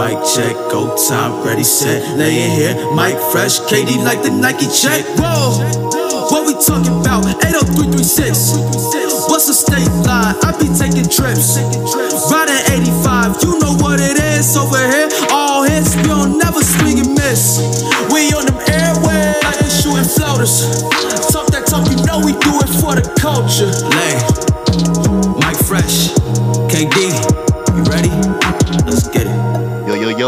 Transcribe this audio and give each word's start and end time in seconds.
Mic 0.00 0.16
check, 0.24 0.56
go 0.72 0.96
time, 0.96 1.44
ready, 1.44 1.62
set, 1.62 2.16
lay 2.16 2.32
in 2.42 2.50
here. 2.56 2.74
Mike 2.94 3.20
fresh, 3.30 3.60
KD 3.60 4.02
like 4.02 4.22
the 4.22 4.30
Nike 4.30 4.64
check. 4.72 5.04
Whoa, 5.20 5.60
what 6.32 6.46
we 6.48 6.54
talking 6.56 6.96
about? 7.04 7.28
80336. 7.44 9.28
What's 9.28 9.46
the 9.46 9.52
state 9.52 9.92
line? 10.08 10.32
I 10.40 10.56
be 10.56 10.72
taking 10.72 11.04
trips. 11.04 11.60
Riding 12.32 12.64
85, 12.80 13.44
you 13.44 13.60
know 13.60 13.76
what 13.76 14.00
it 14.00 14.16
is 14.16 14.56
over 14.56 14.80
here. 14.80 15.12
All 15.28 15.64
hits, 15.64 15.94
we 15.96 16.04
don't 16.04 16.38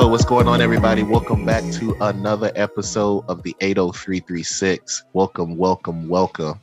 Yo, 0.03 0.09
what's 0.09 0.25
going 0.25 0.49
on, 0.49 0.61
everybody? 0.61 1.05
Welcome 1.05 1.47
back 1.47 1.63
to 1.75 1.97
another 2.01 2.51
episode 2.57 3.25
of 3.29 3.45
the 3.45 3.55
80336. 3.61 5.05
Welcome, 5.13 5.57
welcome, 5.57 6.09
welcome. 6.09 6.59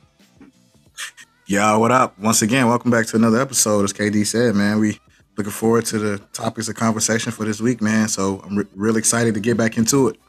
Y'all, 1.46 1.80
what 1.80 1.90
up? 1.90 2.18
Once 2.18 2.42
again, 2.42 2.68
welcome 2.68 2.90
back 2.90 3.06
to 3.06 3.16
another 3.16 3.40
episode. 3.40 3.82
As 3.82 3.94
KD 3.94 4.26
said, 4.26 4.54
man, 4.54 4.78
we 4.78 5.00
looking 5.38 5.52
forward 5.52 5.86
to 5.86 5.98
the 5.98 6.18
topics 6.34 6.68
of 6.68 6.74
conversation 6.74 7.32
for 7.32 7.46
this 7.46 7.62
week, 7.62 7.80
man. 7.80 8.08
So 8.08 8.42
I'm 8.44 8.58
re- 8.58 8.66
real 8.74 8.98
excited 8.98 9.32
to 9.32 9.40
get 9.40 9.56
back 9.56 9.78
into 9.78 10.08
it. 10.08 10.20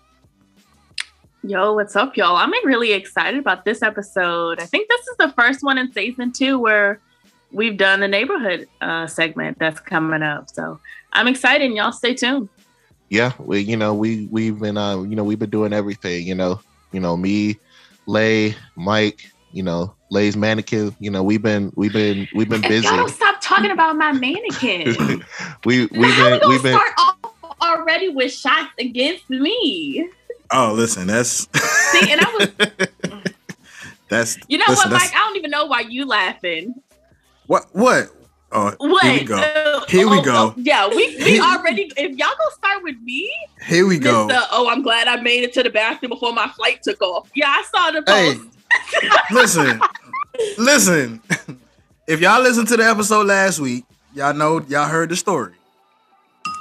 Yo, 1.44 1.74
what's 1.74 1.98
up, 1.98 2.16
y'all? 2.16 2.38
I'm 2.38 2.54
really 2.66 2.94
excited 2.94 3.42
about 3.42 3.66
this 3.66 3.82
episode. 3.82 4.62
I 4.62 4.66
think 4.66 4.88
this 4.88 5.06
is 5.08 5.18
the 5.18 5.34
first 5.34 5.64
one 5.64 5.78
in 5.78 5.92
season 5.92 6.32
two 6.32 6.60
where 6.60 7.02
we've 7.52 7.76
done 7.76 8.00
the 8.00 8.08
neighborhood 8.08 8.70
uh, 8.80 9.06
segment 9.06 9.60
that's 9.60 9.82
coming 9.82 10.24
up. 10.24 10.50
So 10.50 10.80
I'm 11.12 11.28
excited, 11.28 11.74
y'all 11.74 11.92
stay 11.92 12.14
tuned. 12.14 12.48
Yeah, 13.12 13.34
we, 13.40 13.60
you 13.60 13.76
know, 13.76 13.94
we 13.94 14.28
we've 14.32 14.58
been, 14.58 14.78
uh, 14.78 15.02
you 15.02 15.18
know, 15.18 15.26
we've 15.26 15.38
been 15.38 15.50
doing 15.50 15.74
everything. 15.74 16.26
You 16.26 16.34
know, 16.34 16.62
you 16.94 17.02
know, 17.02 17.18
me, 17.18 17.58
Lay, 18.06 18.56
Mike, 18.78 19.30
you 19.52 19.64
know, 19.64 19.94
Lay's 20.12 20.38
mannequin. 20.38 20.96
You 21.02 21.12
know, 21.12 21.22
we've 21.22 21.42
been, 21.42 21.74
we've 21.76 21.92
been, 21.92 22.26
we've 22.34 22.48
been 22.48 22.62
busy. 22.70 22.88
Y'all 22.88 22.96
don't 22.96 23.10
stop 23.10 23.42
talking 23.42 23.72
about 23.72 23.98
my 23.98 24.14
mannequin. 24.14 24.96
we 25.66 25.88
we've 25.88 25.92
Now 25.92 26.40
been, 26.40 26.40
we 26.48 26.54
we've 26.54 26.64
been. 26.64 26.74
start 26.74 26.94
off 26.98 27.18
already 27.62 28.08
with 28.08 28.32
shots 28.32 28.72
against 28.80 29.30
me. 29.30 30.10
Oh, 30.50 30.72
listen, 30.74 31.08
that's 31.08 31.50
See, 31.92 32.12
and 32.14 32.22
I 32.22 32.38
was, 32.40 33.22
that's 34.08 34.38
you 34.48 34.58
know 34.58 34.64
listen, 34.70 34.90
what, 34.90 35.02
Mike? 35.02 35.12
I 35.14 35.18
don't 35.18 35.36
even 35.36 35.52
know 35.52 35.66
why 35.66 35.82
you 35.82 36.06
laughing. 36.06 36.76
What 37.48 37.66
what? 37.74 38.10
Oh, 38.54 38.74
What? 38.80 39.04
here 39.06 39.14
we 39.20 39.24
go. 39.24 39.36
Uh, 39.38 39.86
Here 39.88 40.10
we 40.10 40.18
oh, 40.20 40.22
go. 40.24 40.36
oh, 40.36 40.54
yeah, 40.58 40.88
we 40.90 41.16
we 41.24 41.40
already. 41.40 41.84
If 41.96 42.18
y'all 42.18 42.28
gonna 42.38 42.52
start 42.58 42.84
with 42.84 43.00
me, 43.02 43.32
Here 43.66 43.86
we 43.88 43.98
go. 43.98 44.28
Mr. 44.28 44.42
Oh, 44.52 44.68
I'm 44.70 44.82
glad 44.82 45.08
I 45.08 45.22
made 45.22 45.44
it 45.44 45.54
to 45.54 45.64
the 45.64 45.70
bathroom 45.70 46.10
before 46.10 46.34
my 46.34 46.48
flight 46.50 46.84
took 46.84 47.02
off. 47.02 47.30
Yeah, 47.34 47.48
I 47.48 47.64
saw 47.74 47.92
the 47.92 48.04
Hey, 48.08 48.36
listen, 49.34 49.80
listen. 50.58 51.22
If 52.08 52.20
y'all 52.20 52.42
listened 52.42 52.68
to 52.70 52.78
the 52.78 52.84
episode 52.84 53.28
last 53.28 53.60
week, 53.60 53.86
y'all 54.14 54.34
know 54.34 54.62
y'all 54.68 54.88
heard 54.88 55.10
the 55.10 55.16
story. 55.16 55.54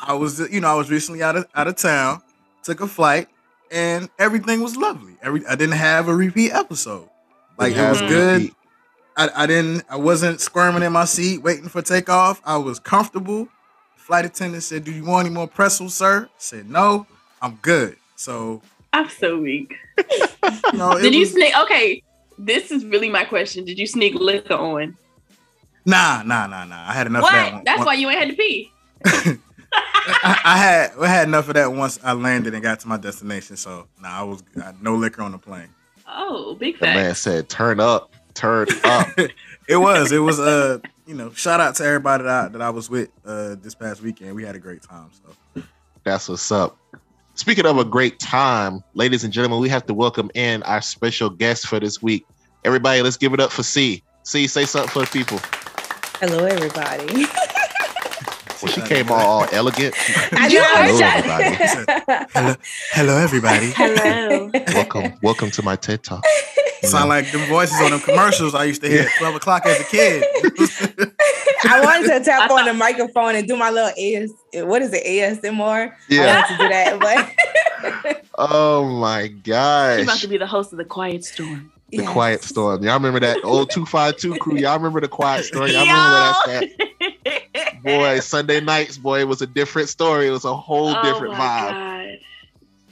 I 0.06 0.12
was, 0.14 0.38
you 0.50 0.60
know, 0.60 0.68
I 0.68 0.74
was 0.74 0.90
recently 0.90 1.22
out 1.22 1.36
of 1.36 1.46
out 1.54 1.66
of 1.66 1.76
town, 1.76 2.22
took 2.62 2.80
a 2.80 2.86
flight, 2.86 3.28
and 3.72 4.08
everything 4.18 4.60
was 4.62 4.76
lovely. 4.76 5.14
Every 5.22 5.44
I 5.46 5.56
didn't 5.56 5.76
have 5.76 6.08
a 6.08 6.14
repeat 6.14 6.52
episode. 6.52 7.08
Like 7.58 7.74
it 7.74 7.88
was 7.88 8.00
Mhm. 8.00 8.08
good. 8.08 8.50
I, 9.16 9.28
I 9.34 9.46
didn't. 9.46 9.84
I 9.88 9.96
wasn't 9.96 10.40
squirming 10.40 10.82
in 10.82 10.92
my 10.92 11.04
seat 11.04 11.42
waiting 11.42 11.68
for 11.68 11.82
takeoff. 11.82 12.40
I 12.44 12.56
was 12.56 12.78
comfortable. 12.78 13.48
Flight 13.96 14.24
attendant 14.24 14.62
said, 14.62 14.84
"Do 14.84 14.92
you 14.92 15.04
want 15.04 15.26
any 15.26 15.34
more 15.34 15.46
pretzels, 15.48 15.94
sir?" 15.94 16.24
I 16.26 16.28
said, 16.38 16.68
"No, 16.70 17.06
I'm 17.42 17.56
good." 17.62 17.96
So 18.16 18.62
I'm 18.92 19.08
so 19.08 19.38
weak. 19.38 19.74
you 19.98 20.72
know, 20.74 20.92
it 20.96 21.02
Did 21.02 21.14
you 21.14 21.20
was- 21.20 21.32
sneak? 21.32 21.56
Okay, 21.58 22.02
this 22.38 22.70
is 22.70 22.84
really 22.84 23.08
my 23.10 23.24
question. 23.24 23.64
Did 23.64 23.78
you 23.78 23.86
sneak 23.86 24.14
liquor 24.14 24.54
on? 24.54 24.96
Nah, 25.86 26.22
nah, 26.22 26.46
nah, 26.46 26.64
nah. 26.64 26.88
I 26.88 26.92
had 26.92 27.06
enough 27.06 27.24
of 27.24 27.30
that. 27.30 27.52
One- 27.54 27.64
That's 27.64 27.78
one- 27.78 27.86
why 27.86 27.94
you 27.94 28.08
ain't 28.10 28.18
had 28.18 28.28
to 28.30 28.34
pee. 28.36 28.72
I, 29.72 30.40
I 30.44 30.56
had 30.56 30.92
I 31.00 31.06
had 31.06 31.28
enough 31.28 31.48
of 31.48 31.54
that 31.54 31.72
once 31.72 31.98
I 32.02 32.12
landed 32.12 32.54
and 32.54 32.62
got 32.62 32.80
to 32.80 32.88
my 32.88 32.96
destination. 32.96 33.56
So 33.56 33.86
nah, 34.00 34.20
I 34.20 34.22
was 34.22 34.42
I, 34.62 34.72
no 34.80 34.94
liquor 34.94 35.22
on 35.22 35.32
the 35.32 35.38
plane. 35.38 35.68
Oh, 36.08 36.54
big 36.54 36.78
The 36.78 36.86
man 36.86 37.14
said, 37.14 37.48
"Turn 37.48 37.78
up, 37.80 38.12
turn 38.40 38.66
up." 38.84 39.08
it 39.68 39.76
was 39.76 40.10
it 40.12 40.18
was 40.18 40.40
uh 40.40 40.78
you 41.06 41.14
know 41.14 41.30
shout 41.32 41.60
out 41.60 41.74
to 41.76 41.84
everybody 41.84 42.24
that 42.24 42.44
I, 42.46 42.48
that 42.48 42.62
I 42.62 42.70
was 42.70 42.88
with 42.90 43.10
uh 43.24 43.56
this 43.60 43.74
past 43.74 44.02
weekend. 44.02 44.34
We 44.34 44.44
had 44.44 44.56
a 44.56 44.58
great 44.58 44.82
time. 44.82 45.10
So 45.12 45.62
That's 46.04 46.28
what's 46.28 46.50
up. 46.50 46.76
Speaking 47.34 47.64
of 47.66 47.78
a 47.78 47.84
great 47.84 48.18
time, 48.18 48.80
ladies 48.94 49.24
and 49.24 49.32
gentlemen, 49.32 49.60
we 49.60 49.68
have 49.68 49.86
to 49.86 49.94
welcome 49.94 50.30
in 50.34 50.62
our 50.64 50.82
special 50.82 51.30
guest 51.30 51.66
for 51.66 51.78
this 51.80 52.02
week. 52.02 52.24
Everybody, 52.64 53.00
let's 53.02 53.16
give 53.16 53.32
it 53.32 53.40
up 53.40 53.50
for 53.50 53.62
C. 53.62 54.02
C, 54.24 54.46
say 54.46 54.64
something 54.66 54.90
for 54.90 55.00
the 55.00 55.06
people. 55.06 55.38
Hello, 56.20 56.44
everybody. 56.44 57.24
Well, 58.62 58.70
she 58.70 58.82
came 58.82 59.10
all, 59.10 59.20
all 59.42 59.46
elegant. 59.52 59.94
I 60.32 60.48
You 60.48 60.58
know. 60.58 60.66
heard 60.66 60.98
shut- 60.98 62.28
hello, 62.34 62.54
hello 62.92 63.16
everybody. 63.16 63.70
Hello. 63.70 64.50
welcome, 64.74 65.14
welcome 65.22 65.50
to 65.52 65.62
my 65.62 65.76
TED 65.76 66.02
Talk. 66.02 66.22
Sound 66.82 67.08
like 67.08 67.30
the 67.32 67.38
voices 67.46 67.80
on 67.80 67.90
them 67.90 68.00
commercials 68.00 68.54
I 68.54 68.64
used 68.64 68.82
to 68.82 68.88
hear 68.88 69.02
at 69.02 69.08
twelve 69.18 69.34
o'clock 69.34 69.66
as 69.66 69.80
a 69.80 69.84
kid. 69.84 70.24
I 71.68 71.80
wanted 71.82 72.08
to 72.18 72.20
tap 72.24 72.50
on 72.50 72.64
the 72.64 72.74
microphone 72.74 73.34
and 73.34 73.46
do 73.46 73.56
my 73.56 73.70
little 73.70 73.90
AS. 73.90 74.32
What 74.66 74.82
is 74.82 74.92
it? 74.92 75.04
ASMR. 75.04 75.92
I 75.92 75.94
Yeah. 76.08 76.26
wanted 76.40 76.48
to 76.48 76.58
do 76.58 76.68
that, 76.68 77.00
but 77.00 78.24
Oh 78.38 78.84
my 79.00 79.28
gosh. 79.28 79.98
She's 79.98 80.06
about 80.06 80.18
to 80.20 80.28
be 80.28 80.38
the 80.38 80.46
host 80.46 80.72
of 80.72 80.78
the 80.78 80.84
Quiet 80.84 81.24
Storm. 81.24 81.70
The 81.90 81.98
Yes. 81.98 82.08
Quiet 82.08 82.42
Storm. 82.44 82.82
Y'all 82.84 82.94
remember 82.94 83.20
that 83.20 83.44
old 83.44 83.70
252 83.70 84.38
crew? 84.38 84.56
Y'all 84.56 84.76
remember 84.78 85.00
the 85.00 85.08
Quiet 85.08 85.44
Storm? 85.44 85.68
Y'all 85.70 85.80
remember 85.86 86.10
where 86.10 86.34
that's? 86.46 87.82
Boy, 87.82 88.20
Sunday 88.20 88.60
nights, 88.60 88.96
boy, 88.98 89.20
it 89.20 89.28
was 89.28 89.42
a 89.42 89.46
different 89.46 89.88
story. 89.88 90.28
It 90.28 90.30
was 90.30 90.44
a 90.44 90.54
whole 90.54 90.94
Oh 90.96 91.02
different 91.02 91.32
my 91.34 91.38
vibe. 91.38 91.70
God. 91.70 92.18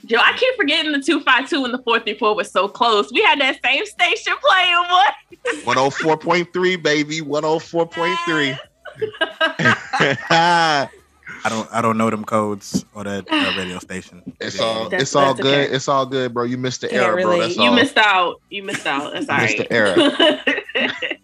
Yo, 0.09 0.17
I 0.19 0.33
keep 0.37 0.55
forgetting 0.55 0.91
the 0.91 0.99
252 0.99 1.65
and 1.65 1.73
the 1.73 1.77
434 1.83 2.35
was 2.35 2.51
so 2.51 2.67
close. 2.67 3.11
We 3.11 3.21
had 3.21 3.39
that 3.41 3.59
same 3.63 3.85
station 3.85 4.33
playing, 4.41 4.83
boy. 4.89 5.61
104.3, 5.71 6.81
baby. 6.81 7.21
104.3. 7.21 8.59
I 11.41 11.47
don't 11.47 11.69
I 11.71 11.81
don't 11.81 11.97
know 11.97 12.09
them 12.09 12.25
codes 12.25 12.83
or 12.93 13.03
that 13.05 13.25
uh, 13.31 13.53
radio 13.57 13.79
station. 13.79 14.21
it's 14.41 14.59
all 14.59 14.85
That's- 14.89 15.03
it's 15.03 15.15
all 15.15 15.33
that's 15.35 15.39
good. 15.39 15.65
okay. 15.67 15.73
It's 15.75 15.87
all 15.87 16.05
good, 16.05 16.33
bro. 16.33 16.43
You 16.43 16.57
missed 16.57 16.81
the 16.81 16.89
Can't 16.89 17.01
era, 17.03 17.21
bro. 17.21 17.39
That's 17.39 17.55
you 17.55 17.63
all. 17.69 17.75
missed 17.75 17.97
out. 17.97 18.41
You 18.49 18.63
missed 18.63 18.85
out. 18.85 19.13
That's 19.13 19.29
all 19.29 19.37
Missed 19.37 19.59
right. 19.59 19.69
the 19.69 20.57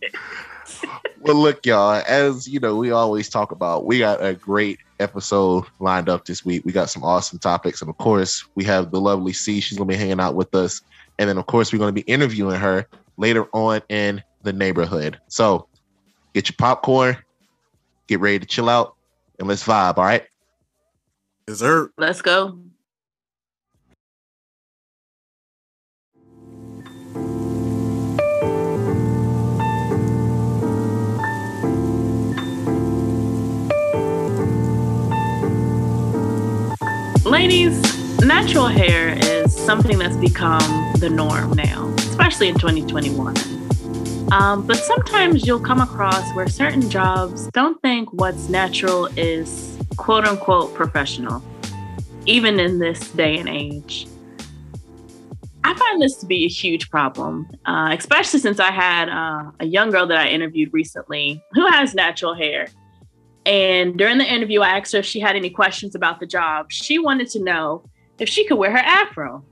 Well, 1.25 1.38
look, 1.38 1.66
y'all, 1.66 2.03
as 2.08 2.47
you 2.47 2.59
know, 2.59 2.75
we 2.75 2.91
always 2.91 3.30
talk 3.30 3.52
about, 3.52 3.86
we 3.86 3.97
got 3.97 4.24
a 4.24 4.36
great 4.36 4.78
episode 5.00 5.66
lined 5.80 6.08
up 6.08 6.25
this 6.25 6.46
week. 6.46 6.63
We 6.66 6.72
got 6.72 6.91
some 6.91 7.03
awesome 7.03 7.40
topics. 7.40 7.81
And 7.81 7.90
of 7.90 7.97
course, 7.97 8.46
we 8.53 8.63
have 8.66 8.91
the 8.91 9.02
lovely 9.02 9.34
C. 9.34 9.59
She's 9.59 9.75
going 9.75 9.90
to 9.90 9.91
be 9.91 9.97
hanging 9.97 10.19
out 10.19 10.35
with 10.35 10.53
us. 10.53 10.81
And 11.18 11.28
then, 11.28 11.40
of 11.40 11.47
course, 11.47 11.74
we're 11.74 11.80
going 11.80 11.96
to 11.96 12.00
be 12.00 12.09
interviewing 12.09 12.59
her 12.59 12.88
later 13.18 13.47
on 13.53 13.81
in 13.90 14.22
the 14.44 14.53
neighborhood. 14.53 15.19
So 15.28 15.68
get 16.35 16.47
your 16.47 16.58
popcorn, 16.59 17.18
get 18.06 18.19
ready 18.19 18.38
to 18.38 18.46
chill 18.46 18.69
out, 18.69 18.96
and 19.40 19.47
let's 19.47 19.64
vibe. 19.64 19.97
All 19.97 20.03
right. 20.03 20.28
Dessert. 21.47 21.91
Let's 21.97 22.22
go. 22.22 22.59
Ladies, 37.26 37.82
natural 38.20 38.68
hair 38.68 39.18
is 39.20 39.52
something 39.52 39.98
that's 39.98 40.16
become 40.16 40.94
the 41.00 41.10
norm 41.10 41.54
now, 41.54 41.92
especially 41.98 42.50
in 42.50 42.54
2021. 42.54 43.36
Um, 44.32 44.66
but 44.68 44.78
sometimes 44.78 45.48
you'll 45.48 45.60
come 45.60 45.82
across 45.82 46.24
where 46.36 46.48
certain 46.48 46.88
jobs 46.88 47.48
don't 47.48 47.82
think 47.82 48.14
what's 48.14 48.48
natural 48.48 49.08
is 49.18 49.76
quote 49.98 50.26
unquote 50.26 50.76
professional, 50.76 51.44
even 52.28 52.60
in 52.60 52.78
this 52.78 53.10
day 53.14 53.40
and 53.40 53.50
age. 53.50 54.06
I 55.64 55.74
find 55.74 56.00
this 56.00 56.18
to 56.18 56.28
be 56.28 56.46
a 56.46 56.50
huge 56.50 56.92
problem, 56.92 57.50
uh, 57.66 57.96
especially 57.98 58.40
since 58.40 58.60
I 58.60 58.70
had 58.70 59.10
uh, 59.10 59.50
a 59.60 59.66
young 59.66 59.90
girl 59.90 60.06
that 60.06 60.18
I 60.20 60.28
interviewed 60.28 60.72
recently 60.72 61.44
who 61.54 61.66
has 61.70 61.96
natural 61.96 62.36
hair. 62.36 62.68
And 63.46 63.97
during 63.97 64.18
the 64.18 64.26
interview, 64.26 64.62
I 64.62 64.78
asked 64.78 64.94
her 64.94 65.00
if 65.00 65.06
she 65.06 65.20
had 65.20 65.36
any 65.36 65.50
questions 65.50 65.96
about 65.96 66.20
the 66.20 66.26
job. 66.26 66.72
She 66.72 66.97
wanted 66.97 67.30
to 67.30 67.44
know 67.44 67.84
if 68.20 68.28
she 68.28 68.46
could 68.47 68.58
wear 68.58 68.72
her 68.72 68.78
afro. 68.78 69.44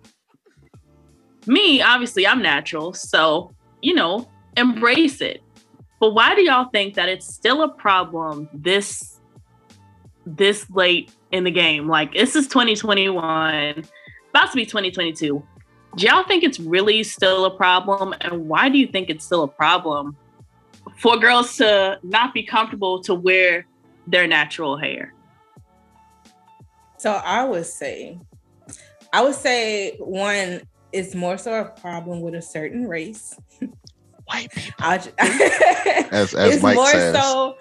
Me, 1.46 1.82
obviously, 1.82 2.26
I'm 2.26 2.42
natural. 2.42 2.94
So, 2.94 3.54
you 3.82 3.94
know, 3.94 4.30
embrace 4.58 5.22
it. 5.22 5.42
But 6.00 6.14
why 6.14 6.36
do 6.36 6.42
y'all 6.42 6.70
think 6.70 6.96
that 6.96 7.08
it's 7.08 7.34
still 7.34 7.62
a 7.62 7.70
problem 7.70 8.50
this 8.54 9.14
this 10.26 10.70
late 10.70 11.12
in 11.32 11.44
the 11.44 11.52
game. 11.52 11.88
Like 11.88 12.14
this 12.14 12.36
is 12.36 12.48
2021, 12.48 13.84
about 14.30 14.52
to 14.52 14.56
be 14.56 14.66
2022. 14.66 15.44
Do 15.96 16.06
y'all 16.06 16.24
think 16.24 16.44
it's 16.44 16.60
really 16.60 17.04
still 17.04 17.46
a 17.46 17.56
problem? 17.56 18.16
And 18.22 18.48
why 18.48 18.70
do 18.70 18.78
you 18.78 18.88
think 18.88 19.10
it's 19.10 19.26
still 19.26 19.44
a 19.44 19.48
problem 19.48 20.16
for 20.98 21.18
girls 21.18 21.56
to 21.58 22.00
not 22.04 22.34
be 22.34 22.44
comfortable 22.44 23.02
to 23.04 23.14
wear 23.14 23.66
their 24.08 24.28
natural 24.28 24.78
hair? 24.78 25.14
So 26.98 27.12
I 27.12 27.44
would 27.44 27.66
say, 27.66 28.20
I 29.12 29.24
would 29.24 29.36
say 29.36 29.98
one 29.98 30.62
is 30.92 31.16
more 31.16 31.38
so 31.38 31.62
a 31.62 31.66
problem 31.66 32.22
with 32.22 32.36
a 32.36 32.42
certain 32.42 32.88
race. 32.88 33.36
White 34.26 34.52
people. 34.52 34.74
I 34.80 34.98
ju- 35.00 35.12
As- 35.20 36.34
as 36.34 36.56
it's 36.56 36.64
Mike 36.64 36.76
more 36.76 36.88
says. 36.88 37.16
so. 37.16 37.58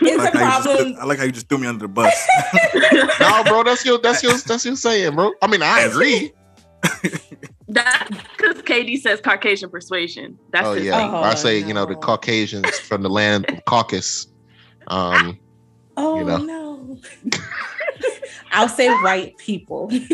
It's 0.00 0.20
a 0.20 0.24
like, 0.24 0.34
how 0.34 0.40
you 0.40 0.44
just 0.44 0.64
problem. 0.64 0.96
I 1.00 1.04
like 1.04 1.18
how 1.18 1.24
you 1.24 1.32
just 1.32 1.48
threw 1.48 1.58
me 1.58 1.66
under 1.66 1.86
the 1.86 1.88
bus. 1.88 2.14
no, 3.20 3.44
bro, 3.44 3.62
that's 3.62 3.84
your 3.86 3.98
that's 3.98 4.22
your 4.22 4.32
that's 4.36 4.66
your 4.66 4.76
saying, 4.76 5.14
bro. 5.14 5.32
I 5.40 5.46
mean, 5.46 5.62
I 5.62 5.80
agree. 5.82 6.32
That 7.68 8.08
because 8.36 8.62
KD 8.62 9.00
says 9.00 9.20
Caucasian 9.20 9.70
persuasion. 9.70 10.38
That's 10.52 10.66
oh 10.66 10.74
his 10.74 10.84
yeah, 10.84 10.98
thing. 10.98 11.14
Oh, 11.14 11.22
I 11.22 11.34
say 11.34 11.62
oh, 11.62 11.66
you 11.66 11.74
know 11.74 11.86
the. 11.86 11.94
Caucasians 11.96 12.78
from 12.78 13.02
the 13.02 13.08
land 13.08 13.50
of 13.50 13.64
Caucasus. 13.64 14.26
Um, 14.88 15.38
Oh 15.96 16.18
you 16.18 16.24
know. 16.24 16.36
no. 16.38 16.98
I'll 18.52 18.68
say 18.68 18.88
white 18.88 19.36
people. 19.38 19.90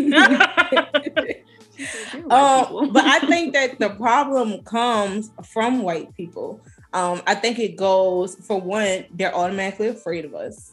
um, 2.31 2.93
but 2.93 3.05
I 3.05 3.21
think 3.21 3.53
that 3.55 3.79
the 3.79 3.91
problem 3.91 4.63
comes 4.63 5.31
from 5.45 5.83
white 5.83 6.15
people. 6.17 6.61
Um, 6.93 7.23
I 7.27 7.35
think 7.35 7.59
it 7.59 7.77
goes 7.77 8.35
for 8.35 8.61
one, 8.61 9.05
they're 9.13 9.35
automatically 9.35 9.89
afraid 9.89 10.25
of 10.25 10.35
us. 10.35 10.73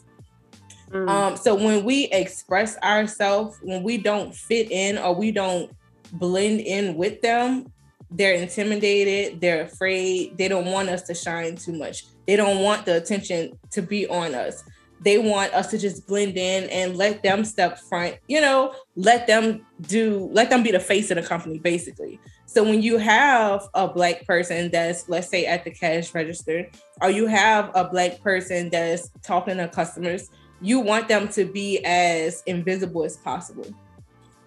Mm. 0.91 1.09
Um, 1.09 1.37
so 1.37 1.53
when 1.53 1.83
we 1.83 2.05
express 2.05 2.77
ourselves, 2.79 3.59
when 3.61 3.83
we 3.83 3.97
don't 3.97 4.33
fit 4.33 4.71
in 4.71 4.97
or 4.97 5.13
we 5.13 5.31
don't 5.31 5.71
blend 6.13 6.61
in 6.61 6.95
with 6.95 7.21
them, 7.21 7.71
they're 8.09 8.35
intimidated, 8.35 9.41
they're 9.41 9.63
afraid, 9.63 10.37
they 10.37 10.47
don't 10.47 10.65
want 10.65 10.89
us 10.89 11.03
to 11.03 11.13
shine 11.13 11.55
too 11.55 11.73
much. 11.73 12.05
They 12.27 12.35
don't 12.35 12.61
want 12.61 12.85
the 12.85 12.97
attention 12.97 13.57
to 13.71 13.81
be 13.81 14.07
on 14.07 14.35
us. 14.35 14.63
They 14.99 15.17
want 15.17 15.53
us 15.53 15.67
to 15.71 15.77
just 15.77 16.07
blend 16.07 16.37
in 16.37 16.69
and 16.69 16.97
let 16.97 17.23
them 17.23 17.45
step 17.45 17.79
front, 17.79 18.17
you 18.27 18.41
know, 18.41 18.73
let 18.95 19.27
them 19.27 19.65
do, 19.81 20.29
let 20.33 20.49
them 20.49 20.63
be 20.63 20.71
the 20.71 20.79
face 20.79 21.11
of 21.11 21.17
the 21.17 21.23
company, 21.23 21.59
basically. 21.59 22.19
So 22.47 22.63
when 22.63 22.81
you 22.81 22.97
have 22.97 23.67
a 23.75 23.87
black 23.87 24.25
person 24.25 24.71
that's, 24.71 25.07
let's 25.07 25.29
say, 25.29 25.45
at 25.45 25.63
the 25.63 25.71
cash 25.71 26.15
register, 26.15 26.67
or 27.01 27.11
you 27.11 27.27
have 27.27 27.71
a 27.75 27.83
black 27.87 28.21
person 28.21 28.69
that's 28.69 29.09
talking 29.21 29.57
to 29.57 29.67
customers, 29.67 30.29
you 30.61 30.79
want 30.79 31.07
them 31.07 31.27
to 31.29 31.45
be 31.45 31.83
as 31.85 32.41
invisible 32.47 33.03
as 33.03 33.17
possible. 33.17 33.67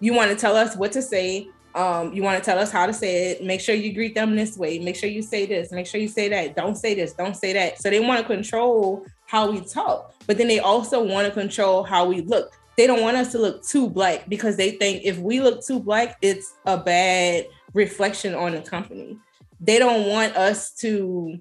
You 0.01 0.13
want 0.13 0.31
to 0.31 0.35
tell 0.35 0.57
us 0.57 0.75
what 0.75 0.91
to 0.93 1.01
say. 1.01 1.49
Um, 1.73 2.13
you 2.13 2.21
want 2.23 2.37
to 2.37 2.43
tell 2.43 2.59
us 2.59 2.71
how 2.71 2.85
to 2.85 2.93
say 2.93 3.31
it. 3.31 3.43
Make 3.43 3.61
sure 3.61 3.75
you 3.75 3.93
greet 3.93 4.15
them 4.15 4.35
this 4.35 4.57
way. 4.57 4.79
Make 4.79 4.95
sure 4.95 5.09
you 5.09 5.21
say 5.21 5.45
this. 5.45 5.71
Make 5.71 5.87
sure 5.87 6.01
you 6.01 6.07
say 6.07 6.27
that. 6.29 6.55
Don't 6.55 6.75
say 6.75 6.95
this. 6.95 7.13
Don't 7.13 7.35
say 7.35 7.53
that. 7.53 7.81
So 7.81 7.89
they 7.89 7.99
want 7.99 8.19
to 8.19 8.25
control 8.25 9.05
how 9.25 9.49
we 9.49 9.61
talk, 9.61 10.13
but 10.27 10.37
then 10.37 10.47
they 10.47 10.59
also 10.59 11.01
want 11.01 11.25
to 11.25 11.33
control 11.33 11.83
how 11.83 12.05
we 12.05 12.21
look. 12.21 12.51
They 12.77 12.87
don't 12.87 13.01
want 13.01 13.15
us 13.15 13.31
to 13.31 13.37
look 13.37 13.65
too 13.65 13.89
black 13.89 14.27
because 14.27 14.57
they 14.57 14.71
think 14.71 15.03
if 15.05 15.17
we 15.19 15.39
look 15.41 15.65
too 15.65 15.79
black, 15.79 16.17
it's 16.21 16.53
a 16.65 16.77
bad 16.77 17.47
reflection 17.73 18.33
on 18.33 18.53
the 18.53 18.61
company. 18.61 19.17
They 19.59 19.79
don't 19.79 20.07
want 20.07 20.35
us 20.35 20.73
to 20.75 21.39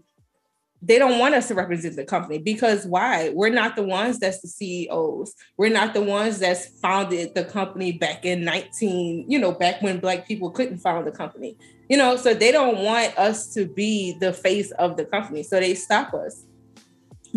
they 0.83 0.99
don't 0.99 1.19
want 1.19 1.35
us 1.35 1.49
to 1.49 1.55
represent 1.55 1.97
the 1.97 2.05
company 2.05 2.39
because 2.39 2.87
why? 2.87 3.31
We're 3.31 3.51
not 3.51 3.77
the 3.77 3.83
ones 3.83 4.19
that's 4.19 4.41
the 4.41 4.49
CEOs. 4.49 5.35
We're 5.59 5.73
not 5.73 5.93
the 5.93 6.01
ones 6.01 6.39
that's 6.39 6.67
founded 6.81 7.35
the 7.35 7.45
company 7.45 7.93
back 7.93 8.25
in 8.25 8.45
19, 8.45 9.31
you 9.31 9.39
know, 9.39 9.53
back 9.53 9.83
when 9.83 10.01
black 10.01 10.27
people 10.27 10.51
couldn't 10.51 10.79
found 10.79 11.07
the 11.07 11.13
company. 11.13 11.57
You 11.89 11.97
know, 11.97 12.17
so 12.17 12.33
they 12.33 12.53
don't 12.53 12.79
want 12.79 13.19
us 13.19 13.53
to 13.55 13.67
be 13.67 14.17
the 14.21 14.33
face 14.33 14.71
of 14.73 14.97
the 14.97 15.05
company. 15.05 15.43
So 15.43 15.61
they 15.61 15.75
stop 15.75 16.15
us. 16.15 16.47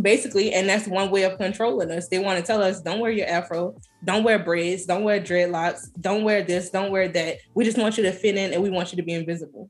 Basically, 0.01 0.53
and 0.53 0.67
that's 0.67 0.87
one 0.87 1.11
way 1.11 1.23
of 1.23 1.37
controlling 1.37 1.91
us. 1.91 2.07
They 2.07 2.17
want 2.17 2.39
to 2.39 2.45
tell 2.45 2.63
us, 2.63 2.81
don't 2.81 2.99
wear 2.99 3.11
your 3.11 3.27
afro, 3.27 3.75
don't 4.03 4.23
wear 4.23 4.39
braids, 4.39 4.87
don't 4.87 5.03
wear 5.03 5.19
dreadlocks, 5.19 5.89
don't 6.01 6.23
wear 6.23 6.41
this, 6.41 6.71
don't 6.71 6.91
wear 6.91 7.07
that. 7.09 7.37
We 7.53 7.63
just 7.63 7.77
want 7.77 7.97
you 7.97 8.03
to 8.03 8.11
fit 8.11 8.35
in 8.35 8.53
and 8.53 8.63
we 8.63 8.71
want 8.71 8.91
you 8.91 8.95
to 8.95 9.03
be 9.03 9.13
invisible. 9.13 9.69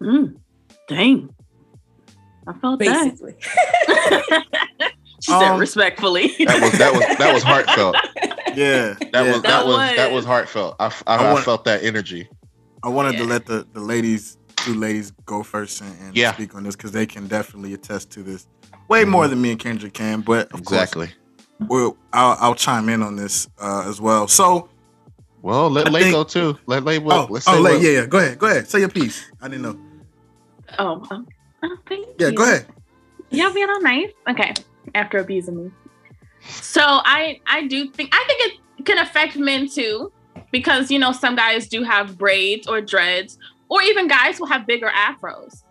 Mm. 0.00 0.36
Dang. 0.88 1.32
I 2.46 2.52
felt 2.54 2.78
Basically. 2.80 3.34
that. 3.86 4.44
she 5.22 5.30
said 5.32 5.42
Um, 5.52 5.60
respectfully. 5.60 6.28
that 6.38 6.60
was 6.60 6.72
that 6.78 6.92
was 6.92 7.18
that 7.18 7.34
was 7.34 7.42
heartfelt. 7.42 7.96
yeah, 8.56 8.94
That 8.94 9.10
yeah. 9.12 9.22
was 9.32 9.42
that, 9.42 9.42
That 9.42 9.66
was, 9.66 9.76
that 9.96 10.06
was- 10.10 10.16
was 10.16 10.24
heartfelt. 10.24 10.76
I, 10.80 10.86
I, 11.06 11.16
I 11.16 11.32
I 11.34 11.40
felt 11.42 11.64
that 11.64 11.82
energy. 11.84 12.28
I 12.82 12.88
wanted 12.88 13.16
to 13.18 13.24
let 13.24 13.46
the, 13.46 13.64
the 13.72 13.80
ladies, 13.80 14.38
two 14.56 14.74
ladies, 14.74 15.12
go 15.24 15.44
first 15.44 15.80
and, 15.82 15.94
and 16.00 16.16
Yeah. 16.16 16.32
speak 16.34 16.54
on 16.56 16.64
this 16.64 16.74
because 16.74 16.90
they 16.90 17.06
can 17.06 17.28
definitely 17.28 17.74
attest 17.74 18.10
to 18.12 18.24
this 18.24 18.48
way 18.88 19.04
more 19.04 19.28
than 19.28 19.40
me 19.40 19.52
and 19.52 19.60
Kendra 19.60 19.92
can. 19.92 20.20
But 20.22 20.50
of 20.52 20.58
Exactly. 20.60 21.06
course, 21.06 21.68
we'll, 21.70 21.96
I'll, 22.12 22.36
I'll 22.40 22.54
chime 22.56 22.88
in 22.88 23.02
on 23.04 23.14
this 23.14 23.48
uh, 23.60 23.84
as 23.88 24.00
well. 24.00 24.26
So, 24.26 24.68
Well, 25.42 25.70
let 25.70 25.86
I 25.86 25.90
Lay 25.90 26.02
think- 26.02 26.14
go 26.14 26.24
too. 26.24 26.58
Let 26.66 26.82
Lay. 26.84 26.98
oh, 26.98 27.26
let's 27.30 27.46
oh, 27.46 27.52
say 27.54 27.60
Lay, 27.60 27.78
yeah, 27.80 28.00
yeah, 28.00 28.06
go 28.06 28.18
ahead, 28.18 28.38
go 28.40 28.48
ahead, 28.48 28.66
say 28.68 28.80
your 28.80 28.88
piece. 28.88 29.30
I 29.40 29.46
didn't 29.46 29.62
know. 29.62 29.78
oh, 30.80 31.06
um, 31.12 31.28
oh, 31.62 31.76
thank 31.88 32.06
Yeah, 32.18 32.28
you. 32.28 32.34
go 32.34 32.42
ahead. 32.44 32.66
Y'all 33.30 33.52
being 33.52 33.68
all 33.68 33.80
nice. 33.80 34.10
Okay. 34.28 34.52
After 34.94 35.18
abusing 35.18 35.64
me. 35.64 35.70
So 36.44 36.80
I 36.82 37.40
I 37.46 37.66
do 37.66 37.90
think 37.90 38.10
I 38.12 38.24
think 38.26 38.52
it 38.78 38.84
can 38.84 38.98
affect 38.98 39.36
men 39.36 39.68
too. 39.68 40.12
Because 40.50 40.90
you 40.90 40.98
know, 40.98 41.12
some 41.12 41.34
guys 41.36 41.68
do 41.68 41.82
have 41.82 42.18
braids 42.18 42.66
or 42.66 42.80
dreads, 42.80 43.38
or 43.68 43.80
even 43.82 44.06
guys 44.08 44.38
will 44.38 44.48
have 44.48 44.66
bigger 44.66 44.90
afros. 44.94 45.62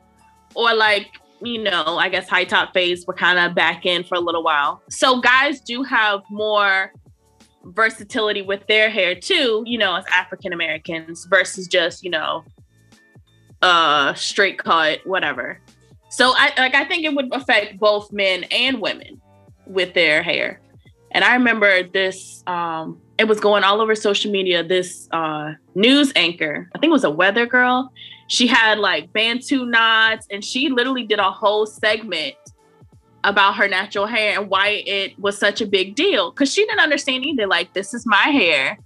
Or 0.56 0.74
like, 0.74 1.08
you 1.42 1.62
know, 1.62 1.98
I 2.00 2.10
guess 2.10 2.28
high 2.28 2.46
top 2.46 2.74
fades 2.74 3.06
were 3.06 3.14
kind 3.14 3.38
of 3.38 3.54
back 3.54 3.86
in 3.86 4.04
for 4.04 4.16
a 4.16 4.20
little 4.20 4.44
while. 4.44 4.82
So 4.90 5.20
guys 5.22 5.62
do 5.62 5.84
have 5.84 6.22
more 6.32 6.92
versatility 7.64 8.42
with 8.42 8.66
their 8.68 8.90
hair 8.90 9.14
too, 9.14 9.64
you 9.68 9.78
know, 9.78 9.96
as 9.96 10.06
African 10.12 10.52
Americans 10.52 11.28
versus 11.30 11.68
just, 11.68 12.04
you 12.04 12.10
know, 12.10 12.44
uh 13.62 14.14
straight 14.16 14.58
cut, 14.58 15.06
whatever. 15.06 15.60
So 16.12 16.34
I 16.36 16.52
like 16.58 16.76
I 16.76 16.84
think 16.84 17.06
it 17.06 17.16
would 17.16 17.34
affect 17.34 17.80
both 17.80 18.12
men 18.12 18.44
and 18.52 18.82
women 18.82 19.22
with 19.66 19.94
their 19.94 20.22
hair. 20.22 20.60
And 21.12 21.24
I 21.24 21.34
remember 21.36 21.84
this 21.84 22.44
um 22.48 23.02
it 23.18 23.30
was 23.30 23.40
going 23.40 23.64
all 23.64 23.82
over 23.82 23.96
social 23.96 24.30
media 24.30 24.62
this 24.62 25.08
uh 25.12 25.54
news 25.74 26.12
anchor, 26.18 26.70
I 26.76 26.80
think 26.80 26.90
it 26.90 26.94
was 26.94 27.06
a 27.06 27.10
weather 27.10 27.46
girl. 27.46 27.94
She 28.28 28.46
had 28.46 28.78
like 28.78 29.14
bantu 29.14 29.66
knots 29.66 30.28
and 30.30 30.44
she 30.44 30.70
literally 30.70 31.06
did 31.06 31.20
a 31.20 31.32
whole 31.32 31.66
segment 31.66 32.36
about 33.24 33.56
her 33.56 33.70
natural 33.70 34.06
hair 34.06 34.38
and 34.38 34.50
why 34.50 34.84
it 34.86 35.18
was 35.18 35.38
such 35.38 35.62
a 35.62 35.66
big 35.66 35.96
deal 35.96 36.34
cuz 36.34 36.54
she 36.54 36.66
didn't 36.66 36.82
understand 36.82 37.26
either 37.26 37.48
like 37.48 37.72
this 37.72 37.94
is 37.94 38.06
my 38.06 38.28
hair. 38.42 38.78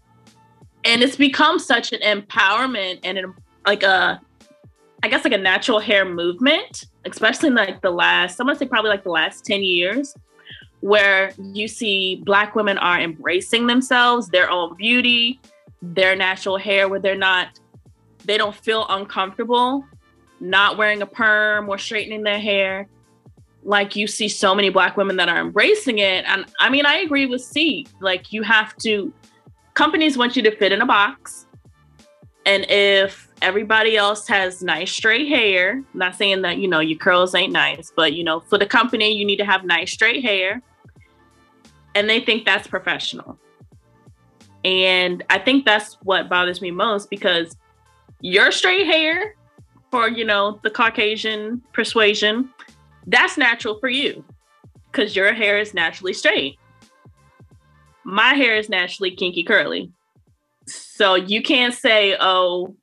And 0.84 1.02
it's 1.02 1.16
become 1.16 1.58
such 1.58 1.92
an 1.92 2.02
empowerment 2.02 3.00
and 3.04 3.18
an, 3.18 3.34
like 3.66 3.82
a 3.82 4.22
I 5.02 5.08
guess 5.08 5.24
like 5.24 5.34
a 5.34 5.40
natural 5.40 5.80
hair 5.80 6.06
movement, 6.06 6.86
especially 7.06 7.48
in 7.48 7.56
like 7.56 7.82
the 7.82 7.92
last, 7.92 8.40
I'm 8.40 8.48
gonna 8.48 8.58
say 8.58 8.68
probably 8.68 8.90
like 8.90 9.04
the 9.04 9.12
last 9.12 9.46
10 9.46 9.64
years, 9.64 10.16
where 10.82 11.32
you 11.38 11.68
see 11.68 12.22
black 12.26 12.56
women 12.56 12.78
are 12.78 13.00
embracing 13.00 13.68
themselves, 13.68 14.30
their 14.30 14.50
own 14.50 14.76
beauty, 14.76 15.40
their 15.82 16.16
natural 16.16 16.58
hair, 16.58 16.88
where 16.88 17.00
they're 17.00 17.16
not, 17.16 17.60
they 18.26 18.38
don't 18.38 18.56
feel 18.56 18.86
uncomfortable 18.90 19.86
not 20.40 20.78
wearing 20.78 21.02
a 21.02 21.06
perm 21.06 21.70
or 21.70 21.78
straightening 21.78 22.24
their 22.24 22.40
hair. 22.40 22.88
Like 23.64 23.96
you 23.96 24.08
see 24.08 24.30
so 24.30 24.54
many 24.54 24.70
black 24.70 24.96
women 24.96 25.16
that 25.18 25.30
are 25.30 25.40
embracing 25.40 26.00
it. 26.00 26.26
And 26.26 26.46
I 26.60 26.70
mean, 26.70 26.86
I 26.86 26.98
agree 26.98 27.26
with 27.26 27.42
C. 27.42 27.88
Like 28.00 28.32
you 28.32 28.44
have 28.44 28.76
to, 28.78 29.12
companies 29.74 30.18
want 30.18 30.36
you 30.36 30.44
to 30.44 30.56
fit 30.56 30.72
in 30.72 30.82
a 30.82 30.86
box. 30.86 31.48
And 32.46 32.70
if 32.70 33.25
everybody 33.46 33.96
else 33.96 34.28
has 34.28 34.64
nice 34.64 34.92
straight 34.92 35.28
hair, 35.28 35.84
not 35.94 36.16
saying 36.16 36.42
that, 36.42 36.58
you 36.58 36.68
know, 36.68 36.80
your 36.80 36.98
curls 36.98 37.36
ain't 37.36 37.54
nice, 37.54 37.92
but, 37.96 38.14
you 38.14 38.24
know, 38.24 38.40
for 38.40 38.58
the 38.58 38.66
company, 38.66 39.12
you 39.12 39.24
need 39.24 39.38
to 39.38 39.46
have 39.46 39.64
nice 39.64 39.92
straight 39.92 40.24
hair. 40.24 40.64
And 41.94 42.10
they 42.10 42.20
think 42.22 42.44
that's 42.44 42.68
professional. 42.68 43.38
And 44.64 45.24
I 45.30 45.38
think 45.38 45.64
that's 45.64 45.94
what 46.02 46.28
bothers 46.28 46.60
me 46.60 46.72
most 46.72 47.12
because 47.12 47.56
your 48.20 48.52
straight 48.52 48.88
hair 48.88 49.36
for, 49.92 50.10
you 50.10 50.26
know, 50.26 50.60
the 50.64 50.72
Caucasian 50.72 51.62
persuasion, 51.72 52.50
that's 53.06 53.38
natural 53.38 53.80
for 53.80 53.90
you 53.90 54.26
because 54.92 55.16
your 55.16 55.36
hair 55.36 55.60
is 55.60 55.76
naturally 55.76 56.14
straight. 56.14 56.58
My 58.04 58.34
hair 58.34 58.56
is 58.56 58.70
naturally 58.70 59.12
kinky 59.12 59.44
curly. 59.44 59.92
So 60.66 61.14
you 61.14 61.44
can't 61.44 61.76
say, 61.76 62.18
oh, 62.20 62.76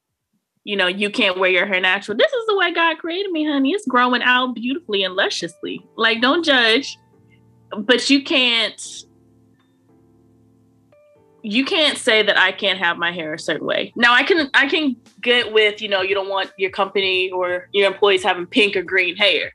you 0.64 0.76
know, 0.76 0.86
you 0.86 1.10
can't 1.10 1.38
wear 1.38 1.50
your 1.50 1.66
hair 1.66 1.80
natural. 1.80 2.16
This 2.16 2.32
is 2.32 2.46
the 2.46 2.56
way 2.56 2.72
God 2.72 2.98
created 2.98 3.32
me, 3.32 3.44
honey. 3.44 3.72
It's 3.72 3.86
growing 3.86 4.22
out 4.22 4.54
beautifully 4.54 5.02
and 5.02 5.14
lusciously. 5.14 5.84
Like, 5.96 6.20
don't 6.20 6.44
judge, 6.44 6.98
but 7.76 8.08
you 8.08 8.22
can't 8.22 9.04
you 11.44 11.64
can't 11.64 11.98
say 11.98 12.22
that 12.22 12.38
I 12.38 12.52
can't 12.52 12.78
have 12.78 12.98
my 12.98 13.10
hair 13.10 13.34
a 13.34 13.38
certain 13.38 13.66
way. 13.66 13.92
Now 13.96 14.14
I 14.14 14.22
can 14.22 14.48
I 14.54 14.68
can 14.68 14.96
get 15.20 15.52
with, 15.52 15.82
you 15.82 15.88
know, 15.88 16.00
you 16.00 16.14
don't 16.14 16.28
want 16.28 16.52
your 16.56 16.70
company 16.70 17.30
or 17.30 17.68
your 17.72 17.88
employees 17.88 18.22
having 18.22 18.46
pink 18.46 18.76
or 18.76 18.82
green 18.82 19.16
hair. 19.16 19.52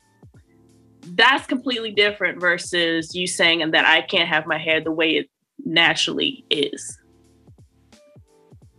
That's 1.11 1.47
completely 1.47 1.91
different 1.91 2.41
versus 2.41 3.15
you 3.15 3.27
saying 3.27 3.71
that 3.71 3.85
I 3.85 4.01
can't 4.01 4.27
have 4.27 4.45
my 4.45 4.57
hair 4.57 4.81
the 4.81 4.91
way 4.91 5.11
it 5.11 5.29
naturally 5.65 6.45
is. 6.49 6.99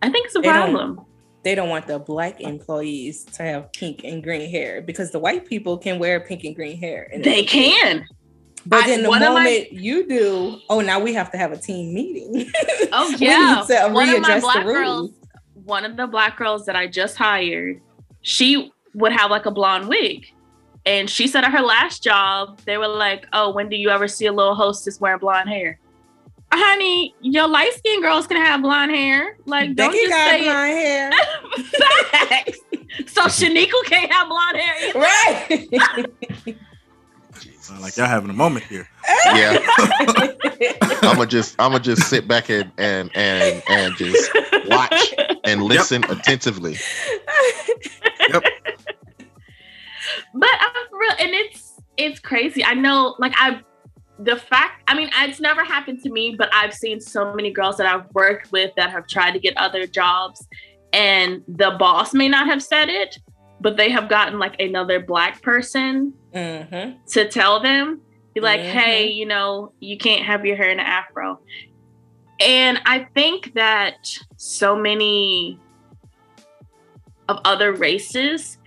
I 0.02 0.10
think 0.10 0.26
it's 0.26 0.36
a 0.36 0.42
problem. 0.42 1.00
They 1.48 1.54
don't 1.54 1.70
want 1.70 1.86
the 1.86 1.98
black 1.98 2.42
employees 2.42 3.24
to 3.24 3.42
have 3.42 3.72
pink 3.72 4.04
and 4.04 4.22
green 4.22 4.50
hair 4.50 4.82
because 4.82 5.12
the 5.12 5.18
white 5.18 5.46
people 5.46 5.78
can 5.78 5.98
wear 5.98 6.20
pink 6.20 6.44
and 6.44 6.54
green 6.54 6.76
hair. 6.76 7.08
and 7.10 7.24
They 7.24 7.42
can. 7.42 8.04
But 8.66 8.84
I- 8.84 8.86
then 8.88 9.02
the 9.02 9.08
moment 9.08 9.32
my- 9.32 9.68
you 9.72 10.06
do, 10.06 10.58
oh, 10.68 10.82
now 10.82 11.00
we 11.00 11.14
have 11.14 11.32
to 11.32 11.38
have 11.38 11.50
a 11.52 11.56
team 11.56 11.94
meeting. 11.94 12.50
Oh 12.92 13.08
yeah. 13.16 13.64
to 13.66 13.88
One 13.94 14.10
of 14.10 14.20
my 14.20 14.40
black 14.40 14.62
girls, 14.62 15.12
one 15.64 15.86
of 15.86 15.96
the 15.96 16.06
black 16.06 16.36
girls 16.36 16.66
that 16.66 16.76
I 16.76 16.86
just 16.86 17.16
hired, 17.16 17.80
she 18.20 18.70
would 18.92 19.12
have 19.12 19.30
like 19.30 19.46
a 19.46 19.50
blonde 19.50 19.88
wig. 19.88 20.26
And 20.84 21.08
she 21.08 21.26
said 21.26 21.44
at 21.44 21.52
her 21.52 21.62
last 21.62 22.02
job, 22.02 22.60
they 22.66 22.76
were 22.76 22.88
like, 22.88 23.26
Oh, 23.32 23.52
when 23.54 23.70
do 23.70 23.76
you 23.76 23.88
ever 23.88 24.06
see 24.06 24.26
a 24.26 24.32
little 24.34 24.54
hostess 24.54 25.00
wearing 25.00 25.20
blonde 25.20 25.48
hair? 25.48 25.80
Honey, 26.50 27.14
your 27.20 27.46
light 27.46 27.72
skinned 27.74 28.02
girls 28.02 28.26
can 28.26 28.38
have 28.38 28.62
blonde 28.62 28.90
hair. 28.90 29.36
Like, 29.44 29.74
don't 29.74 29.92
Becky 29.92 29.98
just 29.98 30.10
got 30.10 30.30
say 30.30 30.42
blonde 30.44 30.72
hair. 30.72 32.44
So 33.06 33.22
Shaniqua 33.22 33.84
can't 33.84 34.10
have 34.12 34.28
blonde 34.28 34.56
hair 34.56 34.88
either. 34.88 34.98
right. 34.98 36.56
Sound 37.60 37.80
like 37.82 37.96
y'all 37.96 38.06
having 38.06 38.30
a 38.30 38.34
moment 38.34 38.64
here. 38.64 38.88
Yeah, 39.26 39.58
I'm 41.02 41.16
gonna 41.16 41.26
just 41.26 41.54
I'm 41.58 41.72
gonna 41.72 41.84
just 41.84 42.08
sit 42.08 42.26
back 42.26 42.48
and 42.48 42.72
and 42.78 43.10
and 43.14 43.62
and 43.68 43.94
just 43.96 44.30
watch 44.66 45.14
and 45.44 45.62
listen 45.62 46.02
attentively. 46.04 46.76
Yep. 48.30 48.42
but 50.34 50.50
I'm 50.60 50.98
real, 50.98 51.12
and 51.20 51.30
it's 51.30 51.80
it's 51.98 52.20
crazy. 52.20 52.64
I 52.64 52.74
know, 52.74 53.16
like 53.18 53.34
I, 53.36 53.60
the 54.18 54.36
fact. 54.36 54.82
I 54.88 54.94
mean, 54.94 55.10
it's 55.18 55.40
never 55.40 55.64
happened 55.64 56.02
to 56.02 56.10
me, 56.10 56.34
but 56.36 56.48
I've 56.52 56.74
seen 56.74 57.00
so 57.00 57.34
many 57.34 57.50
girls 57.50 57.76
that 57.76 57.86
I've 57.86 58.06
worked 58.14 58.50
with 58.52 58.72
that 58.76 58.90
have 58.90 59.06
tried 59.06 59.32
to 59.32 59.38
get 59.38 59.56
other 59.56 59.86
jobs, 59.86 60.46
and 60.92 61.42
the 61.46 61.76
boss 61.78 62.14
may 62.14 62.28
not 62.28 62.46
have 62.46 62.62
said 62.62 62.88
it, 62.88 63.16
but 63.60 63.76
they 63.76 63.90
have 63.90 64.08
gotten 64.08 64.38
like 64.38 64.60
another 64.60 65.00
black 65.00 65.42
person 65.42 66.14
hmm 66.32 66.90
to 67.10 67.28
tell 67.28 67.60
them, 67.60 68.02
be 68.34 68.40
like, 68.40 68.60
Mhm. 68.60 68.64
hey, 68.64 69.06
you 69.08 69.24
know, 69.24 69.72
you 69.80 69.96
can't 69.96 70.22
have 70.22 70.44
your 70.44 70.56
hair 70.56 70.70
in 70.70 70.78
an 70.78 70.86
afro. 70.86 71.40
And 72.40 72.80
I 72.84 73.06
think 73.14 73.54
that 73.54 73.96
so 74.36 74.76
many 74.76 75.58
of 77.28 77.40
other 77.44 77.72
races 77.72 78.58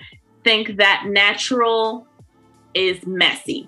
think 0.43 0.77
that 0.77 1.05
natural 1.07 2.07
is 2.73 3.05
messy. 3.05 3.67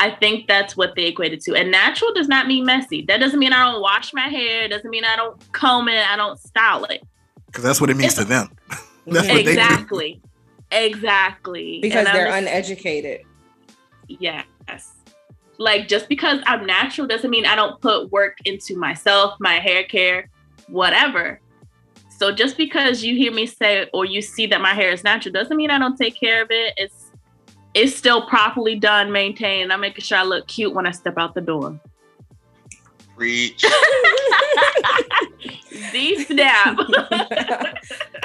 I 0.00 0.10
think 0.10 0.48
that's 0.48 0.76
what 0.76 0.94
they 0.96 1.04
equated 1.06 1.40
to. 1.42 1.54
And 1.54 1.70
natural 1.70 2.12
does 2.14 2.26
not 2.26 2.46
mean 2.48 2.64
messy. 2.64 3.04
That 3.06 3.18
doesn't 3.20 3.38
mean 3.38 3.52
I 3.52 3.70
don't 3.70 3.82
wash 3.82 4.12
my 4.14 4.28
hair. 4.28 4.64
It 4.64 4.68
doesn't 4.68 4.88
mean 4.88 5.04
I 5.04 5.14
don't 5.14 5.52
comb 5.52 5.88
it. 5.88 6.04
I 6.10 6.16
don't 6.16 6.40
style 6.40 6.84
it. 6.84 7.02
Because 7.46 7.62
that's 7.64 7.80
what 7.80 7.90
it 7.90 7.96
means 7.96 8.14
to 8.14 8.24
them. 8.24 8.48
That's 9.06 9.26
what 9.26 9.34
they 9.36 9.42
do. 9.42 9.50
exactly. 9.50 10.22
Exactly. 10.70 11.80
Because 11.82 12.06
And 12.06 12.14
they're 12.16 12.26
just- 12.26 12.38
uneducated. 12.38 13.20
Yes. 14.08 14.44
Like 15.58 15.88
just 15.88 16.08
because 16.08 16.40
I'm 16.46 16.64
natural 16.64 17.06
doesn't 17.06 17.30
mean 17.30 17.44
I 17.44 17.54
don't 17.54 17.80
put 17.80 18.10
work 18.10 18.38
into 18.46 18.76
myself, 18.78 19.34
my 19.40 19.54
hair 19.54 19.84
care, 19.84 20.30
whatever. 20.68 21.40
So 22.16 22.32
just 22.32 22.56
because 22.56 23.02
you 23.04 23.14
hear 23.16 23.32
me 23.32 23.46
say 23.46 23.88
or 23.92 24.04
you 24.06 24.22
see 24.22 24.46
that 24.46 24.60
my 24.62 24.72
hair 24.74 24.90
is 24.90 25.04
natural 25.04 25.32
doesn't 25.32 25.56
mean 25.56 25.70
I 25.70 25.78
don't 25.78 25.96
take 25.96 26.18
care 26.18 26.42
of 26.42 26.50
it. 26.50 26.74
It's 26.76 27.09
it's 27.74 27.94
still 27.96 28.26
properly 28.26 28.74
done, 28.78 29.12
maintained. 29.12 29.72
I'm 29.72 29.80
making 29.80 30.04
sure 30.04 30.18
I 30.18 30.24
look 30.24 30.46
cute 30.48 30.74
when 30.74 30.86
I 30.86 30.90
step 30.90 31.14
out 31.16 31.34
the 31.34 31.40
door. 31.40 31.78
Preach. 33.16 33.64
D 35.92 36.24
snap. 36.24 36.78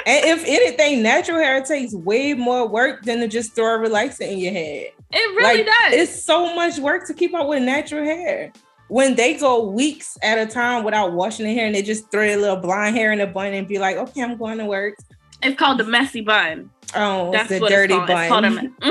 And 0.08 0.24
if 0.24 0.44
anything, 0.46 1.02
natural 1.02 1.38
hair 1.38 1.60
takes 1.64 1.92
way 1.92 2.32
more 2.32 2.68
work 2.68 3.02
than 3.02 3.18
to 3.18 3.26
just 3.26 3.56
throw 3.56 3.74
a 3.74 3.78
relaxer 3.88 4.20
in 4.20 4.38
your 4.38 4.52
head. 4.52 4.92
it 5.12 5.36
really 5.36 5.64
Like, 5.64 5.66
does. 5.66 5.94
It's 5.94 6.22
so 6.24 6.54
much 6.54 6.78
work 6.78 7.08
to 7.08 7.12
keep 7.14 7.34
up 7.34 7.48
with 7.48 7.64
natural 7.64 8.04
hair. 8.04 8.52
When 8.86 9.16
they 9.16 9.34
go 9.34 9.66
weeks 9.68 10.16
at 10.22 10.38
a 10.38 10.46
time 10.46 10.84
without 10.84 11.12
washing 11.12 11.44
their 11.44 11.56
hair 11.56 11.66
and 11.66 11.74
they 11.74 11.82
just 11.82 12.08
throw 12.12 12.22
a 12.22 12.36
little 12.36 12.54
blonde 12.56 12.94
hair 12.96 13.10
in 13.10 13.20
a 13.20 13.26
bun 13.26 13.52
and 13.52 13.66
be 13.66 13.80
like, 13.80 13.96
okay, 13.96 14.22
I'm 14.22 14.36
going 14.36 14.58
to 14.58 14.64
work. 14.64 14.94
It's 15.42 15.58
called 15.58 15.78
the 15.78 15.84
messy 15.84 16.20
bun. 16.22 16.70
Oh, 16.94 17.30
That's 17.32 17.48
the 17.48 17.58
what 17.60 17.70
dirty 17.70 17.94
it's 17.94 18.06
called. 18.06 18.10
It's 18.10 18.28
called 18.28 18.42
bun. 18.44 18.58
a 18.58 18.62
me- 18.62 18.70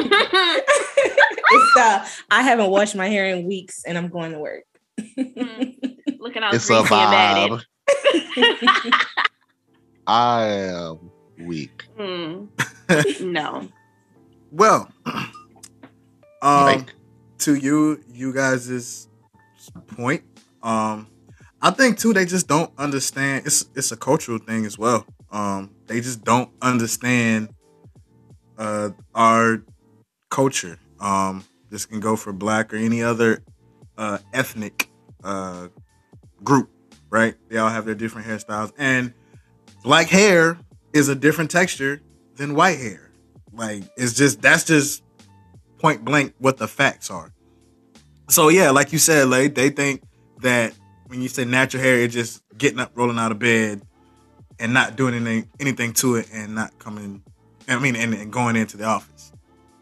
it's 1.52 1.74
the 1.74 2.08
I 2.32 2.42
haven't 2.42 2.70
washed 2.70 2.96
my 2.96 3.08
hair 3.08 3.28
in 3.36 3.46
weeks 3.46 3.84
and 3.86 3.98
I'm 3.98 4.10
going 4.10 4.32
to 4.34 4.40
work. 4.40 4.64
Looking 4.98 6.44
all 6.44 6.54
It's 6.54 6.70
a 6.70 6.82
greasy 6.84 6.96
and 6.96 7.62
vibe. 7.62 7.64
I 10.08 10.44
am 10.46 11.12
weak. 11.40 11.84
Hmm. 11.98 12.46
no. 13.22 13.68
Well, 14.52 14.90
um, 15.06 15.32
Like, 16.42 16.94
to 17.40 17.56
you, 17.56 18.00
you 18.14 18.32
guys' 18.32 19.10
point, 19.88 20.24
um, 20.64 21.08
I 21.62 21.72
think 21.72 22.00
too 22.00 22.14
they 22.14 22.24
just 22.26 22.48
don't 22.48 22.72
understand. 22.78 23.46
It's 23.48 23.66
it's 23.76 23.92
a 23.92 23.98
cultural 23.98 24.38
thing 24.38 24.66
as 24.66 24.78
well. 24.78 25.06
Um, 25.30 25.72
they 25.88 26.02
just 26.02 26.24
don't 26.24 26.50
understand 26.62 27.50
uh, 28.58 28.90
our 29.14 29.64
culture. 30.30 30.80
Um, 31.00 31.44
this 31.70 31.86
can 31.86 32.00
go 32.00 32.16
for 32.16 32.34
black 32.34 32.74
or 32.74 32.78
any 32.78 33.04
other 33.04 33.44
uh, 33.98 34.20
ethnic 34.34 34.90
uh, 35.24 35.68
group, 36.44 36.70
right? 37.10 37.36
They 37.50 37.58
all 37.58 37.70
have 37.70 37.86
their 37.86 37.96
different 37.96 38.28
hairstyles, 38.28 38.72
and 38.78 39.14
black 39.84 40.08
hair 40.08 40.58
is 40.94 41.10
a 41.10 41.16
different 41.16 41.52
texture 41.52 42.02
than 42.36 42.56
white 42.56 42.80
hair. 42.80 43.12
Like 43.54 43.84
it's 43.98 44.14
just 44.14 44.42
that's 44.42 44.64
just 44.64 45.04
point 45.80 46.04
blank 46.04 46.34
what 46.40 46.58
the 46.58 46.68
facts 46.68 47.10
are. 47.10 47.32
So 48.30 48.50
yeah, 48.50 48.72
like 48.72 48.92
you 48.92 49.00
said, 49.00 49.30
like 49.30 49.56
they 49.56 49.70
think 49.70 50.02
that 50.42 50.74
when 51.08 51.22
you 51.22 51.28
say 51.28 51.46
natural 51.46 51.84
hair, 51.84 51.98
it's 51.98 52.14
just 52.14 52.44
getting 52.58 52.80
up, 52.80 52.92
rolling 52.96 53.20
out 53.20 53.32
of 53.32 53.40
bed, 53.40 53.82
and 54.60 54.74
not 54.74 54.96
doing 54.96 55.14
anything 55.14 55.50
anything 55.60 55.94
to 55.94 56.16
it, 56.16 56.28
and 56.34 56.56
not 56.56 56.78
coming. 56.80 57.22
I 57.68 57.80
mean, 57.80 57.96
and, 57.96 58.14
and 58.14 58.32
going 58.32 58.56
into 58.56 58.78
the 58.78 58.86
office. 58.86 59.32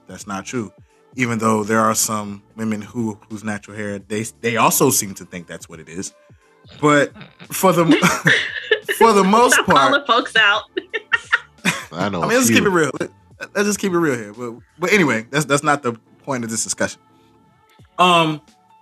That's 0.07 0.25
not 0.27 0.45
true. 0.45 0.71
Even 1.15 1.37
though 1.39 1.63
there 1.63 1.79
are 1.79 1.95
some 1.95 2.41
women 2.55 2.81
who 2.81 3.19
whose 3.29 3.43
natural 3.43 3.75
hair 3.77 3.99
they 3.99 4.23
they 4.41 4.57
also 4.57 4.89
seem 4.89 5.13
to 5.15 5.25
think 5.25 5.47
that's 5.47 5.67
what 5.69 5.79
it 5.79 5.89
is. 5.89 6.13
But 6.81 7.11
for 7.49 7.73
the 7.73 7.85
for 8.97 9.13
the 9.13 9.23
most 9.23 9.53
Stop 9.55 9.65
part, 9.65 9.77
calling 9.91 10.05
folks 10.05 10.35
out. 10.35 10.63
I 11.91 12.09
know. 12.09 12.23
I 12.23 12.27
mean, 12.27 12.37
let's 12.37 12.49
keep 12.49 12.63
it 12.63 12.69
real. 12.69 12.91
Let- 12.99 13.11
Let's 13.53 13.67
just 13.67 13.79
keep 13.79 13.91
it 13.91 13.97
real 13.97 14.15
here. 14.15 14.31
But 14.33 14.53
but 14.79 14.93
anyway, 14.93 15.27
that's 15.29 15.43
that's 15.43 15.63
not 15.63 15.83
the 15.83 15.93
point 16.23 16.45
of 16.45 16.49
this 16.49 16.63
discussion. 16.63 17.01
Um, 17.97 18.39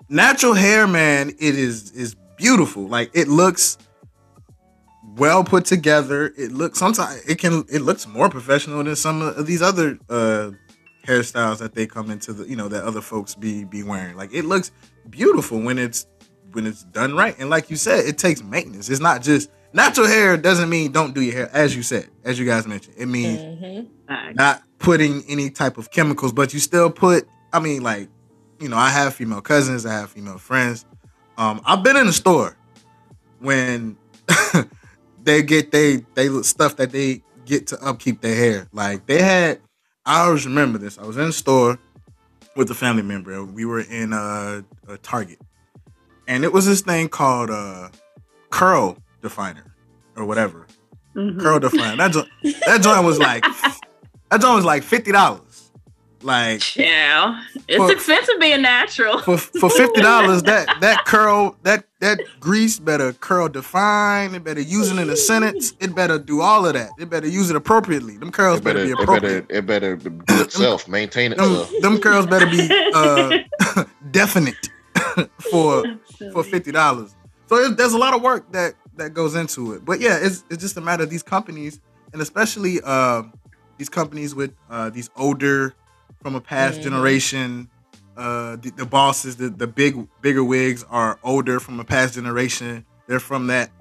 natural 0.07 0.53
hair, 0.53 0.85
man, 0.85 1.29
it 1.29 1.57
is 1.57 1.89
is 1.91 2.15
beautiful. 2.37 2.87
Like 2.87 3.09
it 3.15 3.27
looks 3.27 3.79
well 5.17 5.43
put 5.43 5.65
together. 5.65 6.33
It 6.37 6.51
looks 6.51 6.79
sometimes 6.79 7.21
it 7.27 7.37
can 7.39 7.65
it 7.69 7.81
looks 7.81 8.07
more 8.07 8.29
professional 8.29 8.83
than 8.83 8.95
some 8.95 9.21
of 9.21 9.45
these 9.45 9.61
other 9.61 9.97
uh 10.09 10.51
hairstyles 11.05 11.57
that 11.57 11.73
they 11.73 11.87
come 11.87 12.11
into 12.11 12.31
the 12.31 12.47
you 12.47 12.55
know 12.55 12.67
that 12.67 12.83
other 12.83 13.01
folks 13.01 13.35
be 13.35 13.63
be 13.63 13.83
wearing. 13.83 14.15
Like 14.15 14.33
it 14.33 14.45
looks 14.45 14.71
beautiful 15.09 15.59
when 15.59 15.77
it's 15.77 16.07
when 16.53 16.65
it's 16.67 16.83
done 16.85 17.15
right. 17.15 17.37
And 17.39 17.49
like 17.49 17.69
you 17.69 17.75
said, 17.77 18.05
it 18.05 18.17
takes 18.17 18.43
maintenance. 18.43 18.89
It's 18.89 18.99
not 19.01 19.21
just 19.21 19.49
natural 19.73 20.07
hair 20.07 20.35
doesn't 20.37 20.69
mean 20.69 20.91
don't 20.91 21.13
do 21.15 21.21
your 21.21 21.33
hair, 21.33 21.49
as 21.53 21.75
you 21.75 21.81
said, 21.83 22.09
as 22.23 22.37
you 22.39 22.45
guys 22.45 22.67
mentioned. 22.67 22.95
It 22.97 23.07
means 23.07 23.41
Mhm. 23.41 23.87
not 24.35 24.61
putting 24.79 25.23
any 25.29 25.49
type 25.49 25.77
of 25.77 25.91
chemicals, 25.91 26.33
but 26.33 26.53
you 26.53 26.59
still 26.59 26.89
put. 26.89 27.27
I 27.53 27.59
mean, 27.59 27.83
like, 27.83 28.09
you 28.59 28.67
know, 28.69 28.77
I 28.77 28.89
have 28.89 29.13
female 29.15 29.41
cousins, 29.41 29.85
I 29.85 29.93
have 29.93 30.09
female 30.11 30.37
friends. 30.37 30.85
Um, 31.37 31.61
I've 31.65 31.83
been 31.83 31.95
in 31.97 32.05
the 32.05 32.13
store 32.13 32.57
when 33.39 33.95
they 35.23 35.41
get 35.43 35.71
they 35.71 35.97
they 36.15 36.29
stuff 36.43 36.75
that 36.77 36.91
they 36.91 37.21
get 37.45 37.67
to 37.67 37.83
upkeep 37.85 38.21
their 38.21 38.35
hair. 38.35 38.67
Like 38.71 39.05
they 39.05 39.21
had, 39.21 39.59
I 40.05 40.21
always 40.25 40.45
remember 40.45 40.77
this. 40.77 40.97
I 40.97 41.05
was 41.05 41.17
in 41.17 41.25
the 41.27 41.33
store 41.33 41.79
with 42.55 42.69
a 42.71 42.75
family 42.75 43.03
member. 43.03 43.43
We 43.43 43.65
were 43.65 43.81
in 43.81 44.13
uh, 44.13 44.61
a 44.87 44.97
Target, 44.97 45.39
and 46.27 46.43
it 46.43 46.51
was 46.53 46.65
this 46.65 46.81
thing 46.81 47.09
called 47.09 47.49
uh, 47.49 47.89
curl 48.49 48.97
definer 49.21 49.73
or 50.17 50.25
whatever 50.25 50.65
Mhm. 51.15 51.39
curl 51.39 51.59
definer. 51.59 51.97
That 51.97 52.11
joint, 52.13 52.27
that 52.65 52.81
joint 52.81 53.03
was 53.03 53.19
like 53.19 53.43
that 54.31 54.41
joint 54.41 54.55
was 54.55 54.65
like 54.65 54.83
fifty 54.83 55.11
dollars, 55.11 55.41
Like 56.23 56.75
yeah, 56.75 57.43
it's 57.67 57.77
for, 57.77 57.91
expensive 57.91 58.35
being 58.39 58.61
natural. 58.61 59.19
For 59.19 59.37
for 59.37 59.69
fifty 59.69 60.01
dollars, 60.01 60.43
that 60.43 60.67
that 60.81 61.05
curl 61.05 61.55
that 61.63 61.85
that 61.99 62.19
grease 62.39 62.79
better 62.79 63.13
curl 63.13 63.47
define. 63.49 64.35
It 64.35 64.43
better 64.43 64.61
use 64.61 64.91
it 64.91 64.99
in 64.99 65.09
a 65.09 65.15
sentence. 65.15 65.73
It 65.79 65.95
better 65.95 66.19
do 66.19 66.41
all 66.41 66.65
of 66.65 66.73
that. 66.73 66.91
It 66.99 67.09
better 67.09 67.27
use 67.27 67.49
it 67.49 67.55
appropriately. 67.55 68.17
Them 68.17 68.31
curls 68.31 68.61
better, 68.61 68.79
better, 68.79 68.95
be 68.95 69.01
appropriate. 69.03 69.45
It 69.49 69.65
better, 69.65 69.93
it 69.93 70.03
better 70.03 70.35
do 70.37 70.43
itself, 70.43 70.87
maintain 70.87 71.31
itself. 71.31 71.71
Them, 71.71 71.81
them 71.81 72.01
curls 72.01 72.27
better 72.27 72.45
be 72.45 72.67
uh, 72.93 73.83
definite 74.11 74.69
for 75.51 75.83
for 76.33 76.43
fifty 76.43 76.71
dollars. 76.71 77.15
So 77.47 77.69
there's 77.69 77.93
a 77.93 77.97
lot 77.97 78.13
of 78.13 78.21
work 78.21 78.51
that 78.51 78.75
that 78.95 79.13
goes 79.13 79.35
into 79.35 79.73
it. 79.73 79.85
But 79.85 79.99
yeah, 79.99 80.19
it's 80.21 80.43
it's 80.49 80.61
just 80.61 80.77
a 80.77 80.81
matter 80.81 81.03
of 81.03 81.09
these 81.09 81.23
companies, 81.23 81.79
and 82.13 82.21
especially 82.21 82.79
uh, 82.83 83.23
these 83.77 83.89
companies 83.89 84.35
with 84.35 84.53
uh, 84.69 84.89
these 84.89 85.09
older 85.15 85.73
from 86.21 86.35
a 86.35 86.41
past 86.41 86.81
generation. 86.81 87.69
Uh, 88.17 88.57
the, 88.57 88.71
the, 88.71 88.85
bosses, 88.85 89.37
the, 89.37 89.49
the 89.49 89.65
big 89.65 90.07
bigger 90.21 90.43
wigs 90.43 90.85
are 90.89 91.17
older 91.23 91.59
from 91.59 91.79
a 91.79 91.83
past 91.83 92.13
generation. 92.15 92.85
They're 93.07 93.21
from 93.21 93.47
that, 93.47 93.71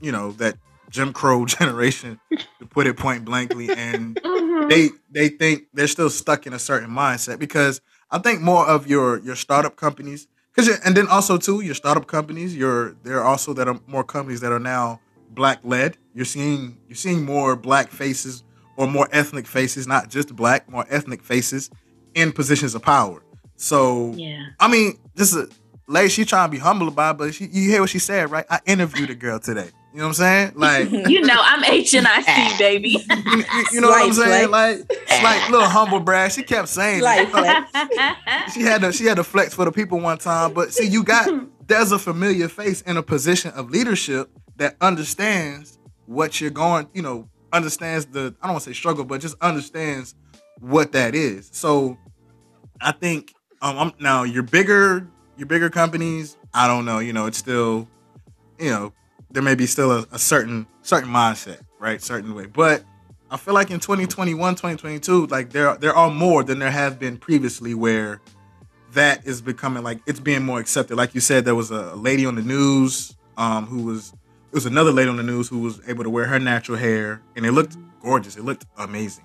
you 0.00 0.12
know, 0.12 0.32
that 0.32 0.56
Jim 0.90 1.12
Crow 1.12 1.44
generation, 1.58 2.20
to 2.30 2.66
put 2.66 2.86
it 2.86 2.96
point 2.96 3.24
blankly, 3.24 3.68
and 3.70 4.16
mm-hmm. 4.22 4.68
they 4.68 4.90
they 5.10 5.28
think 5.28 5.64
they're 5.74 5.88
still 5.88 6.10
stuck 6.10 6.46
in 6.46 6.52
a 6.52 6.58
certain 6.58 6.90
mindset 6.90 7.38
because 7.38 7.80
I 8.10 8.18
think 8.18 8.40
more 8.40 8.66
of 8.66 8.86
your 8.86 9.18
your 9.18 9.36
startup 9.36 9.76
companies 9.76 10.28
because 10.54 10.78
and 10.80 10.96
then 10.96 11.06
also 11.08 11.36
too 11.36 11.60
your 11.60 11.74
startup 11.74 12.06
companies 12.06 12.56
your 12.56 12.96
there 13.02 13.18
are 13.18 13.24
also 13.24 13.52
that 13.54 13.68
are 13.68 13.78
more 13.86 14.04
companies 14.04 14.40
that 14.40 14.52
are 14.52 14.58
now 14.58 15.00
black 15.30 15.60
led 15.62 15.96
you're 16.14 16.24
seeing 16.24 16.78
you're 16.88 16.96
seeing 16.96 17.24
more 17.24 17.54
black 17.54 17.90
faces 17.90 18.42
or 18.78 18.86
more 18.86 19.08
ethnic 19.12 19.46
faces 19.46 19.86
not 19.86 20.08
just 20.08 20.34
black 20.34 20.68
more 20.70 20.86
ethnic 20.88 21.22
faces 21.22 21.68
in 22.14 22.32
positions 22.32 22.74
of 22.74 22.80
power 22.80 23.22
so 23.56 24.12
yeah 24.16 24.46
i 24.58 24.66
mean 24.66 24.98
this 25.14 25.34
is 25.34 25.44
a 25.44 25.48
lady 25.86 26.08
she 26.08 26.24
trying 26.24 26.48
to 26.48 26.52
be 26.52 26.58
humble 26.58 26.88
about 26.88 27.16
it, 27.16 27.18
but 27.18 27.34
she, 27.34 27.46
you 27.46 27.68
hear 27.68 27.80
what 27.82 27.90
she 27.90 27.98
said 27.98 28.30
right 28.30 28.46
i 28.48 28.58
interviewed 28.66 29.10
a 29.10 29.14
girl 29.14 29.38
today 29.38 29.70
you 29.92 30.00
know 30.00 30.04
what 30.04 30.08
I'm 30.08 30.14
saying? 30.14 30.52
Like 30.54 30.90
you 31.08 31.22
know, 31.22 31.34
I'm 31.36 31.64
H 31.64 31.94
and 31.94 32.06
I 32.06 32.20
C, 32.20 32.58
baby. 32.58 32.90
you, 32.90 33.44
you, 33.72 33.80
know 33.80 33.88
what 33.88 34.06
I'm 34.06 34.12
saying? 34.12 34.50
Like, 34.50 34.80
like 35.22 35.50
little 35.50 35.66
humble 35.66 35.98
brag. 35.98 36.30
She 36.30 36.42
kept 36.42 36.68
saying 36.68 37.00
she 38.52 38.62
had 38.62 38.82
to 38.82 38.92
she 38.92 39.06
had 39.06 39.16
to 39.16 39.24
flex 39.24 39.54
for 39.54 39.64
the 39.64 39.72
people 39.72 39.98
one 39.98 40.18
time. 40.18 40.52
But 40.52 40.74
see, 40.74 40.86
you 40.86 41.02
got 41.02 41.28
there's 41.66 41.90
a 41.90 41.98
familiar 41.98 42.48
face 42.48 42.82
in 42.82 42.98
a 42.98 43.02
position 43.02 43.50
of 43.52 43.70
leadership 43.70 44.30
that 44.56 44.76
understands 44.80 45.78
what 46.04 46.40
you're 46.40 46.50
going. 46.50 46.88
You 46.92 47.02
know, 47.02 47.28
understands 47.52 48.06
the 48.06 48.34
I 48.42 48.46
don't 48.46 48.54
want 48.54 48.64
to 48.64 48.70
say 48.70 48.74
struggle, 48.74 49.04
but 49.04 49.20
just 49.20 49.36
understands 49.40 50.14
what 50.60 50.92
that 50.92 51.14
is. 51.14 51.48
So 51.52 51.96
I 52.80 52.92
think 52.92 53.34
um 53.62 53.78
I'm, 53.78 53.92
now 54.00 54.22
your 54.22 54.42
bigger 54.42 55.08
your 55.36 55.46
bigger 55.46 55.70
companies. 55.70 56.36
I 56.54 56.66
don't 56.66 56.84
know. 56.84 56.98
You 56.98 57.12
know, 57.12 57.26
it's 57.26 57.38
still 57.38 57.88
you 58.58 58.70
know 58.70 58.92
there 59.30 59.42
may 59.42 59.54
be 59.54 59.66
still 59.66 59.92
a, 59.92 60.06
a, 60.12 60.18
certain 60.18 60.66
certain 60.82 61.10
mindset, 61.10 61.60
right? 61.78 62.00
Certain 62.02 62.34
way. 62.34 62.46
But 62.46 62.82
I 63.30 63.36
feel 63.36 63.52
like 63.52 63.70
in 63.70 63.78
2021, 63.78 64.54
2022, 64.54 65.26
like 65.26 65.50
there 65.50 65.76
there 65.76 65.94
are 65.94 66.10
more 66.10 66.42
than 66.42 66.58
there 66.58 66.70
have 66.70 66.98
been 66.98 67.18
previously 67.18 67.74
where 67.74 68.20
that 68.92 69.26
is 69.26 69.42
becoming 69.42 69.82
like 69.82 70.00
it's 70.06 70.20
being 70.20 70.42
more 70.42 70.60
accepted. 70.60 70.96
Like 70.96 71.14
you 71.14 71.20
said, 71.20 71.44
there 71.44 71.54
was 71.54 71.70
a 71.70 71.94
lady 71.94 72.24
on 72.24 72.34
the 72.34 72.42
news 72.42 73.16
um, 73.36 73.66
who 73.66 73.82
was 73.82 74.12
it 74.50 74.54
was 74.54 74.66
another 74.66 74.92
lady 74.92 75.10
on 75.10 75.16
the 75.16 75.22
news 75.22 75.48
who 75.48 75.58
was 75.60 75.80
able 75.88 76.04
to 76.04 76.10
wear 76.10 76.26
her 76.26 76.38
natural 76.38 76.78
hair 76.78 77.22
and 77.36 77.44
it 77.44 77.52
looked 77.52 77.76
gorgeous. 78.00 78.36
It 78.36 78.44
looked 78.44 78.66
amazing. 78.78 79.24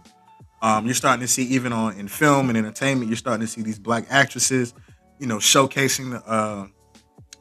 Um, 0.61 0.85
you're 0.85 0.95
starting 0.95 1.21
to 1.21 1.27
see 1.27 1.43
even 1.43 1.73
on 1.73 1.97
in 1.97 2.07
film 2.07 2.49
and 2.49 2.57
entertainment, 2.57 3.09
you're 3.09 3.17
starting 3.17 3.45
to 3.45 3.51
see 3.51 3.61
these 3.61 3.79
black 3.79 4.05
actresses, 4.09 4.73
you 5.19 5.27
know, 5.27 5.37
showcasing 5.37 6.21
uh, 6.25 6.67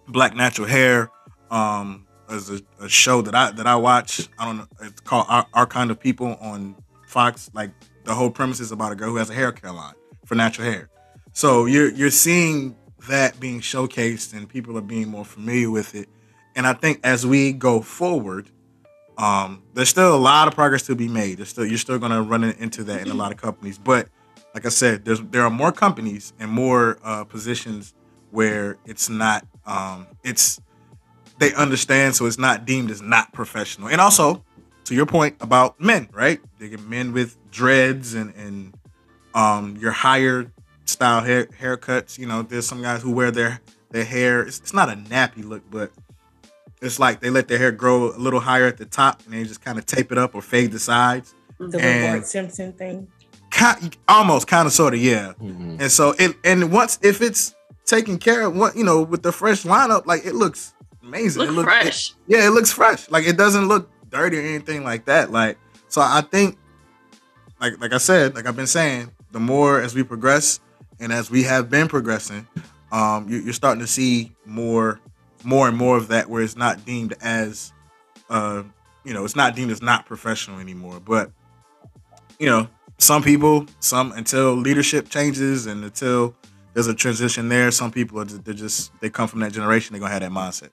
black 0.09 0.35
natural 0.35 0.67
hair. 0.67 1.11
Um, 1.51 2.07
as 2.33 2.51
a, 2.51 2.61
a, 2.81 2.89
show 2.89 3.21
that 3.23 3.35
I 3.35 3.51
that 3.53 3.67
I 3.67 3.77
watch. 3.77 4.29
I 4.39 4.47
don't 4.47 4.57
know. 4.59 4.67
It's 4.81 5.01
called 5.01 5.27
Our, 5.29 5.47
Our, 5.53 5.67
Kind 5.67 5.91
of 5.91 6.01
People 6.01 6.37
on 6.41 6.75
Fox. 7.07 7.51
Like 7.53 7.71
the 8.05 8.15
whole 8.15 8.31
premise 8.31 8.59
is 8.59 8.73
about 8.73 8.93
a 8.93 8.95
girl 8.95 9.11
who 9.11 9.17
has 9.17 9.31
a 9.31 9.35
hair 9.35 9.53
care 9.53 9.73
line 9.73 9.95
for 10.25 10.35
natural 10.35 10.71
hair. 10.71 10.89
So 11.33 11.67
you're 11.67 11.91
you're 11.91 12.11
seeing 12.11 12.77
that 13.09 13.39
being 13.39 13.61
showcased 13.61 14.33
and 14.33 14.49
people 14.49 14.79
are 14.79 14.83
being 14.83 15.09
more 15.09 15.25
familiar 15.25 15.71
with 15.71 15.95
it. 15.95 16.09
And 16.55 16.67
I 16.67 16.73
think 16.73 17.01
as 17.03 17.27
we 17.27 17.53
go 17.53 17.81
forward, 17.81 18.51
um, 19.19 19.63
there's 19.75 19.89
still 19.89 20.15
a 20.15 20.19
lot 20.19 20.49
of 20.49 20.55
progress 20.55 20.83
to 20.87 20.95
be 20.95 21.09
made. 21.09 21.39
There's 21.39 21.51
still 21.51 21.67
you're 21.67 21.79
still 21.79 21.99
going 21.99 22.13
to 22.13 22.23
run 22.23 22.45
into 22.45 22.85
that 22.85 23.03
in 23.03 23.11
a 23.11 23.15
lot 23.15 23.33
of 23.33 23.39
companies, 23.39 23.79
but 23.79 24.09
like 24.55 24.67
I 24.67 24.69
said, 24.69 25.05
there's 25.05 25.21
there 25.21 25.43
are 25.43 25.51
more 25.51 25.73
companies 25.73 26.33
and 26.39 26.51
more 26.51 26.99
uh, 27.03 27.25
positions 27.25 27.95
where 28.31 28.79
it's 28.85 29.09
not 29.09 29.47
um, 29.67 30.07
it's 30.23 30.61
they 31.39 31.55
understand, 31.55 32.15
so 32.15 32.27
it's 32.27 32.39
not 32.39 32.65
deemed 32.65 32.91
as 32.91 33.01
not 33.01 33.33
professional. 33.33 33.89
And 33.89 34.01
also, 34.01 34.45
to 34.85 34.95
your 34.95 35.07
point 35.07 35.37
about 35.41 35.81
men, 35.81 36.09
right? 36.13 36.41
They 36.59 36.69
get 36.69 36.81
men 36.81 37.13
with 37.13 37.37
dreads 37.51 38.15
and 38.15 38.35
and 38.35 38.75
um 39.35 39.77
your 39.79 39.93
higher 39.93 40.53
style 40.85 41.23
hair 41.23 41.47
haircuts. 41.47 42.19
You 42.19 42.27
know, 42.27 42.43
there's 42.43 42.67
some 42.67 42.83
guys 42.83 43.03
who 43.03 43.13
wear 43.13 43.31
their 43.31 43.61
their 43.91 44.05
hair. 44.05 44.43
It's, 44.43 44.59
it's 44.61 44.75
not 44.75 44.89
a 44.91 44.95
nappy 44.95 45.45
look, 45.45 45.63
but 45.71 45.93
it's 46.83 46.99
like 46.99 47.21
they 47.21 47.31
let 47.31 47.49
their 47.49 47.59
hair 47.59 47.73
grow 47.73 48.15
a 48.15 48.19
little 48.19 48.41
higher 48.41 48.67
at 48.67 48.77
the 48.77 48.85
top 48.85 49.23
and 49.25 49.33
they 49.33 49.45
just 49.45 49.63
kind 49.63 49.79
of 49.79 49.87
tape 49.87 50.13
it 50.13 50.19
up 50.19 50.35
or 50.35 50.43
fade 50.43 50.73
the 50.73 50.79
sides. 50.79 51.35
The 51.59 51.79
Bart 51.79 52.27
Simpson 52.27 52.73
thing. 52.73 53.09
Kind, 53.51 53.97
almost, 54.09 54.47
kind 54.49 54.67
of, 54.67 54.73
sort 54.73 54.95
of, 54.95 55.01
yeah. 55.01 55.35
Mm-hmm. 55.41 55.77
And 55.81 55.93
so 55.93 56.15
it, 56.19 56.37
and 56.45 56.73
once 56.73 56.99
if 57.03 57.23
it's 57.23 57.55
taken 57.85 58.19
care 58.19 58.47
of, 58.47 58.57
what 58.57 58.77
you 58.77 58.85
know, 58.85 59.03
with 59.03 59.23
the 59.23 59.33
fresh 59.33 59.63
lineup, 59.63 60.07
like 60.07 60.25
it 60.25 60.35
looks 60.35 60.75
amazing. 61.03 61.43
Look 61.43 61.51
it 61.51 61.53
looks 61.53 61.67
fresh. 61.67 62.11
It, 62.11 62.17
yeah, 62.27 62.47
it 62.47 62.51
looks 62.51 62.73
fresh. 62.73 63.11
Like 63.11 63.27
it 63.27 63.37
doesn't 63.37 63.69
look 63.69 63.91
dirty 64.09 64.39
or 64.39 64.43
anything 64.43 64.85
like 64.85 65.05
that. 65.05 65.31
Like 65.31 65.59
so, 65.89 66.01
I 66.01 66.23
think, 66.23 66.59
like 67.61 67.79
like 67.81 67.93
I 67.93 67.99
said, 67.99 68.35
like 68.35 68.47
I've 68.47 68.57
been 68.57 68.67
saying, 68.67 69.13
the 69.31 69.41
more 69.41 69.81
as 69.81 69.95
we 69.95 70.03
progress 70.03 70.61
and 71.01 71.13
as 71.13 71.31
we 71.31 71.43
have 71.43 71.71
been 71.71 71.89
progressing, 71.89 72.47
um, 72.93 73.29
you, 73.29 73.49
are 73.49 73.53
starting 73.53 73.81
to 73.81 73.87
see 73.87 74.33
more, 74.45 75.01
more 75.45 75.69
and 75.69 75.77
more 75.77 75.97
of 75.97 76.09
that 76.09 76.29
where 76.29 76.43
it's 76.43 76.57
not 76.57 76.85
deemed 76.85 77.15
as, 77.21 77.73
uh, 78.31 78.63
you 79.05 79.13
know, 79.15 79.25
it's 79.25 79.37
not 79.37 79.55
deemed 79.55 79.71
as 79.71 79.83
not 79.83 80.07
professional 80.07 80.61
anymore. 80.61 81.01
But 81.01 81.31
you 82.39 82.47
know, 82.47 82.69
some 82.99 83.23
people, 83.23 83.67
some 83.81 84.13
until 84.13 84.55
leadership 84.55 85.09
changes 85.09 85.67
and 85.67 85.85
until 85.85 86.35
there's 86.75 86.87
a 86.87 86.95
transition 86.95 87.49
there. 87.49 87.71
Some 87.71 87.91
people 87.91 88.21
are 88.21 88.25
just, 88.25 88.45
they're 88.45 88.55
just 88.55 88.93
they 89.01 89.11
come 89.11 89.29
from 89.29 89.41
that 89.41 89.53
generation. 89.53 89.93
They're 89.93 90.01
gonna 90.01 90.13
have 90.13 90.23
that 90.23 90.31
mindset. 90.31 90.71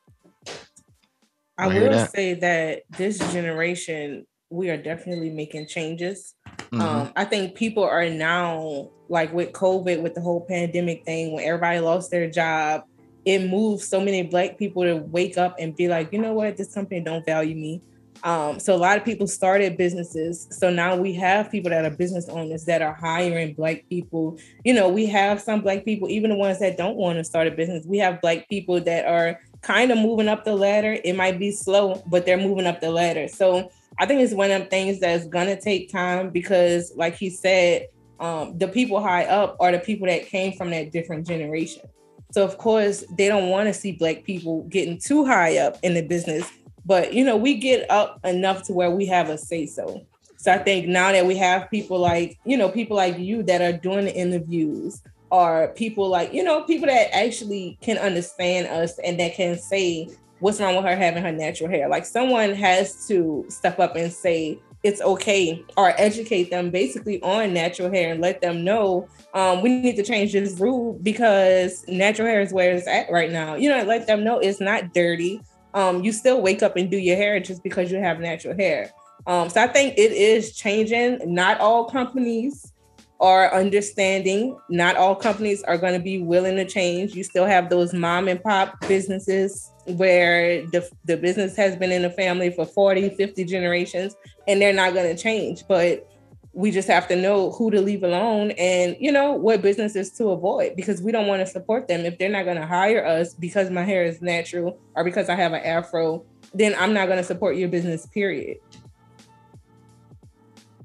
I, 1.58 1.66
I 1.66 1.68
will 1.68 1.90
that. 1.92 2.12
say 2.12 2.36
that 2.36 2.84
this 2.98 3.20
generation, 3.34 4.26
we 4.50 4.70
are 4.70 4.78
definitely 4.78 5.30
making 5.30 5.68
changes. 5.68 6.36
Mm-hmm. 6.48 6.82
Um, 6.82 7.14
I 7.16 7.26
think 7.26 7.56
people 7.56 7.84
are 7.84 8.10
now 8.10 8.90
like 9.10 9.34
with 9.34 9.52
COVID, 9.52 10.02
with 10.02 10.14
the 10.14 10.22
whole 10.22 10.46
pandemic 10.46 11.04
thing, 11.04 11.34
when 11.34 11.44
everybody 11.44 11.80
lost 11.80 12.12
their 12.12 12.30
job, 12.30 12.84
it 13.26 13.50
moved 13.50 13.84
so 13.84 14.00
many 14.00 14.24
black 14.24 14.58
people 14.58 14.84
to 14.84 14.98
wake 14.98 15.38
up 15.38 15.56
and 15.60 15.76
be 15.76 15.88
like, 15.88 16.12
you 16.12 16.20
know 16.20 16.34
what, 16.34 16.58
this 16.58 16.74
company 16.74 17.02
don't 17.02 17.26
value 17.26 17.56
me. 17.56 17.82
Um, 18.24 18.60
so 18.60 18.76
a 18.76 18.78
lot 18.78 18.98
of 18.98 19.06
people 19.06 19.28
started 19.28 19.78
businesses. 19.78 20.48
So 20.52 20.70
now 20.70 20.96
we 20.96 21.14
have 21.14 21.50
people 21.50 21.70
that 21.70 21.86
are 21.86 21.90
business 21.90 22.28
owners 22.28 22.66
that 22.66 22.82
are 22.82 22.94
hiring 22.94 23.54
black 23.54 23.88
people. 23.90 24.38
You 24.66 24.74
know, 24.74 24.90
we 24.90 25.06
have 25.08 25.42
some 25.42 25.62
black 25.62 25.86
people, 25.86 26.10
even 26.10 26.32
the 26.32 26.36
ones 26.36 26.60
that 26.60 26.78
don't 26.78 26.98
want 26.98 27.18
to 27.18 27.24
start 27.24 27.48
a 27.48 27.52
business. 27.52 27.86
We 27.86 27.98
have 28.00 28.22
black 28.22 28.50
people 28.50 28.82
that 28.82 29.06
are 29.06 29.40
kind 29.62 29.92
of 29.92 29.98
moving 29.98 30.28
up 30.28 30.44
the 30.44 30.56
ladder. 30.56 30.98
It 31.04 31.16
might 31.16 31.40
be 31.40 31.52
slow, 31.52 32.04
but 32.08 32.26
they're 32.26 32.38
moving 32.38 32.68
up 32.68 32.82
the 32.82 32.92
ladder. 32.92 33.28
So 33.28 33.72
I 33.98 34.06
think 34.06 34.22
it's 34.22 34.34
one 34.34 34.52
of 34.52 34.60
them 34.60 34.70
things 34.70 35.00
that's 35.00 35.28
gonna 35.28 35.60
take 35.60 35.92
time 35.92 36.30
because, 36.30 36.94
like 36.96 37.16
he 37.16 37.30
said, 37.30 37.88
um, 38.20 38.58
the 38.58 38.68
people 38.68 39.02
high 39.02 39.26
up 39.26 39.56
are 39.60 39.72
the 39.72 39.80
people 39.80 40.08
that 40.08 40.26
came 40.26 40.54
from 40.54 40.72
that 40.72 40.92
different 40.92 41.26
generation. 41.26 41.84
So 42.32 42.44
of 42.44 42.58
course 42.58 43.04
they 43.18 43.28
don't 43.28 43.50
want 43.50 43.68
to 43.68 43.74
see 43.74 43.94
black 43.94 44.24
people 44.24 44.64
getting 44.70 44.98
too 44.98 45.26
high 45.26 45.58
up 45.58 45.78
in 45.84 45.94
the 45.94 46.02
business 46.02 46.50
but 46.90 47.14
you 47.14 47.24
know, 47.24 47.38
we 47.38 47.54
get 47.54 47.90
up 47.92 48.20
enough 48.26 48.64
to 48.64 48.74
where 48.74 48.90
we 48.90 49.06
have 49.06 49.30
a 49.30 49.38
say 49.38 49.68
so. 49.68 50.04
So 50.38 50.52
I 50.52 50.58
think 50.58 50.88
now 50.88 51.12
that 51.12 51.28
we 51.28 51.38
have 51.38 51.70
people 51.70 52.00
like, 52.00 52.40
you 52.46 52.58
know, 52.58 52.68
people 52.68 52.98
like 52.98 53.20
you 53.20 53.44
that 53.44 53.62
are 53.62 53.78
doing 53.78 54.06
the 54.06 54.16
interviews, 54.16 55.04
or 55.30 55.68
people 55.76 56.10
like, 56.10 56.34
you 56.34 56.44
know, 56.44 56.64
people 56.64 56.88
that 56.88 57.16
actually 57.16 57.78
can 57.82 58.00
understand 58.00 58.66
us 58.66 58.98
and 59.04 59.20
that 59.20 59.36
can 59.36 59.60
say 59.60 60.10
what's 60.40 60.60
wrong 60.60 60.76
with 60.78 60.86
her 60.86 60.96
having 60.96 61.22
her 61.22 61.32
natural 61.32 61.70
hair. 61.70 61.88
Like 61.88 62.08
someone 62.08 62.56
has 62.56 63.08
to 63.08 63.46
step 63.50 63.80
up 63.80 63.96
and 63.96 64.12
say 64.12 64.58
it's 64.84 65.02
okay 65.02 65.64
or 65.76 65.94
educate 65.98 66.50
them 66.50 66.70
basically 66.70 67.22
on 67.22 67.54
natural 67.54 67.92
hair 67.92 68.12
and 68.12 68.22
let 68.22 68.42
them 68.42 68.64
know 68.64 69.08
um, 69.34 69.62
we 69.62 69.70
need 69.70 69.96
to 69.96 70.04
change 70.04 70.34
this 70.34 70.60
rule 70.60 70.98
because 71.04 71.86
natural 71.88 72.28
hair 72.28 72.42
is 72.42 72.52
where 72.52 72.72
it's 72.72 72.88
at 72.88 73.12
right 73.12 73.32
now. 73.32 73.54
You 73.56 73.70
know, 73.70 73.84
let 73.84 74.08
them 74.08 74.24
know 74.24 74.40
it's 74.40 74.60
not 74.60 74.94
dirty 74.94 75.42
um, 75.74 76.04
you 76.04 76.12
still 76.12 76.42
wake 76.42 76.64
up 76.64 76.76
and 76.76 76.90
do 76.90 76.98
your 76.98 77.16
hair 77.16 77.40
just 77.40 77.64
because 77.64 77.92
you 77.92 78.00
have 78.00 78.20
natural 78.20 78.56
hair. 78.56 78.92
Um, 79.28 79.50
so 79.50 79.62
I 79.62 79.68
think 79.68 79.98
it 79.98 80.12
is 80.12 80.56
changing. 80.56 81.20
Not 81.34 81.60
all 81.60 81.86
companies 81.86 82.74
are 83.20 83.54
understanding. 83.54 84.58
Not 84.70 84.96
all 84.96 85.16
companies 85.16 85.64
are 85.64 85.78
going 85.78 85.94
to 85.94 86.00
be 86.00 86.22
willing 86.22 86.56
to 86.56 86.66
change. 86.66 87.16
You 87.16 87.24
still 87.24 87.46
have 87.46 87.70
those 87.70 87.94
mom 87.94 88.28
and 88.28 88.42
pop 88.42 88.80
businesses 88.88 89.72
where 89.86 90.66
the, 90.68 90.90
the 91.06 91.18
business 91.18 91.56
has 91.56 91.76
been 91.76 91.92
in 91.92 92.04
the 92.04 92.10
family 92.10 92.52
for 92.52 92.66
40, 92.66 93.10
50 93.10 93.44
generations 93.46 94.16
and 94.48 94.62
they're 94.62 94.74
not 94.74 94.94
going 94.94 95.16
to 95.16 95.22
change. 95.22 95.64
But 95.68 96.08
we 96.54 96.72
just 96.72 96.88
have 96.88 97.08
to 97.08 97.16
know 97.16 97.52
who 97.52 97.72
to 97.72 97.80
leave 97.80 98.04
alone 98.04 98.52
and 98.58 98.98
you 99.00 99.12
know 99.12 99.34
what 99.34 99.62
businesses 99.62 100.10
to 100.10 100.30
avoid 100.30 100.76
because 100.76 101.00
we 101.02 101.12
don't 101.12 101.28
want 101.28 101.40
to 101.40 101.46
support 101.46 101.88
them 101.88 102.02
if 102.02 102.18
they're 102.18 102.28
not 102.28 102.44
going 102.44 102.58
to 102.58 102.66
hire 102.66 103.06
us 103.06 103.36
because 103.36 103.70
my 103.70 103.84
hair 103.84 104.04
is 104.04 104.20
natural 104.20 104.78
or 104.96 105.04
because 105.04 105.30
I 105.30 105.36
have 105.36 105.54
an 105.54 105.64
afro 105.64 106.26
then 106.54 106.76
I'm 106.78 106.94
not 106.94 107.06
going 107.06 107.20
to 107.20 107.24
support 107.24 107.56
your 107.56 107.70
business 107.70 108.06
period. 108.08 108.58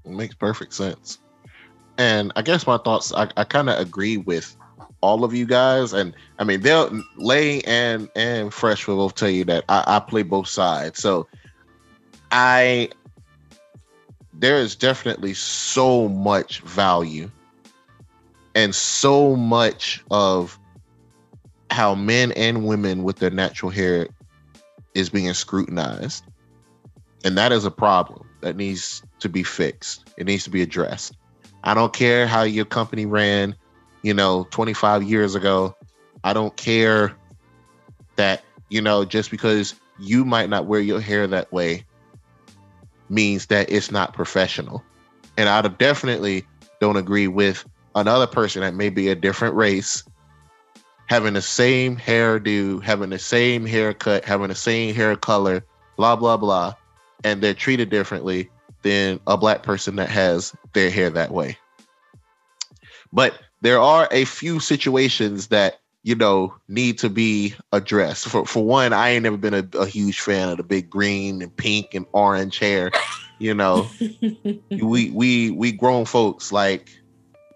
It 0.05 0.11
makes 0.11 0.35
perfect 0.35 0.75
sense. 0.75 1.19
And 1.99 2.33
I 2.37 2.43
guess 2.43 2.67
my 2.67 2.79
thoughts, 2.79 3.13
I, 3.15 3.29
I 3.37 3.45
kind 3.45 3.71
of 3.71 3.79
agree 3.79 4.17
with 4.17 4.57
all 5.01 5.23
of 5.23 5.35
you 5.35 5.47
guys. 5.47 5.93
And 5.93 6.15
I 6.39 6.45
mean, 6.45 6.63
they'll 6.63 6.91
Lay 7.17 7.61
and 7.63 8.09
and 8.17 8.53
Fresh 8.53 8.87
will 8.87 8.97
both 8.97 9.15
tell 9.15 9.29
you 9.29 9.45
that 9.45 9.65
I, 9.69 9.85
I 9.87 10.01
play 10.01 10.23
both 10.23 10.49
sides. 10.49 11.01
So 11.01 11.29
I 12.33 12.89
there 14.33 14.57
is 14.57 14.75
definitely 14.75 15.35
so 15.35 16.09
much 16.09 16.61
value 16.61 17.31
and 18.55 18.75
so 18.75 19.37
much 19.37 20.03
of 20.11 20.59
how 21.71 21.95
men 21.95 22.33
and 22.33 22.67
women 22.67 23.03
with 23.03 23.17
their 23.17 23.31
natural 23.31 23.71
hair 23.71 24.09
is 24.95 25.11
being 25.11 25.33
scrutinized. 25.35 26.25
And 27.25 27.37
that 27.39 27.53
is 27.53 27.65
a 27.65 27.71
problem 27.71 28.29
that 28.43 28.57
needs 28.57 29.03
to 29.21 29.29
be 29.29 29.43
fixed. 29.43 30.09
It 30.17 30.27
needs 30.27 30.45
to 30.45 30.51
be 30.51 30.63
addressed. 30.63 31.17
I 31.65 31.73
don't 31.73 31.93
care 31.93 32.27
how 32.27 32.43
your 32.43 32.67
company 32.67 33.07
ran, 33.07 33.57
you 34.03 34.13
know, 34.13 34.47
25 34.51 35.03
years 35.03 35.35
ago. 35.35 35.75
I 36.23 36.35
don't 36.35 36.55
care 36.57 37.17
that, 38.17 38.45
you 38.69 38.83
know, 38.83 39.05
just 39.05 39.31
because 39.31 39.75
you 39.99 40.25
might 40.27 40.51
not 40.51 40.67
wear 40.67 40.81
your 40.81 41.01
hair 41.01 41.27
that 41.27 41.51
way 41.53 41.85
means 43.09 43.47
that 43.47 43.71
it's 43.71 43.91
not 43.91 44.13
professional. 44.13 44.85
And 45.39 45.49
I 45.49 45.63
definitely 45.63 46.47
don't 46.81 46.97
agree 46.97 47.29
with 47.29 47.65
another 47.95 48.27
person 48.27 48.61
that 48.61 48.75
may 48.75 48.91
be 48.91 49.09
a 49.09 49.15
different 49.15 49.55
race 49.55 50.05
having 51.07 51.35
the 51.35 51.43
same 51.43 51.97
hairdo, 51.97 52.83
having 52.83 53.11
the 53.11 53.19
same 53.19 53.67
haircut, 53.67 54.25
having 54.25 54.49
the 54.49 54.55
same 54.55 54.95
hair 54.95 55.17
color, 55.17 55.65
blah, 55.97 56.17
blah, 56.17 56.37
blah, 56.37 56.75
and 57.25 57.43
they're 57.43 57.55
treated 57.55 57.91
differently 57.91 58.51
than 58.85 59.19
a 59.27 59.37
black 59.37 59.65
person 59.65 59.97
that 59.97 60.11
has 60.11 60.55
their 60.75 60.91
hair 60.91 61.11
that 61.11 61.33
way. 61.33 61.59
But 63.13 63.41
there 63.63 63.81
are 63.81 64.07
a 64.13 64.25
few 64.27 64.61
situations 64.61 65.49
that 65.49 65.81
you 66.03 66.15
know 66.15 66.55
need 66.69 66.99
to 66.99 67.09
be 67.09 67.55
addressed. 67.73 68.29
For 68.29 68.45
for 68.45 68.65
one, 68.65 68.93
I 68.93 69.09
ain't 69.11 69.25
never 69.25 69.39
been 69.39 69.55
a, 69.55 69.67
a 69.79 69.87
huge 69.87 70.21
fan 70.21 70.51
of 70.51 70.59
the 70.59 70.63
big 70.63 70.89
green 70.89 71.43
and 71.43 71.57
pink 71.57 71.95
and 71.95 72.07
orange 72.13 72.59
hair. 72.59 72.93
You 73.41 73.55
know, 73.55 73.89
we 74.71 75.11
we 75.11 75.51
we 75.51 75.73
grown 75.73 76.05
folks 76.05 76.53
like, 76.53 76.91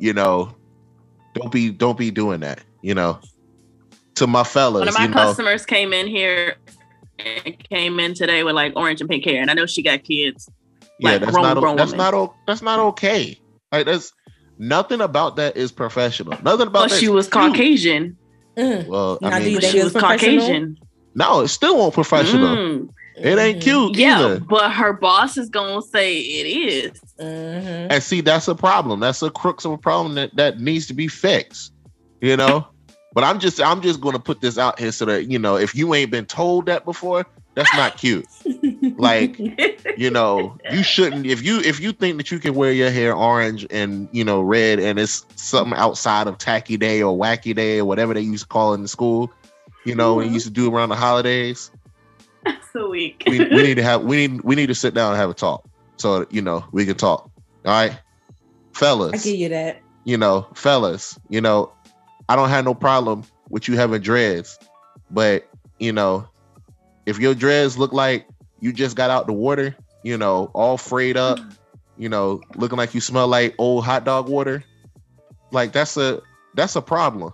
you 0.00 0.12
know, 0.12 0.56
don't 1.34 1.52
be 1.52 1.70
don't 1.70 1.98
be 1.98 2.10
doing 2.10 2.40
that. 2.40 2.62
You 2.80 2.94
know, 2.94 3.20
to 4.14 4.26
my 4.26 4.44
fellas. 4.44 4.80
One 4.80 4.88
of 4.88 4.94
my 4.94 5.02
you 5.02 5.08
know, 5.08 5.14
customers 5.14 5.66
came 5.66 5.92
in 5.92 6.06
here 6.06 6.56
and 7.18 7.58
came 7.68 8.00
in 8.00 8.14
today 8.14 8.44
with 8.44 8.54
like 8.54 8.72
orange 8.76 9.00
and 9.02 9.10
pink 9.10 9.24
hair, 9.24 9.42
and 9.42 9.50
I 9.50 9.54
know 9.54 9.66
she 9.66 9.82
got 9.82 10.04
kids. 10.04 10.48
Yeah, 10.98 11.10
like 11.12 11.20
that's 11.20 11.32
grown- 11.32 11.42
not 11.44 11.56
o- 11.56 11.60
grown 11.60 11.76
that's 11.76 11.90
women. 11.92 12.04
not 12.04 12.14
o- 12.14 12.34
that's 12.46 12.62
not 12.62 12.78
okay. 12.80 13.40
Like 13.72 13.86
that's 13.86 14.12
nothing 14.58 15.00
about 15.00 15.36
that 15.36 15.56
is 15.56 15.70
professional. 15.72 16.32
Nothing 16.42 16.66
about 16.68 16.84
But 16.84 16.90
that 16.90 17.00
she 17.00 17.08
was 17.08 17.26
cute. 17.28 17.32
Caucasian. 17.32 18.16
Mm. 18.56 18.86
Well, 18.88 19.18
Now, 19.22 19.28
I 19.28 19.38
do 19.38 19.44
mean, 19.44 19.50
you 19.52 19.56
But 19.58 19.62
think 19.62 19.72
she 19.72 19.84
was 19.84 19.94
was? 19.94 20.02
Caucasian. 20.02 20.78
no, 21.14 21.40
it 21.40 21.48
still 21.48 21.76
won't 21.78 21.94
professional. 21.94 22.56
Mm. 22.56 22.88
It 23.20 23.36
ain't 23.38 23.60
cute 23.62 23.96
Yeah, 23.96 24.18
either. 24.20 24.40
but 24.40 24.70
her 24.72 24.92
boss 24.92 25.36
is 25.36 25.48
gonna 25.48 25.82
say 25.82 26.18
it 26.18 26.46
is. 26.46 27.00
Mhm. 27.20 27.86
And 27.90 28.02
see, 28.02 28.20
that's 28.20 28.46
a 28.48 28.54
problem. 28.54 29.00
That's 29.00 29.20
a 29.22 29.30
crux 29.30 29.64
of 29.64 29.72
a 29.72 29.78
problem 29.78 30.14
that, 30.14 30.34
that 30.36 30.60
needs 30.60 30.86
to 30.86 30.94
be 30.94 31.08
fixed. 31.08 31.72
You 32.20 32.36
know? 32.36 32.66
but 33.14 33.24
I'm 33.24 33.38
just 33.40 33.60
I'm 33.60 33.80
just 33.80 34.00
gonna 34.00 34.18
put 34.20 34.40
this 34.40 34.58
out 34.58 34.78
here 34.78 34.92
so 34.92 35.04
that 35.06 35.28
you 35.30 35.38
know 35.38 35.56
if 35.56 35.74
you 35.74 35.94
ain't 35.94 36.10
been 36.12 36.26
told 36.26 36.66
that 36.66 36.84
before, 36.84 37.24
that's 37.58 37.74
not 37.74 37.96
cute. 37.96 38.26
Like, 38.98 39.36
you 39.96 40.10
know, 40.10 40.56
you 40.70 40.82
shouldn't 40.84 41.26
if 41.26 41.42
you 41.42 41.58
if 41.60 41.80
you 41.80 41.92
think 41.92 42.16
that 42.18 42.30
you 42.30 42.38
can 42.38 42.54
wear 42.54 42.72
your 42.72 42.90
hair 42.90 43.14
orange 43.14 43.66
and 43.70 44.08
you 44.12 44.24
know 44.24 44.40
red 44.40 44.78
and 44.78 44.98
it's 44.98 45.26
something 45.34 45.76
outside 45.76 46.28
of 46.28 46.38
tacky 46.38 46.76
day 46.76 47.02
or 47.02 47.18
wacky 47.18 47.54
day 47.54 47.80
or 47.80 47.84
whatever 47.84 48.14
they 48.14 48.20
used 48.20 48.44
to 48.44 48.48
call 48.48 48.74
it 48.74 48.78
in 48.78 48.86
school, 48.86 49.32
you 49.84 49.94
know, 49.94 50.14
when 50.14 50.24
you 50.24 50.28
mm-hmm. 50.28 50.34
used 50.34 50.46
to 50.46 50.52
do 50.52 50.72
around 50.72 50.90
the 50.90 50.96
holidays. 50.96 51.72
so 52.72 52.90
weak. 52.90 53.24
we, 53.26 53.40
we 53.40 53.62
need 53.62 53.74
to 53.74 53.82
have 53.82 54.04
we 54.04 54.28
need 54.28 54.40
we 54.42 54.54
need 54.54 54.68
to 54.68 54.74
sit 54.74 54.94
down 54.94 55.12
and 55.12 55.20
have 55.20 55.30
a 55.30 55.34
talk 55.34 55.68
so 55.96 56.26
you 56.30 56.40
know 56.40 56.64
we 56.70 56.86
can 56.86 56.96
talk 56.96 57.28
all 57.64 57.72
right 57.72 57.98
fellas 58.72 59.20
I 59.20 59.30
give 59.30 59.38
you 59.38 59.48
that. 59.48 59.82
you 60.04 60.16
know 60.16 60.46
fellas 60.54 61.18
you 61.28 61.40
know 61.40 61.72
i 62.28 62.36
don't 62.36 62.50
have 62.50 62.64
no 62.64 62.74
problem 62.74 63.24
with 63.48 63.66
you 63.66 63.76
having 63.76 64.00
dreads 64.00 64.56
but 65.10 65.48
you 65.80 65.92
know 65.92 66.28
if 67.08 67.18
your 67.18 67.34
dreads 67.34 67.78
look 67.78 67.92
like 67.92 68.26
you 68.60 68.72
just 68.72 68.96
got 68.96 69.10
out 69.10 69.26
the 69.26 69.32
water 69.32 69.74
you 70.02 70.16
know 70.16 70.50
all 70.54 70.76
frayed 70.76 71.16
up 71.16 71.38
mm. 71.38 71.56
you 71.96 72.08
know 72.08 72.40
looking 72.56 72.78
like 72.78 72.94
you 72.94 73.00
smell 73.00 73.26
like 73.26 73.54
old 73.58 73.84
hot 73.84 74.04
dog 74.04 74.28
water 74.28 74.62
like 75.50 75.72
that's 75.72 75.96
a 75.96 76.20
that's 76.54 76.76
a 76.76 76.82
problem. 76.82 77.32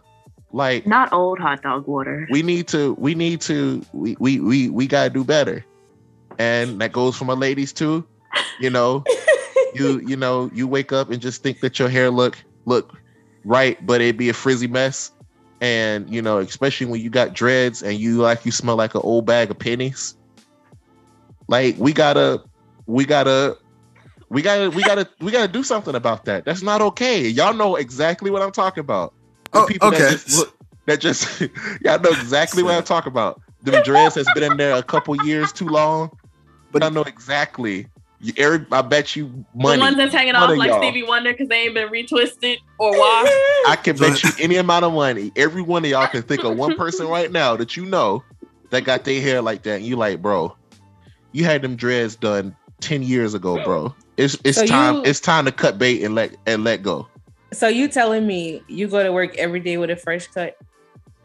Like 0.53 0.87
Not 0.87 1.13
old 1.13 1.39
hot 1.41 1.63
dog 1.63 1.87
water. 1.87 2.29
we 2.31 2.43
need 2.43 2.69
to 2.69 2.95
we 2.95 3.15
need 3.15 3.41
to 3.43 3.85
we 3.93 4.17
we 4.21 4.41
we, 4.41 4.69
we 4.69 4.87
gotta 4.87 5.11
do 5.11 5.25
better. 5.25 5.65
And 6.39 6.81
that 6.81 6.93
goes 6.93 7.17
for 7.17 7.25
my 7.25 7.35
ladies 7.35 7.73
too 7.73 8.07
you 8.61 8.71
know. 8.71 9.05
You 9.77 10.01
you 10.07 10.15
know 10.15 10.53
you 10.55 10.69
wake 10.69 10.93
up 10.93 11.11
and 11.11 11.21
just 11.21 11.43
think 11.43 11.59
that 11.59 11.81
your 11.81 11.89
hair 11.89 12.09
look 12.09 12.39
look 12.65 12.97
right 13.45 13.85
but 13.85 14.01
it'd 14.01 14.17
be 14.17 14.29
a 14.29 14.33
frizzy 14.33 14.69
mess 14.69 15.11
and 15.61 16.09
you 16.11 16.21
know 16.21 16.39
especially 16.39 16.87
when 16.87 17.01
you 17.01 17.11
got 17.11 17.33
dreads 17.33 17.83
and 17.83 17.99
you 17.99 18.17
like 18.19 18.45
you 18.45 18.53
smell 18.53 18.77
like 18.77 18.95
an 18.95 19.01
old 19.05 19.25
bag 19.27 19.51
of 19.51 19.59
pennies 19.59 20.17
like 21.49 21.77
we 21.79 21.93
gotta 21.93 22.43
we 22.87 23.05
gotta 23.05 23.57
we 24.29 24.43
gotta 24.43 24.71
we 24.71 24.83
gotta 24.83 25.09
we 25.21 25.31
gotta 25.31 25.51
do 25.51 25.63
something 25.63 25.95
about 25.95 26.25
that 26.25 26.45
that's 26.45 26.63
not 26.63 26.81
okay 26.81 27.27
y'all 27.27 27.55
know 27.55 27.77
exactly 27.77 28.31
what 28.31 28.43
i'm 28.43 28.53
talking 28.53 28.81
about 28.81 29.15
the 29.53 29.61
Oh, 29.61 29.67
people 29.67 29.89
okay. 29.89 29.99
that 29.99 30.11
just 30.11 30.39
look 30.39 30.55
that 30.87 31.01
just 31.01 31.41
y'all 31.83 32.01
know 32.01 32.11
exactly 32.11 32.63
what 32.63 32.75
I'm 32.75 32.83
talking 32.83 33.11
about. 33.11 33.41
The 33.63 33.81
dreads 33.85 34.15
has 34.17 34.27
been 34.35 34.43
in 34.43 34.57
there 34.57 34.75
a 34.75 34.83
couple 34.83 35.17
years 35.25 35.53
too 35.53 35.69
long, 35.69 36.11
but 36.73 36.83
I 36.83 36.89
know 36.89 37.03
exactly. 37.03 37.87
You, 38.25 38.33
every, 38.39 38.67
I 38.73 38.81
bet 38.81 39.15
you 39.15 39.45
money. 39.55 39.77
the 39.77 39.81
ones 39.83 39.97
that's 39.99 40.15
hanging 40.15 40.33
One 40.33 40.53
off 40.53 40.57
like 40.57 40.71
y'all. 40.71 40.83
Stevie 40.83 41.03
Wonder 41.03 41.33
because 41.33 41.49
they 41.49 41.57
ain't 41.67 41.75
been 41.75 41.91
retwisted 41.91 42.57
or 42.79 42.99
washed. 42.99 43.33
I 43.67 43.77
can 43.77 43.97
bet 43.99 44.25
you 44.25 44.31
any 44.39 44.57
amount 44.57 44.87
of 44.87 44.95
money. 44.95 45.31
Every 45.37 45.61
one 45.61 45.85
of 45.85 45.91
y'all 45.91 46.07
can 46.07 46.23
think 46.23 46.43
of 46.43 46.57
one 46.57 46.75
person 46.77 47.07
right 47.07 47.31
now 47.31 47.55
that 47.57 47.77
you 47.77 47.85
know 47.85 48.25
that 48.71 48.85
got 48.85 49.05
their 49.05 49.21
hair 49.21 49.43
like 49.43 49.63
that. 49.65 49.77
And 49.77 49.85
you 49.85 49.97
like, 49.97 50.23
bro, 50.23 50.57
you 51.33 51.45
had 51.45 51.61
them 51.61 51.77
dreads 51.77 52.17
done 52.17 52.57
ten 52.81 53.03
years 53.03 53.35
ago, 53.35 53.63
bro. 53.63 53.95
It's 54.17 54.39
it's 54.43 54.59
So 54.59 54.67
time. 54.67 54.95
you- 54.97 55.03
It's 55.05 55.21
time 55.21 55.45
to 55.45 55.53
cut 55.53 55.79
bait 55.79 56.03
and 56.03 56.15
let 56.15 56.35
and 56.47 56.65
let 56.65 56.83
go. 56.83 57.07
So 57.53 57.69
you 57.69 57.89
telling 57.89 58.27
me 58.27 58.63
you 58.69 58.89
go 58.89 59.03
to 59.03 59.13
work 59.13 59.37
every 59.37 59.61
day 59.61 59.77
with 59.77 59.91
a 59.91 59.97
fresh 59.97 60.27
cut? 60.29 60.57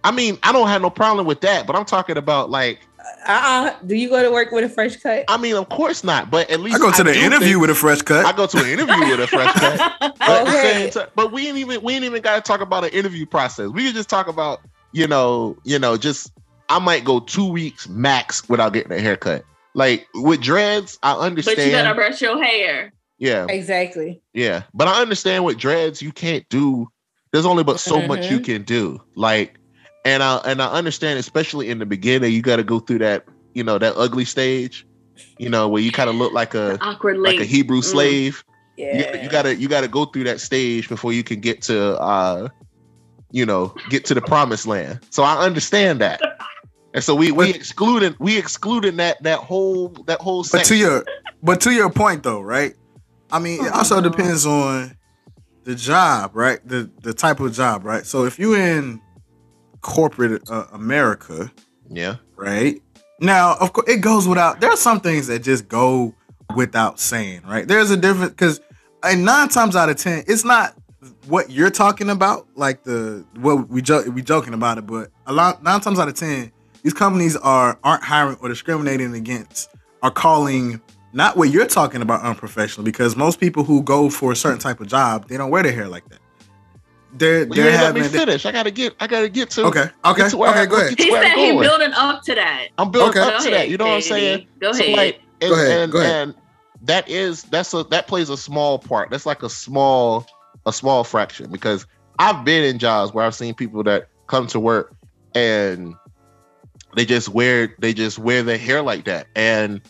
I 0.04 0.12
mean, 0.12 0.38
I 0.44 0.52
don't 0.52 0.68
have 0.68 0.82
no 0.82 0.90
problem 0.90 1.26
with 1.26 1.42
that, 1.42 1.66
but 1.66 1.76
I'm 1.76 1.86
talking 1.86 2.18
about 2.18 2.50
like, 2.50 2.80
Uh-uh. 3.28 3.76
Do 3.86 3.96
you 3.96 4.10
go 4.10 4.22
to 4.24 4.32
work 4.32 4.52
with 4.52 4.64
a 4.64 4.70
fresh 4.70 4.98
cut? 4.98 5.26
I 5.28 5.38
mean, 5.38 5.56
of 5.56 5.70
course 5.70 6.04
not, 6.04 6.32
but 6.32 6.50
at 6.50 6.60
least 6.60 6.78
I 6.78 6.80
go 6.80 6.92
to 6.92 7.04
the 7.04 7.16
interview 7.18 7.60
with 7.60 7.70
a 7.70 7.76
fresh 7.76 8.02
cut. 8.02 8.26
I 8.26 8.32
go 8.36 8.48
to 8.48 8.58
an 8.58 8.66
interview 8.70 9.00
with 9.10 9.20
a 9.20 9.28
fresh 9.28 9.54
cut. 9.54 9.80
But, 10.20 10.48
Okay. 10.48 10.62
same 10.62 10.90
time- 10.92 11.08
but 11.16 11.32
we 11.32 11.48
ain't 11.48 11.58
even 11.58 11.82
we 11.82 11.94
ain't 11.94 12.04
even 12.06 12.22
got 12.22 12.36
to 12.36 12.42
talk 12.42 12.62
about 12.62 12.84
an 12.84 12.92
interview 12.92 13.26
process. 13.26 13.70
We 13.70 13.86
can 13.86 13.94
just 13.94 14.10
talk 14.10 14.28
about 14.28 14.60
you 14.92 15.08
know 15.08 15.58
you 15.64 15.80
know 15.80 15.98
just 15.98 16.32
I 16.70 16.80
might 16.80 17.04
go 17.04 17.20
two 17.20 17.50
weeks 17.50 17.88
max 17.90 18.48
without 18.50 18.74
getting 18.74 18.92
a 18.92 19.00
haircut. 19.00 19.44
Like 19.76 20.08
with 20.16 20.42
dreads, 20.42 20.98
I 21.04 21.14
understand. 21.14 21.58
but 21.58 21.66
you 21.66 21.72
gotta 21.72 21.96
brush 21.96 22.22
your 22.22 22.42
hair. 22.44 22.92
yeah, 23.18 23.46
Exactly. 23.50 24.22
yeah, 24.34 24.64
but 24.74 24.88
I 24.88 25.02
understand 25.02 25.46
with 25.46 25.58
dreads 25.58 26.02
you 26.02 26.12
can't 26.12 26.48
do. 26.50 26.88
There's 27.32 27.46
only 27.46 27.64
but 27.64 27.80
so 27.80 28.02
much 28.02 28.30
you 28.32 28.40
Mhm. 28.40 28.44
can 28.46 28.64
do. 28.64 29.00
Like, 29.16 29.59
and 30.10 30.24
I 30.24 30.38
and 30.46 30.62
I 30.62 30.68
understand, 30.72 31.20
especially 31.20 31.70
in 31.70 31.80
the 31.80 31.86
beginning, 31.86 32.32
you 32.34 32.42
got 32.42 32.58
to 32.58 32.64
go 32.64 32.80
through 32.80 33.00
that 33.00 33.26
you 33.54 33.64
know 33.64 33.78
that 33.78 33.94
ugly 33.96 34.26
stage. 34.26 34.86
You 35.38 35.50
know 35.50 35.68
where 35.70 35.82
you 35.82 35.92
kind 35.92 36.10
of 36.10 36.16
look 36.16 36.34
like 36.34 36.54
a 36.54 36.78
Awkward 36.82 37.18
like 37.18 37.40
a 37.40 37.46
Hebrew 37.46 37.80
Mm. 37.80 37.84
slave 37.84 38.44
Yeah. 38.78 39.14
you, 39.16 39.24
you 39.24 39.30
gotta 39.30 39.56
you 39.56 39.68
gotta 39.70 39.88
go 39.88 40.06
through 40.06 40.26
that 40.26 40.40
stage 40.42 40.90
before 40.90 41.14
you 41.14 41.24
can 41.24 41.40
get 41.40 41.62
to 41.64 41.98
uh 42.00 42.50
you 43.32 43.46
know 43.46 43.74
get 43.90 44.06
to 44.06 44.14
the 44.14 44.22
promised 44.22 44.66
land 44.66 45.00
so 45.12 45.22
i 45.24 45.36
understand 45.46 46.00
that 46.02 46.20
and 46.94 47.04
so 47.04 47.14
we 47.16 47.32
we 47.32 47.48
But- 47.48 47.56
excluded 47.56 48.16
we 48.20 48.38
excluded 48.38 48.98
that 48.98 49.22
that 49.24 49.40
whole 49.40 49.90
that 50.08 50.20
whole 50.22 50.44
But 50.52 50.66
to 50.66 50.76
your 50.76 51.06
but 51.44 51.62
to 51.62 51.72
your 51.72 51.90
point 51.90 52.24
though, 52.24 52.42
right? 52.42 52.74
I 53.32 53.40
mean, 53.40 53.64
it 53.66 53.72
also 53.72 53.98
Oh. 53.98 54.02
depends 54.02 54.46
on 54.46 54.96
the 55.64 55.76
job, 55.76 56.32
right? 56.34 56.60
The 56.68 56.90
the 57.04 57.14
type 57.14 57.40
of 57.40 57.54
job, 57.54 57.86
right? 57.86 58.06
So 58.06 58.26
if 58.26 58.40
you 58.40 58.56
in 58.56 59.00
corporate 59.82 60.50
uh, 60.50 60.66
America, 60.72 61.52
Yeah. 61.90 62.16
right? 62.36 62.82
Now, 63.20 63.56
of 63.60 63.74
course, 63.74 63.90
it 63.90 63.98
goes 64.02 64.28
without. 64.28 64.62
There 64.62 64.70
are 64.72 64.78
some 64.78 65.00
things 65.02 65.28
that 65.28 65.40
just 65.44 65.68
go 65.68 66.14
without 66.56 67.00
saying, 67.00 67.42
right? 67.46 67.68
There's 67.68 67.92
a 67.92 67.98
difference 67.98 68.32
because, 68.32 68.62
and 69.04 69.26
nine 69.26 69.50
times 69.50 69.76
out 69.76 69.90
of 69.90 69.98
ten, 69.98 70.24
it's 70.28 70.46
not 70.46 70.74
what 71.28 71.50
you're 71.50 71.70
talking 71.70 72.10
about, 72.10 72.48
like 72.56 72.84
the 72.84 73.26
what 73.36 73.70
we 73.70 73.82
jo- 73.82 74.10
we 74.10 74.22
joking 74.22 74.54
about 74.54 74.78
it, 74.78 74.86
but 74.88 75.12
a 75.26 75.34
lot 75.34 75.62
nine 75.64 75.82
times 75.82 76.00
out 76.00 76.08
of 76.08 76.16
ten, 76.16 76.52
these 76.82 76.94
companies 76.94 77.36
are 77.36 77.78
aren't 77.84 78.04
hiring 78.04 78.38
or 78.42 78.48
discriminating 78.48 79.14
against, 79.14 79.70
are 80.02 80.12
calling 80.12 80.80
not 81.12 81.36
what 81.36 81.50
you're 81.50 81.66
talking 81.68 82.02
about 82.02 82.22
unprofessional 82.22 82.86
because 82.86 83.16
most 83.18 83.40
people 83.40 83.64
who 83.66 83.82
go 83.84 84.10
for 84.10 84.32
a 84.32 84.36
certain 84.36 84.60
type 84.60 84.80
of 84.80 84.88
job, 84.88 85.28
they 85.28 85.36
don't 85.38 85.50
wear 85.50 85.64
their 85.64 85.72
hair 85.74 85.88
like 85.90 86.08
that. 86.10 86.19
They're 87.14 87.46
Well, 87.48 87.58
you 87.58 87.64
they're 87.64 87.72
ain't 87.74 87.82
let 87.82 87.96
me 87.96 88.02
having 88.02 88.20
finish. 88.20 88.46
I 88.46 88.52
gotta 88.52 88.72
get. 88.72 88.94
I 89.00 89.08
gotta 89.08 89.30
get 89.30 89.50
to. 89.52 89.64
okay 89.66 89.90
okay 90.06 90.22
Get 90.24 90.30
to 90.32 90.38
where 90.38 90.50
okay 90.52 90.62
I- 90.62 90.66
go 90.68 90.78
ahead 90.78 91.00
He 91.00 91.10
said 91.12 91.24
he's 91.34 91.36
going. 91.54 91.60
building 91.60 91.94
up 91.94 92.22
to 92.24 92.36
that. 92.36 92.68
I'm 92.78 92.92
building 92.92 93.10
Okay. 93.10 93.20
up 93.22 93.40
Go 93.40 93.44
to 93.46 93.50
that. 93.52 93.70
You 93.70 93.78
know 93.78 93.86
what 93.86 93.94
I'm 93.96 94.02
saying? 94.02 94.48
Go 94.60 94.72
So, 94.74 94.84
ahead. 94.84 94.98
like, 94.98 95.22
and, 95.42 95.50
Go 95.50 95.56
ahead, 95.56 95.72
and, 95.82 95.92
go 95.92 96.00
ahead. 96.00 96.12
and 96.28 96.36
that 96.84 97.10
is 97.10 97.44
that's 97.44 97.74
a 97.74 97.84
that 97.86 98.08
plays 98.08 98.30
a 98.30 98.38
small 98.38 98.78
part. 98.80 99.10
That's 99.10 99.26
like 99.26 99.42
a 99.44 99.50
small 99.50 100.26
a 100.66 100.72
small 100.74 101.04
fraction 101.04 101.52
because 101.52 101.86
I've 102.20 102.44
been 102.46 102.64
in 102.64 102.80
jobs 102.80 103.14
where 103.14 103.26
I've 103.26 103.36
seen 103.36 103.54
people 103.54 103.84
that 103.84 104.08
come 104.28 104.46
to 104.48 104.60
work 104.60 104.94
and 105.36 105.96
they 106.96 107.06
just 107.06 107.30
wear 107.30 107.74
they 107.80 107.94
just 107.94 108.20
wear 108.20 108.44
their 108.44 108.58
hair 108.58 108.82
like 108.82 109.06
that 109.06 109.28
and 109.36 109.82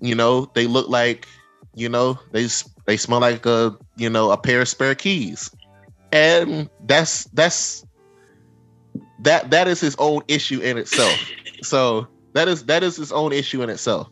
you 0.00 0.14
know 0.14 0.50
they 0.54 0.66
look 0.66 0.88
like 0.88 1.26
you 1.74 1.88
know 1.88 2.18
they 2.32 2.46
they 2.86 2.96
smell 2.96 3.20
like 3.20 3.44
a 3.46 3.76
you 3.96 4.08
know 4.10 4.30
a 4.30 4.36
pair 4.36 4.60
of 4.62 4.68
spare 4.68 4.94
keys 4.94 5.50
and 6.12 6.68
that's 6.86 7.24
that's 7.34 7.84
that 9.20 9.50
that 9.50 9.68
is 9.68 9.80
his 9.80 9.96
own 9.98 10.22
issue 10.28 10.60
in 10.60 10.78
itself. 10.78 11.32
So 11.62 12.06
that 12.34 12.48
is 12.48 12.64
that 12.66 12.82
is 12.82 12.96
his 12.96 13.12
own 13.12 13.32
issue 13.32 13.62
in 13.62 13.70
itself. 13.70 14.08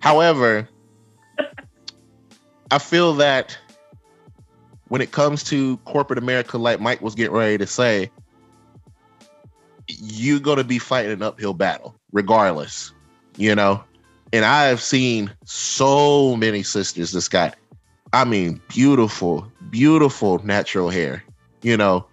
However 0.00 0.68
i 2.72 2.78
feel 2.78 3.12
that 3.12 3.56
when 4.88 5.02
it 5.02 5.12
comes 5.12 5.44
to 5.44 5.76
corporate 5.78 6.18
america 6.18 6.58
like 6.58 6.80
mike 6.80 7.02
was 7.02 7.14
getting 7.14 7.34
ready 7.36 7.58
to 7.58 7.66
say 7.66 8.10
you're 9.88 10.40
going 10.40 10.56
to 10.56 10.64
be 10.64 10.78
fighting 10.78 11.12
an 11.12 11.22
uphill 11.22 11.52
battle 11.52 11.94
regardless 12.12 12.92
you 13.36 13.54
know? 13.54 13.82
And 14.32 14.44
i 14.44 14.64
have 14.64 14.80
seen 14.80 15.30
so 15.44 16.34
many 16.36 16.62
sisters 16.62 17.12
this 17.12 17.28
got 17.28 17.56
i 18.14 18.24
mean 18.24 18.60
beautiful 18.68 19.51
beautiful 19.72 20.38
natural 20.44 20.88
hair 20.90 21.24
you 21.62 21.76
know? 21.76 22.06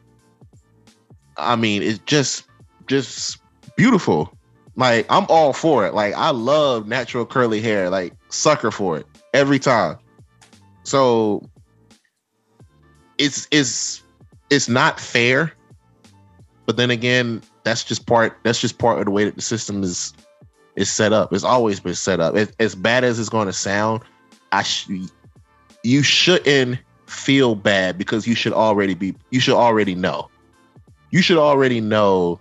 I 1.37 1.55
mean 1.55 1.81
it's 1.81 1.99
just 1.99 2.45
just 2.87 3.39
beautiful. 3.75 4.33
Like 4.75 5.05
i'm 5.09 5.25
all 5.29 5.53
for 5.53 5.85
it. 5.85 5.93
Like 5.93 6.13
i 6.15 6.29
love 6.29 6.87
natural 6.87 7.25
curly 7.25 7.61
hair 7.61 7.89
like 7.89 8.13
sucker 8.29 8.71
for 8.71 8.97
it 8.97 9.05
every 9.33 9.59
time. 9.59 9.97
So 10.83 11.43
it's 13.17 13.47
it's 13.51 14.03
it's 14.49 14.69
not 14.69 14.99
fair 14.99 15.53
but 16.65 16.77
then 16.77 16.89
again 16.89 17.41
that's 17.63 17.83
just 17.83 18.05
part 18.05 18.37
that's 18.43 18.61
just 18.61 18.77
part 18.77 18.99
of 18.99 19.05
the 19.05 19.11
way 19.11 19.25
that 19.25 19.35
the 19.35 19.41
system 19.41 19.83
is 19.83 20.13
is 20.75 20.89
set 20.89 21.11
up. 21.11 21.33
It's 21.33 21.43
always 21.43 21.79
been 21.79 21.95
set 21.95 22.19
up. 22.19 22.35
As- 22.35 22.53
as 22.59 22.75
bad 22.75 23.03
as 23.03 23.19
it's 23.19 23.29
going 23.29 23.47
to 23.47 23.53
sound 23.53 24.01
i 24.51 24.63
sh- 24.63 24.89
you 25.83 26.01
shouldn't 26.03 26.79
feel 27.09 27.55
bad 27.55 27.97
because 27.97 28.27
you 28.27 28.35
should 28.35 28.53
already 28.53 28.93
be 28.93 29.15
you 29.31 29.39
should 29.39 29.55
already 29.55 29.95
know 29.95 30.29
you 31.11 31.21
should 31.21 31.37
already 31.37 31.81
know 31.81 32.39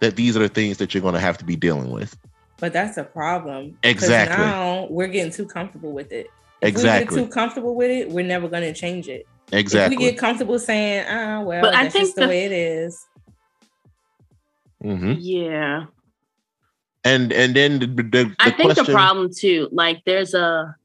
that 0.00 0.16
these 0.16 0.36
are 0.36 0.40
the 0.40 0.48
things 0.48 0.76
that 0.78 0.94
you're 0.94 1.00
going 1.02 1.14
to 1.14 1.20
have 1.20 1.36
to 1.38 1.44
be 1.44 1.56
dealing 1.56 1.90
with 1.90 2.16
But 2.60 2.72
that's 2.72 2.96
a 2.96 3.04
problem. 3.04 3.76
Exactly. 3.82 4.44
Now 4.44 4.86
we're 4.90 5.08
getting 5.08 5.32
too 5.32 5.46
comfortable 5.46 5.92
with 5.92 6.12
it. 6.12 6.28
If 6.62 6.68
exactly 6.68 7.16
we 7.16 7.22
get 7.22 7.26
too 7.26 7.32
comfortable 7.32 7.74
with 7.74 7.90
it, 7.90 8.10
we're 8.10 8.24
never 8.24 8.48
going 8.48 8.62
to 8.62 8.72
change 8.72 9.08
it. 9.08 9.26
exactly 9.52 9.96
If 9.96 10.00
we 10.00 10.10
get 10.10 10.18
comfortable 10.18 10.58
saying, 10.58 11.04
ah, 11.08 11.40
well, 11.42 11.62
But 11.62 11.74
I 11.74 11.82
that's 11.84 11.94
think 11.94 12.04
just 12.06 12.14
the, 12.16 12.22
the- 12.22 12.28
way 12.28 12.44
it 12.44 12.52
is. 12.52 13.04
hmm 14.82 15.14
Yeah. 15.18 15.86
and 17.04 17.32
and 17.32 17.54
then 17.56 17.80
the, 17.80 17.86
the, 17.86 18.02
the 18.02 18.36
I 18.38 18.50
think 18.50 18.72
question 18.72 18.84
the 18.86 18.92
problem 18.92 19.30
too, 19.36 19.68
like 19.72 20.02
there's 20.06 20.32
a 20.34 20.76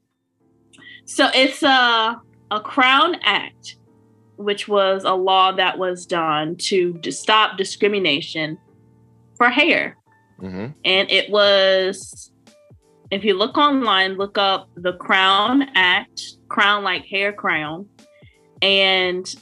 so 1.04 1.28
it's 1.34 1.62
a 1.62 2.20
a 2.50 2.60
Crown 2.60 3.16
Act, 3.22 3.76
which 4.36 4.68
was 4.68 5.04
a 5.04 5.14
law 5.14 5.52
that 5.52 5.78
was 5.78 6.06
done 6.06 6.56
to, 6.56 6.94
to 6.94 7.12
stop 7.12 7.56
discrimination 7.56 8.58
for 9.36 9.48
hair. 9.48 9.96
Mhm. 10.40 10.74
And 10.84 11.10
it 11.10 11.30
was 11.30 12.32
if 13.10 13.24
you 13.24 13.34
look 13.34 13.58
online, 13.58 14.16
look 14.16 14.38
up 14.38 14.68
the 14.76 14.92
Crown 14.94 15.62
Act, 15.74 16.22
crown 16.48 16.84
like 16.84 17.04
hair 17.06 17.32
crown. 17.32 17.88
And 18.62 19.32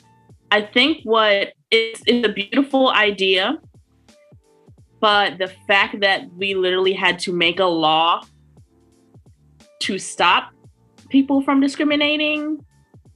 I 0.51 0.63
think 0.63 1.01
what 1.05 1.53
it's, 1.71 2.03
it's 2.07 2.27
a 2.27 2.33
beautiful 2.33 2.91
idea, 2.91 3.59
but 5.01 5.39
the 5.39 5.49
fact 5.67 6.01
that 6.01 6.33
we 6.35 6.55
literally 6.55 6.95
had 6.95 7.19
to 7.21 7.33
make 7.33 7.61
a 7.61 7.67
law 7.67 8.23
to 9.81 9.99
stop 9.99 10.53
people 11.09 11.43
from 11.43 11.61
discriminating 11.61 12.65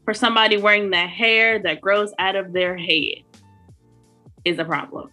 for 0.05 0.15
somebody 0.15 0.57
wearing 0.57 0.91
the 0.91 1.07
hair 1.07 1.59
that 1.61 1.81
grows 1.81 2.13
out 2.19 2.37
of 2.37 2.53
their 2.53 2.77
head 2.77 3.23
is 4.45 4.59
a 4.59 4.65
problem. 4.65 5.11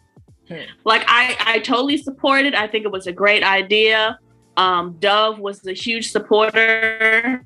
Hmm. 0.48 0.62
Like 0.84 1.04
I, 1.08 1.38
I 1.46 1.60
totally 1.60 1.98
support 1.98 2.46
it. 2.46 2.56
I 2.56 2.68
think 2.68 2.86
it 2.86 2.92
was 2.92 3.08
a 3.08 3.12
great 3.12 3.44
idea. 3.44 4.18
Um, 4.58 4.98
Dove 5.00 5.40
was 5.40 5.66
a 5.68 5.74
huge 5.74 6.12
supporter 6.12 7.46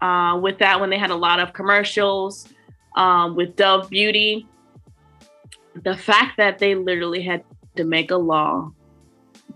uh, 0.00 0.38
with 0.42 0.58
that 0.58 0.80
when 0.80 0.90
they 0.90 0.98
had 0.98 1.10
a 1.10 1.16
lot 1.16 1.40
of 1.40 1.52
commercials 1.52 2.48
um, 2.96 3.36
with 3.36 3.54
Dove 3.56 3.90
Beauty. 3.90 4.46
The 5.84 5.96
fact 5.96 6.36
that 6.38 6.58
they 6.58 6.74
literally 6.74 7.22
had 7.22 7.44
to 7.76 7.84
make 7.84 8.10
a 8.10 8.16
law 8.16 8.72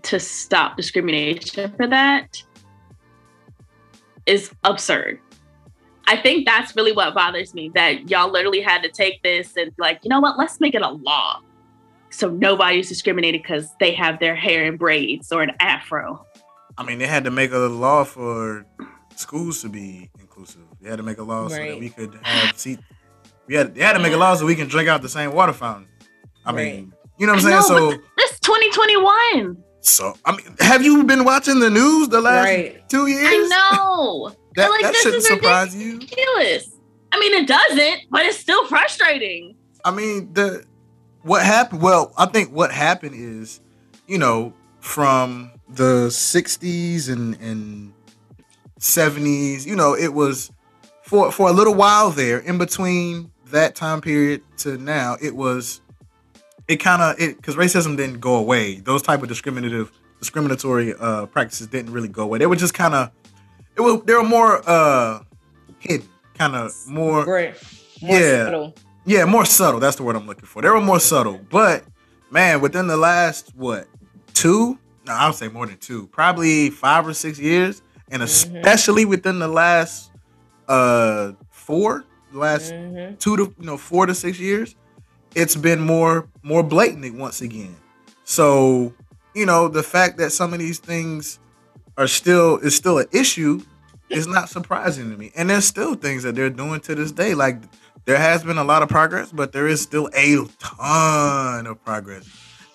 to 0.03 0.19
stop 0.19 0.77
discrimination 0.77 1.73
for 1.75 1.87
that 1.87 2.41
is 4.27 4.51
absurd. 4.63 5.19
I 6.05 6.15
think 6.15 6.45
that's 6.45 6.75
really 6.75 6.93
what 6.93 7.13
bothers 7.13 7.53
me 7.53 7.69
that 7.75 8.09
y'all 8.09 8.31
literally 8.31 8.61
had 8.61 8.81
to 8.83 8.89
take 8.89 9.21
this 9.23 9.57
and 9.57 9.71
like, 9.77 9.99
you 10.03 10.09
know 10.09 10.19
what, 10.19 10.37
let's 10.37 10.59
make 10.59 10.73
it 10.73 10.81
a 10.81 10.89
law. 10.89 11.41
So 12.09 12.29
nobody's 12.29 12.87
discriminated 12.87 13.41
because 13.41 13.75
they 13.79 13.91
have 13.93 14.19
their 14.19 14.35
hair 14.35 14.65
in 14.65 14.77
braids 14.77 15.31
or 15.31 15.41
an 15.41 15.51
afro. 15.59 16.25
I 16.77 16.83
mean, 16.83 16.99
they 16.99 17.07
had 17.07 17.25
to 17.25 17.31
make 17.31 17.51
a 17.51 17.57
law 17.57 18.05
for 18.05 18.65
schools 19.15 19.61
to 19.63 19.69
be 19.69 20.09
inclusive. 20.19 20.61
They 20.79 20.89
had 20.89 20.97
to 20.97 21.03
make 21.03 21.17
a 21.17 21.23
law 21.23 21.49
so 21.49 21.55
that 21.55 21.79
we 21.79 21.89
could 21.89 22.17
have 22.23 22.57
see. 22.57 22.77
We 23.47 23.55
had 23.55 23.75
they 23.75 23.81
had 23.81 23.93
to 23.93 23.99
make 23.99 24.13
a 24.13 24.17
law 24.17 24.35
so 24.35 24.45
we 24.45 24.55
can 24.55 24.67
drink 24.67 24.87
out 24.87 25.01
the 25.01 25.09
same 25.09 25.33
water 25.33 25.53
fountain. 25.53 25.87
I 26.45 26.51
mean, 26.53 26.93
you 27.17 27.25
know 27.25 27.33
what 27.33 27.39
I'm 27.39 27.43
saying? 27.43 27.55
know, 27.55 27.61
So, 27.61 27.89
but 27.91 27.99
It's 28.19 28.39
2021. 28.39 29.63
So 29.87 30.15
I 30.25 30.35
mean, 30.35 30.45
have 30.59 30.83
you 30.83 31.03
been 31.03 31.23
watching 31.23 31.59
the 31.59 31.69
news 31.69 32.09
the 32.09 32.21
last 32.21 32.45
Right. 32.45 32.89
two 32.89 33.07
years? 33.07 33.27
I 33.29 33.47
know. 33.81 34.35
That, 34.57 34.71
like, 34.71 34.81
that 34.81 34.93
this 34.93 35.03
shouldn't 35.03 35.21
is 35.21 35.27
surprise 35.27 35.75
you. 35.75 35.93
Ridiculous. 35.99 36.69
I 37.11 37.19
mean, 37.19 37.31
it 37.35 37.47
doesn't, 37.47 38.09
but 38.09 38.25
it's 38.25 38.39
still 38.39 38.65
frustrating. 38.65 39.55
I 39.85 39.91
mean, 39.91 40.33
the 40.33 40.63
what 41.21 41.45
happened? 41.45 41.83
Well, 41.83 42.11
I 42.17 42.25
think 42.25 42.51
what 42.51 42.71
happened 42.71 43.13
is, 43.13 43.59
you 44.07 44.17
know, 44.17 44.53
from 44.79 45.51
the 45.69 46.07
'60s 46.09 47.07
and 47.07 47.35
and 47.39 47.93
'70s, 48.79 49.65
you 49.67 49.75
know, 49.75 49.93
it 49.95 50.13
was 50.13 50.51
for 51.03 51.31
for 51.31 51.49
a 51.49 51.53
little 51.53 51.75
while 51.75 52.09
there. 52.09 52.39
In 52.39 52.57
between 52.57 53.31
that 53.51 53.75
time 53.75 54.01
period 54.01 54.41
to 54.59 54.77
now, 54.77 55.17
it 55.21 55.35
was 55.35 55.81
it 56.67 56.77
kind 56.77 57.01
of 57.01 57.19
it 57.19 57.37
because 57.37 57.55
racism 57.55 57.95
didn't 57.97 58.19
go 58.19 58.35
away. 58.35 58.75
Those 58.75 59.01
type 59.01 59.21
of 59.21 59.27
discriminative 59.29 59.91
discriminatory 60.19 60.93
uh, 60.99 61.25
practices 61.27 61.67
didn't 61.67 61.91
really 61.93 62.07
go 62.07 62.23
away. 62.23 62.39
They 62.39 62.45
were 62.47 62.55
just 62.55 62.73
kind 62.73 62.93
of 62.93 63.11
it 63.75 63.81
was 63.81 64.01
they 64.05 64.13
were 64.13 64.23
more 64.23 64.61
uh 64.67 65.21
hidden, 65.79 66.07
kind 66.37 66.55
of 66.55 66.71
more 66.87 67.25
Yeah. 67.99 68.45
subtle. 68.45 68.75
yeah, 69.05 69.25
more 69.25 69.45
subtle. 69.45 69.79
That's 69.79 69.95
the 69.95 70.03
word 70.03 70.15
I'm 70.15 70.27
looking 70.27 70.45
for. 70.45 70.61
They 70.61 70.69
were 70.69 70.81
more 70.81 70.99
subtle, 70.99 71.39
but 71.49 71.83
man, 72.31 72.61
within 72.61 72.87
the 72.87 72.97
last 72.97 73.51
what 73.55 73.87
two? 74.33 74.77
No, 75.05 75.13
I 75.13 75.27
would 75.27 75.35
say 75.35 75.47
more 75.47 75.65
than 75.65 75.77
two. 75.77 76.07
Probably 76.07 76.69
five 76.69 77.07
or 77.07 77.13
six 77.13 77.39
years, 77.39 77.81
and 78.11 78.21
Mhm. 78.21 78.25
especially 78.25 79.05
within 79.05 79.39
the 79.39 79.47
last 79.47 80.11
uh 80.67 81.31
four, 81.49 82.03
the 82.33 82.39
last 82.39 82.73
Mhm. 82.73 83.17
two 83.19 83.37
to 83.37 83.53
you 83.59 83.65
know 83.65 83.77
four 83.77 84.05
to 84.05 84.13
six 84.15 84.39
years, 84.39 84.75
it's 85.37 85.55
been 85.55 85.79
more 85.79 86.27
more 86.41 86.63
blatant 86.63 87.15
once 87.15 87.41
again. 87.41 87.77
So 88.23 88.93
you 89.35 89.45
know 89.45 89.67
the 89.67 89.83
fact 89.83 90.17
that 90.17 90.31
some 90.31 90.51
of 90.51 90.59
these 90.59 90.79
things 90.79 91.39
are 91.95 92.07
still 92.07 92.57
is 92.57 92.75
still 92.75 92.97
an 92.97 93.07
issue 93.13 93.61
is 94.09 94.25
not 94.25 94.49
surprising 94.49 95.11
to 95.11 95.17
me. 95.17 95.31
And 95.35 95.49
there's 95.49 95.65
still 95.65 95.93
things 95.93 96.23
that 96.23 96.35
they're 96.35 96.49
doing 96.49 96.79
to 96.81 96.95
this 96.95 97.11
day. 97.11 97.35
Like 97.35 97.57
there 98.05 98.17
has 98.17 98.43
been 98.43 98.57
a 98.57 98.63
lot 98.63 98.81
of 98.81 98.89
progress, 98.89 99.31
but 99.31 99.51
there 99.51 99.67
is 99.67 99.79
still 99.81 100.09
a 100.15 100.37
ton 100.59 101.67
of 101.67 101.83
progress 101.85 102.27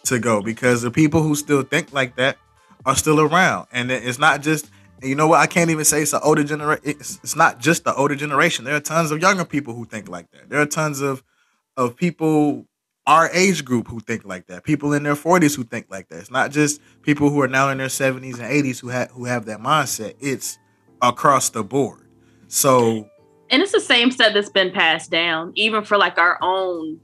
to 0.05 0.19
go 0.19 0.41
because 0.41 0.83
the 0.83 0.91
people 0.91 1.23
who 1.23 1.35
still 1.35 1.63
think 1.63 1.93
like 1.93 2.17
that 2.17 2.39
are 2.87 2.97
still 2.97 3.21
around. 3.21 3.67
And 3.73 3.91
it's 3.91 4.19
not 4.19 4.41
just 4.41 4.71
you 5.03 5.17
know 5.17 5.27
what? 5.27 5.41
I 5.41 5.49
can't 5.49 5.71
even 5.71 5.85
say 5.85 6.03
it's 6.03 6.13
the 6.13 6.21
older 6.21 6.45
generation. 6.45 6.85
It's, 6.85 7.19
it's 7.25 7.35
not 7.35 7.59
just 7.59 7.83
the 7.83 7.93
older 7.93 8.15
generation. 8.15 8.65
There 8.65 8.77
are 8.77 8.81
tons 8.81 9.11
of 9.11 9.21
younger 9.21 9.45
people 9.45 9.75
who 9.75 9.85
think 9.85 10.09
like 10.09 10.31
that. 10.31 10.49
There 10.49 10.61
are 10.61 10.67
tons 10.67 11.01
of 11.01 11.25
of 11.77 11.97
people 11.97 12.67
our 13.07 13.29
age 13.33 13.65
group 13.65 13.89
who 13.89 14.01
think 14.01 14.25
like 14.25 14.47
that. 14.47 14.63
People 14.65 14.93
in 14.93 15.03
their 15.03 15.17
40s 15.17 15.57
who 15.57 15.65
think 15.65 15.87
like 15.91 16.09
that. 16.09 16.21
It's 16.21 16.31
not 16.31 16.53
just 16.53 16.81
people 17.03 17.31
who 17.31 17.41
are 17.41 17.49
now 17.49 17.69
in 17.71 17.79
their 17.79 17.89
70s 17.89 18.39
and 18.39 18.45
80s 18.45 18.81
who 18.81 18.89
have 18.89 19.11
who 19.11 19.25
have 19.25 19.47
that 19.47 19.61
mindset. 19.61 20.15
It's 20.21 20.59
across 21.01 21.51
the 21.51 21.65
board. 21.65 22.07
So 22.49 23.09
and 23.51 23.63
it's 23.63 23.73
the 23.73 23.81
same 23.81 24.11
set 24.11 24.35
that's 24.35 24.49
been 24.49 24.73
passed 24.73 25.11
down, 25.11 25.53
even 25.57 25.85
for 25.85 25.99
like 25.99 26.19
our 26.19 26.39
own 26.41 27.01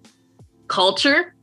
culture. 0.68 1.34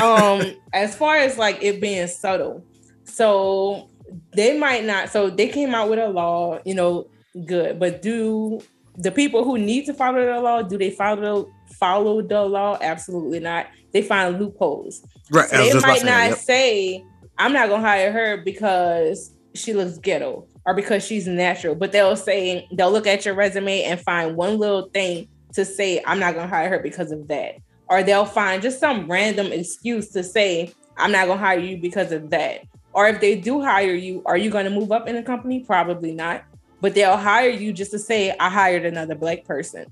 Um, 0.00 0.56
as 0.72 0.94
far 0.96 1.16
as 1.16 1.36
like 1.36 1.62
it 1.62 1.80
being 1.80 2.06
subtle, 2.06 2.64
so 3.04 3.90
they 4.32 4.58
might 4.58 4.84
not. 4.84 5.10
So 5.10 5.28
they 5.28 5.48
came 5.48 5.74
out 5.74 5.90
with 5.90 5.98
a 5.98 6.08
law, 6.08 6.60
you 6.64 6.74
know, 6.74 7.08
good, 7.46 7.78
but 7.78 8.00
do 8.00 8.60
the 8.96 9.10
people 9.10 9.44
who 9.44 9.58
need 9.58 9.86
to 9.86 9.94
follow 9.94 10.24
the 10.24 10.40
law 10.40 10.62
do 10.62 10.76
they 10.76 10.90
follow 10.90 11.50
follow 11.80 12.22
the 12.22 12.42
law? 12.42 12.78
Absolutely 12.80 13.40
not. 13.40 13.66
They 13.92 14.02
find 14.02 14.38
loopholes. 14.38 15.02
Right. 15.30 15.48
So 15.48 15.56
they 15.56 15.74
might 15.80 16.04
not 16.04 16.30
yep. 16.30 16.38
say, 16.38 17.04
"I'm 17.38 17.52
not 17.52 17.68
gonna 17.68 17.82
hire 17.82 18.12
her 18.12 18.36
because 18.44 19.34
she 19.54 19.72
looks 19.72 19.98
ghetto." 19.98 20.46
or 20.66 20.74
because 20.74 21.04
she's 21.04 21.26
natural, 21.26 21.74
but 21.74 21.92
they'll 21.92 22.16
say 22.16 22.68
they'll 22.72 22.92
look 22.92 23.06
at 23.06 23.24
your 23.24 23.34
resume 23.34 23.82
and 23.84 24.00
find 24.00 24.36
one 24.36 24.58
little 24.58 24.88
thing 24.90 25.28
to 25.54 25.64
say, 25.64 26.02
I'm 26.06 26.18
not 26.18 26.34
gonna 26.34 26.48
hire 26.48 26.68
her 26.68 26.78
because 26.80 27.12
of 27.12 27.28
that. 27.28 27.56
Or 27.88 28.02
they'll 28.02 28.26
find 28.26 28.62
just 28.62 28.78
some 28.78 29.10
random 29.10 29.52
excuse 29.52 30.10
to 30.10 30.22
say, 30.22 30.72
I'm 30.96 31.12
not 31.12 31.26
gonna 31.26 31.40
hire 31.40 31.58
you 31.58 31.78
because 31.78 32.12
of 32.12 32.30
that. 32.30 32.62
Or 32.92 33.08
if 33.08 33.20
they 33.20 33.36
do 33.36 33.60
hire 33.60 33.94
you, 33.94 34.22
are 34.26 34.36
you 34.36 34.50
gonna 34.50 34.70
move 34.70 34.92
up 34.92 35.08
in 35.08 35.16
the 35.16 35.22
company? 35.22 35.60
Probably 35.60 36.12
not. 36.12 36.44
But 36.80 36.94
they'll 36.94 37.16
hire 37.16 37.50
you 37.50 37.72
just 37.72 37.90
to 37.90 37.98
say, 37.98 38.34
I 38.38 38.48
hired 38.48 38.84
another 38.84 39.14
black 39.14 39.44
person. 39.44 39.86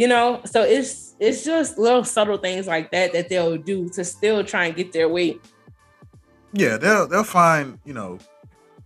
You 0.00 0.08
know, 0.08 0.40
so 0.46 0.62
it's 0.62 1.14
it's 1.20 1.44
just 1.44 1.76
little 1.76 2.04
subtle 2.04 2.38
things 2.38 2.66
like 2.66 2.90
that 2.90 3.12
that 3.12 3.28
they'll 3.28 3.58
do 3.58 3.86
to 3.90 4.02
still 4.02 4.42
try 4.42 4.64
and 4.64 4.74
get 4.74 4.94
their 4.94 5.10
way. 5.10 5.38
Yeah, 6.54 6.78
they'll 6.78 7.06
they'll 7.06 7.22
find, 7.22 7.78
you 7.84 7.92
know, 7.92 8.18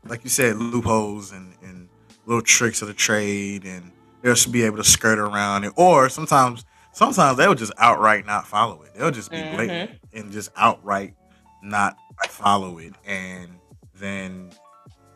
like 0.05 0.24
you 0.24 0.29
said, 0.29 0.57
loopholes 0.57 1.31
and, 1.31 1.55
and 1.62 1.88
little 2.27 2.42
tricks 2.42 2.83
of 2.83 2.88
the 2.88 2.94
trade, 2.94 3.64
and 3.64 3.92
they'll 4.22 4.35
be 4.50 4.62
able 4.64 4.79
to 4.79 4.83
skirt 4.83 5.20
around 5.20 5.62
it. 5.62 5.72
Or 5.77 6.09
sometimes, 6.09 6.64
sometimes 6.90 7.38
they'll 7.38 7.55
just 7.55 7.72
outright 7.79 8.27
not 8.27 8.48
follow 8.48 8.83
it. 8.83 8.94
They'll 8.96 9.12
just 9.12 9.31
be 9.31 9.37
mm-hmm. 9.37 9.55
blatant 9.55 9.90
and 10.14 10.33
just 10.33 10.50
outright 10.57 11.14
not 11.62 11.96
follow 12.29 12.79
it. 12.79 12.94
And 13.07 13.61
then 13.94 14.50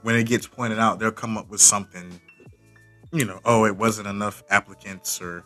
when 0.03 0.15
it 0.15 0.29
gets 0.29 0.47
pointed 0.47 0.79
out, 0.79 1.01
they'll 1.01 1.11
come 1.11 1.37
up 1.37 1.51
with 1.51 1.61
something. 1.61 2.21
You 3.13 3.25
know, 3.25 3.41
oh, 3.45 3.65
it 3.65 3.77
wasn't 3.77 4.07
enough 4.07 4.45
applicants, 4.49 5.21
or 5.21 5.45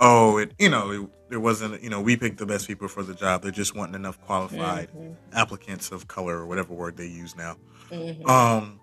oh, 0.00 0.38
it, 0.38 0.52
you 0.58 0.68
know, 0.68 0.90
it, 0.90 1.10
there 1.30 1.40
wasn't, 1.40 1.82
you 1.82 1.90
know, 1.90 2.00
we 2.00 2.16
picked 2.16 2.38
the 2.38 2.46
best 2.46 2.66
people 2.66 2.88
for 2.88 3.02
the 3.02 3.14
job. 3.14 3.42
There 3.42 3.52
just 3.52 3.76
wasn't 3.76 3.96
enough 3.96 4.20
qualified 4.22 4.90
mm-hmm. 4.90 5.12
applicants 5.32 5.92
of 5.92 6.08
color 6.08 6.38
or 6.38 6.46
whatever 6.46 6.74
word 6.74 6.96
they 6.96 7.06
use 7.06 7.36
now. 7.36 7.56
Mm-hmm. 7.90 8.28
Um, 8.28 8.80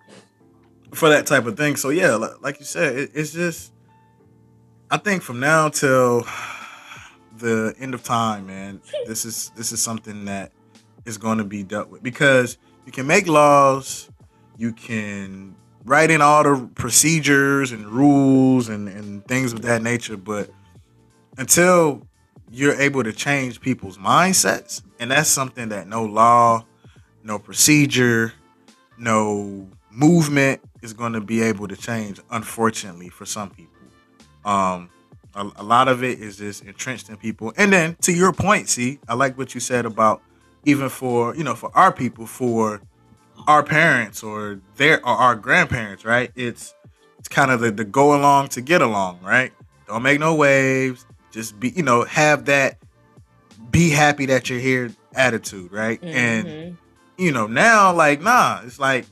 for 0.94 1.10
that 1.10 1.26
type 1.26 1.46
of 1.46 1.58
thing. 1.58 1.76
So 1.76 1.90
yeah, 1.90 2.16
like 2.16 2.60
you 2.60 2.66
said, 2.66 2.96
it, 2.96 3.12
it's 3.14 3.34
just, 3.34 3.74
I 4.90 4.98
think 4.98 5.24
from 5.24 5.40
now 5.40 5.70
till 5.70 6.26
the 7.38 7.74
end 7.80 7.94
of 7.94 8.04
time, 8.04 8.48
man, 8.48 8.82
this 9.06 9.26
is 9.26 9.52
this 9.56 9.72
is 9.72 9.82
something 9.82 10.26
that 10.26 10.52
is 11.06 11.18
going 11.18 11.38
to 11.38 11.44
be 11.44 11.64
dealt 11.64 11.90
with 11.90 12.04
because 12.04 12.58
you 12.86 12.92
can 12.92 13.08
make 13.08 13.28
laws, 13.28 14.10
you 14.58 14.72
can 14.72 15.56
write 15.84 16.12
in 16.12 16.22
all 16.22 16.44
the 16.44 16.70
procedures 16.76 17.72
and 17.72 17.86
rules 17.88 18.70
and, 18.70 18.90
and 18.90 19.26
things 19.26 19.54
of 19.54 19.62
that 19.62 19.82
nature, 19.82 20.18
but 20.18 20.50
until 21.38 22.08
you're 22.50 22.76
able 22.76 23.04
to 23.04 23.14
change 23.14 23.62
people's 23.62 23.98
mindsets, 23.98 24.82
and 25.00 25.12
that's 25.12 25.30
something 25.30 25.70
that 25.70 25.88
no 25.88 26.04
law, 26.04 26.66
no 27.24 27.40
procedure, 27.40 28.34
no 28.98 29.68
movement 29.92 30.62
is 30.82 30.94
going 30.94 31.14
to 31.14 31.22
be 31.22 31.42
able 31.42 31.68
to 31.68 31.76
change. 31.76 32.20
Unfortunately, 32.32 33.10
for 33.10 33.26
some 33.26 33.50
people, 33.50 33.74
um, 34.46 34.90
a, 35.36 35.50
a, 35.58 35.64
lot 35.64 35.88
of 35.88 36.04
it 36.04 36.20
is 36.20 36.38
just 36.38 36.64
entrenched 36.64 37.10
in 37.10 37.18
people. 37.18 37.54
And 37.58 37.72
then 37.74 37.96
to 38.02 38.14
your 38.14 38.32
point, 38.32 38.70
see, 38.70 39.00
I 39.08 39.14
like 39.14 39.38
what 39.38 39.54
you 39.54 39.60
said 39.60 39.86
about 39.86 40.22
even 40.66 40.90
for 40.90 41.36
you 41.36 41.44
know 41.44 41.56
for 41.56 41.72
our 41.76 41.92
people, 41.92 42.26
for 42.26 42.82
our 43.48 43.64
parents 43.64 44.24
or 44.24 44.60
their 44.76 45.00
or 45.06 45.14
our 45.14 45.36
grandparents, 45.36 46.06
right? 46.06 46.32
It's 46.36 46.74
it's 47.20 47.28
kind 47.28 47.52
of 47.52 47.60
the, 47.60 47.72
the 47.72 47.84
go 47.84 48.16
along 48.16 48.50
to 48.50 48.62
get 48.62 48.82
along, 48.82 49.20
right? 49.22 49.52
Don't 49.88 50.04
make 50.04 50.20
no 50.20 50.36
waves 50.36 51.06
just 51.38 51.60
be, 51.60 51.70
you 51.70 51.84
know, 51.84 52.04
have 52.04 52.46
that 52.46 52.80
be 53.70 53.92
happy 53.92 54.26
that 54.26 54.50
you're 54.50 54.60
here 54.60 54.90
attitude, 55.14 55.72
right? 55.72 56.02
Mm-hmm. 56.02 56.18
And 56.18 56.78
you 57.18 57.32
know, 57.32 57.46
now 57.46 57.94
like 57.94 58.22
nah, 58.22 58.62
it's 58.66 58.80
like 58.80 59.06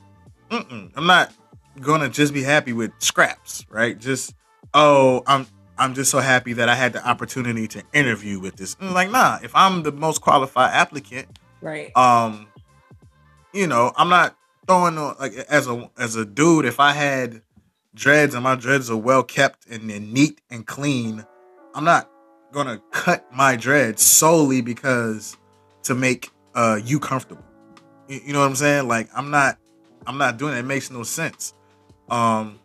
I'm 0.50 1.06
not 1.06 1.32
gonna 1.80 2.08
just 2.08 2.34
be 2.34 2.42
happy 2.42 2.72
with 2.72 2.90
scraps, 2.98 3.64
right? 3.70 3.96
Just 3.96 4.34
oh, 4.74 5.22
I'm 5.26 5.46
I'm 5.78 5.94
just 5.94 6.10
so 6.10 6.18
happy 6.18 6.52
that 6.54 6.68
I 6.68 6.74
had 6.74 6.94
the 6.94 7.08
opportunity 7.08 7.68
to 7.68 7.82
interview 7.92 8.40
with 8.40 8.56
this. 8.56 8.76
And 8.80 8.92
like 8.92 9.10
nah, 9.10 9.38
if 9.42 9.54
I'm 9.54 9.84
the 9.84 9.92
most 9.92 10.20
qualified 10.20 10.72
applicant, 10.74 11.38
right? 11.60 11.96
Um, 11.96 12.48
you 13.52 13.68
know, 13.68 13.92
I'm 13.96 14.08
not 14.08 14.36
throwing 14.66 14.96
like 14.96 15.34
as 15.48 15.68
a 15.68 15.88
as 15.96 16.16
a 16.16 16.24
dude. 16.24 16.64
If 16.64 16.80
I 16.80 16.90
had 16.90 17.42
dreads 17.94 18.34
and 18.34 18.42
my 18.42 18.56
dreads 18.56 18.90
are 18.90 18.96
well 18.96 19.22
kept 19.22 19.66
and, 19.70 19.88
and 19.92 20.12
neat 20.12 20.40
and 20.50 20.66
clean, 20.66 21.24
I'm 21.72 21.84
not 21.84 22.10
gonna 22.56 22.80
cut 22.90 23.22
my 23.30 23.54
dreads 23.54 24.02
solely 24.02 24.62
because 24.62 25.36
to 25.82 25.94
make 25.94 26.30
uh 26.54 26.80
you 26.82 26.98
comfortable. 26.98 27.44
You, 28.08 28.20
you 28.28 28.32
know 28.32 28.40
what 28.40 28.46
I'm 28.46 28.56
saying? 28.56 28.88
Like 28.88 29.10
I'm 29.14 29.30
not 29.30 29.58
I'm 30.06 30.16
not 30.16 30.38
doing 30.38 30.54
it. 30.54 30.60
It 30.60 30.64
makes 30.64 30.90
no 30.90 31.02
sense. 31.02 31.52
Um 32.08 32.58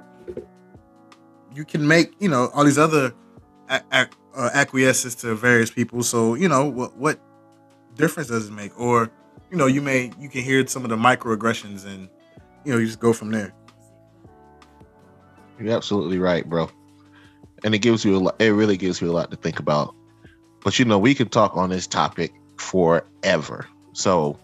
you 1.54 1.66
can 1.66 1.86
make, 1.86 2.14
you 2.20 2.30
know, 2.30 2.50
all 2.54 2.64
these 2.64 2.78
other 2.78 3.14
a- 3.70 3.82
a- 3.92 4.08
uh, 4.34 4.50
acquiesces 4.54 5.14
to 5.14 5.36
various 5.36 5.70
people. 5.70 6.04
So, 6.04 6.36
you 6.36 6.48
know, 6.48 6.70
what 6.70 6.96
what 6.96 7.20
difference 7.96 8.30
does 8.30 8.48
it 8.48 8.54
make? 8.54 8.80
Or, 8.80 9.12
you 9.50 9.58
know, 9.58 9.68
you 9.68 9.82
may 9.82 10.14
you 10.18 10.30
can 10.30 10.42
hear 10.42 10.66
some 10.68 10.86
of 10.86 10.90
the 10.90 10.96
microaggressions 10.96 11.86
and 11.86 12.08
you 12.64 12.72
know, 12.72 12.80
you 12.80 12.86
just 12.86 13.02
go 13.02 13.12
from 13.12 13.30
there. 13.32 13.54
You're 15.60 15.76
absolutely 15.76 16.18
right, 16.18 16.48
bro 16.50 16.70
and 17.64 17.76
it 17.76 17.80
gives 17.80 18.04
you 18.04 18.18
a 18.18 18.20
lot. 18.20 18.36
It 18.40 18.50
really 18.50 18.78
gives 18.78 19.02
you 19.02 19.10
a 19.10 19.14
lot 19.14 19.32
to 19.32 19.38
think 19.38 19.60
about. 19.60 19.96
But 20.64 20.78
you 20.78 20.86
know, 20.86 21.00
we 21.00 21.16
can 21.16 21.30
talk 21.30 21.56
on 21.58 21.70
this 21.70 21.88
topic 21.88 22.34
forever. 22.58 23.68
So 23.94 24.38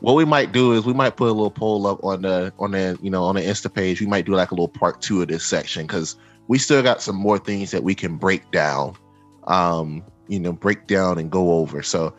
what 0.00 0.14
we 0.14 0.24
might 0.24 0.52
do 0.52 0.72
is 0.72 0.84
we 0.84 0.92
might 0.92 1.16
put 1.16 1.28
a 1.28 1.32
little 1.32 1.50
poll 1.50 1.86
up 1.86 2.02
on 2.04 2.22
the 2.22 2.52
on 2.58 2.72
the 2.72 2.98
you 3.02 3.10
know 3.10 3.24
on 3.24 3.36
the 3.36 3.42
Insta 3.42 3.72
page. 3.72 4.00
We 4.00 4.06
might 4.06 4.26
do 4.26 4.34
like 4.34 4.50
a 4.50 4.54
little 4.54 4.68
part 4.68 5.00
two 5.00 5.22
of 5.22 5.28
this 5.28 5.44
section 5.44 5.86
because 5.86 6.16
we 6.48 6.58
still 6.58 6.82
got 6.82 7.00
some 7.00 7.16
more 7.16 7.38
things 7.38 7.70
that 7.70 7.82
we 7.82 7.94
can 7.94 8.16
break 8.16 8.50
down. 8.50 8.96
Um, 9.44 10.02
you 10.28 10.40
know, 10.40 10.52
break 10.52 10.86
down 10.86 11.18
and 11.18 11.30
go 11.30 11.52
over. 11.58 11.82
So 11.82 12.14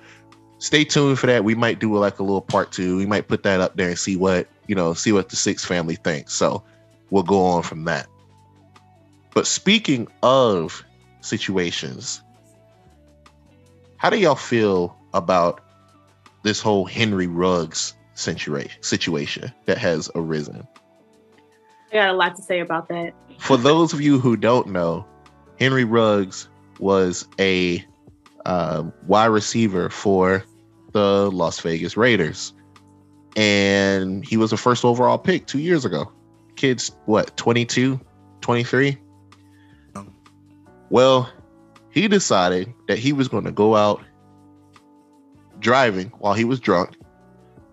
stay 0.59 0.83
tuned 0.83 1.17
for 1.17 1.25
that. 1.27 1.43
We 1.43 1.55
might 1.55 1.79
do 1.79 1.95
like 1.97 2.19
a 2.19 2.23
little 2.23 2.41
part 2.41 2.71
two. 2.71 2.97
We 2.97 3.05
might 3.07 3.27
put 3.27 3.43
that 3.43 3.61
up 3.61 3.75
there 3.75 3.89
and 3.89 3.99
see 3.99 4.15
what 4.15 4.47
you 4.67 4.75
know, 4.75 4.93
see 4.93 5.11
what 5.11 5.29
the 5.29 5.35
six 5.35 5.65
family 5.65 5.95
thinks. 5.95 6.33
So 6.33 6.63
we'll 7.09 7.23
go 7.23 7.43
on 7.43 7.63
from 7.63 7.85
that. 7.85 8.07
But 9.35 9.45
speaking 9.45 10.07
of 10.23 10.83
situations, 11.19 12.23
how 13.97 14.09
do 14.09 14.17
y'all 14.17 14.35
feel 14.35 14.95
about 15.13 15.59
this 16.43 16.61
whole 16.61 16.85
Henry 16.85 17.27
Ruggs 17.27 17.93
situation 18.13 19.51
that 19.65 19.77
has 19.77 20.09
arisen? 20.15 20.65
I 21.91 21.95
got 21.95 22.09
a 22.09 22.13
lot 22.13 22.37
to 22.37 22.41
say 22.41 22.61
about 22.61 22.87
that. 22.87 23.13
For 23.37 23.57
those 23.57 23.91
of 23.91 23.99
you 23.99 24.19
who 24.19 24.37
don't 24.37 24.67
know, 24.67 25.05
Henry 25.59 25.83
Ruggs 25.83 26.47
was 26.79 27.27
a 27.37 27.83
um, 28.45 28.93
wide 29.05 29.25
receiver 29.25 29.89
for 29.89 30.45
the 30.93 31.29
Las 31.31 31.59
Vegas 31.59 31.97
Raiders. 31.97 32.53
And 33.35 34.25
he 34.25 34.37
was 34.37 34.53
a 34.53 34.57
first 34.57 34.85
overall 34.85 35.17
pick 35.17 35.45
two 35.45 35.59
years 35.59 35.83
ago. 35.83 36.09
Kid's 36.55 36.95
what, 37.03 37.35
22, 37.35 37.99
23? 38.39 38.97
Well, 40.95 41.29
he 41.91 42.07
decided 42.07 42.73
that 42.87 42.97
he 42.97 43.11
was 43.11 43.27
going 43.27 43.43
to 43.43 43.51
go 43.51 43.75
out 43.75 44.01
driving 45.59 46.07
while 46.19 46.33
he 46.33 46.45
was 46.45 46.57
drunk. 46.57 46.95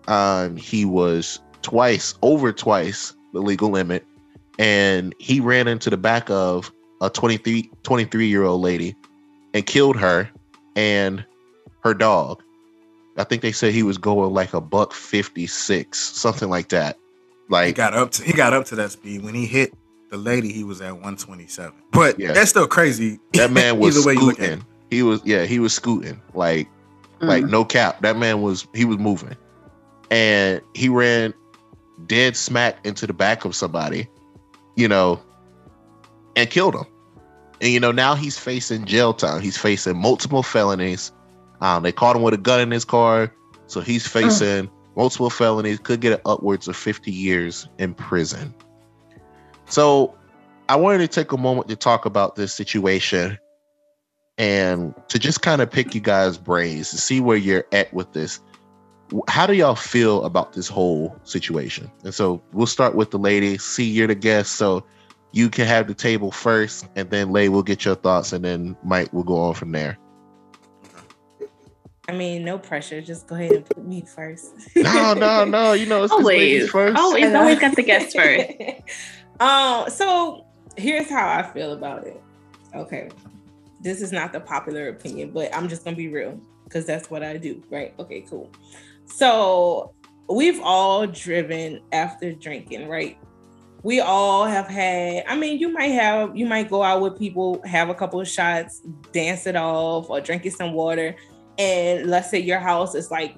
Um, 0.09 0.57
he 0.57 0.83
was 0.83 1.39
twice 1.61 2.15
over 2.21 2.51
twice 2.51 3.13
the 3.31 3.39
legal 3.39 3.69
limit, 3.69 4.05
and 4.59 5.15
he 5.19 5.39
ran 5.39 5.69
into 5.69 5.89
the 5.89 5.95
back 5.95 6.29
of 6.29 6.69
a 6.99 7.09
23 7.09 7.71
23 7.83 8.27
year 8.27 8.43
old 8.43 8.61
lady 8.61 8.93
and 9.53 9.65
killed 9.65 9.95
her 9.95 10.29
and 10.75 11.23
her 11.85 11.93
dog. 11.93 12.43
I 13.15 13.23
think 13.23 13.41
they 13.41 13.53
said 13.53 13.73
he 13.73 13.83
was 13.83 13.97
going 13.97 14.33
like 14.33 14.53
a 14.53 14.59
buck 14.59 14.91
56, 14.91 15.97
something 15.97 16.49
like 16.49 16.67
that. 16.67 16.97
Like 17.47 17.67
he 17.67 17.71
got 17.71 17.93
up 17.93 18.11
to 18.11 18.23
he 18.25 18.33
got 18.33 18.51
up 18.51 18.65
to 18.65 18.75
that 18.75 18.91
speed 18.91 19.23
when 19.23 19.33
he 19.33 19.45
hit 19.45 19.73
the 20.13 20.19
lady. 20.19 20.51
He 20.53 20.63
was 20.63 20.79
at 20.79 20.93
127, 20.93 21.73
but 21.91 22.19
Yeah. 22.19 22.33
that's 22.33 22.51
still 22.51 22.67
crazy. 22.67 23.19
that 23.33 23.51
man 23.51 23.79
was 23.79 23.97
Either 23.97 24.07
way 24.07 24.13
you 24.13 24.25
look 24.27 24.39
at 24.39 24.45
scooting. 24.45 24.65
He 24.91 25.01
was 25.03 25.21
yeah, 25.25 25.43
he 25.45 25.59
was 25.59 25.73
scooting 25.73 26.21
like 26.35 26.69
like 27.19 27.45
no 27.45 27.65
cap. 27.65 28.01
That 28.01 28.17
man 28.17 28.41
was 28.41 28.67
he 28.75 28.85
was 28.85 28.97
moving, 28.99 29.35
and 30.11 30.61
he 30.75 30.87
ran 30.89 31.33
dead 32.05 32.35
smack 32.35 32.85
into 32.85 33.07
the 33.07 33.13
back 33.13 33.43
of 33.45 33.55
somebody, 33.55 34.07
you 34.75 34.87
know, 34.87 35.19
and 36.35 36.49
killed 36.49 36.75
him. 36.75 36.85
And 37.61 37.71
you 37.71 37.79
know 37.79 37.91
now 37.91 38.13
he's 38.13 38.37
facing 38.37 38.85
jail 38.85 39.13
time. 39.13 39.41
He's 39.41 39.57
facing 39.57 39.97
multiple 39.97 40.43
felonies. 40.43 41.11
Um, 41.61 41.81
they 41.81 41.91
caught 41.93 42.15
him 42.15 42.21
with 42.21 42.33
a 42.35 42.37
gun 42.37 42.59
in 42.59 42.69
his 42.69 42.85
car, 42.85 43.33
so 43.67 43.79
he's 43.81 44.05
facing 44.05 44.69
multiple 44.95 45.29
felonies. 45.31 45.79
Could 45.79 46.01
get 46.01 46.21
upwards 46.25 46.67
of 46.67 46.75
fifty 46.75 47.11
years 47.11 47.67
in 47.79 47.95
prison. 47.95 48.53
So 49.65 50.15
I 50.69 50.75
wanted 50.75 50.99
to 50.99 51.07
take 51.07 51.31
a 51.31 51.37
moment 51.37 51.67
to 51.69 51.75
talk 51.75 52.05
about 52.05 52.35
this 52.35 52.53
situation 52.53 53.37
and 54.37 54.93
to 55.09 55.19
just 55.19 55.41
kind 55.41 55.61
of 55.61 55.69
pick 55.69 55.93
you 55.93 56.01
guys' 56.01 56.37
brains 56.37 56.89
to 56.91 56.97
see 56.97 57.19
where 57.19 57.37
you're 57.37 57.65
at 57.71 57.93
with 57.93 58.13
this. 58.13 58.39
How 59.27 59.45
do 59.45 59.53
y'all 59.53 59.75
feel 59.75 60.23
about 60.25 60.53
this 60.53 60.67
whole 60.67 61.15
situation? 61.23 61.91
And 62.03 62.13
so 62.13 62.41
we'll 62.51 62.65
start 62.65 62.95
with 62.95 63.11
the 63.11 63.19
lady. 63.19 63.57
See, 63.57 63.83
you're 63.83 64.07
the 64.07 64.15
guest, 64.15 64.53
so 64.53 64.83
you 65.33 65.49
can 65.49 65.67
have 65.67 65.87
the 65.87 65.93
table 65.93 66.31
first, 66.31 66.87
and 66.95 67.09
then 67.09 67.31
Lay 67.31 67.49
will 67.49 67.63
get 67.63 67.85
your 67.85 67.95
thoughts, 67.95 68.33
and 68.33 68.43
then 68.43 68.77
Mike 68.83 69.11
will 69.13 69.23
go 69.23 69.37
on 69.37 69.53
from 69.53 69.71
there. 69.71 69.97
I 72.07 72.11
mean, 72.11 72.43
no 72.43 72.57
pressure. 72.57 73.01
Just 73.01 73.27
go 73.27 73.35
ahead 73.35 73.51
and 73.51 73.65
put 73.65 73.85
me 73.85 74.01
first. 74.01 74.53
No, 74.75 75.13
no, 75.13 75.45
no. 75.45 75.73
You 75.73 75.85
know, 75.85 76.03
it's, 76.03 76.13
it's 76.13 76.23
ladies 76.23 76.61
Always. 76.61 76.71
first. 76.71 76.97
Always, 76.97 77.33
always 77.33 77.59
got 77.59 77.75
the 77.75 77.83
guest 77.83 78.15
first. 78.15 78.51
Um, 79.39 79.89
so 79.89 80.45
here's 80.77 81.09
how 81.09 81.27
I 81.27 81.43
feel 81.43 81.73
about 81.73 82.05
it. 82.05 82.21
Okay. 82.75 83.09
This 83.81 84.01
is 84.01 84.11
not 84.11 84.31
the 84.31 84.39
popular 84.39 84.89
opinion, 84.89 85.31
but 85.31 85.53
I'm 85.55 85.67
just 85.67 85.83
gonna 85.83 85.97
be 85.97 86.07
real 86.07 86.39
because 86.63 86.85
that's 86.85 87.09
what 87.09 87.23
I 87.23 87.37
do, 87.37 87.61
right? 87.69 87.93
Okay, 87.99 88.21
cool. 88.21 88.49
So 89.05 89.93
we've 90.29 90.61
all 90.61 91.05
driven 91.05 91.81
after 91.91 92.31
drinking, 92.33 92.87
right? 92.87 93.17
We 93.83 93.99
all 93.99 94.45
have 94.45 94.67
had, 94.67 95.25
I 95.27 95.35
mean, 95.35 95.59
you 95.59 95.69
might 95.69 95.87
have, 95.87 96.35
you 96.35 96.45
might 96.45 96.69
go 96.69 96.83
out 96.83 97.01
with 97.01 97.19
people, 97.19 97.61
have 97.65 97.89
a 97.89 97.93
couple 97.93 98.21
of 98.21 98.27
shots, 98.27 98.81
dance 99.11 99.45
it 99.45 99.57
off, 99.57 100.09
or 100.09 100.21
drinking 100.21 100.51
some 100.51 100.71
water. 100.71 101.15
And 101.57 102.09
let's 102.09 102.31
say 102.31 102.39
your 102.39 102.59
house 102.59 102.95
is 102.95 103.11
like 103.11 103.35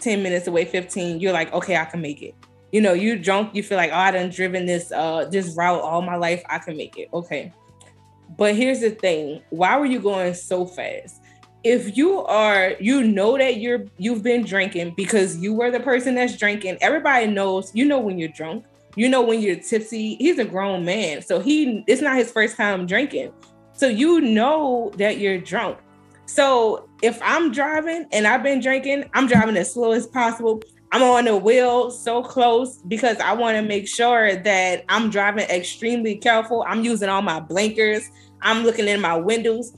10 0.00 0.22
minutes 0.22 0.46
away, 0.46 0.66
15, 0.66 1.20
you're 1.20 1.32
like, 1.32 1.52
okay, 1.54 1.76
I 1.76 1.86
can 1.86 2.02
make 2.02 2.22
it. 2.22 2.34
You 2.72 2.80
know, 2.80 2.94
you 2.94 3.18
drunk, 3.18 3.54
you 3.54 3.62
feel 3.62 3.76
like, 3.76 3.90
oh, 3.92 3.96
I 3.96 4.10
done 4.10 4.30
driven 4.30 4.66
this 4.66 4.90
uh 4.92 5.26
this 5.26 5.54
route 5.56 5.80
all 5.80 6.02
my 6.02 6.16
life, 6.16 6.42
I 6.48 6.58
can 6.58 6.76
make 6.76 6.96
it. 6.98 7.08
Okay. 7.12 7.52
But 8.36 8.56
here's 8.56 8.80
the 8.80 8.90
thing, 8.90 9.42
why 9.50 9.78
were 9.78 9.86
you 9.86 10.00
going 10.00 10.34
so 10.34 10.64
fast? 10.66 11.20
If 11.64 11.96
you 11.96 12.20
are, 12.22 12.72
you 12.80 13.04
know 13.04 13.38
that 13.38 13.58
you're 13.58 13.84
you've 13.98 14.22
been 14.22 14.44
drinking 14.44 14.94
because 14.96 15.36
you 15.36 15.54
were 15.54 15.70
the 15.70 15.80
person 15.80 16.14
that's 16.16 16.36
drinking. 16.36 16.78
Everybody 16.80 17.26
knows, 17.26 17.70
you 17.74 17.84
know 17.84 18.00
when 18.00 18.18
you're 18.18 18.30
drunk, 18.30 18.64
you 18.96 19.08
know 19.08 19.22
when 19.22 19.40
you're 19.40 19.56
tipsy. 19.56 20.16
He's 20.16 20.38
a 20.38 20.44
grown 20.44 20.84
man. 20.84 21.22
So 21.22 21.40
he 21.40 21.84
it's 21.86 22.02
not 22.02 22.16
his 22.16 22.32
first 22.32 22.56
time 22.56 22.86
drinking. 22.86 23.32
So 23.74 23.86
you 23.86 24.20
know 24.20 24.92
that 24.96 25.18
you're 25.18 25.38
drunk. 25.38 25.78
So 26.26 26.88
if 27.02 27.20
I'm 27.22 27.52
driving 27.52 28.06
and 28.12 28.26
I've 28.26 28.42
been 28.42 28.60
drinking, 28.60 29.04
I'm 29.12 29.26
driving 29.26 29.56
as 29.56 29.72
slow 29.72 29.92
as 29.92 30.06
possible. 30.06 30.62
I'm 30.92 31.02
on 31.02 31.24
the 31.24 31.36
wheel 31.36 31.90
so 31.90 32.22
close 32.22 32.76
because 32.86 33.16
I 33.18 33.32
want 33.32 33.56
to 33.56 33.62
make 33.62 33.88
sure 33.88 34.36
that 34.36 34.84
I'm 34.90 35.08
driving 35.08 35.46
extremely 35.46 36.16
careful. 36.16 36.64
I'm 36.68 36.84
using 36.84 37.08
all 37.08 37.22
my 37.22 37.40
blinkers. 37.40 38.10
I'm 38.42 38.62
looking 38.62 38.86
in 38.86 39.00
my 39.00 39.16
windows, 39.16 39.74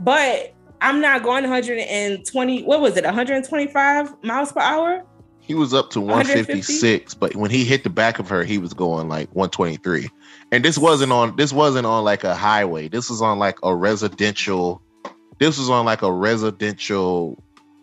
but 0.00 0.54
I'm 0.80 1.02
not 1.02 1.22
going 1.22 1.44
120. 1.44 2.62
What 2.62 2.80
was 2.80 2.96
it? 2.96 3.04
125 3.04 4.24
miles 4.24 4.52
per 4.52 4.60
hour. 4.60 5.04
He 5.40 5.54
was 5.54 5.74
up 5.74 5.90
to 5.90 6.00
150? 6.00 6.52
156, 6.52 7.14
but 7.14 7.36
when 7.36 7.50
he 7.50 7.64
hit 7.64 7.84
the 7.84 7.90
back 7.90 8.18
of 8.18 8.28
her, 8.28 8.42
he 8.42 8.56
was 8.58 8.72
going 8.72 9.08
like 9.08 9.28
123. 9.34 10.08
And 10.52 10.64
this 10.64 10.78
wasn't 10.78 11.12
on 11.12 11.36
this 11.36 11.52
wasn't 11.52 11.86
on 11.86 12.02
like 12.02 12.24
a 12.24 12.34
highway. 12.34 12.88
This 12.88 13.10
was 13.10 13.20
on 13.20 13.38
like 13.38 13.58
a 13.62 13.74
residential. 13.74 14.80
This 15.38 15.58
was 15.58 15.68
on 15.68 15.84
like 15.84 16.00
a 16.00 16.10
residential 16.10 17.42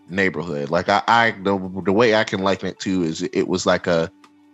neighborhood. 0.10 0.70
Like 0.70 0.89
I, 0.89 1.01
I 1.08 1.32
the, 1.32 1.58
the 1.84 1.93
way 1.93 2.16
I 2.16 2.24
can 2.24 2.41
liken 2.41 2.70
it 2.70 2.80
to 2.80 3.04
is 3.04 3.22
it 3.22 3.47
was 3.47 3.66
like 3.66 3.88
a, 3.88 4.12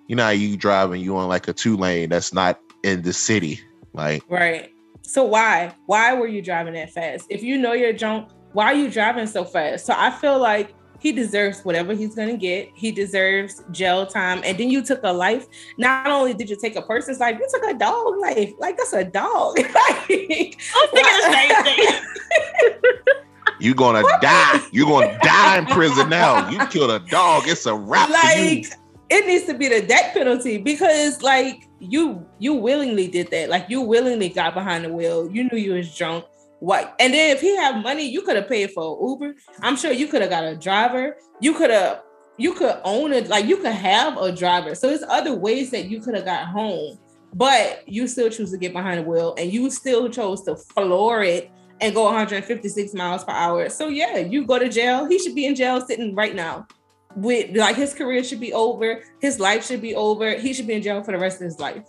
you 0.07 0.15
know, 0.15 0.23
how 0.23 0.29
you 0.29 0.57
driving 0.57 1.01
you 1.01 1.15
on 1.17 1.27
like 1.27 1.47
a 1.47 1.53
two 1.53 1.77
lane 1.77 2.09
that's 2.09 2.33
not 2.33 2.59
in 2.83 3.01
the 3.01 3.13
city. 3.13 3.59
Like 3.93 4.23
Right. 4.29 4.73
So 5.01 5.23
why? 5.23 5.73
Why 5.87 6.13
were 6.13 6.27
you 6.27 6.41
driving 6.41 6.73
that 6.75 6.91
fast? 6.91 7.25
If 7.29 7.41
you 7.43 7.57
know 7.57 7.73
you're 7.73 7.93
drunk, 7.93 8.29
why 8.53 8.65
are 8.65 8.75
you 8.75 8.89
driving 8.89 9.27
so 9.27 9.43
fast? 9.43 9.85
So 9.85 9.93
I 9.95 10.11
feel 10.11 10.39
like 10.39 10.73
he 10.99 11.11
deserves 11.11 11.61
whatever 11.61 11.93
he's 11.93 12.13
gonna 12.13 12.37
get. 12.37 12.69
He 12.75 12.91
deserves 12.91 13.63
jail 13.71 14.05
time. 14.05 14.41
And 14.43 14.57
then 14.57 14.69
you 14.69 14.83
took 14.83 14.99
a 15.03 15.11
life. 15.11 15.47
Not 15.77 16.07
only 16.07 16.33
did 16.33 16.49
you 16.49 16.57
take 16.57 16.75
a 16.75 16.81
person's 16.81 17.19
life, 17.19 17.37
you 17.39 17.47
took 17.49 17.63
a 17.69 17.73
dog 17.73 18.17
life. 18.19 18.51
Like 18.59 18.77
that's 18.77 18.93
a 18.93 19.03
dog. 19.03 19.57
like, 19.59 19.75
I 19.75 20.49
was 20.75 20.89
thinking 20.91 21.13
the 21.17 21.31
same 21.31 21.63
thing. 21.63 23.23
you 23.59 23.73
gonna 23.73 24.03
die. 24.21 24.61
You're 24.71 24.87
gonna 24.87 25.17
die 25.23 25.57
in 25.57 25.65
prison 25.65 26.09
now. 26.09 26.49
You 26.49 26.65
killed 26.67 26.91
a 26.91 26.99
dog. 27.07 27.43
It's 27.47 27.65
a 27.65 27.75
wrap 27.75 28.09
like 28.09 28.65
it 29.09 29.25
needs 29.25 29.45
to 29.45 29.53
be 29.53 29.67
the 29.67 29.81
death 29.81 30.13
penalty 30.13 30.57
because 30.57 31.21
like 31.21 31.67
you 31.79 32.25
you 32.39 32.53
willingly 32.53 33.07
did 33.07 33.31
that. 33.31 33.49
Like 33.49 33.69
you 33.69 33.81
willingly 33.81 34.29
got 34.29 34.53
behind 34.53 34.85
the 34.85 34.93
wheel. 34.93 35.29
You 35.31 35.45
knew 35.45 35.57
you 35.57 35.73
was 35.73 35.95
drunk. 35.95 36.25
What? 36.59 36.95
And 36.99 37.13
then 37.13 37.35
if 37.35 37.41
he 37.41 37.55
had 37.55 37.81
money 37.81 38.03
you 38.03 38.21
could 38.21 38.35
have 38.35 38.49
paid 38.49 38.71
for 38.71 38.97
uber. 39.01 39.35
I'm 39.61 39.75
sure 39.75 39.91
you 39.91 40.07
could 40.07 40.21
have 40.21 40.29
got 40.29 40.43
a 40.43 40.55
driver. 40.55 41.17
You 41.39 41.53
could 41.53 41.71
have 41.71 42.03
you 42.37 42.53
could 42.53 42.79
own 42.83 43.11
it 43.11 43.27
like 43.27 43.45
you 43.45 43.57
could 43.57 43.73
have 43.73 44.17
a 44.17 44.31
driver. 44.31 44.75
So 44.75 44.87
there's 44.87 45.03
other 45.03 45.33
ways 45.33 45.71
that 45.71 45.85
you 45.85 46.01
could 46.01 46.15
have 46.15 46.25
got 46.25 46.47
home 46.47 46.97
but 47.33 47.87
you 47.87 48.07
still 48.07 48.29
choose 48.29 48.51
to 48.51 48.57
get 48.57 48.73
behind 48.73 48.99
the 48.99 49.03
wheel 49.03 49.35
and 49.37 49.51
you 49.51 49.69
still 49.69 50.09
chose 50.09 50.41
to 50.43 50.55
floor 50.55 51.23
it 51.23 51.51
and 51.81 51.95
go 51.95 52.03
156 52.05 52.93
miles 52.93 53.23
per 53.23 53.31
hour 53.31 53.69
so 53.69 53.87
yeah 53.87 54.17
you 54.17 54.45
go 54.45 54.59
to 54.59 54.69
jail 54.69 55.05
he 55.05 55.17
should 55.19 55.35
be 55.35 55.45
in 55.45 55.55
jail 55.55 55.79
sitting 55.81 56.13
right 56.15 56.35
now 56.35 56.67
with 57.15 57.55
like 57.55 57.75
his 57.75 57.93
career 57.93 58.23
should 58.23 58.39
be 58.39 58.53
over, 58.53 59.01
his 59.19 59.39
life 59.39 59.65
should 59.65 59.81
be 59.81 59.95
over. 59.95 60.35
He 60.35 60.53
should 60.53 60.67
be 60.67 60.73
in 60.73 60.81
jail 60.81 61.03
for 61.03 61.11
the 61.11 61.17
rest 61.17 61.37
of 61.41 61.45
his 61.45 61.59
life. 61.59 61.85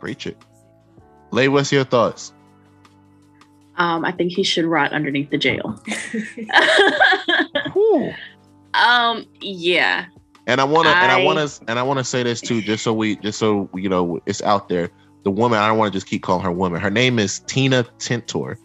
Preach 0.00 0.26
it. 0.26 0.36
Lay, 1.30 1.48
what's 1.48 1.72
your 1.72 1.84
thoughts? 1.84 2.32
Um, 3.76 4.04
I 4.04 4.12
think 4.12 4.32
he 4.32 4.42
should 4.44 4.66
rot 4.66 4.92
underneath 4.92 5.30
the 5.30 5.38
jail. 5.38 5.80
Whew. 7.72 8.12
um, 8.74 9.26
yeah. 9.40 10.06
And 10.46 10.60
I 10.60 10.64
want 10.64 10.86
to, 10.86 10.94
and 10.94 11.10
I 11.10 11.20
I- 11.20 11.24
want 11.24 11.48
to, 11.48 11.64
and 11.68 11.78
I 11.78 11.82
want 11.82 11.98
to 11.98 12.04
say 12.04 12.22
this 12.22 12.40
too, 12.40 12.60
just 12.60 12.84
so 12.84 12.92
we, 12.92 13.16
just 13.16 13.38
so 13.38 13.68
you 13.74 13.88
know, 13.88 14.20
it's 14.26 14.42
out 14.42 14.68
there. 14.68 14.90
The 15.24 15.30
woman, 15.30 15.58
I 15.58 15.66
don't 15.68 15.78
want 15.78 15.92
to 15.92 15.96
just 15.96 16.06
keep 16.06 16.22
calling 16.22 16.44
her 16.44 16.52
woman. 16.52 16.80
Her 16.80 16.90
name 16.90 17.18
is 17.18 17.40
Tina 17.40 17.84
Tintor. 17.98 18.56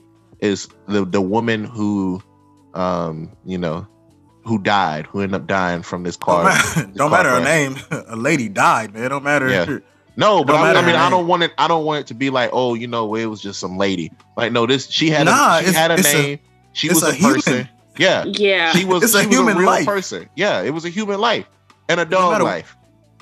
Is 0.42 0.68
the 0.88 1.06
the 1.06 1.22
woman 1.22 1.64
who, 1.66 2.22
um, 2.74 3.30
you 3.46 3.58
know, 3.58 3.86
who 4.44 4.58
died, 4.60 5.06
who 5.08 5.22
ended 5.22 5.36
up 5.42 5.48
dying 5.48 5.82
from 5.84 6.04
this 6.04 6.16
Don't, 6.18 6.26
car. 6.26 6.44
matter, 6.46 6.82
this 6.86 6.96
don't 6.96 7.10
car 7.10 7.24
matter 7.24 7.30
her 7.30 7.44
name. 7.44 7.76
A 8.08 8.16
lady 8.16 8.48
died, 8.50 8.94
man. 8.94 9.10
Don't 9.10 9.24
matter. 9.24 9.50
Yeah. 9.50 9.80
No, 10.18 10.44
but 10.44 10.52
Don't 10.54 10.76
I, 10.76 10.80
I 10.82 10.86
mean, 10.86 10.96
I 10.96 11.10
don't 11.10 11.28
want 11.28 11.44
it. 11.44 11.54
I 11.58 11.70
don't 11.70 11.86
want 11.86 12.02
it 12.02 12.08
to 12.08 12.14
be 12.14 12.30
like, 12.30 12.50
oh, 12.52 12.74
you 12.74 12.88
know, 12.88 13.16
it 13.16 13.28
was 13.28 13.40
just 13.42 13.58
some 13.58 13.78
lady. 13.78 14.12
Like, 14.36 14.52
no, 14.52 14.66
this 14.66 14.90
she 14.90 15.10
had 15.10 15.28
Nah, 15.28 15.60
a 15.60 15.62
she 15.62 15.70
it's- 15.70 15.76
had 15.78 15.92
a 15.92 15.94
it's 15.94 16.14
a- 16.14 16.22
name. 16.22 16.40
she 16.74 16.90
was 16.90 17.04
a, 17.04 17.08
a 17.10 17.14
human. 17.14 17.34
person. 17.36 17.70
Yeah, 17.98 18.26
Yeah. 18.26 18.74
she 18.74 18.84
was. 18.84 19.02
It's 19.02 19.14
a 19.16 19.20
was 19.20 19.28
human 19.28 19.56
real 19.56 19.68
life. 19.68 19.86
person. 19.86 20.28
Yeah, 20.36 20.62
it 20.62 20.72
was 20.72 20.84
a 20.84 20.90
human 20.90 21.22
life 21.22 21.46
and 21.88 22.02
a 22.02 22.06
dog 22.06 22.34
matter- 22.34 22.44
life. 22.44 22.76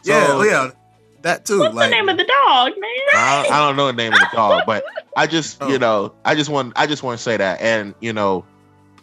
Yeah, 0.05 0.25
So- 0.25 0.39
oh, 0.39 0.43
yeah. 0.43 0.71
That 1.23 1.45
too. 1.45 1.59
What's 1.59 1.75
like, 1.75 1.89
the 1.89 1.95
name 1.95 2.09
of 2.09 2.17
the 2.17 2.23
dog, 2.25 2.73
man? 2.77 2.91
I, 3.15 3.43
don't- 3.43 3.53
I 3.53 3.59
don't 3.59 3.75
know 3.75 3.87
the 3.87 3.93
name 3.93 4.13
of 4.13 4.19
the 4.19 4.29
dog, 4.33 4.63
but 4.65 4.83
I 5.15 5.27
just, 5.27 5.57
Oh. 5.61 5.67
you 5.67 5.79
know, 5.79 6.13
I 6.25 6.35
just 6.35 6.49
want, 6.49 6.73
I 6.75 6.85
just 6.87 7.03
want 7.03 7.17
to 7.17 7.23
say 7.23 7.37
that, 7.37 7.59
and 7.61 7.93
you 8.01 8.13
know, 8.13 8.45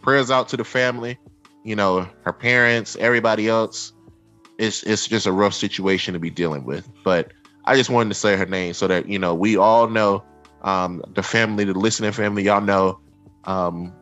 prayers 0.03 0.31
out 0.31 0.49
to 0.51 0.57
the 0.57 0.65
family, 0.65 1.19
you 1.65 1.75
know, 1.75 2.09
her 2.23 2.33
parents, 2.33 2.97
everybody 3.01 3.49
else. 3.49 3.93
It's 4.59 4.85
it's 4.85 5.09
just 5.09 5.27
a 5.27 5.33
rough 5.33 5.53
situation 5.55 6.15
to 6.15 6.21
be 6.21 6.31
dealing 6.31 6.65
with, 6.65 6.89
but 7.03 7.33
I 7.65 7.75
just 7.75 7.91
wanted 7.91 8.11
to 8.11 8.15
say 8.15 8.37
her 8.37 8.47
name 8.47 8.73
so 8.75 8.87
that 8.87 9.09
you 9.09 9.19
know 9.19 9.35
we 9.35 9.57
all 9.57 9.89
know, 9.89 10.23
um, 10.62 11.03
the 11.15 11.25
family, 11.25 11.65
the 11.65 11.73
listening 11.75 12.12
family, 12.12 12.45
y'all 12.45 12.61
know, 12.61 13.01
um, 13.45 13.93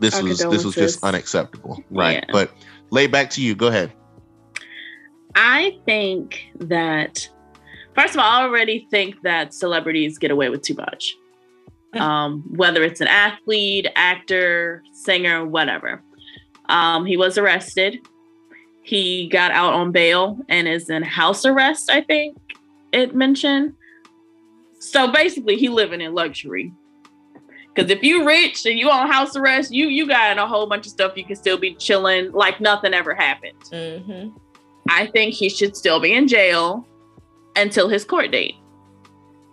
this 0.00 0.16
Our 0.16 0.22
was 0.24 0.38
this 0.40 0.64
was 0.64 0.74
just 0.74 1.02
unacceptable, 1.02 1.82
right? 1.90 2.16
Yeah. 2.18 2.24
But 2.30 2.52
lay 2.90 3.06
back 3.06 3.30
to 3.30 3.40
you. 3.40 3.54
Go 3.54 3.68
ahead. 3.68 3.90
I 5.34 5.78
think 5.84 6.46
that 6.60 7.28
First 7.94 8.14
of 8.14 8.20
all, 8.20 8.26
I 8.26 8.42
already 8.42 8.88
think 8.90 9.22
that 9.22 9.54
celebrities 9.54 10.18
get 10.18 10.30
away 10.30 10.48
with 10.48 10.62
too 10.62 10.74
much. 10.74 11.16
Um, 11.94 12.42
whether 12.56 12.82
it's 12.82 13.00
an 13.00 13.06
athlete, 13.06 13.86
actor, 13.94 14.82
singer, 14.92 15.46
whatever. 15.46 16.02
Um, 16.68 17.06
he 17.06 17.16
was 17.16 17.38
arrested. 17.38 18.00
He 18.82 19.28
got 19.28 19.52
out 19.52 19.74
on 19.74 19.92
bail 19.92 20.38
and 20.48 20.66
is 20.66 20.90
in 20.90 21.04
house 21.04 21.44
arrest, 21.44 21.90
I 21.90 22.00
think 22.00 22.36
it 22.92 23.14
mentioned. 23.14 23.74
So 24.80 25.12
basically, 25.12 25.56
he 25.56 25.68
living 25.68 26.00
in 26.00 26.14
luxury. 26.14 26.72
Because 27.72 27.90
if 27.90 28.02
you 28.02 28.26
rich 28.26 28.66
and 28.66 28.78
you 28.78 28.90
on 28.90 29.10
house 29.10 29.36
arrest, 29.36 29.72
you 29.72 29.86
you 29.86 30.06
got 30.06 30.36
a 30.36 30.46
whole 30.46 30.66
bunch 30.66 30.86
of 30.86 30.92
stuff 30.92 31.16
you 31.16 31.24
can 31.24 31.36
still 31.36 31.56
be 31.56 31.74
chilling 31.74 32.32
like 32.32 32.60
nothing 32.60 32.92
ever 32.92 33.14
happened. 33.14 33.58
Mm-hmm. 33.70 34.36
I 34.88 35.06
think 35.06 35.34
he 35.34 35.48
should 35.48 35.76
still 35.76 36.00
be 36.00 36.12
in 36.14 36.28
jail 36.28 36.86
until 37.56 37.88
his 37.88 38.04
court 38.04 38.30
date. 38.30 38.54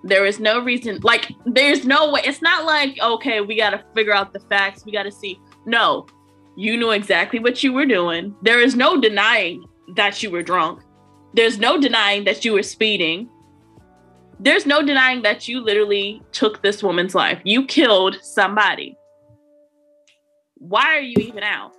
There 0.03 0.25
is 0.25 0.39
no 0.39 0.59
reason, 0.59 0.99
like, 1.03 1.31
there's 1.45 1.85
no 1.85 2.11
way. 2.11 2.21
It's 2.23 2.41
not 2.41 2.65
like, 2.65 2.99
okay, 2.99 3.41
we 3.41 3.55
got 3.55 3.69
to 3.69 3.83
figure 3.93 4.13
out 4.13 4.33
the 4.33 4.39
facts. 4.39 4.83
We 4.85 4.91
got 4.91 5.03
to 5.03 5.11
see. 5.11 5.39
No, 5.65 6.07
you 6.57 6.75
knew 6.75 6.91
exactly 6.91 7.39
what 7.39 7.63
you 7.63 7.71
were 7.71 7.85
doing. 7.85 8.35
There 8.41 8.59
is 8.59 8.75
no 8.75 8.99
denying 8.99 9.63
that 9.95 10.23
you 10.23 10.31
were 10.31 10.41
drunk. 10.41 10.81
There's 11.33 11.59
no 11.59 11.79
denying 11.79 12.23
that 12.25 12.43
you 12.43 12.53
were 12.53 12.63
speeding. 12.63 13.29
There's 14.39 14.65
no 14.65 14.83
denying 14.83 15.21
that 15.21 15.47
you 15.47 15.61
literally 15.61 16.21
took 16.31 16.63
this 16.63 16.81
woman's 16.81 17.13
life. 17.13 17.39
You 17.43 17.65
killed 17.67 18.17
somebody. 18.23 18.97
Why 20.55 20.97
are 20.97 21.01
you 21.01 21.15
even 21.19 21.43
out? 21.43 21.73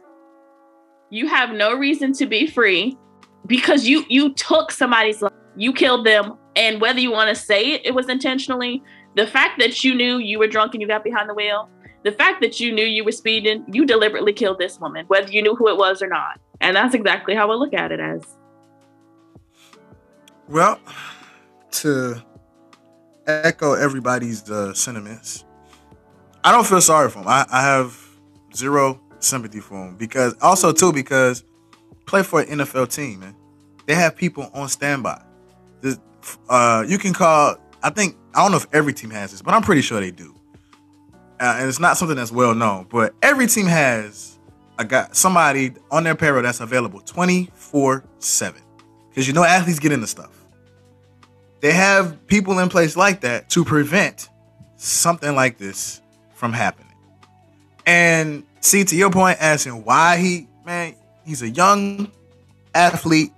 You 1.10 1.26
have 1.26 1.50
no 1.50 1.74
reason 1.76 2.12
to 2.14 2.26
be 2.26 2.46
free 2.46 2.96
because 3.46 3.86
you 3.86 4.04
you 4.08 4.32
took 4.34 4.70
somebody's 4.70 5.22
life. 5.22 5.32
You 5.56 5.72
killed 5.72 6.06
them 6.06 6.38
and 6.56 6.80
whether 6.80 7.00
you 7.00 7.10
want 7.10 7.28
to 7.28 7.34
say 7.34 7.72
it 7.72 7.86
it 7.86 7.94
was 7.94 8.08
intentionally, 8.08 8.82
the 9.16 9.26
fact 9.26 9.58
that 9.58 9.84
you 9.84 9.94
knew 9.94 10.18
you 10.18 10.38
were 10.38 10.46
drunk 10.46 10.74
and 10.74 10.80
you 10.80 10.88
got 10.88 11.04
behind 11.04 11.28
the 11.28 11.34
wheel, 11.34 11.68
the 12.02 12.12
fact 12.12 12.40
that 12.40 12.60
you 12.60 12.72
knew 12.72 12.84
you 12.84 13.04
were 13.04 13.12
speeding, 13.12 13.64
you 13.68 13.84
deliberately 13.84 14.32
killed 14.32 14.58
this 14.58 14.80
woman, 14.80 15.04
whether 15.06 15.30
you 15.30 15.42
knew 15.42 15.54
who 15.54 15.68
it 15.68 15.76
was 15.76 16.02
or 16.02 16.08
not. 16.08 16.40
And 16.60 16.76
that's 16.76 16.94
exactly 16.94 17.34
how 17.34 17.50
I 17.50 17.54
look 17.54 17.74
at 17.74 17.92
it 17.92 18.00
as. 18.00 18.22
Well, 20.48 20.80
to 21.72 22.22
echo 23.26 23.74
everybody's 23.74 24.50
uh, 24.50 24.74
sentiments, 24.74 25.44
I 26.44 26.52
don't 26.52 26.66
feel 26.66 26.80
sorry 26.80 27.08
for 27.10 27.20
him. 27.20 27.28
I, 27.28 27.46
I 27.50 27.62
have 27.62 27.96
zero 28.54 29.00
sympathy 29.20 29.60
for 29.60 29.88
him 29.88 29.96
because 29.96 30.34
also 30.40 30.72
too 30.72 30.92
because 30.92 31.44
play 32.06 32.22
for 32.22 32.40
an 32.40 32.58
NFL 32.58 32.94
team, 32.94 33.20
man. 33.20 33.36
They 33.86 33.94
have 33.94 34.16
people 34.16 34.50
on 34.54 34.68
standby. 34.68 35.22
Uh, 36.48 36.84
you 36.86 36.98
can 36.98 37.12
call. 37.12 37.56
I 37.82 37.90
think 37.90 38.16
I 38.34 38.42
don't 38.42 38.52
know 38.52 38.56
if 38.58 38.66
every 38.72 38.92
team 38.92 39.10
has 39.10 39.32
this, 39.32 39.42
but 39.42 39.54
I'm 39.54 39.62
pretty 39.62 39.82
sure 39.82 40.00
they 40.00 40.10
do. 40.10 40.34
Uh, 41.40 41.56
and 41.58 41.68
it's 41.68 41.80
not 41.80 41.96
something 41.96 42.16
that's 42.16 42.30
well 42.30 42.54
known, 42.54 42.86
but 42.88 43.14
every 43.22 43.48
team 43.48 43.66
has 43.66 44.38
a 44.78 44.84
guy, 44.84 45.08
somebody 45.12 45.72
on 45.90 46.04
their 46.04 46.14
payroll 46.14 46.42
that's 46.42 46.60
available 46.60 47.00
24 47.00 48.04
seven. 48.18 48.62
Because 49.08 49.26
you 49.26 49.32
know 49.32 49.44
athletes 49.44 49.80
get 49.80 49.92
into 49.92 50.06
stuff. 50.06 50.30
They 51.60 51.72
have 51.72 52.26
people 52.26 52.58
in 52.60 52.68
place 52.68 52.96
like 52.96 53.20
that 53.22 53.50
to 53.50 53.64
prevent 53.64 54.28
something 54.76 55.34
like 55.34 55.58
this 55.58 56.00
from 56.34 56.52
happening. 56.52 56.92
And 57.86 58.44
see, 58.60 58.84
to 58.84 58.96
your 58.96 59.10
point, 59.10 59.38
asking 59.40 59.84
why 59.84 60.16
he, 60.16 60.48
man, 60.64 60.94
he's 61.24 61.42
a 61.42 61.48
young 61.48 62.10
athlete. 62.74 63.32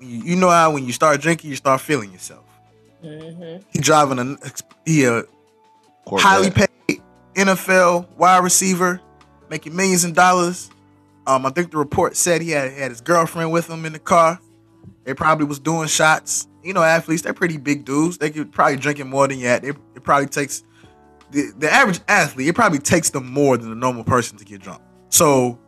You, 0.00 0.22
you 0.22 0.36
know 0.36 0.50
how 0.50 0.72
when 0.72 0.86
you 0.86 0.92
start 0.92 1.20
drinking, 1.20 1.50
you 1.50 1.56
start 1.56 1.80
feeling 1.80 2.12
yourself. 2.12 2.44
Mm-hmm. 3.04 3.62
He 3.70 3.78
driving 3.78 4.18
a 4.18 4.36
he 4.84 5.04
a 5.04 5.22
Corvette. 6.04 6.26
highly 6.26 6.50
paid 6.50 6.68
NFL 7.34 8.08
wide 8.16 8.42
receiver, 8.42 9.00
making 9.48 9.74
millions 9.74 10.04
of 10.04 10.14
dollars. 10.14 10.70
Um, 11.26 11.46
I 11.46 11.50
think 11.50 11.70
the 11.70 11.78
report 11.78 12.16
said 12.16 12.42
he 12.42 12.50
had, 12.50 12.72
had 12.72 12.90
his 12.90 13.00
girlfriend 13.00 13.52
with 13.52 13.68
him 13.68 13.84
in 13.84 13.92
the 13.92 13.98
car. 13.98 14.40
They 15.04 15.14
probably 15.14 15.46
was 15.46 15.58
doing 15.58 15.88
shots. 15.88 16.48
You 16.62 16.74
know, 16.74 16.82
athletes, 16.82 17.22
they're 17.22 17.32
pretty 17.32 17.56
big 17.56 17.84
dudes. 17.84 18.18
They 18.18 18.30
could 18.30 18.52
probably 18.52 18.76
drinking 18.76 19.08
more 19.08 19.28
than 19.28 19.38
you. 19.38 19.48
It, 19.48 19.64
it 19.64 20.02
probably 20.02 20.26
takes 20.26 20.62
the, 21.30 21.52
the 21.58 21.72
average 21.72 22.00
athlete, 22.08 22.48
it 22.48 22.54
probably 22.54 22.78
takes 22.78 23.10
them 23.10 23.32
more 23.32 23.56
than 23.56 23.70
a 23.70 23.74
normal 23.74 24.04
person 24.04 24.36
to 24.38 24.44
get 24.44 24.60
drunk. 24.60 24.82
So 25.10 25.58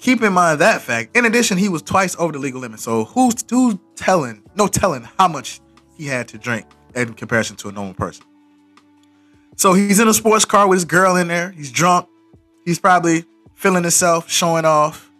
keep 0.00 0.22
in 0.22 0.32
mind 0.32 0.60
that 0.60 0.82
fact. 0.82 1.16
In 1.16 1.24
addition, 1.24 1.58
he 1.58 1.68
was 1.68 1.82
twice 1.82 2.16
over 2.18 2.32
the 2.32 2.38
legal 2.38 2.60
limit. 2.60 2.80
So 2.80 3.04
who's 3.04 3.44
who's 3.48 3.76
telling, 3.94 4.42
no 4.56 4.66
telling 4.66 5.06
how 5.18 5.28
much 5.28 5.60
he 5.96 6.06
had 6.06 6.28
to 6.28 6.38
drink 6.38 6.66
in 6.94 7.14
comparison 7.14 7.56
to 7.56 7.68
a 7.68 7.72
normal 7.72 7.94
person. 7.94 8.24
So 9.56 9.74
he's 9.74 10.00
in 10.00 10.08
a 10.08 10.14
sports 10.14 10.44
car 10.44 10.66
with 10.66 10.78
his 10.78 10.84
girl 10.86 11.16
in 11.16 11.28
there. 11.28 11.50
He's 11.50 11.70
drunk. 11.70 12.08
He's 12.64 12.78
probably 12.78 13.24
feeling 13.54 13.82
himself, 13.82 14.30
showing 14.30 14.64
off, 14.64 15.10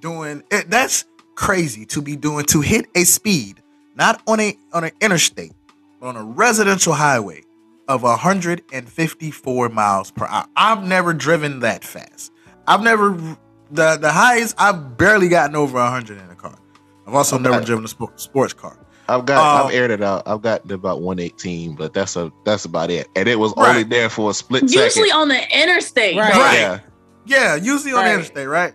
doing 0.00 0.44
it. 0.50 0.70
That's 0.70 1.04
crazy 1.34 1.84
to 1.86 2.00
be 2.00 2.16
doing 2.16 2.44
to 2.46 2.60
hit 2.60 2.86
a 2.94 3.04
speed, 3.04 3.60
not 3.96 4.22
on 4.26 4.40
a 4.40 4.56
on 4.72 4.84
an 4.84 4.92
interstate, 5.00 5.52
but 6.00 6.08
on 6.08 6.16
a 6.16 6.24
residential 6.24 6.92
highway 6.92 7.42
of 7.88 8.02
154 8.02 9.68
miles 9.70 10.10
per 10.10 10.26
hour. 10.26 10.46
I've 10.54 10.84
never 10.84 11.14
driven 11.14 11.60
that 11.60 11.82
fast. 11.82 12.32
I've 12.66 12.82
never 12.82 13.38
the 13.70 13.96
the 13.96 14.10
highest 14.12 14.54
I've 14.58 14.96
barely 14.96 15.28
gotten 15.28 15.56
over 15.56 15.78
100 15.78 16.18
in 16.18 16.30
a 16.30 16.34
car. 16.34 16.58
I've 17.06 17.14
also 17.14 17.36
Okay. 17.36 17.44
never 17.44 17.60
driven 17.64 17.84
a 17.84 17.88
sport, 17.88 18.20
sports 18.20 18.52
car. 18.52 18.76
I've 19.08 19.24
got 19.24 19.38
Um, 19.60 19.66
I've 19.68 19.74
aired 19.74 19.90
it 19.90 20.02
out. 20.02 20.22
I've 20.26 20.42
gotten 20.42 20.70
about 20.72 21.00
118, 21.00 21.74
but 21.74 21.94
that's 21.94 22.16
a 22.16 22.30
that's 22.44 22.64
about 22.66 22.90
it. 22.90 23.08
And 23.16 23.26
it 23.28 23.38
was 23.38 23.54
Right. 23.56 23.70
only 23.70 23.82
there 23.84 24.10
for 24.10 24.30
a 24.30 24.34
split 24.34 24.62
Usually 24.64 24.90
second. 24.90 25.12
on 25.12 25.28
the 25.28 25.58
interstate. 25.62 26.16
Right. 26.18 26.34
Right. 26.34 26.58
Yeah. 26.58 26.78
Yeah, 27.26 27.54
usually 27.56 27.92
on 27.92 28.04
the 28.04 28.12
interstate, 28.14 28.48
right? 28.48 28.74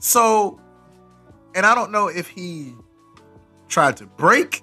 So, 0.00 0.58
and 1.54 1.64
I 1.66 1.74
don't 1.74 1.90
know 1.92 2.08
if 2.08 2.26
he 2.28 2.74
tried 3.68 3.96
to 3.98 4.06
break, 4.06 4.62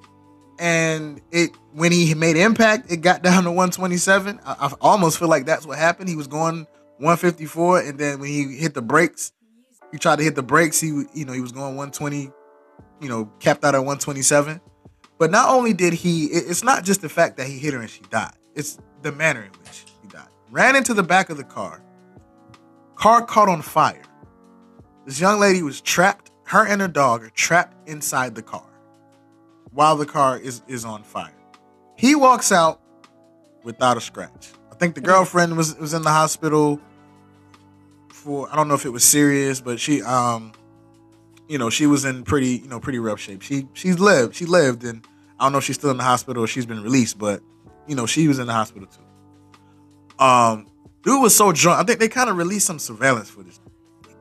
and 0.60 1.22
it 1.32 1.52
when 1.74 1.92
he 1.92 2.14
made 2.14 2.38
impact, 2.38 2.92
it 2.92 2.98
got 2.98 3.22
down 3.24 3.44
to 3.46 3.52
127. 3.52 4.40
I, 4.46 4.52
I 4.60 4.72
almost 4.82 5.18
feel 5.20 5.28
like 5.28 5.46
that's 5.46 5.66
what 5.66 5.78
happened. 5.80 6.10
He 6.10 6.16
was 6.16 6.28
going 6.28 6.68
154, 7.00 7.80
and 7.80 8.00
then 8.00 8.20
when 8.20 8.30
he 8.30 8.56
hit 8.56 8.74
the 8.76 8.82
brakes, 8.82 9.32
he 9.94 10.00
tried 10.00 10.18
to 10.18 10.24
hit 10.24 10.34
the 10.34 10.44
brakes. 10.44 10.82
He 10.82 10.88
you 11.14 11.24
know 11.24 11.34
he 11.34 11.40
was 11.40 11.52
going 11.52 11.78
120, 11.78 12.32
you 13.00 13.10
know, 13.10 13.32
capped 13.40 13.64
out 13.64 13.76
at 13.76 13.78
127. 13.78 14.60
But 15.20 15.30
not 15.30 15.50
only 15.50 15.72
did 15.72 15.94
he, 15.94 16.26
it's 16.26 16.64
not 16.64 16.84
just 16.84 17.02
the 17.02 17.08
fact 17.08 17.38
that 17.38 17.46
he 17.46 17.60
hit 17.60 17.76
her 17.76 17.80
and 17.80 17.90
she 17.90 18.02
died. 18.10 18.34
It's 18.56 18.80
the 19.04 19.12
manner 19.12 19.44
in 19.44 19.52
which 19.60 19.86
he 20.02 20.08
died. 20.08 20.28
Ran 20.50 20.76
into 20.76 20.96
the 20.96 21.04
back 21.04 21.30
of 21.30 21.38
the 21.38 21.44
car. 21.44 21.84
Car 22.96 23.24
caught 23.24 23.48
on 23.48 23.62
fire. 23.62 24.02
This 25.06 25.20
young 25.20 25.40
lady 25.40 25.62
was 25.62 25.80
trapped. 25.80 26.32
Her 26.46 26.66
and 26.66 26.82
her 26.82 26.88
dog 26.88 27.24
are 27.24 27.30
trapped 27.30 27.88
inside 27.88 28.34
the 28.34 28.42
car 28.42 28.66
while 29.72 29.96
the 29.96 30.08
car 30.08 30.40
is 30.40 30.64
is 30.68 30.86
on 30.86 31.04
fire. 31.04 31.36
He 31.98 32.16
walks 32.16 32.52
out 32.52 32.82
without 33.64 33.96
a 33.96 34.02
scratch. 34.02 34.54
I 34.72 34.76
think 34.76 34.96
the 34.96 35.02
mm-hmm. 35.02 35.12
girlfriend 35.12 35.56
was 35.56 35.78
was 35.78 35.94
in 35.94 36.02
the 36.02 36.10
hospital 36.10 36.82
for 38.24 38.50
I 38.52 38.56
don't 38.56 38.68
know 38.68 38.74
if 38.74 38.86
it 38.86 38.90
was 38.90 39.04
serious, 39.04 39.62
but 39.62 39.80
she 39.80 40.02
um 40.02 40.54
you 41.48 41.58
know, 41.58 41.70
she 41.70 41.86
was 41.86 42.06
in 42.06 42.24
pretty, 42.24 42.58
you 42.58 42.68
know, 42.70 42.80
pretty 42.80 43.00
rough 43.00 43.20
shape. 43.20 43.42
She 43.42 43.68
she's 43.74 44.00
lived, 44.00 44.36
she 44.36 44.46
lived 44.46 44.84
and 44.84 45.06
I 45.40 45.46
don't 45.46 45.52
know 45.52 45.58
if 45.58 45.66
she's 45.66 45.76
still 45.76 45.92
in 45.92 45.98
the 45.98 46.04
hospital 46.04 46.44
or 46.44 46.48
she's 46.48 46.66
been 46.66 46.82
released, 46.82 47.18
but 47.18 47.42
you 47.88 47.96
know, 47.96 48.06
she 48.06 48.28
was 48.28 48.40
in 48.40 48.48
the 48.48 48.54
hospital 48.54 48.88
too. 48.88 50.24
Um 50.24 50.68
dude 51.04 51.22
was 51.22 51.36
so 51.36 51.52
drunk. 51.52 51.80
I 51.80 51.84
think 51.84 52.00
they 52.00 52.08
kind 52.08 52.30
of 52.30 52.38
released 52.38 52.66
some 52.66 52.80
surveillance 52.80 53.30
footage. 53.30 53.60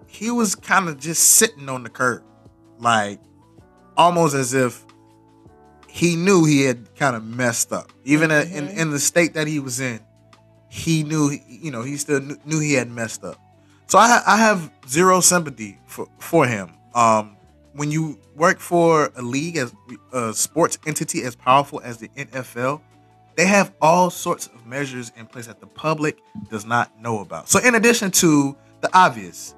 He 0.07 0.31
was 0.31 0.55
kind 0.55 0.89
of 0.89 0.99
just 0.99 1.23
sitting 1.23 1.69
on 1.69 1.85
the 1.85 1.89
curb, 1.89 2.23
like 2.79 3.21
almost 3.97 4.35
as 4.35 4.53
if 4.53 4.85
he 5.89 6.17
knew 6.17 6.45
he 6.45 6.63
had 6.63 6.95
kind 6.97 7.15
of 7.15 7.25
messed 7.25 7.73
up. 7.73 7.93
Even 8.05 8.31
in, 8.31 8.51
in, 8.51 8.69
in 8.69 8.91
the 8.91 8.99
state 8.99 9.35
that 9.35 9.47
he 9.47 9.59
was 9.59 9.79
in, 9.79 10.01
he 10.71 11.03
knew, 11.03 11.39
you 11.47 11.71
know, 11.71 11.83
he 11.83 11.99
still 11.99 12.21
knew 12.47 12.61
he 12.61 12.73
had 12.73 12.91
messed 12.91 13.25
up. 13.25 13.39
So 13.93 13.99
I, 13.99 14.23
I 14.27 14.39
have 14.39 14.73
zero 14.89 15.21
sympathy 15.21 15.79
for, 15.85 16.09
for 16.19 16.47
him. 16.47 16.73
Um, 16.95 17.37
when 17.75 17.91
you 17.91 18.19
work 18.35 18.59
for 18.59 19.13
a 19.17 19.21
league 19.21 19.59
as 19.59 19.75
a 20.15 20.33
sports 20.33 20.79
entity 20.87 21.25
as 21.25 21.37
powerful 21.37 21.79
as 21.85 21.99
the 21.99 22.09
NFL, 22.09 22.81
they 23.37 23.45
have 23.45 23.75
all 23.83 24.09
sorts 24.09 24.47
of 24.47 24.67
measures 24.67 25.13
in 25.19 25.27
place 25.27 25.47
that 25.47 25.61
the 25.61 25.67
public 25.67 26.23
does 26.49 26.65
not 26.65 26.99
know 27.03 27.19
about. 27.19 27.51
So 27.51 27.59
in 27.59 27.75
addition 27.75 28.11
to 28.13 28.57
the 28.81 28.89
obvious, 28.97 29.55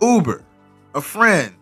Uber, 0.00 0.44
a 0.94 1.00
friend, 1.00 1.52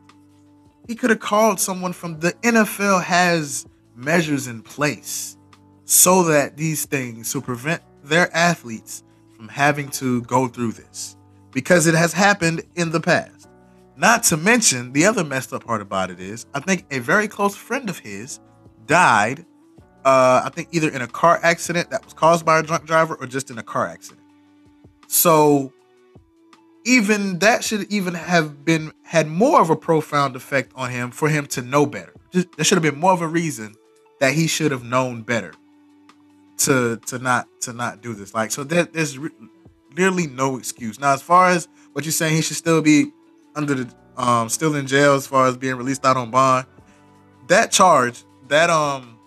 he 0.86 0.94
could 0.94 1.08
have 1.08 1.20
called 1.20 1.58
someone 1.60 1.94
from 1.94 2.20
the 2.20 2.32
NFL 2.42 3.02
has 3.04 3.64
measures 3.96 4.48
in 4.48 4.60
place 4.60 5.38
so 5.86 6.24
that 6.24 6.58
these 6.58 6.84
things 6.84 7.32
to 7.32 7.40
prevent 7.40 7.80
their 8.04 8.28
athletes 8.36 9.02
from 9.34 9.48
having 9.48 9.88
to 9.92 10.20
go 10.24 10.46
through 10.46 10.72
this 10.72 11.16
because 11.52 11.86
it 11.86 11.94
has 11.94 12.12
happened 12.12 12.62
in 12.74 12.90
the 12.90 13.00
past. 13.00 13.48
Not 13.96 14.24
to 14.24 14.36
mention 14.36 14.92
the 14.92 15.04
other 15.06 15.22
messed 15.22 15.52
up 15.52 15.64
part 15.64 15.82
about 15.82 16.10
it 16.10 16.18
is 16.18 16.46
I 16.54 16.60
think 16.60 16.86
a 16.90 16.98
very 16.98 17.28
close 17.28 17.54
friend 17.54 17.88
of 17.90 17.98
his 17.98 18.40
died. 18.86 19.44
Uh, 20.04 20.42
I 20.44 20.50
think 20.52 20.68
either 20.72 20.88
in 20.88 21.02
a 21.02 21.06
car 21.06 21.38
accident 21.42 21.90
that 21.90 22.04
was 22.04 22.14
caused 22.14 22.44
by 22.44 22.58
a 22.58 22.62
drunk 22.62 22.86
driver 22.86 23.14
or 23.14 23.26
just 23.26 23.50
in 23.50 23.58
a 23.58 23.62
car 23.62 23.86
accident. 23.86 24.26
So 25.06 25.72
even 26.84 27.38
that 27.40 27.62
should 27.62 27.92
even 27.92 28.14
have 28.14 28.64
been 28.64 28.92
had 29.02 29.28
more 29.28 29.60
of 29.60 29.70
a 29.70 29.76
profound 29.76 30.34
effect 30.34 30.72
on 30.74 30.90
him 30.90 31.10
for 31.10 31.28
him 31.28 31.46
to 31.46 31.62
know 31.62 31.86
better. 31.86 32.14
Just, 32.32 32.52
there 32.56 32.64
should 32.64 32.76
have 32.76 32.82
been 32.82 32.98
more 32.98 33.12
of 33.12 33.20
a 33.20 33.28
reason 33.28 33.74
that 34.20 34.32
he 34.32 34.46
should 34.46 34.72
have 34.72 34.84
known 34.84 35.22
better 35.22 35.52
to 36.58 36.96
to 37.06 37.18
not 37.18 37.46
to 37.60 37.72
not 37.72 38.00
do 38.00 38.14
this. 38.14 38.34
Like 38.34 38.50
so, 38.50 38.64
there, 38.64 38.84
there's 38.84 39.18
re- 39.94 40.02
nearly 40.02 40.26
no 40.26 40.56
excuse. 40.56 40.98
Now, 41.00 41.12
as 41.14 41.22
far 41.22 41.48
as 41.50 41.68
what 41.92 42.04
you're 42.04 42.12
saying, 42.12 42.36
he 42.36 42.42
should 42.42 42.56
still 42.56 42.82
be 42.82 43.12
under 43.54 43.74
the 43.74 43.94
um 44.16 44.48
still 44.48 44.74
in 44.74 44.86
jail 44.86 45.14
as 45.14 45.26
far 45.26 45.46
as 45.46 45.56
being 45.56 45.76
released 45.76 46.04
out 46.04 46.16
on 46.16 46.30
bond. 46.30 46.66
That 47.48 47.70
charge, 47.72 48.24
that 48.48 48.70
um, 48.70 49.18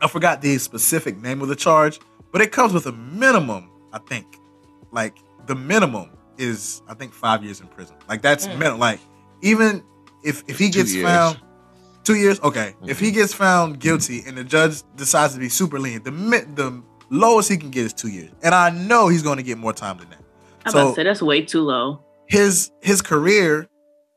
I 0.00 0.08
forgot 0.08 0.42
the 0.42 0.58
specific 0.58 1.20
name 1.20 1.40
of 1.42 1.48
the 1.48 1.56
charge, 1.56 1.98
but 2.32 2.40
it 2.40 2.52
comes 2.52 2.72
with 2.72 2.86
a 2.86 2.92
minimum. 2.92 3.70
I 3.92 3.98
think, 3.98 4.26
like 4.92 5.16
the 5.46 5.54
minimum 5.56 6.10
is 6.38 6.82
I 6.88 6.94
think 6.94 7.12
five 7.12 7.42
years 7.44 7.60
in 7.60 7.66
prison. 7.68 7.96
Like 8.08 8.22
that's 8.22 8.46
Mm. 8.46 8.58
minimum. 8.58 8.78
Like 8.80 9.00
even 9.42 9.82
if 10.22 10.42
if 10.48 10.58
he 10.58 10.70
gets 10.70 10.92
years. 10.94 11.04
found 11.06 11.40
two 12.04 12.14
years, 12.14 12.40
okay. 12.40 12.74
If 12.86 12.98
he 13.00 13.10
Mhm. 13.10 13.14
gets 13.14 13.34
found 13.34 13.80
guilty 13.80 14.22
and 14.26 14.36
the 14.38 14.44
judge 14.44 14.82
decides 14.96 15.34
to 15.34 15.40
be 15.40 15.48
super 15.48 15.78
lenient, 15.78 16.04
the 16.04 16.10
the 16.54 16.82
lowest 17.10 17.48
he 17.50 17.56
can 17.56 17.70
get 17.70 17.84
is 17.86 17.92
two 17.92 18.08
years, 18.08 18.30
and 18.42 18.54
I 18.54 18.70
know 18.70 19.08
he's 19.08 19.22
going 19.22 19.36
to 19.36 19.42
get 19.42 19.58
more 19.58 19.72
time 19.72 19.98
than 19.98 20.08
that. 20.10 20.18
I'm 20.64 20.72
So- 20.72 20.78
about 20.78 20.88
to 20.90 20.94
say 20.96 21.04
that's 21.04 21.22
way 21.22 21.42
too 21.42 21.60
low. 21.62 22.00
His 22.26 22.70
his 22.80 23.02
career 23.02 23.68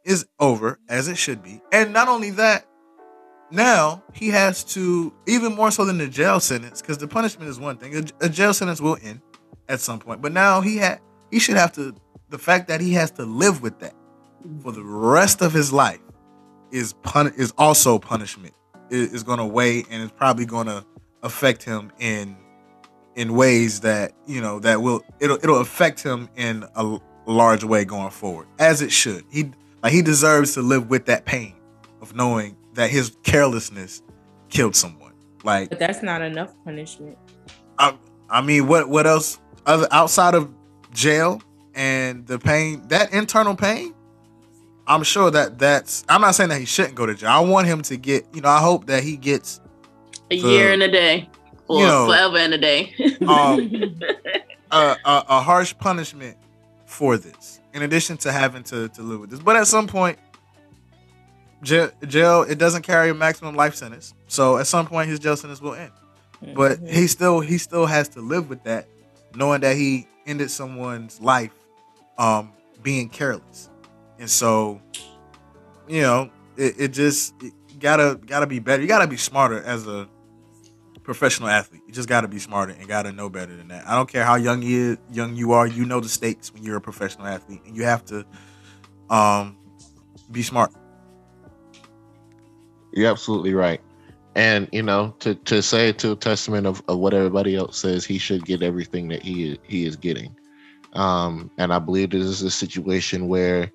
is 0.05 0.25
over 0.39 0.79
as 0.89 1.07
it 1.07 1.17
should 1.17 1.41
be, 1.43 1.61
and 1.71 1.91
not 1.93 2.07
only 2.07 2.29
that. 2.31 2.65
Now 3.51 4.01
he 4.13 4.29
has 4.29 4.63
to 4.73 5.13
even 5.27 5.53
more 5.53 5.69
so 5.69 5.85
than 5.85 5.99
the 5.99 6.07
jail 6.07 6.39
sentence 6.39 6.81
because 6.81 6.97
the 6.97 7.07
punishment 7.07 7.49
is 7.49 7.59
one 7.59 7.77
thing. 7.77 7.95
A, 7.95 8.25
a 8.25 8.29
jail 8.29 8.51
sentence 8.53 8.81
will 8.81 8.97
end 9.03 9.21
at 9.69 9.79
some 9.79 9.99
point, 9.99 10.21
but 10.23 10.31
now 10.31 10.61
he 10.61 10.77
had 10.77 10.99
he 11.29 11.37
should 11.39 11.55
have 11.57 11.71
to 11.73 11.93
the 12.29 12.39
fact 12.39 12.67
that 12.69 12.81
he 12.81 12.93
has 12.93 13.11
to 13.11 13.25
live 13.25 13.61
with 13.61 13.77
that 13.79 13.93
for 14.63 14.71
the 14.71 14.83
rest 14.83 15.41
of 15.41 15.53
his 15.53 15.71
life 15.71 15.99
is 16.71 16.93
pun 17.03 17.31
is 17.37 17.53
also 17.57 17.99
punishment. 17.99 18.55
is 18.89 19.21
going 19.23 19.39
to 19.39 19.45
weigh 19.45 19.83
and 19.89 20.01
it's 20.01 20.13
probably 20.13 20.45
going 20.45 20.67
to 20.67 20.83
affect 21.21 21.61
him 21.63 21.91
in 21.99 22.35
in 23.15 23.33
ways 23.35 23.81
that 23.81 24.13
you 24.25 24.41
know 24.41 24.59
that 24.59 24.81
will 24.81 25.03
it'll 25.19 25.37
it'll 25.37 25.59
affect 25.61 26.01
him 26.03 26.29
in 26.35 26.65
a 26.75 26.97
large 27.25 27.63
way 27.63 27.85
going 27.85 28.09
forward 28.09 28.47
as 28.59 28.81
it 28.81 28.91
should. 28.91 29.23
He 29.31 29.51
like 29.81 29.93
he 29.93 30.01
deserves 30.01 30.53
to 30.55 30.61
live 30.61 30.89
with 30.89 31.05
that 31.05 31.25
pain 31.25 31.53
of 32.01 32.15
knowing 32.15 32.57
that 32.73 32.89
his 32.89 33.15
carelessness 33.23 34.01
killed 34.49 34.75
someone. 34.75 35.13
Like 35.43 35.69
But 35.69 35.79
that's 35.79 36.01
not 36.01 36.21
enough 36.21 36.53
punishment. 36.63 37.17
I, 37.77 37.95
I 38.29 38.41
mean, 38.41 38.67
what 38.67 38.89
what 38.89 39.05
else 39.05 39.39
other 39.65 39.87
outside 39.91 40.35
of 40.35 40.53
jail 40.93 41.41
and 41.75 42.25
the 42.27 42.39
pain, 42.39 42.87
that 42.89 43.13
internal 43.13 43.55
pain? 43.55 43.93
I'm 44.85 45.03
sure 45.03 45.31
that 45.31 45.59
that's. 45.59 46.03
I'm 46.09 46.19
not 46.21 46.35
saying 46.35 46.49
that 46.49 46.59
he 46.59 46.65
shouldn't 46.65 46.95
go 46.95 47.05
to 47.05 47.13
jail. 47.15 47.29
I 47.29 47.39
want 47.39 47.67
him 47.67 47.81
to 47.83 47.95
get. 47.97 48.25
You 48.33 48.41
know, 48.41 48.49
I 48.49 48.59
hope 48.59 48.87
that 48.87 49.01
he 49.03 49.15
gets. 49.15 49.61
A 50.29 50.39
The- 50.41 50.47
year 50.47 50.73
and 50.73 50.83
a 50.83 50.91
day, 50.91 51.29
or 51.67 51.81
you 51.81 51.87
know, 51.87 52.07
forever 52.07 52.37
and 52.37 52.53
a 52.53 52.57
day. 52.57 52.93
Um, 53.27 53.99
a, 54.71 54.97
a, 55.05 55.25
a 55.29 55.41
harsh 55.41 55.73
punishment 55.77 56.37
for 56.85 57.17
this, 57.17 57.59
in 57.73 57.81
addition 57.83 58.17
to 58.17 58.31
having 58.31 58.63
to, 58.63 58.89
to 58.89 59.01
live 59.01 59.19
with 59.19 59.29
this. 59.29 59.39
But 59.39 59.55
at 59.55 59.67
some 59.67 59.87
point, 59.87 60.17
jail, 61.63 61.91
jail 62.07 62.43
it 62.43 62.57
doesn't 62.57 62.83
carry 62.83 63.09
a 63.09 63.13
maximum 63.13 63.55
life 63.55 63.75
sentence. 63.75 64.13
So 64.27 64.57
at 64.57 64.67
some 64.67 64.87
point, 64.87 65.09
his 65.09 65.19
jail 65.19 65.37
sentence 65.37 65.61
will 65.61 65.75
end. 65.75 65.91
But 66.55 66.79
he 66.87 67.07
still 67.07 67.39
he 67.39 67.57
still 67.57 67.85
has 67.85 68.09
to 68.09 68.19
live 68.19 68.49
with 68.49 68.63
that, 68.63 68.87
knowing 69.33 69.61
that 69.61 69.77
he 69.77 70.07
ended 70.25 70.51
someone's 70.51 71.21
life, 71.21 71.53
um, 72.17 72.51
being 72.81 73.07
careless. 73.07 73.69
And 74.19 74.29
so, 74.29 74.81
you 75.87 76.01
know, 76.01 76.29
it, 76.57 76.75
it 76.77 76.87
just 76.89 77.33
it 77.41 77.53
gotta 77.79 78.19
gotta 78.25 78.45
be 78.45 78.59
better. 78.59 78.81
You 78.81 78.89
gotta 78.89 79.07
be 79.07 79.15
smarter 79.15 79.63
as 79.63 79.87
a 79.87 80.09
professional 81.03 81.49
athlete. 81.49 81.81
You 81.85 81.93
just 81.93 82.09
gotta 82.09 82.27
be 82.27 82.39
smarter 82.39 82.73
and 82.77 82.87
gotta 82.87 83.11
know 83.11 83.29
better 83.29 83.55
than 83.55 83.67
that. 83.69 83.87
I 83.87 83.95
don't 83.95 84.09
care 84.09 84.23
how 84.23 84.35
young 84.35 84.61
you 84.61 84.97
young 85.11 85.35
you 85.35 85.51
are. 85.51 85.67
You 85.67 85.85
know 85.85 85.99
the 85.99 86.09
stakes 86.09 86.53
when 86.53 86.63
you're 86.63 86.77
a 86.77 86.81
professional 86.81 87.27
athlete, 87.27 87.61
and 87.65 87.75
you 87.75 87.83
have 87.83 88.03
to 88.05 88.25
um 89.09 89.57
be 90.31 90.41
smart. 90.41 90.71
You're 92.93 93.11
absolutely 93.11 93.53
right. 93.53 93.81
And 94.35 94.67
you 94.71 94.81
know, 94.81 95.15
to 95.19 95.35
to 95.35 95.61
say 95.61 95.91
to 95.93 96.13
a 96.13 96.15
testament 96.15 96.65
of, 96.65 96.81
of 96.87 96.97
what 96.97 97.13
everybody 97.13 97.55
else 97.55 97.77
says, 97.77 98.05
he 98.05 98.17
should 98.17 98.45
get 98.45 98.63
everything 98.63 99.09
that 99.09 99.21
he 99.21 99.59
he 99.63 99.85
is 99.85 99.95
getting. 99.95 100.35
Um, 100.93 101.49
and 101.57 101.73
I 101.73 101.79
believe 101.79 102.11
this 102.11 102.23
is 102.23 102.41
a 102.43 102.51
situation 102.51 103.27
where 103.27 103.71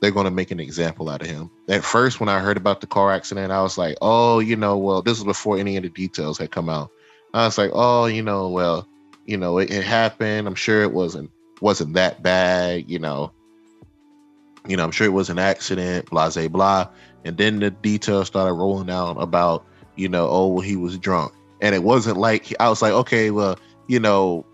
they're 0.00 0.10
going 0.10 0.24
to 0.24 0.30
make 0.30 0.50
an 0.50 0.60
example 0.60 1.08
out 1.08 1.22
of 1.22 1.28
him. 1.28 1.50
At 1.68 1.84
first, 1.84 2.20
when 2.20 2.28
I 2.28 2.40
heard 2.40 2.56
about 2.56 2.80
the 2.80 2.86
car 2.86 3.12
accident, 3.12 3.52
I 3.52 3.62
was 3.62 3.78
like, 3.78 3.96
oh, 4.02 4.40
you 4.40 4.56
know, 4.56 4.76
well, 4.76 5.02
this 5.02 5.18
was 5.18 5.24
before 5.24 5.58
any 5.58 5.76
of 5.76 5.82
the 5.82 5.88
details 5.88 6.38
had 6.38 6.50
come 6.50 6.68
out. 6.68 6.90
I 7.34 7.44
was 7.44 7.58
like, 7.58 7.70
oh, 7.72 8.06
you 8.06 8.22
know, 8.22 8.48
well, 8.48 8.86
you 9.26 9.36
know, 9.36 9.58
it, 9.58 9.70
it 9.70 9.84
happened. 9.84 10.46
I'm 10.46 10.54
sure 10.54 10.82
it 10.82 10.92
wasn't 10.92 11.30
wasn't 11.60 11.94
that 11.94 12.22
bad. 12.22 12.88
You 12.88 12.98
know, 12.98 13.32
you 14.66 14.76
know, 14.76 14.84
I'm 14.84 14.90
sure 14.90 15.06
it 15.06 15.10
was 15.10 15.30
an 15.30 15.38
accident. 15.38 16.10
Blah, 16.10 16.30
blah, 16.30 16.48
blah. 16.48 16.88
And 17.24 17.36
then 17.36 17.58
the 17.58 17.70
details 17.70 18.28
started 18.28 18.52
rolling 18.52 18.90
out 18.90 19.16
about, 19.20 19.66
you 19.96 20.08
know, 20.08 20.28
oh, 20.28 20.46
well, 20.48 20.60
he 20.60 20.76
was 20.76 20.96
drunk. 20.98 21.32
And 21.60 21.74
it 21.74 21.82
wasn't 21.82 22.18
like 22.18 22.54
I 22.60 22.68
was 22.68 22.82
like, 22.82 22.92
okay, 22.92 23.30
well, 23.30 23.58
you 23.88 23.98
know, 23.98 24.46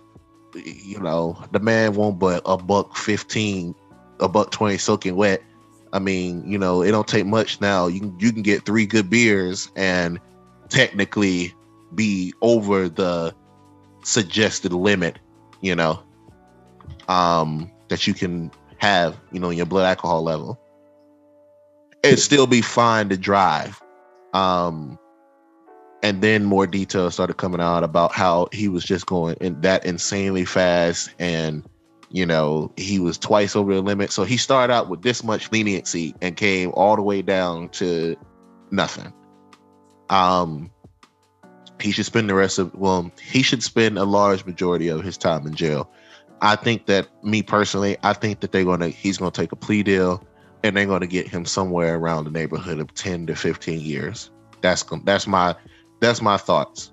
you 0.55 1.01
know, 1.01 1.36
the 1.53 1.61
man 1.61 1.95
won't 1.95 2.18
but 2.18 2.43
a 2.47 2.57
buck 2.57 2.97
fifteen, 2.97 3.74
a 4.23 4.29
buck 4.29 4.51
twenty 4.51 4.79
soaking 4.79 5.16
wet. 5.16 5.43
I 5.93 5.99
mean, 5.99 6.43
you 6.51 6.57
know, 6.57 6.83
it 6.83 6.91
don't 6.91 7.07
take 7.07 7.27
much 7.27 7.61
now. 7.61 7.87
You 7.87 8.01
can 8.01 8.16
you 8.18 8.33
can 8.33 8.43
get 8.43 8.64
three 8.64 8.87
good 8.87 9.11
beers 9.11 9.70
and 9.77 10.18
technically 10.70 11.53
be 11.95 12.33
over 12.41 12.89
the 12.89 13.35
suggested 14.03 14.73
limit, 14.73 15.18
you 15.61 15.75
know, 15.75 16.03
um, 17.09 17.70
that 17.89 18.07
you 18.07 18.14
can 18.14 18.51
have, 18.79 19.20
you 19.33 19.39
know, 19.39 19.51
your 19.51 19.66
blood 19.66 19.85
alcohol 19.85 20.23
level. 20.23 20.59
It'd 22.03 22.18
still 22.18 22.47
be 22.47 22.62
fine 22.62 23.11
to 23.11 23.16
drive. 23.16 23.81
Um, 24.33 24.99
and 26.03 26.20
then 26.20 26.45
more 26.45 26.66
details 26.66 27.14
started 27.14 27.37
coming 27.37 27.61
out 27.61 27.85
about 27.85 28.12
how 28.12 28.49
he 28.51 28.66
was 28.66 28.85
just 28.85 29.07
going 29.07 29.37
in 29.41 29.61
that 29.61 29.85
insanely 29.85 30.45
fast 30.45 31.11
and 31.18 31.62
you 32.13 32.27
know 32.27 32.71
he 32.77 32.99
was 32.99 33.19
twice 33.19 33.57
over 33.57 33.75
the 33.75 33.81
limit. 33.83 34.13
So 34.13 34.25
he 34.25 34.37
started 34.37 34.73
out 34.73 34.89
with 34.89 35.03
this 35.03 35.25
much 35.25 35.51
leniency 35.51 36.15
and 36.21 36.37
came 36.37 36.71
all 36.75 36.95
the 36.95 37.03
way 37.03 37.23
down 37.23 37.71
to 37.71 38.17
nothing. 38.71 39.13
Um 40.11 40.71
he 41.81 41.91
should 41.91 42.07
spend 42.07 42.29
the 42.29 42.35
rest 42.35 42.59
of 42.59 42.73
well 42.75 43.11
he 43.21 43.43
should 43.43 43.63
spend 43.63 43.99
a 43.99 44.05
large 44.05 44.45
majority 44.45 44.89
of 44.89 45.03
his 45.03 45.17
time 45.17 45.47
in 45.47 45.55
jail. 45.55 45.91
I 46.43 46.57
think 46.57 46.87
that 46.87 47.09
me 47.25 47.43
personally 47.43 47.97
i 48.03 48.13
think 48.13 48.41
that 48.41 48.53
they're 48.53 48.65
gonna 48.65 48.89
he's 48.89 49.17
gonna 49.17 49.31
take 49.31 49.53
a 49.53 49.57
plea 49.57 49.83
deal 49.83 50.25
and 50.65 50.77
they're 50.77 50.87
gonna 50.87 51.07
get 51.07 51.27
him 51.27 51.45
somewhere 51.45 51.97
around 51.97 52.25
the 52.25 52.31
neighborhood 52.31 52.79
of 52.79 52.93
10 52.95 53.27
to 53.27 53.35
15 53.35 53.81
years. 53.81 54.31
That's 54.61 54.85
that's 55.05 55.27
my 55.27 55.57
that's 56.01 56.21
my 56.21 56.37
thoughts. 56.37 56.93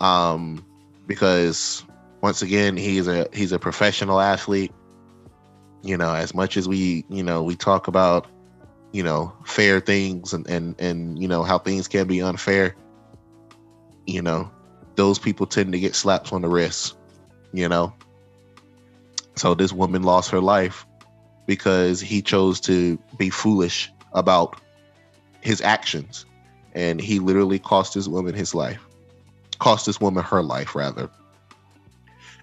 Um 0.00 0.64
because 1.06 1.84
once 2.22 2.42
again 2.42 2.76
he's 2.76 3.08
a 3.08 3.26
he's 3.32 3.52
a 3.52 3.58
professional 3.58 4.20
athlete. 4.20 4.72
You 5.82 5.96
know 5.96 6.14
as 6.14 6.34
much 6.34 6.56
as 6.56 6.68
we 6.68 7.04
you 7.08 7.22
know 7.22 7.42
we 7.42 7.56
talk 7.56 7.88
about 7.88 8.26
you 8.92 9.02
know 9.02 9.32
fair 9.44 9.80
things 9.80 10.32
and 10.32 10.46
and 10.48 10.74
and 10.78 11.20
you 11.20 11.28
know 11.28 11.42
how 11.42 11.58
things 11.58 11.88
can 11.88 12.06
be 12.06 12.20
unfair 12.20 12.76
you 14.06 14.20
know 14.20 14.50
those 14.96 15.18
people 15.18 15.46
tend 15.46 15.72
to 15.72 15.80
get 15.80 15.94
slaps 15.94 16.32
on 16.32 16.42
the 16.42 16.48
wrist 16.48 16.96
you 17.52 17.68
know? 17.68 17.92
So 19.36 19.54
this 19.54 19.72
woman 19.72 20.02
lost 20.02 20.30
her 20.30 20.40
life 20.40 20.86
because 21.46 22.00
he 22.00 22.22
chose 22.22 22.60
to 22.60 22.98
be 23.16 23.30
foolish 23.30 23.90
about 24.12 24.60
his 25.40 25.60
actions. 25.60 26.26
And 26.74 27.00
he 27.00 27.18
literally 27.18 27.58
cost 27.58 27.94
this 27.94 28.06
woman 28.06 28.34
his 28.34 28.54
life. 28.54 28.86
Cost 29.58 29.86
this 29.86 30.00
woman 30.00 30.24
her 30.24 30.42
life 30.42 30.74
rather 30.74 31.10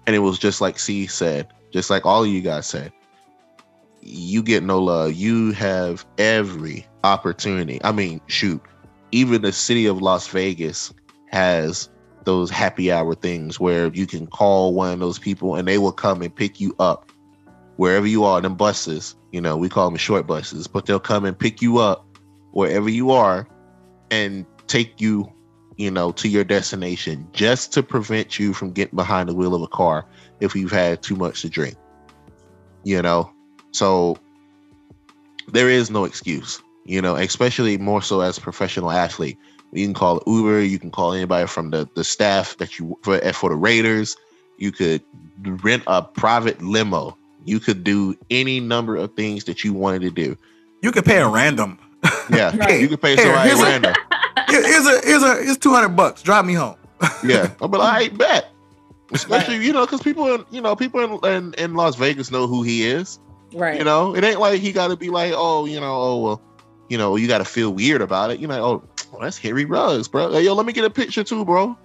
and 0.08 0.16
it 0.16 0.20
was 0.20 0.38
just 0.38 0.62
like 0.62 0.78
c 0.78 1.06
said 1.06 1.46
just 1.70 1.90
like 1.90 2.06
all 2.06 2.24
of 2.24 2.30
you 2.30 2.40
guys 2.40 2.66
said 2.66 2.90
you 4.00 4.42
get 4.42 4.62
no 4.62 4.78
love. 4.78 5.12
You 5.12 5.52
have 5.52 6.06
every 6.16 6.86
opportunity. 7.04 7.78
I 7.84 7.92
mean 7.92 8.20
shoot 8.26 8.62
even 9.12 9.42
the 9.42 9.52
city 9.52 9.86
of 9.86 10.00
las 10.00 10.26
vegas 10.28 10.92
has 11.30 11.90
those 12.24 12.50
happy 12.50 12.90
hour 12.90 13.14
things 13.14 13.60
where 13.60 13.88
you 13.88 14.06
can 14.06 14.26
call 14.26 14.74
one 14.74 14.92
of 14.92 15.00
those 15.00 15.18
people 15.18 15.54
and 15.54 15.68
they 15.68 15.78
will 15.78 15.92
come 15.92 16.22
and 16.22 16.34
pick 16.34 16.58
you 16.58 16.74
up 16.78 17.10
wherever 17.76 18.06
you 18.06 18.24
are. 18.24 18.40
Them 18.40 18.54
buses 18.54 19.14
you 19.32 19.42
know 19.42 19.58
we 19.58 19.68
call 19.68 19.90
them 19.90 19.98
short 19.98 20.26
buses 20.26 20.66
but 20.66 20.86
they'll 20.86 20.98
come 20.98 21.26
and 21.26 21.38
pick 21.38 21.60
you 21.60 21.78
up 21.78 22.06
wherever 22.52 22.88
you 22.88 23.10
are 23.10 23.46
and 24.10 24.46
take 24.68 25.00
you 25.02 25.30
you 25.78 25.90
know, 25.90 26.10
to 26.12 26.28
your 26.28 26.44
destination 26.44 27.26
just 27.32 27.72
to 27.72 27.82
prevent 27.82 28.38
you 28.38 28.52
from 28.52 28.72
getting 28.72 28.96
behind 28.96 29.28
the 29.28 29.34
wheel 29.34 29.54
of 29.54 29.62
a 29.62 29.68
car 29.68 30.04
if 30.40 30.54
you've 30.54 30.72
had 30.72 31.02
too 31.02 31.16
much 31.16 31.40
to 31.42 31.48
drink. 31.48 31.76
You 32.84 33.00
know, 33.00 33.30
so 33.70 34.18
there 35.46 35.70
is 35.70 35.90
no 35.90 36.04
excuse, 36.04 36.60
you 36.84 37.00
know, 37.00 37.14
especially 37.16 37.78
more 37.78 38.02
so 38.02 38.20
as 38.20 38.36
a 38.36 38.40
professional 38.40 38.90
athlete. 38.90 39.38
You 39.72 39.86
can 39.86 39.94
call 39.94 40.22
Uber, 40.26 40.62
you 40.62 40.78
can 40.78 40.90
call 40.90 41.12
anybody 41.12 41.46
from 41.46 41.70
the, 41.70 41.88
the 41.94 42.04
staff 42.04 42.56
that 42.58 42.78
you 42.78 42.98
for, 43.02 43.18
for 43.32 43.50
the 43.50 43.56
Raiders. 43.56 44.16
You 44.58 44.72
could 44.72 45.02
rent 45.62 45.84
a 45.86 46.02
private 46.02 46.60
limo. 46.62 47.16
You 47.44 47.60
could 47.60 47.84
do 47.84 48.16
any 48.30 48.58
number 48.60 48.96
of 48.96 49.14
things 49.14 49.44
that 49.44 49.62
you 49.62 49.72
wanted 49.72 50.02
to 50.02 50.10
do. 50.10 50.36
You 50.82 50.90
could 50.90 51.04
pay 51.04 51.18
a 51.20 51.28
random. 51.28 51.78
Yeah, 52.30 52.54
Right. 52.56 52.80
you 52.80 52.88
could 52.88 53.00
pay 53.00 53.16
somebody 53.16 53.48
here's 53.48 53.60
a- 53.60 53.62
random. 53.64 53.94
Here- 53.94 54.17
here's 54.48 54.86
a 54.86 55.00
here's 55.04 55.22
a 55.22 55.34
here's 55.42 55.58
two 55.58 55.72
hundred 55.72 55.90
bucks. 55.90 56.22
Drive 56.22 56.44
me 56.44 56.54
home. 56.54 56.76
yeah, 57.24 57.50
I'm 57.60 57.70
like, 57.70 57.80
I 57.80 58.00
ain't 58.02 58.18
bet. 58.18 58.50
Especially, 59.12 59.64
you 59.64 59.72
know, 59.72 59.86
because 59.86 60.02
people, 60.02 60.34
in, 60.34 60.44
you 60.50 60.60
know, 60.60 60.76
people 60.76 61.00
in, 61.00 61.18
in 61.32 61.54
in 61.54 61.74
Las 61.74 61.96
Vegas 61.96 62.30
know 62.30 62.46
who 62.46 62.62
he 62.62 62.86
is. 62.86 63.18
Right. 63.54 63.78
You 63.78 63.84
know, 63.84 64.14
it 64.14 64.22
ain't 64.24 64.40
like 64.40 64.60
he 64.60 64.72
got 64.72 64.88
to 64.88 64.96
be 64.96 65.08
like, 65.08 65.32
oh, 65.34 65.64
you 65.64 65.80
know, 65.80 65.94
oh 65.94 66.18
well, 66.18 66.42
you 66.90 66.98
know, 66.98 67.16
you 67.16 67.26
got 67.26 67.38
to 67.38 67.44
feel 67.46 67.72
weird 67.72 68.02
about 68.02 68.30
it. 68.30 68.38
You 68.40 68.46
know, 68.48 68.62
oh, 68.64 68.82
well, 69.10 69.22
that's 69.22 69.38
Harry 69.38 69.64
Ruggs, 69.64 70.08
bro. 70.08 70.30
Hey, 70.32 70.42
yo, 70.42 70.52
let 70.54 70.66
me 70.66 70.74
get 70.74 70.84
a 70.84 70.90
picture 70.90 71.24
too, 71.24 71.44
bro. 71.44 71.76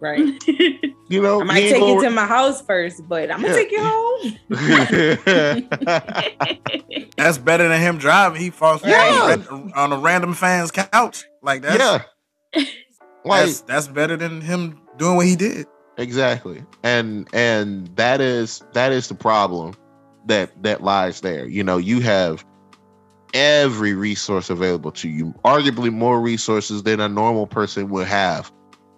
right. 0.00 0.20
You 1.08 1.20
know, 1.20 1.42
I 1.42 1.44
might 1.44 1.62
he 1.62 1.68
take 1.68 1.82
ain't 1.82 1.88
you 1.88 1.94
gonna- 1.96 2.10
my 2.14 2.24
house 2.24 2.62
first, 2.62 3.06
but 3.06 3.30
I'm 3.30 3.42
gonna 3.42 3.48
Yeah. 3.48 3.54
take 3.54 3.70
you 3.70 3.82
home. 3.82 4.38
That's 7.18 7.36
better 7.36 7.68
than 7.68 7.78
him 7.82 7.98
driving. 7.98 8.40
He 8.40 8.48
falls 8.48 8.82
Yeah. 8.82 9.36
on 9.74 9.92
a 9.92 9.98
random 9.98 10.32
fan's 10.32 10.70
couch. 10.70 11.26
Like 11.42 11.62
that's 11.62 11.78
yeah, 11.78 12.02
like 13.24 13.46
that's, 13.46 13.60
that's 13.62 13.88
better 13.88 14.16
than 14.16 14.40
him 14.40 14.80
doing 14.96 15.16
what 15.16 15.26
he 15.26 15.36
did. 15.36 15.66
exactly, 15.98 16.64
and 16.82 17.28
and 17.32 17.88
that 17.96 18.20
is 18.20 18.62
that 18.72 18.92
is 18.92 19.08
the 19.08 19.14
problem 19.14 19.74
that 20.26 20.62
that 20.62 20.82
lies 20.82 21.20
there. 21.20 21.46
You 21.46 21.64
know, 21.64 21.78
you 21.78 22.00
have 22.00 22.44
every 23.34 23.94
resource 23.94 24.50
available 24.50 24.92
to 24.92 25.08
you, 25.08 25.34
arguably 25.44 25.92
more 25.92 26.20
resources 26.20 26.82
than 26.82 27.00
a 27.00 27.08
normal 27.08 27.46
person 27.46 27.88
would 27.90 28.06
have. 28.06 28.52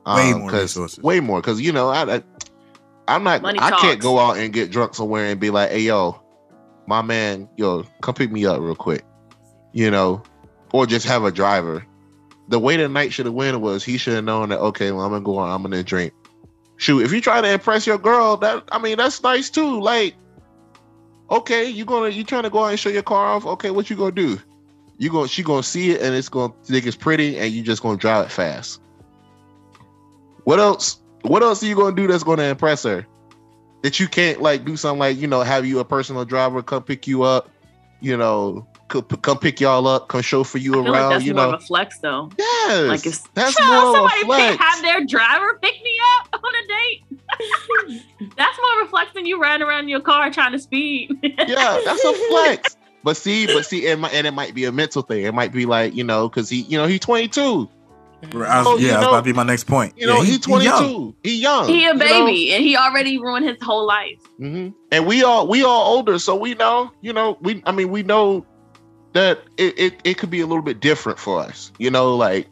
Way 0.07 0.33
Um, 0.33 0.41
more 0.41 0.51
'cause- 0.51 0.61
resources. 0.77 1.03
Way 1.05 1.21
more, 1.21 1.41
because 1.41 1.61
you 1.61 1.73
know, 1.73 1.89
I, 1.89 2.17
I 2.17 2.23
I'm 3.09 3.23
not. 3.25 3.43
Money 3.43 3.59
I 3.61 3.71
can't 3.71 4.01
go 4.01 4.19
out 4.19 4.37
and 4.37 4.53
get 4.53 4.71
drunk 4.71 4.95
somewhere 4.95 5.27
and 5.27 5.39
be 5.41 5.51
like, 5.51 5.71
"Hey, 5.71 5.81
yo, 5.81 6.21
my 6.87 7.01
man, 7.03 7.49
yo, 7.57 7.85
come 8.03 8.15
pick 8.15 8.31
me 8.31 8.45
up 8.47 8.61
real 8.61 8.75
quick," 8.75 9.03
you 9.73 9.91
know, 9.91 10.23
or 10.73 10.87
just 10.87 11.07
have 11.07 11.25
a 11.25 11.31
driver. 11.33 11.85
The 12.49 12.59
way 12.59 12.77
the 12.77 12.89
night 12.89 13.13
should 13.13 13.27
have 13.27 13.35
went 13.35 13.61
was 13.61 13.85
he 13.85 13.97
should 13.97 14.15
have 14.15 14.25
known 14.25 14.51
that. 14.51 14.59
Okay, 14.59 14.93
well, 14.93 15.05
I'm 15.05 15.13
gonna 15.13 15.25
go 15.25 15.39
on. 15.39 15.51
I'm 15.51 15.63
gonna 15.63 15.83
drink. 15.83 16.13
Shoot, 16.77 17.01
if 17.03 17.13
you 17.13 17.21
try 17.21 17.41
to 17.41 17.51
impress 17.51 17.87
your 17.87 17.99
girl, 17.99 18.37
that 18.39 18.65
I 18.71 18.79
mean, 18.79 18.99
that's 18.99 19.23
nice 19.23 19.49
too. 19.49 19.81
Like, 19.81 20.15
okay, 21.31 21.69
you 21.69 21.85
gonna 21.85 22.09
you 22.09 22.25
trying 22.25 22.43
to 22.43 22.51
go 22.51 22.65
out 22.65 22.71
and 22.71 22.79
show 22.79 22.91
your 22.91 23.03
car 23.03 23.27
off? 23.29 23.47
Okay, 23.47 23.71
what 23.71 23.89
you 23.89 23.97
gonna 23.97 24.13
do? 24.13 24.39
You 24.99 25.11
gonna 25.11 25.29
she 25.29 25.43
gonna 25.43 25.63
see 25.63 25.93
it 25.93 26.03
and 26.03 26.15
it's 26.15 26.29
gonna 26.29 26.53
think 26.65 26.87
it's 26.87 26.97
pretty, 26.97 27.39
and 27.39 27.53
you 27.53 27.63
just 27.63 27.83
gonna 27.83 27.97
drive 27.97 28.27
it 28.27 28.31
fast. 28.31 28.81
What 30.45 30.61
else? 30.61 31.01
What 31.23 31.43
else 31.43 31.63
are 31.63 31.67
you 31.67 31.75
gonna 31.75 31.97
do 31.97 32.07
that's 32.07 32.25
gonna 32.25 32.43
impress 32.45 32.83
her? 32.83 33.07
That 33.83 33.99
you 33.99 34.09
can't 34.09 34.43
like 34.43 34.65
do 34.65 34.77
something 34.77 34.99
like 34.99 35.17
you 35.17 35.27
know 35.27 35.41
have 35.41 35.65
you 35.65 35.79
a 35.79 35.85
personal 35.85 36.25
driver 36.25 36.63
come 36.63 36.83
pick 36.83 37.07
you 37.07 37.23
up, 37.23 37.49
you 38.01 38.17
know, 38.17 38.67
co- 39.03 39.17
come 39.17 39.39
pick 39.39 39.61
y'all 39.61 39.87
up, 39.87 40.09
come 40.09 40.23
show 40.23 40.45
for 40.45 40.59
you 40.59 40.73
I 40.73 40.75
feel 40.75 40.85
around, 40.95 41.03
like 41.03 41.11
that's 41.17 41.25
you 41.25 41.35
more 41.35 41.47
know. 41.47 41.53
of 41.55 41.63
a 41.63 41.65
flex 41.67 41.99
though. 41.99 42.31
yes, 42.39 42.89
Like 42.89 43.07
it's 43.07 43.21
that's 43.35 43.55
Chill, 43.57 43.67
more 43.67 43.77
of 43.77 43.89
a 43.89 43.97
somebody 43.97 44.25
flex. 44.25 44.53
pick, 44.53 44.61
have 44.61 44.83
their 44.83 45.05
driver 45.05 45.59
pick 45.63 45.75
me 45.83 45.99
up 46.19 46.41
on 46.45 46.53
a 46.55 46.67
date. 46.67 47.05
that's 48.37 48.59
more 48.59 48.81
of 48.83 48.87
a 48.87 48.91
flex 48.91 49.13
than 49.15 49.27
you 49.27 49.41
riding 49.41 49.67
around 49.67 49.81
in 49.85 49.89
your 49.89 50.01
car 50.01 50.31
trying 50.31 50.53
to 50.53 50.59
speed. 50.59 51.11
yeah, 51.23 51.81
that's 51.85 52.05
a 52.05 52.13
flex. 52.31 52.77
But 53.03 53.17
see, 53.19 53.47
but 53.47 53.67
see, 53.67 53.87
it 53.87 53.99
might, 53.99 54.15
and 54.15 54.27
it 54.27 54.33
might 54.33 54.55
be 54.55 54.65
a 54.65 54.73
mental 54.73 55.03
thing. 55.03 55.25
It 55.25 55.35
might 55.35 55.53
be 55.53 55.67
like 55.67 55.95
you 55.95 56.05
know, 56.05 56.29
because 56.29 56.49
he, 56.49 56.63
you 56.63 56.79
know, 56.79 56.87
he's 56.87 57.01
22. 57.01 57.69
Was, 58.33 58.67
Oh, 58.67 58.79
yeah, 58.79 58.93
that's 58.93 59.03
know- 59.03 59.09
about 59.11 59.17
to 59.19 59.23
be 59.25 59.35
my 59.35 59.43
next 59.43 59.65
point. 59.65 59.93
You 59.99 60.07
know, 60.07 60.17
Yeah, 60.17 60.25
he- 60.25 60.33
he's 60.33 60.47
he 60.47 60.53
young. 60.65 60.79
22. 60.79 61.15
He 61.25 61.41
young. 61.43 61.69
he 61.69 61.85
a 61.85 61.89
you 61.89 61.93
know? 61.93 61.99
baby 61.99 62.55
and 62.55 62.65
he 62.65 62.75
already 62.75 63.19
ruined 63.19 63.45
his 63.47 63.59
whole 63.61 63.87
life. 63.87 64.19
hmm 64.39 64.69
And 64.91 65.07
we 65.07 65.23
all 65.23 65.47
we 65.47 65.63
all 65.63 65.93
older, 65.95 66.19
so 66.19 66.35
we 66.35 66.55
know, 66.55 66.91
you 67.03 67.13
know, 67.13 67.37
we 67.43 67.63
I 67.67 67.73
mean 67.73 67.91
we 67.91 68.03
know 68.03 68.47
that 69.15 69.41
it, 69.57 69.79
it, 69.79 70.01
it 70.05 70.19
could 70.19 70.31
be 70.31 70.41
a 70.41 70.47
little 70.47 70.63
bit 70.63 70.81
different 70.81 71.19
for 71.19 71.41
us. 71.41 71.73
You 71.79 71.91
know, 71.91 72.15
like 72.15 72.49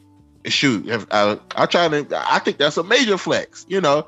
shoot, 0.47 0.89
if 0.89 1.07
I 1.11 1.39
I 1.55 1.67
try 1.67 1.89
to 1.89 2.07
I 2.33 2.39
think 2.39 2.57
that's 2.57 2.77
a 2.77 2.83
major 2.83 3.19
flex, 3.19 3.67
you 3.69 3.81
know. 3.81 4.07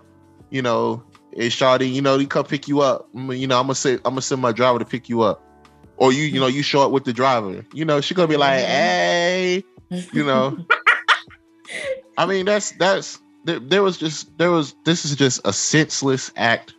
You 0.51 0.63
know, 0.63 1.03
it's 1.33 1.55
Shawty, 1.55 1.93
you 1.93 2.01
know, 2.01 2.17
he 2.17 2.27
come 2.27 2.45
pick 2.45 2.69
you 2.69 2.81
up. 2.81 3.09
You 3.13 3.47
know, 3.47 3.59
I'm 3.59 3.65
gonna 3.65 3.75
say 3.75 3.95
I'm 3.95 4.03
gonna 4.03 4.23
send 4.23 4.41
my 4.41 4.53
driver 4.53 4.79
to 4.79 4.85
pick 4.85 5.09
you 5.09 5.23
up. 5.23 5.43
Or 5.97 6.13
you, 6.13 6.25
you 6.25 6.41
know, 6.41 6.47
you 6.47 6.63
show 6.63 6.83
up 6.83 6.91
with 6.91 7.05
the 7.05 7.13
driver. 7.13 7.65
You 7.73 7.85
know, 7.85 8.01
she 8.01 8.15
gonna 8.15 8.29
be 8.29 8.37
like, 8.37 8.61
hey, 8.61 9.65
you 10.13 10.25
know. 10.25 10.59
I 12.19 12.27
mean, 12.27 12.47
that's 12.47 12.71
that's 12.73 13.19
there, 13.45 13.59
there 13.59 13.83
was 13.83 13.97
just 13.97 14.37
there 14.39 14.53
was 14.53 14.77
this 14.85 15.05
is 15.05 15.17
just 15.17 15.41
a 15.45 15.53
senseless 15.53 16.31
act 16.37 16.75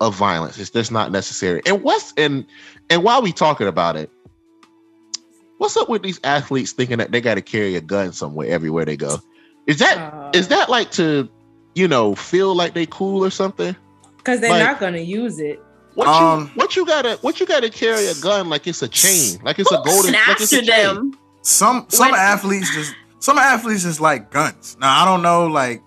of 0.00 0.14
violence. 0.14 0.58
It's 0.58 0.70
just 0.70 0.92
not 0.92 1.10
necessary. 1.10 1.62
And 1.66 1.82
what's 1.82 2.12
and 2.16 2.46
and 2.88 3.02
while 3.02 3.20
we 3.20 3.32
talking 3.32 3.66
about 3.66 3.96
it, 3.96 4.10
what's 5.62 5.76
up 5.76 5.88
with 5.88 6.02
these 6.02 6.18
athletes 6.24 6.72
thinking 6.72 6.98
that 6.98 7.12
they 7.12 7.20
got 7.20 7.36
to 7.36 7.40
carry 7.42 7.76
a 7.76 7.80
gun 7.80 8.12
somewhere 8.12 8.48
everywhere 8.48 8.84
they 8.84 8.96
go? 8.96 9.18
Is 9.66 9.78
that 9.78 10.34
is 10.34 10.46
Uh, 10.46 10.48
that 10.56 10.68
like 10.68 10.90
to 10.92 11.28
you 11.74 11.86
know 11.88 12.14
feel 12.14 12.54
like 12.54 12.74
they 12.74 12.84
cool 12.86 13.24
or 13.24 13.30
something? 13.30 13.74
because 14.18 14.40
they're 14.40 14.50
like- 14.50 14.62
not 14.62 14.78
gonna 14.80 14.98
use 14.98 15.38
it. 15.40 15.60
What 15.94 16.06
Um, 16.08 16.40
you 16.42 16.46
what 16.54 16.74
you 16.76 16.84
gotta 16.86 17.18
what 17.22 17.38
you 17.40 17.46
gotta 17.46 17.68
carry 17.70 18.06
a 18.06 18.14
gun 18.14 18.48
like 18.48 18.66
it's 18.66 18.82
a 18.82 18.88
chain 18.88 19.38
like 19.44 19.58
it's 19.58 19.70
a 19.70 19.80
golden 19.84 20.12
like 20.12 20.40
it's 20.40 20.52
a 20.52 20.60
to 20.60 20.66
chain. 20.66 20.86
them? 20.94 21.18
Some 21.42 21.86
some 21.88 22.10
When- 22.10 22.18
athletes 22.20 22.72
just 22.74 22.94
some 23.20 23.38
athletes 23.38 23.82
just 23.84 24.00
like 24.00 24.30
guns. 24.30 24.76
Now 24.80 25.02
I 25.02 25.04
don't 25.04 25.22
know 25.22 25.46
like 25.46 25.82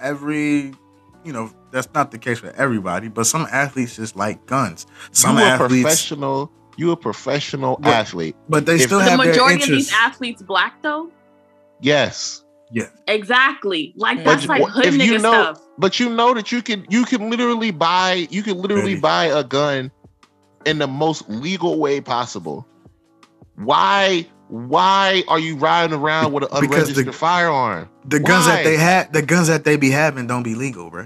every 0.00 0.74
you 1.24 1.32
know 1.32 1.50
that's 1.70 1.88
not 1.94 2.10
the 2.10 2.18
case 2.18 2.38
for 2.38 2.50
everybody, 2.56 3.08
but 3.08 3.26
some 3.26 3.46
athletes 3.50 3.96
just 3.96 4.16
like 4.16 4.46
guns. 4.46 4.86
Some 5.12 5.36
you 5.38 5.44
athletes, 5.44 5.82
professional 5.82 6.50
you 6.76 6.90
a 6.92 6.96
professional 6.96 7.78
But- 7.80 7.92
athlete. 7.92 8.36
but 8.48 8.66
they 8.66 8.76
if 8.76 8.82
still 8.82 8.98
the 8.98 9.04
The 9.04 9.10
have 9.10 9.18
their 9.20 9.28
majority 9.28 9.62
of 9.62 9.68
these 9.68 9.92
athletes 9.92 10.42
black 10.42 10.82
though. 10.82 11.10
Yes. 11.80 12.44
Yeah, 12.74 12.86
Exactly. 13.06 13.92
Like 13.96 14.18
But 14.18 14.24
that's 14.24 14.42
you- 14.44 14.48
like 14.48 14.64
hood 14.64 14.86
if 14.86 14.94
you 14.94 15.14
nigga 15.18 15.22
know- 15.22 15.32
stuff. 15.52 15.60
But 15.78 16.00
you 16.00 16.08
know 16.08 16.32
that 16.34 16.50
you 16.52 16.62
can 16.62 16.86
you 16.88 17.04
can 17.04 17.28
literally 17.30 17.70
buy 17.70 18.26
you 18.30 18.42
can 18.42 18.56
literally 18.60 18.94
Really? 18.94 19.00
buy 19.00 19.24
a 19.26 19.44
gun 19.44 19.90
in 20.64 20.78
the 20.78 20.86
most 20.86 21.28
legal 21.28 21.78
way 21.78 22.00
possible. 22.00 22.66
Why 23.56 24.26
why 24.48 25.22
are 25.28 25.38
you 25.38 25.56
riding 25.56 25.96
around 25.98 26.32
with 26.32 26.44
an 26.44 26.48
Because 26.60 26.70
the- 26.88 27.00
unregistered 27.00 27.14
firearm? 27.14 27.88
the 28.06 28.20
guns 28.20 28.46
Why? 28.46 28.56
that 28.56 28.64
they 28.64 28.76
had, 28.76 29.12
the 29.12 29.22
guns 29.22 29.48
that 29.48 29.64
they 29.64 29.76
be 29.76 29.90
having 29.90 30.26
don't 30.26 30.42
be 30.42 30.54
legal, 30.54 30.90
bro. 30.90 31.04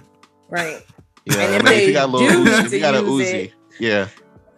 Right. 0.49 0.83
Yeah, 1.25 1.35
And 1.41 1.55
if 1.57 1.63
I 1.63 1.65
mean, 1.65 1.65
they 1.65 1.87
you 1.87 1.93
got 1.93 2.09
a 2.09 2.13
little 2.13 2.45
Uzi, 2.45 2.73
you 2.73 2.81
got 2.81 2.95
a 2.95 2.99
Uzi. 3.03 3.35
it- 3.47 3.53
Yeah. 3.81 4.07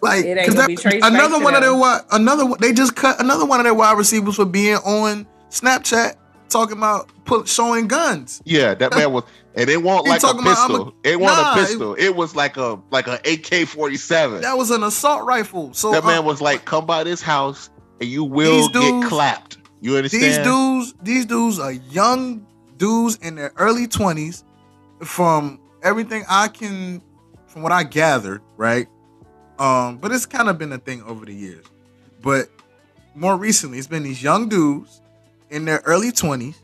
Like, 0.01 0.24
It 0.24 0.36
ain't 0.38 0.46
'cause 0.46 0.55
gonna 0.55 0.74
that- 0.74 0.90
be 0.92 1.01
another 1.01 1.38
to 1.38 1.44
one 1.44 1.55
of 1.55 1.62
their 1.62 1.74
wide, 1.74 2.03
another 2.12 2.44
they 2.61 2.72
just 2.72 2.94
cut 2.94 3.20
another 3.20 3.44
one 3.44 3.59
of 3.61 3.64
their 3.64 3.74
wide 3.74 3.96
receivers 3.99 4.36
for 4.36 4.44
being 4.44 4.76
on 4.76 5.26
Snapchat 5.51 6.14
talking 6.49 6.76
about 6.76 7.09
put, 7.24 7.49
showing 7.49 7.88
guns. 7.88 8.40
Yeah, 8.44 8.74
that 8.74 8.94
man 8.94 9.12
was 9.12 9.24
and 9.57 9.68
it 9.68 9.82
wasn't 9.82 10.07
like 10.09 10.18
a 10.18 10.20
talking 10.20 10.40
about, 10.42 10.59
I'm 10.59 10.68
pistol. 10.68 10.94
it 11.03 11.18
wasn't 11.20 11.42
Nah, 11.42 11.53
a 11.53 11.57
pistol. 11.57 11.94
It, 11.94 12.14
was 12.14 12.36
like 12.36 12.57
a 12.57 12.78
like 12.92 13.09
an 13.09 13.18
AK 13.24 13.64
forty 13.66 13.96
seven. 13.96 14.40
That 14.42 14.57
was 14.57 14.70
an 14.70 14.82
assault 14.84 15.24
rifle. 15.24 15.70
So 15.74 15.90
That 15.90 16.05
man 16.05 16.18
uh, 16.20 16.22
was 16.22 16.40
like, 16.40 16.64
come 16.64 16.86
by 16.86 17.03
this 17.05 17.20
house 17.20 17.68
and 18.01 18.09
you 18.09 18.22
will 18.24 18.68
These 18.68 18.68
get 18.68 19.09
clapped. 19.09 19.59
You 19.80 19.96
understand? 19.96 20.22
These 20.24 20.38
dudes, 20.38 20.94
these 21.03 21.26
dudes 21.26 21.59
are 21.59 21.72
young 21.72 22.46
dudes 22.76 23.16
in 23.20 23.34
their 23.34 23.53
early 23.57 23.86
twenties. 23.88 24.44
From 25.03 25.61
everything 25.82 26.24
I 26.28 26.49
can, 26.49 27.01
from 27.46 27.62
what 27.62 27.70
I 27.72 27.84
gathered, 27.84 28.42
right? 28.57 28.88
Um, 29.59 29.99
but 29.99 30.13
it's 30.13 30.27
kind 30.27 30.49
of 30.49 30.59
been 30.59 30.73
a 30.73 30.79
thing 30.79 31.03
over 31.03 31.25
the 31.25 31.35
years. 31.35 31.65
But 32.23 32.49
more 33.15 33.37
recently, 33.37 33.79
it's 33.79 33.87
been 33.87 34.03
these 34.03 34.23
young 34.23 34.49
dudes 34.49 35.01
in 35.51 35.65
their 35.65 35.83
early 35.85 36.13
twenties, 36.13 36.61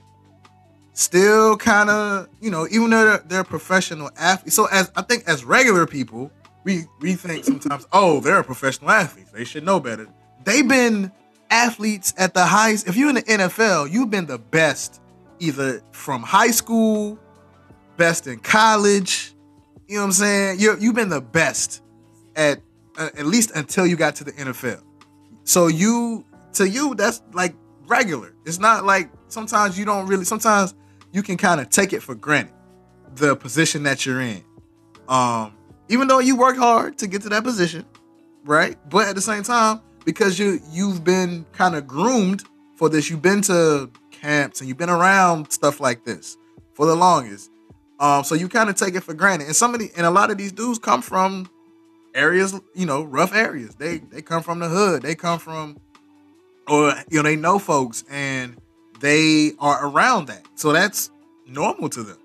still 0.93 1.57
kind 1.57 1.91
of, 1.91 2.29
you 2.41 2.51
know, 2.51 2.67
even 2.71 2.91
though 2.91 3.05
they're, 3.05 3.25
they're 3.27 3.45
professional 3.45 4.11
athletes. 4.17 4.55
So 4.55 4.67
as 4.67 4.91
I 4.97 5.03
think 5.03 5.25
as 5.27 5.45
regular 5.45 5.87
people, 5.87 6.31
we 6.65 6.85
we 7.01 7.15
think 7.15 7.45
sometimes, 7.45 7.87
oh, 7.93 8.21
they're 8.21 8.43
professional 8.43 8.91
athletes. 8.91 9.31
They 9.31 9.45
should 9.45 9.65
know 9.65 9.81
better. 9.81 10.07
They've 10.45 10.67
been 10.67 11.13
athletes 11.51 12.15
at 12.17 12.35
the 12.35 12.45
highest. 12.45 12.89
If 12.89 12.97
you're 12.97 13.11
in 13.11 13.17
the 13.17 13.23
NFL, 13.23 13.91
you've 13.91 14.11
been 14.11 14.27
the 14.27 14.39
best 14.39 15.01
either 15.39 15.83
from 15.93 16.23
high 16.23 16.51
school, 16.51 17.19
best 17.97 18.27
in 18.27 18.39
college. 18.39 19.35
You 19.89 19.97
know 19.97 20.03
what 20.03 20.07
I'm 20.07 20.13
saying? 20.13 20.61
You 20.61 20.77
you've 20.81 20.95
been 20.95 21.11
the 21.11 21.21
best 21.21 21.83
at 22.37 22.61
uh, 22.97 23.11
at 23.17 23.27
least 23.27 23.51
until 23.53 23.87
you 23.87 23.97
got 23.97 24.17
to 24.17 24.25
the 24.25 24.33
NFL. 24.33 24.83
So 25.45 25.67
you 25.67 26.25
to 26.55 26.69
you 26.69 26.95
that's 26.95 27.23
like 27.33 27.55
regular. 27.87 28.35
It's 28.45 28.59
not 28.59 28.85
like 28.85 29.11
sometimes 29.29 29.79
you 29.79 29.85
don't 29.85 30.07
really 30.07 30.25
sometimes 30.25 30.75
you 31.13 31.23
can 31.23 31.37
kind 31.37 31.61
of 31.61 31.71
take 31.71 31.93
it 31.93 32.03
for 32.03 32.15
granted 32.15 32.55
the 33.17 33.37
position 33.37 33.85
that 33.85 34.05
you're 34.05 34.21
in. 34.21 34.43
Um, 35.09 35.55
even 35.89 36.09
though 36.09 36.19
you 36.19 36.37
work 36.37 36.57
hard 36.57 36.99
to 36.99 37.07
get 37.07 37.23
to 37.23 37.29
that 37.29 37.45
position, 37.45 37.85
right? 38.45 38.77
But 38.89 39.09
at 39.09 39.15
the 39.15 39.21
same 39.21 39.43
time, 39.43 39.81
because 40.05 40.39
you 40.39 40.61
you've 40.71 41.05
been 41.05 41.47
kind 41.53 41.75
of 41.75 41.87
groomed 41.87 42.45
for 42.77 42.89
this, 42.89 43.11
you've 43.11 43.23
been 43.23 43.43
to 43.43 43.91
camps 44.11 44.61
and 44.61 44.69
you've 44.69 44.79
been 44.79 44.91
around 44.91 45.51
stuff 45.51 45.81
like 45.81 46.05
this 46.05 46.37
for 46.73 46.87
the 46.87 46.95
longest. 46.95 47.51
Um, 48.01 48.25
so 48.25 48.35
you 48.35 48.49
kind 48.49 48.69
of 48.69 48.77
take 48.77 48.95
it 48.95 49.03
for 49.03 49.15
granted. 49.15 49.47
And 49.47 49.57
somebody 49.57 49.91
and 49.97 50.07
a 50.07 50.11
lot 50.11 50.31
of 50.31 50.39
these 50.39 50.53
dudes 50.53 50.79
come 50.79 51.03
from 51.03 51.49
areas, 52.15 52.59
you 52.75 52.87
know, 52.87 53.03
rough 53.03 53.35
areas. 53.35 53.75
They 53.75 53.99
they 53.99 54.23
come 54.23 54.43
from 54.43 54.61
the 54.61 54.69
hood. 54.69 55.03
They 55.03 55.15
come 55.15 55.39
from 55.39 55.79
or 56.69 56.95
you 57.11 57.19
know, 57.19 57.23
they 57.23 57.37
know 57.37 57.59
folks 57.59 58.05
and 58.11 58.57
they 59.01 59.53
are 59.59 59.87
around 59.87 60.27
that. 60.27 60.47
So 60.55 60.73
that's 60.73 61.11
normal 61.47 61.89
to 61.91 62.03
them. 62.03 62.19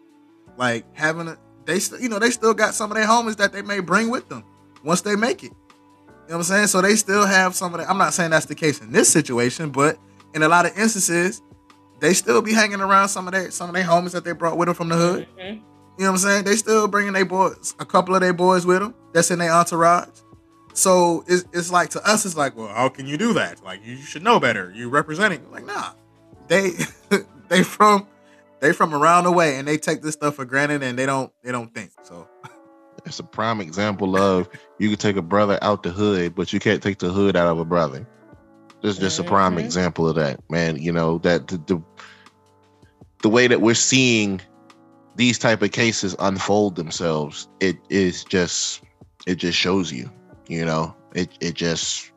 Like 0.57 0.85
having 0.95 1.27
a 1.27 1.37
they 1.65 1.79
still, 1.79 1.99
you 1.99 2.09
know, 2.09 2.19
they 2.19 2.31
still 2.31 2.53
got 2.53 2.73
some 2.73 2.91
of 2.91 2.97
their 2.97 3.05
homies 3.05 3.37
that 3.37 3.53
they 3.53 3.61
may 3.61 3.79
bring 3.79 4.09
with 4.09 4.29
them 4.29 4.43
once 4.83 5.01
they 5.01 5.15
make 5.15 5.43
it. 5.43 5.51
You 5.51 6.33
know 6.33 6.37
what 6.37 6.37
I'm 6.37 6.43
saying? 6.43 6.67
So 6.67 6.81
they 6.81 6.95
still 6.95 7.25
have 7.25 7.55
some 7.55 7.73
of 7.73 7.79
that. 7.79 7.89
I'm 7.89 7.97
not 7.97 8.13
saying 8.13 8.31
that's 8.31 8.45
the 8.45 8.55
case 8.55 8.81
in 8.81 8.91
this 8.91 9.09
situation, 9.09 9.71
but 9.71 9.97
in 10.35 10.43
a 10.43 10.47
lot 10.47 10.65
of 10.65 10.77
instances, 10.77 11.41
they 11.99 12.13
still 12.13 12.41
be 12.41 12.53
hanging 12.53 12.81
around 12.81 13.09
some 13.09 13.27
of 13.27 13.33
their 13.33 13.49
some 13.51 13.69
of 13.69 13.75
their 13.75 13.83
homies 13.83 14.11
that 14.11 14.23
they 14.23 14.31
brought 14.31 14.57
with 14.57 14.67
them 14.67 14.75
from 14.75 14.89
the 14.89 14.95
hood. 14.95 15.27
Mhm. 15.39 15.61
You 15.99 16.05
know 16.05 16.11
what 16.11 16.21
I'm 16.21 16.29
saying? 16.29 16.43
They 16.45 16.55
still 16.55 16.87
bringing 16.87 17.11
their 17.11 17.25
boys, 17.25 17.75
a 17.77 17.85
couple 17.85 18.15
of 18.15 18.21
their 18.21 18.31
boys 18.31 18.65
with 18.65 18.79
them. 18.79 18.95
That's 19.13 19.31
in 19.31 19.39
their 19.39 19.51
entourage. 19.51 20.07
So 20.71 21.25
it's, 21.27 21.43
it's 21.51 21.71
like 21.73 21.89
to 21.89 22.09
us, 22.09 22.25
it's 22.25 22.37
like, 22.37 22.55
well, 22.55 22.69
how 22.69 22.87
can 22.87 23.05
you 23.05 23.17
do 23.17 23.33
that? 23.33 23.61
Like 23.65 23.85
you 23.85 23.97
should 23.97 24.23
know 24.23 24.39
better. 24.39 24.71
You 24.73 24.87
representing? 24.87 25.51
Like 25.51 25.65
nah, 25.65 25.91
they 26.47 26.71
they 27.49 27.63
from 27.63 28.07
they 28.61 28.71
from 28.71 28.93
around 28.95 29.25
the 29.25 29.31
way, 29.33 29.57
and 29.57 29.67
they 29.67 29.77
take 29.77 30.01
this 30.01 30.13
stuff 30.13 30.35
for 30.35 30.45
granted, 30.45 30.83
and 30.83 30.97
they 30.97 31.05
don't 31.05 31.33
they 31.43 31.51
don't 31.51 31.73
think. 31.75 31.91
So 32.03 32.29
It's 33.05 33.19
a 33.19 33.23
prime 33.23 33.59
example 33.59 34.15
of 34.15 34.47
you 34.77 34.87
can 34.87 34.97
take 34.97 35.17
a 35.17 35.21
brother 35.21 35.59
out 35.61 35.83
the 35.83 35.89
hood, 35.89 36.33
but 36.33 36.53
you 36.53 36.61
can't 36.61 36.81
take 36.81 36.99
the 36.99 37.09
hood 37.09 37.35
out 37.35 37.47
of 37.47 37.59
a 37.59 37.65
brother. 37.65 38.07
This 38.81 38.93
is 38.95 38.99
just 38.99 39.19
a 39.19 39.23
prime 39.23 39.57
Mhm. 39.57 39.65
example 39.65 40.07
of 40.07 40.15
that, 40.15 40.39
man. 40.49 40.81
You 40.81 40.93
know 40.93 41.17
that 41.19 41.47
the, 41.49 41.57
the 41.57 41.81
the 43.21 43.29
way 43.29 43.47
that 43.47 43.59
we're 43.59 43.73
seeing 43.75 44.39
these 45.19 45.37
type 45.37 45.61
of 45.61 45.71
cases 45.73 46.15
unfold 46.19 46.77
themselves, 46.77 47.49
it 47.59 47.75
is 47.89 48.23
just 48.23 48.81
it 49.27 49.35
just 49.35 49.57
shows 49.57 49.91
you, 49.91 50.09
you 50.47 50.63
know, 50.63 50.95
it 51.13 51.29
it 51.41 51.55
just 51.55 52.13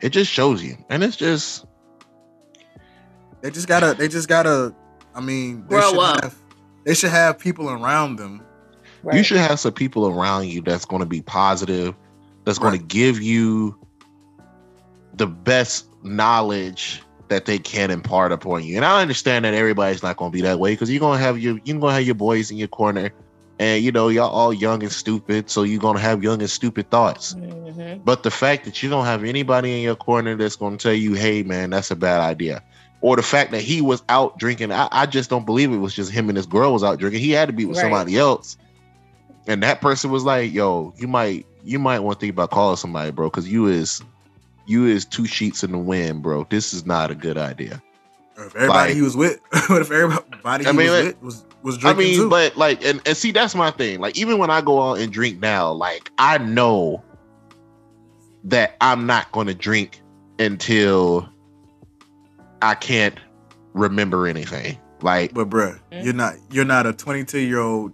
it 0.00 0.08
just 0.08 0.32
shows 0.32 0.62
you, 0.64 0.78
and 0.88 1.04
it's 1.04 1.14
just 1.14 1.66
they 3.42 3.50
just 3.50 3.68
gotta 3.68 3.94
they 3.94 4.08
just 4.08 4.28
gotta. 4.30 4.74
I 5.14 5.20
mean, 5.20 5.60
they 5.64 5.76
Grow 5.76 5.90
should 5.90 5.98
up. 5.98 6.24
have 6.24 6.36
they 6.86 6.94
should 6.94 7.10
have 7.10 7.38
people 7.38 7.68
around 7.68 8.16
them. 8.16 8.42
Right. 9.02 9.18
you 9.18 9.22
should 9.22 9.36
have 9.38 9.60
some 9.60 9.72
people 9.74 10.06
around 10.08 10.48
you 10.48 10.62
that's 10.62 10.84
going 10.84 11.00
to 11.00 11.06
be 11.06 11.22
positive 11.22 11.94
that's 12.44 12.58
going 12.58 12.78
to 12.78 12.84
give 12.84 13.16
give 13.16 13.22
you 13.22 13.78
the 15.14 15.26
best 15.26 15.86
knowledge 16.02 17.02
that 17.30 17.46
they 17.46 17.58
can 17.58 17.90
impart 17.90 18.32
upon 18.32 18.64
you. 18.64 18.76
And 18.76 18.84
i 18.86 19.02
understand 19.02 19.46
that 19.46 19.54
everybody's 19.54 20.02
not 20.02 20.18
going 20.18 20.32
to 20.32 20.36
be 20.36 20.42
that 20.42 20.60
way 20.60 20.72
because 20.74 20.90
you're 20.90 21.00
going 21.00 21.18
to 21.18 21.24
have 21.24 21.38
your 21.40 21.58
you're 21.64 21.78
going 21.80 21.92
to 21.92 21.96
have 21.96 22.06
your 22.06 22.16
boys 22.16 22.50
in 22.50 22.58
your 22.58 22.68
corner. 22.68 23.12
And 23.58 23.84
you 23.84 23.92
know 23.92 24.08
y'all 24.08 24.30
all 24.30 24.52
young 24.54 24.82
and 24.82 24.92
stupid 24.92 25.50
so 25.50 25.62
you're 25.64 25.80
going 25.80 25.96
to 25.96 26.02
have 26.02 26.22
young 26.22 26.40
and 26.42 26.50
stupid 26.50 26.90
thoughts. 26.90 27.36
Mhm. 27.36 28.02
but 28.04 28.22
the 28.22 28.30
fact 28.30 28.64
that 28.66 28.82
you 28.82 28.90
don't 28.90 29.06
have 29.06 29.24
anybody 29.24 29.76
in 29.76 29.82
your 29.82 29.96
corner 29.96 30.36
that's 30.36 30.56
going 30.56 30.78
to 30.78 30.82
tell 30.82 30.94
you 30.94 31.14
hey 31.14 31.42
man 31.42 31.70
that's 31.70 31.90
a 31.90 31.96
bad 31.96 32.20
idea. 32.20 32.62
Or 33.02 33.16
the 33.16 33.22
fact 33.22 33.52
that 33.52 33.62
he 33.62 33.80
was 33.80 34.02
out 34.08 34.38
drinking 34.38 34.72
I, 34.72 34.88
I 34.92 35.06
just 35.06 35.30
don't 35.30 35.46
believe 35.46 35.72
it 35.72 35.78
was 35.78 35.94
just 35.94 36.12
him 36.12 36.28
and 36.28 36.36
his 36.36 36.46
girl 36.46 36.72
was 36.72 36.84
out 36.84 36.98
drinking. 36.98 37.20
He 37.22 37.30
had 37.32 37.48
to 37.48 37.54
be 37.54 37.64
with 37.66 37.76
Right. 37.76 37.82
somebody 37.82 38.18
else. 38.18 38.56
And 39.46 39.62
that 39.62 39.80
person 39.80 40.10
was 40.10 40.24
like 40.24 40.52
yo 40.52 40.92
you 40.96 41.08
might 41.08 41.46
you 41.62 41.78
might 41.78 42.00
want 42.00 42.18
to 42.18 42.24
think 42.24 42.32
about 42.32 42.50
calling 42.50 42.76
somebody 42.76 43.10
bro 43.10 43.28
because 43.28 43.50
you 43.50 43.66
is 43.66 44.02
you 44.70 44.86
is 44.86 45.04
two 45.04 45.26
sheets 45.26 45.62
in 45.64 45.72
the 45.72 45.78
wind 45.78 46.22
bro 46.22 46.46
this 46.50 46.72
is 46.72 46.86
not 46.86 47.10
a 47.10 47.14
good 47.14 47.36
idea 47.36 47.82
Or 48.36 48.44
if 48.46 48.54
everybody 48.56 48.88
Like- 48.88 48.94
he 48.94 49.02
was 49.02 49.16
with, 49.16 49.40
what 49.68 49.82
if 49.82 49.90
everybody 49.90 50.64
I 50.66 50.70
he 50.72 50.76
mean, 50.76 50.90
was 50.90 51.04
like- 51.04 51.04
with 51.06 51.22
was 51.22 51.44
was 51.62 51.76
I 51.76 51.80
drinking 51.92 52.04
mean, 52.06 52.16
too? 52.16 52.30
but 52.30 52.56
like, 52.56 52.82
and, 52.82 53.02
and 53.04 53.14
see, 53.14 53.32
that's 53.32 53.54
my 53.54 53.70
thing. 53.70 54.00
Like, 54.00 54.16
even 54.16 54.38
when 54.38 54.48
I 54.48 54.62
go 54.62 54.80
out 54.80 54.94
and 54.98 55.12
drink 55.12 55.40
now, 55.40 55.70
like, 55.72 56.10
I 56.16 56.38
know 56.38 57.04
that 58.44 58.76
I'm 58.80 59.04
not 59.06 59.30
going 59.32 59.46
to 59.48 59.52
drink 59.54 60.00
until 60.38 61.28
I 62.62 62.74
can't 62.76 63.14
remember 63.74 64.26
anything. 64.26 64.78
Like, 65.02 65.34
But 65.34 65.50
bruh, 65.50 65.78
Mhm. 65.92 66.02
you're 66.04 66.14
not 66.14 66.34
you're 66.50 66.64
not 66.64 66.86
a 66.86 66.94
22 66.94 67.40
year 67.40 67.58
old 67.58 67.92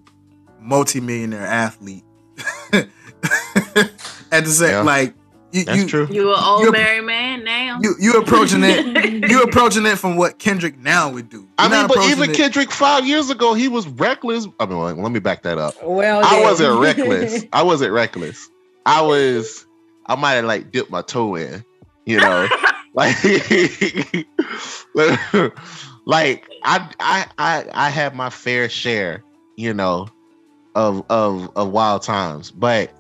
multimillionaire 0.61 1.41
athlete. 1.45 2.05
At 2.73 4.45
the 4.45 4.51
same, 4.51 4.71
Yeah. 4.71 4.81
like 4.83 5.15
you, 5.57 5.65
that's 5.65 5.79
you, 5.83 5.89
true. 5.89 6.07
You 6.11 6.33
an 6.35 6.43
old 6.43 6.61
You're- 6.61 6.73
married 6.79 7.05
man 7.05 7.45
now. 7.45 7.79
you 7.83 7.95
you 7.99 8.13
approaching 8.15 8.61
it. 8.63 8.87
You 9.31 9.43
approaching 9.43 9.85
it 9.87 9.97
from 9.99 10.17
what 10.17 10.39
Kendrick 10.39 10.79
now 10.79 11.11
would 11.11 11.29
do. 11.29 11.49
I 11.59 11.69
You're 11.69 11.79
mean, 11.79 11.89
but 11.89 11.99
even 12.11 12.31
it- 12.31 12.37
Kendrick 12.37 12.71
five 12.71 13.07
years 13.07 13.29
ago, 13.31 13.55
he 13.55 13.67
was 13.69 13.87
reckless. 13.89 14.47
I 14.61 14.67
mean, 14.67 14.79
well, 14.79 14.95
let 14.95 15.11
me 15.13 15.19
back 15.21 15.43
that 15.43 15.59
up. 15.59 15.75
Well, 15.83 16.25
I 16.25 16.31
then. 16.37 16.43
wasn't 16.43 16.81
reckless. 16.81 17.45
I 17.53 17.63
wasn't 17.63 17.93
reckless. 17.93 18.49
I 18.85 19.03
was. 19.03 19.67
I 20.07 20.15
might 20.15 20.33
have 20.35 20.45
like 20.45 20.71
dipped 20.71 20.91
my 20.91 21.03
toe 21.03 21.35
in. 21.35 21.65
You 22.05 22.19
know, 22.19 22.49
like, 22.95 23.17
like 26.05 26.49
I, 26.63 26.89
I, 27.01 27.27
I, 27.39 27.65
I 27.73 27.91
had 27.91 28.15
my 28.15 28.31
fair 28.31 28.69
share. 28.69 29.23
You 29.57 29.73
know, 29.73 30.09
of 30.75 31.05
of 31.09 31.51
of 31.57 31.71
wild 31.71 32.03
times, 32.03 32.51
but 32.51 32.93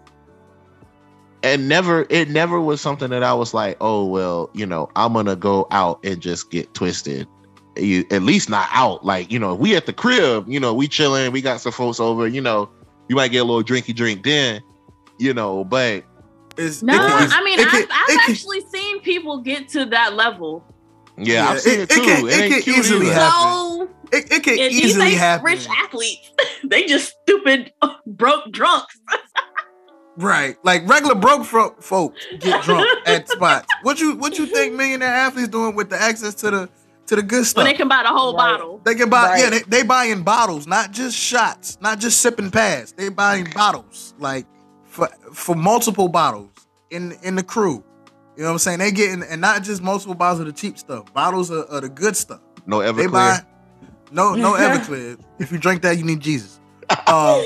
it 1.46 1.60
never 1.60 2.06
it 2.10 2.28
never 2.30 2.60
was 2.60 2.80
something 2.80 3.10
that 3.10 3.22
I 3.22 3.32
was 3.34 3.52
like, 3.54 3.76
oh 3.80 4.04
well, 4.06 4.50
you 4.54 4.66
know, 4.66 4.88
I'm 4.96 5.12
gonna 5.12 5.36
go 5.36 5.66
out 5.70 6.00
and 6.04 6.20
just 6.20 6.50
get 6.50 6.72
twisted. 6.74 7.26
You 7.76 8.04
at 8.10 8.22
least 8.22 8.48
not 8.48 8.68
out. 8.72 9.04
Like, 9.04 9.30
you 9.30 9.38
know, 9.38 9.54
we 9.54 9.76
at 9.76 9.84
the 9.86 9.92
crib, 9.92 10.46
you 10.48 10.58
know, 10.58 10.72
we 10.72 10.88
chilling, 10.88 11.30
we 11.32 11.42
got 11.42 11.60
some 11.60 11.72
folks 11.72 12.00
over, 12.00 12.26
you 12.26 12.40
know, 12.40 12.70
you 13.08 13.16
might 13.16 13.28
get 13.28 13.38
a 13.38 13.44
little 13.44 13.62
drinky 13.62 13.94
drink 13.94 14.22
then, 14.24 14.62
you 15.18 15.34
know, 15.34 15.62
but 15.64 16.02
It's, 16.56 16.82
no, 16.82 16.94
it 16.94 16.98
can- 16.98 17.32
I 17.32 17.44
mean 17.44 17.58
it 17.60 17.66
I've, 17.66 17.72
can- 17.72 17.88
I've 17.90 18.08
it 18.08 18.20
can- 18.20 18.30
actually 18.30 18.60
seen 18.72 19.00
people 19.00 19.42
get 19.42 19.68
to 19.70 19.84
that 19.86 20.14
level. 20.14 20.64
yeah, 21.18 21.24
Yeah, 21.44 21.48
I've 21.50 21.60
seen 21.60 21.80
it- 21.80 21.80
it, 21.80 21.92
it 21.92 21.94
too. 21.96 22.02
can- 22.02 22.26
It, 22.26 22.52
it 22.52 22.64
can 22.64 22.74
easily 22.74 23.06
either. 23.08 23.14
happen. 23.14 23.32
So 23.42 23.88
it, 24.12 24.32
it 24.32 24.42
can 24.44 24.58
and 24.58 24.72
easily 24.72 25.06
ain't 25.08 25.18
happen. 25.18 25.44
rich 25.44 25.68
athletes. 25.84 26.30
they 26.64 26.86
just 26.86 27.14
stupid 27.24 27.72
broke 28.06 28.50
drunks. 28.52 28.98
Right, 30.18 30.56
like 30.64 30.88
regular 30.88 31.14
broke 31.14 31.44
fro- 31.44 31.74
folks 31.80 32.24
get 32.40 32.62
drunk 32.64 32.88
at 33.06 33.28
spots. 33.28 33.66
What 33.82 34.00
you 34.00 34.16
what 34.16 34.38
you 34.38 34.46
think 34.46 34.74
millionaire 34.74 35.08
athletes 35.08 35.48
doing 35.48 35.74
with 35.76 35.90
the 35.90 36.00
access 36.00 36.34
to 36.36 36.50
the 36.50 36.68
to 37.08 37.16
the 37.16 37.22
good 37.22 37.44
stuff? 37.44 37.64
When 37.64 37.72
they 37.72 37.76
can 37.76 37.86
buy 37.88 38.02
the 38.02 38.08
whole 38.08 38.34
Right. 38.34 38.52
bottle. 38.52 38.80
They 38.84 38.94
can 38.94 39.10
buy, 39.10 39.24
Right. 39.28 39.40
yeah, 39.44 39.50
they, 39.50 39.58
they 39.60 39.82
buying 39.82 40.22
bottles, 40.22 40.66
not 40.66 40.90
just 40.90 41.16
shots, 41.16 41.76
not 41.82 41.98
just 42.00 42.20
sipping 42.22 42.50
past. 42.50 42.96
They 42.96 43.10
buying 43.10 43.46
bottles, 43.54 44.14
like 44.18 44.46
for 44.84 45.08
for 45.34 45.54
multiple 45.54 46.08
bottles 46.08 46.50
in 46.90 47.12
in 47.22 47.34
the 47.36 47.42
crew. 47.42 47.84
You 48.36 48.42
know 48.42 48.48
what 48.48 48.52
I'm 48.52 48.58
saying? 48.58 48.78
They 48.78 48.92
getting 48.92 49.22
and 49.22 49.40
not 49.40 49.62
just 49.64 49.82
multiple 49.82 50.14
bottles 50.14 50.40
of 50.40 50.46
the 50.46 50.52
cheap 50.52 50.78
stuff, 50.78 51.12
bottles 51.12 51.50
of, 51.50 51.66
of 51.66 51.82
the 51.82 51.88
good 51.90 52.16
stuff. 52.16 52.40
No 52.66 52.80
They 52.80 52.90
Everclear. 53.04 53.12
buy 53.12 53.40
no 54.10 54.34
no 54.34 54.54
Everclear. 54.54 55.18
if 55.38 55.52
you 55.52 55.58
drink 55.58 55.82
that, 55.82 55.98
you 55.98 56.04
need 56.04 56.20
Jesus. 56.20 56.58
Um, 57.06 57.44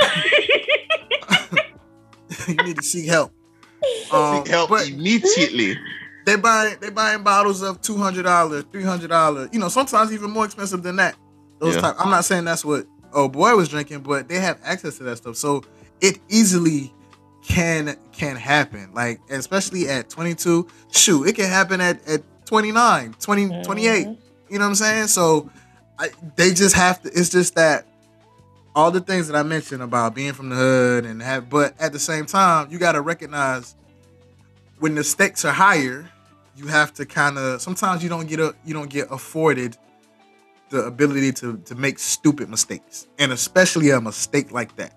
you 2.48 2.62
need 2.62 2.76
to 2.76 2.82
seek 2.82 3.06
help. 3.08 3.32
Um, 4.12 4.44
Seek 4.44 4.48
help 4.52 4.70
but 4.70 4.88
immediately. 4.88 5.76
they 6.24 6.36
buy 6.36 6.76
they 6.80 6.90
buying 6.90 7.22
bottles 7.22 7.62
of 7.62 7.80
two 7.82 7.96
hundred 7.96 8.22
dollars, 8.24 8.64
three 8.70 8.84
hundred 8.84 9.08
dollars. 9.08 9.48
You 9.52 9.58
know, 9.58 9.68
sometimes 9.68 10.12
even 10.12 10.30
more 10.30 10.44
expensive 10.44 10.82
than 10.82 10.96
that. 10.96 11.16
Those 11.58 11.74
Yeah. 11.76 11.80
type. 11.82 11.96
I'm 11.98 12.10
not 12.10 12.24
saying 12.24 12.44
that's 12.44 12.64
what 12.64 12.86
oh 13.12 13.28
boy 13.28 13.54
was 13.56 13.68
drinking, 13.68 14.00
but 14.00 14.28
they 14.28 14.36
have 14.38 14.58
access 14.64 14.98
to 14.98 15.04
that 15.04 15.16
stuff, 15.16 15.36
so 15.36 15.62
it 16.00 16.18
easily 16.28 16.92
can 17.44 17.96
can 18.12 18.36
happen. 18.36 18.90
Like 18.94 19.20
especially 19.30 19.88
at 19.88 20.08
22, 20.10 20.66
shoot, 20.92 21.24
it 21.24 21.34
can 21.34 21.46
happen 21.46 21.80
at 21.80 22.06
at 22.08 22.22
29, 22.46 23.14
20, 23.18 23.62
28. 23.64 24.06
Mhm. 24.06 24.18
You 24.48 24.58
know 24.58 24.64
what 24.64 24.68
I'm 24.68 24.74
saying? 24.76 25.06
So 25.08 25.50
I, 25.98 26.10
they 26.36 26.52
just 26.52 26.74
have 26.76 27.02
to. 27.02 27.08
It's 27.08 27.30
just 27.30 27.54
that 27.56 27.86
all 28.74 28.90
the 28.90 29.00
things 29.00 29.28
that 29.28 29.36
I 29.36 29.42
mentioned 29.42 29.82
about 29.82 30.14
being 30.14 30.32
from 30.32 30.48
the 30.48 30.56
hood 30.56 31.04
and 31.04 31.20
have, 31.22 31.50
but 31.50 31.74
at 31.78 31.92
the 31.92 31.98
same 31.98 32.24
time, 32.26 32.68
you 32.70 32.78
got 32.78 32.92
to 32.92 33.00
recognize 33.02 33.76
when 34.78 34.94
the 34.94 35.04
stakes 35.04 35.44
are 35.44 35.52
higher, 35.52 36.08
you 36.56 36.66
have 36.66 36.92
to 36.94 37.06
kind 37.06 37.38
of. 37.38 37.60
Sometimes 37.62 38.02
you 38.02 38.08
don't 38.08 38.26
get 38.28 38.40
a 38.40 38.54
you 38.64 38.74
don't 38.74 38.90
get 38.90 39.08
afforded 39.10 39.76
the 40.70 40.84
ability 40.84 41.32
to 41.32 41.58
to 41.66 41.74
make 41.74 41.98
stupid 41.98 42.48
mistakes, 42.48 43.06
and 43.18 43.32
especially 43.32 43.90
a 43.90 44.00
mistake 44.00 44.52
like 44.52 44.74
that. 44.76 44.94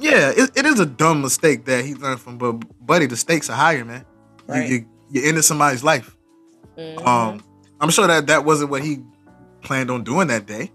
Yeah, 0.00 0.30
it, 0.36 0.50
it 0.56 0.64
is 0.66 0.78
a 0.78 0.86
dumb 0.86 1.22
mistake 1.22 1.64
that 1.64 1.84
he 1.84 1.94
learned 1.94 2.20
from, 2.20 2.38
but 2.38 2.52
buddy, 2.86 3.06
the 3.06 3.16
stakes 3.16 3.50
are 3.50 3.56
higher, 3.56 3.84
man. 3.84 4.04
Right. 4.46 4.68
You, 4.68 4.76
you 4.76 4.86
you 5.10 5.28
ended 5.28 5.44
somebody's 5.44 5.82
life. 5.82 6.16
Mhm. 6.76 7.06
Um, 7.06 7.42
I'm 7.80 7.90
sure 7.90 8.06
that 8.06 8.26
that 8.28 8.44
wasn't 8.44 8.70
what 8.70 8.82
he 8.82 8.98
planned 9.62 9.90
on 9.90 10.04
doing 10.04 10.28
that 10.28 10.46
day. 10.46 10.70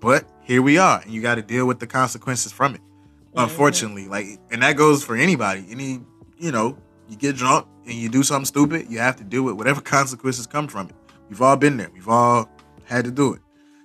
but 0.00 0.24
here 0.48 0.62
we 0.62 0.78
are, 0.78 1.02
and 1.02 1.12
you 1.12 1.20
got 1.20 1.34
to 1.34 1.42
deal 1.42 1.66
with 1.66 1.78
the 1.78 1.86
consequences 1.86 2.50
from 2.50 2.74
it. 2.74 2.80
Mm-hmm. 2.80 3.40
Unfortunately, 3.40 4.08
like, 4.08 4.26
and 4.50 4.62
that 4.62 4.76
goes 4.78 5.04
for 5.04 5.14
anybody. 5.14 5.66
Any, 5.68 6.00
you 6.38 6.50
know, 6.50 6.78
you 7.06 7.16
get 7.16 7.36
drunk 7.36 7.66
and 7.84 7.94
you 7.94 8.08
do 8.08 8.22
something 8.22 8.46
stupid, 8.46 8.86
you 8.88 8.98
have 8.98 9.16
to 9.16 9.24
deal 9.24 9.42
with 9.42 9.56
whatever 9.56 9.82
consequences 9.82 10.46
come 10.46 10.66
from 10.66 10.88
it. 10.88 10.94
We've 11.28 11.42
all 11.42 11.56
been 11.56 11.76
there. 11.76 11.90
We've 11.92 12.08
all 12.08 12.48
had 12.84 13.04
to 13.04 13.10
do 13.10 13.34
it. 13.34 13.42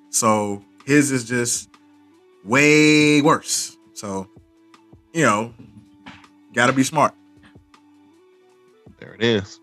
So 0.09 0.64
his 0.86 1.11
is 1.11 1.26
just 1.26 1.70
way 2.45 3.22
worse. 3.22 3.78
So, 3.93 4.30
you 5.14 5.24
know, 5.24 5.53
got 6.53 6.68
to 6.68 6.74
be 6.74 6.84
smart. 6.84 7.14
There 8.99 9.14
it 9.16 9.22
is. 9.22 9.59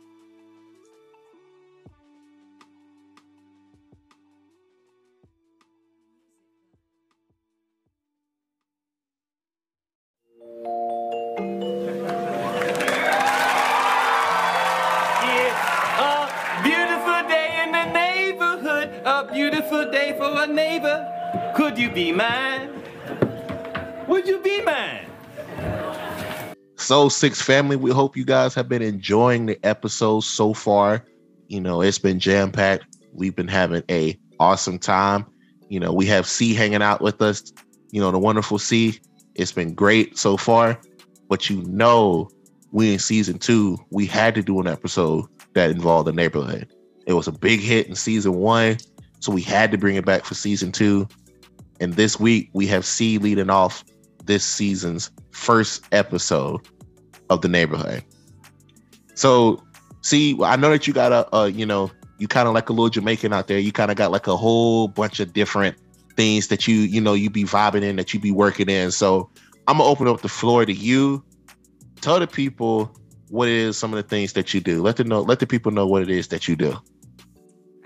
A 20.41 20.47
neighbor. 20.47 21.53
Could 21.55 21.79
you 21.79 21.91
be 21.91 22.13
mine? 22.13 22.71
Would 24.09 24.27
you 24.27 24.41
be 24.41 24.63
mine? 24.63 25.07
So, 26.77 27.11
Six 27.11 27.43
Family, 27.43 27.77
we 27.77 27.91
hope 27.91 28.17
you 28.17 28.25
guys 28.25 28.55
have 28.55 28.69
been 28.69 28.81
enjoying 28.81 29.45
the 29.47 29.59
episode 29.65 30.21
so 30.21 30.55
far. 30.55 31.05
You 31.49 31.61
know, 31.61 31.83
it's 31.83 31.99
been 31.99 32.19
jam 32.19 32.51
packed. 32.53 32.87
We've 33.13 33.37
been 33.37 33.49
having 33.49 33.83
a 33.91 34.19
awesome 34.39 34.79
time. 34.79 35.27
You 35.69 35.79
know, 35.79 35.93
we 35.93 36.07
have 36.07 36.27
C 36.27 36.55
hanging 36.55 36.83
out 36.83 37.03
with 37.03 37.21
us. 37.21 37.53
You 37.91 38.01
know, 38.01 38.11
the 38.11 38.19
wonderful 38.19 38.59
C. 38.59 38.99
It's 39.35 39.53
been 39.53 39.75
great 39.75 40.17
so 40.17 40.39
far. 40.39 40.81
But 41.29 41.51
you 41.51 41.63
know, 41.65 42.31
we 42.73 42.95
in 42.95 42.99
season 42.99 43.39
two, 43.39 43.77
we 43.91 44.07
had 44.07 44.35
to 44.37 44.43
do 44.43 44.59
an 44.59 44.67
episode 44.67 45.27
that 45.53 45.71
involved 45.71 46.09
the 46.09 46.13
neighborhood. 46.13 46.73
It 47.07 47.13
was 47.13 47.29
a 47.29 47.33
big 47.33 47.61
hit 47.61 47.89
in 47.89 47.95
season 47.95 48.37
one. 48.37 48.79
So 49.21 49.33
we 49.33 49.43
had 49.43 49.71
to 49.71 49.79
bring 49.79 49.97
it 49.97 50.05
back 50.05 50.25
for 50.25 50.35
season 50.35 50.73
two. 50.73 51.07
And 51.79 51.95
this 51.95 52.19
week 52.19 52.51
we 52.53 52.67
have 52.67 52.85
C 52.85 53.19
leading 53.19 53.51
off 53.51 53.85
this 54.25 54.45
season's 54.45 55.11
first 55.31 55.85
episode 55.93 56.61
of 57.31 57.43
the 57.43 57.49
neighborhood. 57.49 58.05
So, 59.15 59.63
see, 60.03 60.37
I 60.43 60.57
know 60.57 60.71
that 60.71 60.87
you 60.87 60.93
got 60.93 61.13
a, 61.13 61.37
a 61.37 61.49
you 61.51 61.65
know, 61.67 61.91
you 62.19 62.29
kind 62.29 62.49
of 62.49 62.55
like 62.55 62.69
a 62.69 62.73
little 62.73 62.91
Jamaican 62.91 63.33
out 63.33 63.47
there. 63.47 63.59
You 63.59 63.73
kind 63.73 63.91
of 63.91 63.97
got 63.97 64.11
like 64.11 64.27
a 64.27 64.37
whole 64.37 64.89
bunch 64.89 65.21
of 65.21 65.33
different 65.33 65.77
things 66.17 66.49
that 66.49 66.67
you, 66.67 66.77
you 66.77 67.01
know, 67.01 67.15
you 67.15 67.31
be 67.31 67.45
vibing 67.45 67.83
in, 67.83 67.97
that 67.97 68.13
you 68.13 68.21
be 68.21 68.33
working 68.33 68.69
in. 68.69 68.91
So, 68.91 69.31
I'm 69.69 69.79
gonna 69.79 69.89
open 69.89 70.09
up 70.09 70.23
the 70.23 70.29
floor 70.29 70.65
to 70.65 70.73
you. 70.73 71.25
Tell 72.01 72.19
the 72.19 72.27
people 72.27 72.95
what 73.29 73.49
is 73.49 73.77
some 73.77 73.93
of 73.93 73.97
the 73.97 74.09
things 74.09 74.33
that 74.33 74.53
you 74.53 74.61
do. 74.61 74.83
Let 74.83 74.97
them 74.97 75.09
know. 75.09 75.21
Let 75.21 75.39
the 75.39 75.47
people 75.47 75.71
know 75.71 75.87
what 75.87 76.03
it 76.03 76.11
is 76.11 76.29
that 76.29 76.49
you 76.49 76.57
do. 76.57 76.77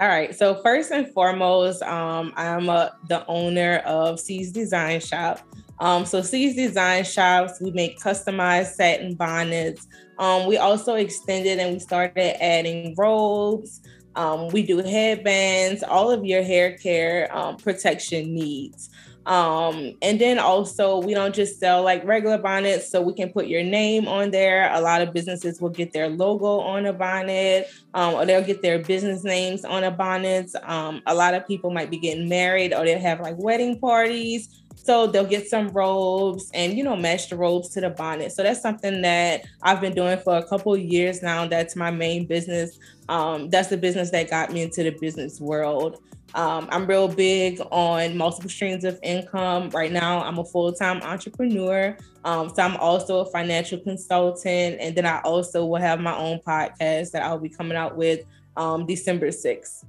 All 0.04 0.10
right. 0.10 0.34
So 0.34 0.56
first 0.56 0.90
and 0.90 1.08
foremost, 1.14 1.82
um, 1.82 2.34
I'm 2.36 2.68
a, 2.68 2.94
the 3.08 3.24
owner 3.26 3.78
of 3.86 4.20
C's 4.20 4.52
Design 4.52 5.00
Shop. 5.00 5.40
Um, 5.78 6.04
so 6.04 6.20
C's 6.20 6.54
Design 6.54 7.04
Shops, 7.04 7.58
we 7.58 7.70
make 7.70 7.98
customized 7.98 8.74
satin 8.74 9.14
bonnets. 9.14 9.88
Um, 10.18 10.46
we 10.46 10.58
also 10.58 10.96
extended 10.96 11.58
and 11.58 11.72
we 11.72 11.78
started 11.78 12.36
adding 12.44 12.94
robes. 12.98 13.80
Um, 14.14 14.48
we 14.48 14.62
do 14.62 14.82
headbands, 14.82 15.82
all 15.82 16.10
of 16.10 16.22
your 16.22 16.42
hair 16.42 16.76
care 16.76 17.34
um, 17.34 17.56
protection 17.56 18.34
needs. 18.34 18.90
Um, 19.26 19.94
and 20.02 20.20
then 20.20 20.38
also, 20.38 20.98
we 20.98 21.14
don't 21.14 21.34
just 21.34 21.58
sell 21.58 21.82
like 21.82 22.04
regular 22.04 22.38
bonnets, 22.38 22.90
so 22.90 23.00
we 23.00 23.14
can 23.14 23.30
put 23.30 23.46
your 23.46 23.62
name 23.62 24.06
on 24.06 24.30
there. 24.30 24.72
A 24.74 24.80
lot 24.80 25.00
of 25.00 25.12
businesses 25.14 25.60
will 25.60 25.70
get 25.70 25.92
their 25.92 26.08
logo 26.08 26.60
on 26.60 26.86
a 26.86 26.92
bonnet, 26.92 27.70
um, 27.94 28.14
or 28.14 28.26
they'll 28.26 28.44
get 28.44 28.60
their 28.60 28.78
business 28.80 29.24
names 29.24 29.64
on 29.64 29.84
a 29.84 29.90
bonnet. 29.90 30.50
Um, 30.62 31.02
a 31.06 31.14
lot 31.14 31.34
of 31.34 31.46
people 31.46 31.70
might 31.70 31.90
be 31.90 31.98
getting 31.98 32.28
married, 32.28 32.74
or 32.74 32.84
they'll 32.84 32.98
have 32.98 33.20
like 33.20 33.36
wedding 33.38 33.78
parties. 33.78 34.60
So 34.76 35.06
they'll 35.06 35.24
get 35.24 35.48
some 35.48 35.68
robes 35.68 36.50
and 36.52 36.76
you 36.76 36.84
know 36.84 36.94
match 36.94 37.30
the 37.30 37.36
robes 37.36 37.70
to 37.70 37.80
the 37.80 37.88
bonnet. 37.88 38.32
So 38.32 38.42
that's 38.42 38.60
something 38.60 39.00
that 39.00 39.44
I've 39.62 39.80
been 39.80 39.94
doing 39.94 40.18
for 40.18 40.36
a 40.36 40.46
couple 40.46 40.76
years 40.76 41.22
now. 41.22 41.46
That's 41.46 41.74
my 41.74 41.90
main 41.90 42.26
business. 42.26 42.78
Um, 43.08 43.48
that's 43.48 43.68
the 43.68 43.78
business 43.78 44.10
that 44.10 44.28
got 44.28 44.52
me 44.52 44.60
into 44.62 44.82
the 44.82 44.90
business 44.90 45.40
world. 45.40 46.02
Um, 46.34 46.68
I'm 46.72 46.86
real 46.86 47.06
big 47.06 47.60
on 47.70 48.16
multiple 48.16 48.50
streams 48.50 48.84
of 48.84 48.98
income. 49.02 49.70
Right 49.70 49.92
now, 49.92 50.22
I'm 50.22 50.38
a 50.38 50.44
full 50.44 50.72
time 50.72 51.00
entrepreneur. 51.02 51.96
Um, 52.24 52.52
so 52.54 52.62
I'm 52.62 52.76
also 52.76 53.20
a 53.20 53.26
financial 53.26 53.78
consultant. 53.78 54.78
And 54.80 54.96
then 54.96 55.06
I 55.06 55.20
also 55.20 55.64
will 55.64 55.80
have 55.80 56.00
my 56.00 56.16
own 56.16 56.40
podcast 56.46 57.12
that 57.12 57.22
I'll 57.22 57.38
be 57.38 57.48
coming 57.48 57.76
out 57.76 57.96
with 57.96 58.24
um, 58.56 58.84
December 58.86 59.28
6th. 59.28 59.84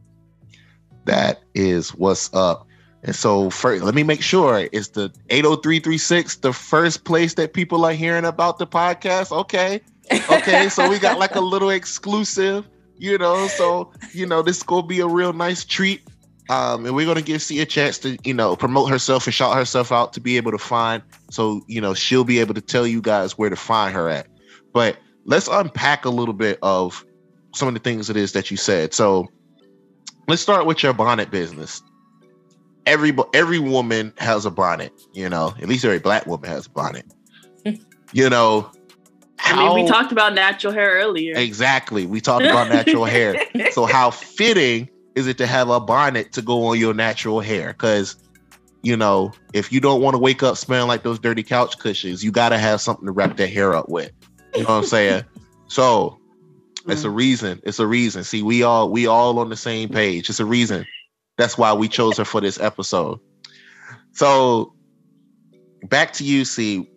That 1.06 1.42
is 1.56 1.90
what's 1.96 2.32
up. 2.34 2.68
And 3.04 3.16
so, 3.16 3.52
first, 3.52 3.84
let 3.84 3.94
me 3.94 4.02
make 4.02 4.22
sure 4.22 4.68
it's 4.72 4.90
the 4.90 5.12
80336 5.30 6.38
the 6.38 6.52
first 6.52 7.06
place 7.06 7.36
that 7.36 7.54
people 7.54 7.86
are 7.86 7.94
hearing 7.94 8.26
about 8.26 8.58
the 8.58 8.66
podcast? 8.68 9.32
Okay. 9.32 9.82
Okay. 10.12 10.70
so 10.70 10.90
we 10.90 11.00
got 11.00 11.20
like 11.20 11.36
a 11.36 11.42
little 11.42 11.70
exclusive, 11.70 12.68
you 12.98 13.18
know. 13.20 13.48
So, 13.48 13.92
you 14.12 14.26
know, 14.26 14.42
this 14.42 14.58
is 14.58 14.64
to 14.64 14.84
be 14.84 15.00
a 15.02 15.08
real 15.08 15.34
nice 15.34 15.64
treat 15.64 16.02
um, 16.50 16.86
and 16.86 16.96
we're 16.96 17.06
gonna 17.06 17.22
give 17.22 17.42
C 17.42 17.60
a 17.60 17.66
chance 17.66 17.98
to, 18.00 18.18
you 18.24 18.34
know, 18.34 18.56
promote 18.56 18.90
herself 18.90 19.26
and 19.26 19.34
shout 19.34 19.56
herself 19.56 19.92
out 19.92 20.14
to 20.14 20.22
be 20.22 20.38
able 20.38 20.52
to 20.52 20.58
find. 20.58 21.02
So, 21.30 21.62
you 21.68 21.82
know, 21.82 21.94
she'll 21.94 22.24
be 22.24 22.40
able 22.40 22.54
to 22.54 22.62
tell 22.62 22.86
you 22.86 23.02
guys 23.02 23.38
where 23.38 23.50
to 23.50 23.56
find 23.56 23.94
her 23.94 24.10
at. 24.10 24.28
But 24.74 24.98
let's 25.26 25.48
unpack 25.48 26.06
a 26.06 26.10
little 26.10 26.34
bit 26.34 26.60
of 26.62 27.04
some 27.54 27.68
of 27.68 27.74
the 27.74 27.80
things 27.80 28.10
it 28.10 28.18
is 28.18 28.34
that 28.34 28.52
you 28.52 28.58
said. 28.58 28.94
So, 28.94 29.28
let's 30.28 30.42
start 30.42 30.66
with 30.66 30.84
your 30.84 30.94
bonnet 30.94 31.32
business. 31.32 31.82
Every 32.86 33.16
every 33.34 33.60
woman 33.60 34.14
has 34.18 34.46
a 34.46 34.52
bonnet, 34.52 34.94
you 35.14 35.28
know. 35.28 35.54
At 35.60 35.68
least 35.68 35.84
every 35.84 36.00
black 36.00 36.28
woman 36.28 36.50
has 36.50 36.68
a 36.68 36.70
bonnet. 36.70 37.06
you 38.14 38.30
know, 38.30 38.72
how, 39.38 39.72
I 39.72 39.76
mean, 39.76 39.86
we 39.86 39.90
talked 39.90 40.12
about 40.12 40.34
natural 40.34 40.74
hair 40.74 40.92
earlier. 40.92 41.36
Exactly. 41.36 42.06
We 42.06 42.22
talked 42.22 42.46
about 42.46 42.70
natural 42.70 43.06
hair. 43.06 43.36
So 43.72 43.86
how 43.86 44.12
fitting 44.12 44.90
is 45.16 45.28
it 45.28 45.38
to 45.38 45.48
have 45.48 45.70
a 45.70 45.80
bonnet 45.80 46.34
to 46.34 46.42
go 46.42 46.66
on 46.66 46.80
your 46.80 46.94
natural 46.94 47.40
hair? 47.40 47.70
Because 47.70 48.16
you 48.84 48.96
know, 48.96 49.32
if 49.54 49.72
you 49.72 49.82
don't 49.82 50.00
want 50.00 50.14
to 50.14 50.20
wake 50.20 50.44
up 50.44 50.58
smelling 50.58 50.88
like 50.88 51.02
those 51.02 51.18
dirty 51.18 51.42
couch 51.42 51.80
cushions, 51.80 52.24
you 52.24 52.32
got 52.32 52.50
to 52.50 52.58
have 52.60 52.80
something 52.80 53.08
to 53.08 53.12
wrap 53.12 53.36
that 53.38 53.50
hair 53.50 53.74
up 53.74 53.90
with. 53.90 54.12
You 54.54 54.62
know 54.62 54.70
what 54.70 54.78
I'm 54.78 54.86
saying? 54.86 55.24
So 55.68 56.20
it's 56.88 57.04
a 57.04 57.08
mm. 57.08 57.16
reason. 57.16 57.60
It's 57.64 57.80
a 57.80 57.88
reason. 57.88 58.24
See, 58.24 58.44
we 58.44 58.62
all 58.62 58.90
we 58.92 59.08
all 59.08 59.40
on 59.40 59.50
the 59.50 59.56
same 59.56 59.90
page. 59.90 60.30
It's 60.30 60.40
a 60.40 60.46
reason. 60.46 60.86
That's 61.38 61.58
why 61.58 61.74
we 61.74 61.88
chose 61.88 62.18
her 62.18 62.24
for 62.26 62.40
this 62.40 62.60
episode. 62.60 63.20
So 64.12 64.76
back 65.84 66.14
to 66.14 66.24
you, 66.24 66.46
see, 66.46 66.88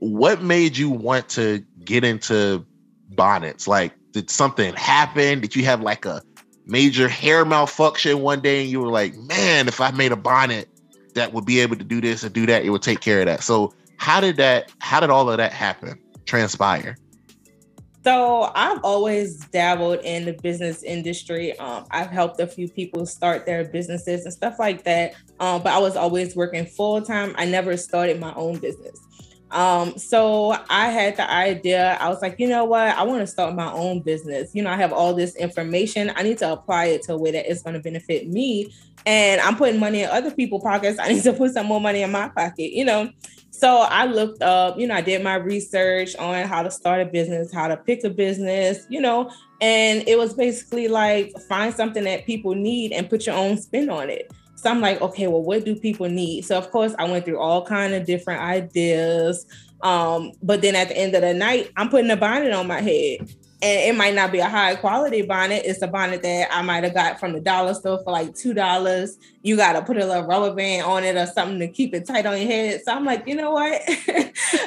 what 0.00 0.42
made 0.42 0.76
you 0.76 0.90
want 0.90 1.28
to 1.30 1.64
get 1.84 2.04
into 2.04 2.66
bonnets? 3.10 3.68
Like, 3.68 3.92
did 4.10 4.28
something 4.28 4.74
happen? 4.74 5.40
Did 5.40 5.54
you 5.54 5.64
have 5.64 5.80
like 5.80 6.04
a 6.04 6.22
major 6.66 7.08
hair 7.08 7.44
malfunction 7.44 8.20
one 8.20 8.40
day 8.40 8.62
and 8.62 8.70
you 8.70 8.80
were 8.80 8.90
like, 8.90 9.14
man, 9.16 9.68
if 9.68 9.80
I 9.80 9.90
made 9.90 10.12
a 10.12 10.16
bonnet 10.16 10.68
that 11.14 11.32
would 11.32 11.44
be 11.44 11.60
able 11.60 11.76
to 11.76 11.84
do 11.84 12.00
this 12.00 12.22
and 12.22 12.32
do 12.32 12.46
that, 12.46 12.64
it 12.64 12.70
would 12.70 12.82
take 12.82 13.00
care 13.00 13.20
of 13.20 13.26
that. 13.26 13.42
So 13.42 13.74
how 13.96 14.20
did 14.20 14.36
that, 14.36 14.72
how 14.78 15.00
did 15.00 15.10
all 15.10 15.28
of 15.30 15.36
that 15.36 15.52
happen, 15.52 15.98
transpire? 16.26 16.96
So 18.04 18.50
I've 18.56 18.82
always 18.82 19.38
dabbled 19.46 20.00
in 20.02 20.24
the 20.24 20.32
business 20.32 20.82
industry. 20.82 21.56
Um, 21.60 21.86
I've 21.92 22.10
helped 22.10 22.40
a 22.40 22.48
few 22.48 22.68
people 22.68 23.06
start 23.06 23.46
their 23.46 23.64
businesses 23.64 24.24
and 24.24 24.34
stuff 24.34 24.58
like 24.58 24.82
that. 24.84 25.14
Um, 25.38 25.62
but 25.62 25.72
I 25.72 25.78
was 25.78 25.94
always 25.94 26.34
working 26.34 26.66
full 26.66 27.00
time. 27.00 27.32
I 27.36 27.44
never 27.44 27.76
started 27.76 28.18
my 28.18 28.34
own 28.34 28.58
business. 28.58 28.98
Um, 29.52 29.98
so 29.98 30.56
I 30.70 30.88
had 30.88 31.16
the 31.16 31.30
idea. 31.30 31.98
I 32.00 32.08
was 32.08 32.22
like, 32.22 32.36
you 32.38 32.48
know 32.48 32.64
what? 32.64 32.96
I 32.96 33.02
want 33.02 33.20
to 33.20 33.26
start 33.26 33.54
my 33.54 33.70
own 33.70 34.00
business. 34.00 34.50
You 34.54 34.62
know, 34.62 34.70
I 34.70 34.76
have 34.76 34.92
all 34.92 35.14
this 35.14 35.36
information. 35.36 36.10
I 36.16 36.22
need 36.22 36.38
to 36.38 36.52
apply 36.52 36.86
it 36.86 37.02
to 37.02 37.14
a 37.14 37.18
way 37.18 37.30
that 37.32 37.50
it's 37.50 37.62
going 37.62 37.74
to 37.74 37.80
benefit 37.80 38.28
me. 38.28 38.72
And 39.04 39.40
I'm 39.40 39.56
putting 39.56 39.78
money 39.78 40.02
in 40.02 40.10
other 40.10 40.30
people's 40.30 40.62
pockets. 40.62 40.98
I 40.98 41.08
need 41.12 41.22
to 41.24 41.34
put 41.34 41.52
some 41.52 41.66
more 41.66 41.80
money 41.80 42.02
in 42.02 42.10
my 42.10 42.28
pocket, 42.30 42.72
you 42.72 42.84
know. 42.84 43.10
So 43.50 43.78
I 43.78 44.06
looked 44.06 44.42
up, 44.42 44.78
you 44.78 44.86
know, 44.86 44.94
I 44.94 45.02
did 45.02 45.22
my 45.22 45.34
research 45.34 46.16
on 46.16 46.48
how 46.48 46.62
to 46.62 46.70
start 46.70 47.00
a 47.00 47.04
business, 47.04 47.52
how 47.52 47.68
to 47.68 47.76
pick 47.76 48.02
a 48.02 48.10
business, 48.10 48.86
you 48.88 49.00
know, 49.00 49.30
and 49.60 50.02
it 50.08 50.18
was 50.18 50.34
basically 50.34 50.88
like 50.88 51.32
find 51.48 51.72
something 51.72 52.02
that 52.04 52.26
people 52.26 52.54
need 52.54 52.92
and 52.92 53.08
put 53.08 53.26
your 53.26 53.36
own 53.36 53.58
spin 53.58 53.90
on 53.90 54.10
it. 54.10 54.32
So 54.62 54.70
I'm 54.70 54.80
like, 54.80 55.00
okay, 55.00 55.26
well, 55.26 55.42
what 55.42 55.64
do 55.64 55.74
people 55.74 56.08
need? 56.08 56.42
So 56.44 56.56
of 56.56 56.70
course, 56.70 56.94
I 56.96 57.10
went 57.10 57.24
through 57.24 57.40
all 57.40 57.66
kind 57.66 57.94
of 57.94 58.06
different 58.06 58.42
ideas. 58.42 59.44
Um, 59.82 60.30
but 60.40 60.62
then 60.62 60.76
at 60.76 60.88
the 60.88 60.96
end 60.96 61.16
of 61.16 61.22
the 61.22 61.34
night, 61.34 61.72
I'm 61.76 61.88
putting 61.88 62.10
a 62.12 62.16
bonnet 62.16 62.52
on 62.52 62.68
my 62.68 62.80
head. 62.80 63.20
and 63.60 63.80
it 63.80 63.96
might 63.96 64.14
not 64.14 64.30
be 64.30 64.38
a 64.38 64.48
high 64.48 64.76
quality 64.76 65.22
bonnet. 65.22 65.62
It's 65.64 65.82
a 65.82 65.88
bonnet 65.88 66.22
that 66.22 66.48
I 66.52 66.62
might 66.62 66.84
have 66.84 66.94
got 66.94 67.18
from 67.18 67.32
the 67.32 67.40
dollar 67.40 67.74
store 67.74 68.00
for 68.04 68.12
like 68.12 68.36
two 68.36 68.54
dollars. 68.54 69.18
You 69.42 69.56
got 69.56 69.72
to 69.72 69.82
put 69.82 69.96
a 69.96 70.06
little 70.06 70.22
rubber 70.26 70.54
band 70.54 70.86
on 70.86 71.02
it 71.02 71.16
or 71.16 71.26
something 71.26 71.58
to 71.58 71.66
keep 71.66 71.92
it 71.92 72.06
tight 72.06 72.24
on 72.26 72.38
your 72.38 72.46
head. 72.46 72.82
So 72.84 72.92
I'm 72.92 73.04
like, 73.04 73.26
you 73.26 73.34
know 73.34 73.50
what? 73.50 73.82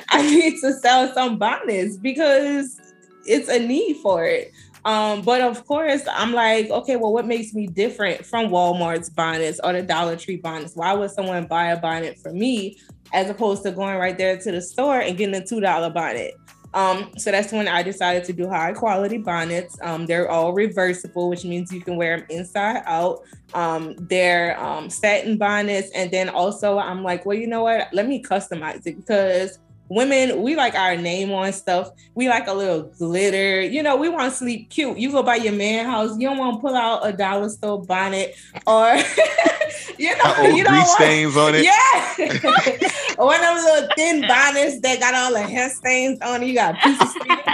I 0.09 0.29
need 0.29 0.59
to 0.59 0.73
sell 0.73 1.13
some 1.13 1.37
bonnets 1.37 1.95
because 1.95 2.81
it's 3.25 3.47
a 3.47 3.59
need 3.59 3.95
for 4.03 4.25
it. 4.25 4.51
Um, 4.85 5.23
but 5.23 5.41
of 5.41 5.65
course, 5.65 6.03
I'm 6.07 6.31
like, 6.31 6.69
okay, 6.69 6.95
well, 6.95 7.11
what 7.11 7.25
makes 7.25 7.53
me 7.53 7.65
different 7.65 8.23
from 8.23 8.49
Walmart's 8.49 9.09
bonnets 9.09 9.59
or 9.63 9.73
the 9.73 9.81
Dollar 9.81 10.15
Tree 10.15 10.37
bonnets? 10.37 10.75
Why 10.75 10.93
would 10.93 11.09
someone 11.09 11.47
buy 11.47 11.71
a 11.71 11.79
bonnet 11.79 12.19
for 12.19 12.31
me 12.31 12.77
as 13.11 13.27
opposed 13.29 13.63
to 13.63 13.71
going 13.71 13.97
right 13.97 14.15
there 14.15 14.37
to 14.37 14.51
the 14.51 14.61
store 14.61 14.99
and 14.99 15.17
getting 15.17 15.35
a 15.35 15.43
$2 15.43 15.93
bonnet? 15.93 16.35
Um, 16.75 17.11
so 17.17 17.31
that's 17.31 17.53
when 17.53 17.67
I 17.67 17.81
decided 17.81 18.25
to 18.25 18.33
do 18.33 18.47
high 18.47 18.73
quality 18.73 19.17
bonnets. 19.17 19.77
Um, 19.81 20.05
they're 20.05 20.29
all 20.29 20.53
reversible, 20.53 21.29
which 21.29 21.45
means 21.45 21.71
you 21.71 21.81
can 21.81 21.95
wear 21.95 22.17
them 22.17 22.27
inside 22.29 22.83
out. 22.85 23.21
Um, 23.53 23.95
they're 23.97 24.59
um, 24.61 24.89
satin 24.89 25.37
bonnets. 25.37 25.89
And 25.95 26.11
then 26.11 26.29
also, 26.29 26.77
I'm 26.77 27.01
like, 27.01 27.25
well, 27.25 27.37
you 27.37 27.47
know 27.47 27.63
what? 27.63 27.87
Let 27.93 28.07
me 28.07 28.21
customize 28.21 28.85
it 28.85 28.97
because 28.97 29.57
women 29.89 30.41
we 30.41 30.55
like 30.55 30.75
our 30.75 30.95
name 30.95 31.31
on 31.31 31.51
stuff. 31.53 31.91
We 32.13 32.29
like 32.29 32.47
a 32.47 32.53
little 32.53 32.83
glitter. 32.83 33.61
You 33.61 33.83
know 33.83 33.95
we 33.95 34.09
want 34.09 34.31
to 34.31 34.37
sleep 34.37 34.69
cute. 34.69 34.97
You 34.97 35.11
go 35.11 35.23
by 35.23 35.35
your 35.35 35.53
man 35.53 35.85
house 35.85 36.17
you 36.17 36.27
don't 36.27 36.37
want 36.37 36.57
to 36.57 36.61
pull 36.61 36.75
out 36.75 37.07
a 37.07 37.13
dollar 37.13 37.49
store 37.49 37.81
bonnet 37.81 38.35
or 38.65 38.95
you 39.97 40.15
know 40.17 40.41
you 40.43 40.63
grease 40.63 40.87
want, 40.87 40.89
stains 40.89 41.37
on 41.37 41.55
it. 41.55 41.65
yeah. 41.65 43.15
One 43.17 43.35
of 43.35 43.41
those 43.41 43.63
little 43.63 43.89
thin 43.95 44.21
bonnets 44.21 44.79
that 44.81 44.99
got 44.99 45.13
all 45.13 45.33
the 45.33 45.41
hair 45.41 45.69
stains 45.69 46.19
on 46.21 46.43
it. 46.43 46.47
You 46.47 46.55
got 46.55 46.75
a 46.75 46.77
piece 46.81 47.01
of 47.01 47.09
skin. 47.09 47.37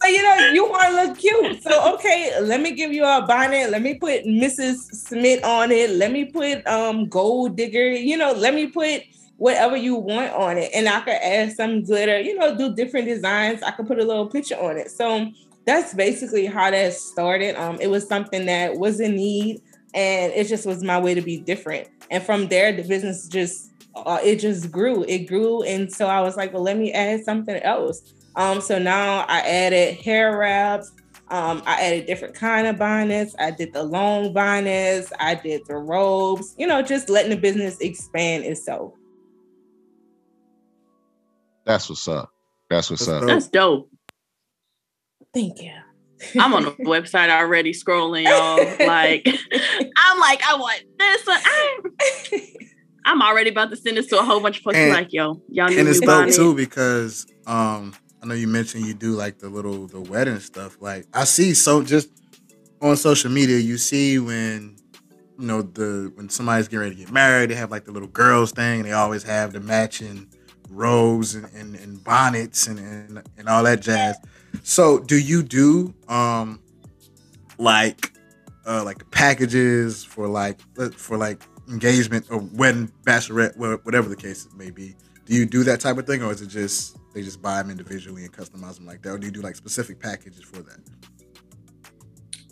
But 0.00 0.12
you 0.12 0.22
know 0.22 0.36
you 0.54 0.66
want 0.66 0.88
to 0.88 0.94
look 0.94 1.18
cute. 1.18 1.62
So 1.62 1.94
okay 1.94 2.32
let 2.40 2.62
me 2.62 2.72
give 2.72 2.90
you 2.90 3.04
a 3.04 3.22
bonnet. 3.26 3.68
Let 3.70 3.82
me 3.82 3.94
put 3.94 4.24
mrs 4.24 4.76
smith 4.76 5.44
on 5.44 5.70
it. 5.70 5.90
Let 5.90 6.10
me 6.10 6.24
put 6.24 6.66
um 6.66 7.06
gold 7.06 7.54
digger. 7.54 7.90
You 7.90 8.16
know 8.16 8.32
let 8.32 8.54
me 8.54 8.68
put 8.68 9.02
whatever 9.40 9.74
you 9.74 9.94
want 9.94 10.30
on 10.34 10.58
it. 10.58 10.70
And 10.74 10.86
I 10.86 11.00
could 11.00 11.14
add 11.14 11.52
some 11.52 11.82
glitter, 11.82 12.20
you 12.20 12.36
know, 12.36 12.54
do 12.54 12.74
different 12.74 13.06
designs. 13.06 13.62
I 13.62 13.70
could 13.70 13.86
put 13.86 13.98
a 13.98 14.04
little 14.04 14.26
picture 14.26 14.54
on 14.56 14.76
it. 14.76 14.90
So 14.90 15.32
that's 15.64 15.94
basically 15.94 16.44
how 16.44 16.70
that 16.70 16.92
started. 16.92 17.56
Um, 17.56 17.78
it 17.80 17.86
was 17.86 18.06
something 18.06 18.44
that 18.44 18.76
was 18.76 19.00
in 19.00 19.16
need 19.16 19.62
and 19.94 20.30
it 20.34 20.46
just 20.46 20.66
was 20.66 20.84
my 20.84 21.00
way 21.00 21.14
to 21.14 21.22
be 21.22 21.38
different. 21.38 21.88
And 22.10 22.22
from 22.22 22.48
there, 22.48 22.70
the 22.70 22.82
business 22.82 23.28
just, 23.28 23.70
uh, 23.96 24.18
it 24.22 24.40
just 24.40 24.70
grew. 24.70 25.04
It 25.08 25.20
grew. 25.20 25.62
And 25.62 25.90
so 25.90 26.06
I 26.06 26.20
was 26.20 26.36
like, 26.36 26.52
well, 26.52 26.62
let 26.62 26.76
me 26.76 26.92
add 26.92 27.24
something 27.24 27.56
else. 27.62 28.12
Um, 28.36 28.60
so 28.60 28.78
now 28.78 29.24
I 29.26 29.40
added 29.40 29.94
hair 29.96 30.36
wraps. 30.36 30.92
Um, 31.28 31.62
I 31.64 31.80
added 31.80 32.04
different 32.04 32.34
kind 32.34 32.66
of 32.66 32.76
bonnets. 32.76 33.34
I 33.38 33.52
did 33.52 33.72
the 33.72 33.84
long 33.84 34.34
bonnets. 34.34 35.14
I 35.18 35.34
did 35.34 35.62
the 35.66 35.76
robes. 35.76 36.54
You 36.58 36.66
know, 36.66 36.82
just 36.82 37.08
letting 37.08 37.30
the 37.30 37.38
business 37.38 37.80
expand 37.80 38.44
itself. 38.44 38.92
That's 41.64 41.88
what's 41.88 42.06
up. 42.08 42.30
That's 42.68 42.90
what's 42.90 43.06
up. 43.08 43.24
That's 43.26 43.48
dope. 43.48 43.90
Thank 45.34 45.62
you. 45.62 45.72
I'm 46.38 46.52
on 46.54 46.64
the 46.64 46.70
website 46.80 47.30
already 47.30 47.72
scrolling, 47.72 48.24
y'all. 48.24 48.86
Like, 48.86 49.26
I'm 49.96 50.20
like, 50.20 50.42
I 50.46 50.56
want 50.56 50.82
this 50.98 51.26
one. 51.26 51.40
I'm, 51.44 52.42
I'm 53.06 53.22
already 53.22 53.50
about 53.50 53.70
to 53.70 53.76
send 53.76 53.96
this 53.96 54.06
to 54.08 54.18
a 54.18 54.22
whole 54.22 54.40
bunch 54.40 54.58
of 54.58 54.62
folks. 54.64 54.76
And- 54.76 54.92
like, 54.92 55.12
yo, 55.12 55.40
y'all 55.48 55.68
need 55.68 55.78
and 55.78 55.88
it's 55.88 56.00
new 56.00 56.06
dope 56.06 56.16
bonnet. 56.20 56.34
too 56.34 56.54
because 56.54 57.26
um 57.46 57.94
I 58.22 58.26
know 58.26 58.34
you 58.34 58.46
mentioned 58.48 58.84
you 58.86 58.92
do 58.92 59.12
like 59.12 59.38
the 59.38 59.48
little 59.48 59.86
the 59.86 60.00
wedding 60.00 60.38
stuff. 60.40 60.76
Like 60.80 61.06
I 61.14 61.24
see 61.24 61.54
so 61.54 61.82
just 61.82 62.10
on 62.82 62.96
social 62.96 63.30
media, 63.30 63.56
you 63.58 63.78
see 63.78 64.18
when 64.18 64.76
you 65.38 65.46
know 65.46 65.62
the 65.62 66.12
when 66.14 66.28
somebody's 66.28 66.68
getting 66.68 66.80
ready 66.80 66.94
to 66.96 67.00
get 67.00 67.10
married, 67.12 67.50
they 67.50 67.54
have 67.54 67.70
like 67.70 67.86
the 67.86 67.92
little 67.92 68.08
girls 68.08 68.52
thing. 68.52 68.80
And 68.80 68.84
they 68.88 68.92
always 68.92 69.22
have 69.22 69.54
the 69.54 69.60
matching 69.60 70.28
robes 70.70 71.34
and, 71.34 71.46
and, 71.54 71.74
and 71.76 72.02
bonnets 72.04 72.66
and, 72.66 72.78
and 72.78 73.22
and 73.36 73.48
all 73.48 73.62
that 73.64 73.80
jazz. 73.80 74.16
So 74.62 74.98
do 74.98 75.18
you 75.18 75.42
do 75.42 75.94
um 76.08 76.60
like 77.58 78.12
uh 78.66 78.84
like 78.84 79.08
packages 79.10 80.04
for 80.04 80.28
like 80.28 80.60
for 80.92 81.16
like 81.16 81.42
engagement 81.68 82.26
or 82.30 82.38
wedding 82.54 82.90
bachelorette 83.04 83.56
whatever 83.56 84.08
the 84.08 84.16
case 84.16 84.48
may 84.56 84.70
be? 84.70 84.94
Do 85.26 85.34
you 85.34 85.46
do 85.46 85.62
that 85.64 85.80
type 85.80 85.98
of 85.98 86.06
thing 86.06 86.22
or 86.22 86.32
is 86.32 86.42
it 86.42 86.48
just 86.48 86.96
they 87.12 87.22
just 87.22 87.42
buy 87.42 87.60
them 87.60 87.70
individually 87.70 88.24
and 88.24 88.32
customize 88.32 88.76
them 88.76 88.86
like 88.86 89.02
that? 89.02 89.10
Or 89.10 89.18
do 89.18 89.26
you 89.26 89.32
do 89.32 89.42
like 89.42 89.56
specific 89.56 89.98
packages 89.98 90.42
for 90.42 90.62
that 90.62 90.78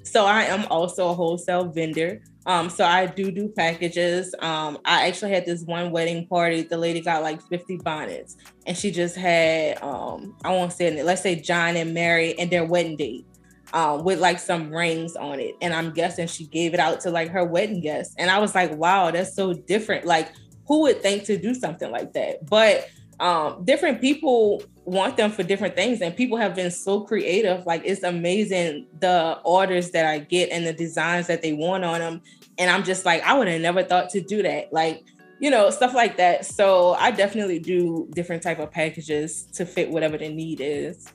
So 0.08 0.24
I 0.24 0.44
am 0.44 0.66
also 0.70 1.10
a 1.10 1.14
wholesale 1.14 1.68
vendor. 1.68 2.22
Um, 2.46 2.70
so 2.70 2.84
I 2.84 3.04
do 3.06 3.30
do 3.30 3.48
packages. 3.48 4.34
Um, 4.38 4.78
I 4.84 5.06
actually 5.06 5.32
had 5.32 5.44
this 5.44 5.64
one 5.64 5.90
wedding 5.90 6.26
party. 6.26 6.62
The 6.62 6.78
lady 6.78 7.02
got 7.02 7.22
like 7.22 7.42
50 7.48 7.76
bonnets, 7.78 8.36
and 8.66 8.76
she 8.76 8.90
just 8.90 9.16
had 9.16 9.82
um, 9.82 10.34
I 10.44 10.50
won't 10.50 10.72
say 10.72 10.86
it. 10.86 11.04
Let's 11.04 11.20
say 11.22 11.36
John 11.36 11.76
and 11.76 11.92
Mary 11.92 12.38
and 12.38 12.50
their 12.50 12.64
wedding 12.64 12.96
date. 12.96 13.26
Um, 13.74 14.02
with 14.02 14.18
like 14.18 14.38
some 14.38 14.70
rings 14.70 15.14
on 15.14 15.40
it. 15.40 15.54
And 15.60 15.74
I'm 15.74 15.92
guessing 15.92 16.26
she 16.26 16.46
gave 16.46 16.72
it 16.72 16.80
out 16.80 17.00
to 17.00 17.10
like 17.10 17.28
her 17.32 17.44
wedding 17.44 17.82
guests. 17.82 18.14
And 18.16 18.30
I 18.30 18.38
was 18.38 18.54
like, 18.54 18.74
wow, 18.74 19.10
that's 19.10 19.36
so 19.36 19.52
different. 19.52 20.06
Like, 20.06 20.32
who 20.66 20.80
would 20.80 21.02
think 21.02 21.24
to 21.24 21.36
do 21.36 21.52
something 21.52 21.90
like 21.90 22.14
that? 22.14 22.46
But 22.46 22.88
um, 23.20 23.64
different 23.64 24.00
people 24.00 24.62
want 24.84 25.16
them 25.16 25.30
for 25.30 25.42
different 25.42 25.74
things 25.74 26.00
and 26.00 26.16
people 26.16 26.38
have 26.38 26.54
been 26.54 26.70
so 26.70 27.00
creative 27.02 27.66
like 27.66 27.82
it's 27.84 28.02
amazing 28.02 28.86
the 29.00 29.38
orders 29.44 29.90
that 29.90 30.06
i 30.06 30.18
get 30.18 30.48
and 30.50 30.66
the 30.66 30.72
designs 30.72 31.26
that 31.26 31.42
they 31.42 31.52
want 31.52 31.84
on 31.84 32.00
them 32.00 32.22
and 32.56 32.70
i'm 32.70 32.82
just 32.82 33.04
like 33.04 33.22
i 33.24 33.36
would 33.36 33.46
have 33.48 33.60
never 33.60 33.82
thought 33.82 34.08
to 34.08 34.20
do 34.20 34.42
that 34.42 34.72
like 34.72 35.04
you 35.40 35.50
know 35.50 35.68
stuff 35.68 35.94
like 35.94 36.16
that 36.16 36.46
so 36.46 36.94
i 36.94 37.10
definitely 37.10 37.58
do 37.58 38.08
different 38.14 38.42
type 38.42 38.58
of 38.58 38.70
packages 38.70 39.44
to 39.52 39.66
fit 39.66 39.90
whatever 39.90 40.16
the 40.16 40.28
need 40.28 40.60
is 40.62 41.12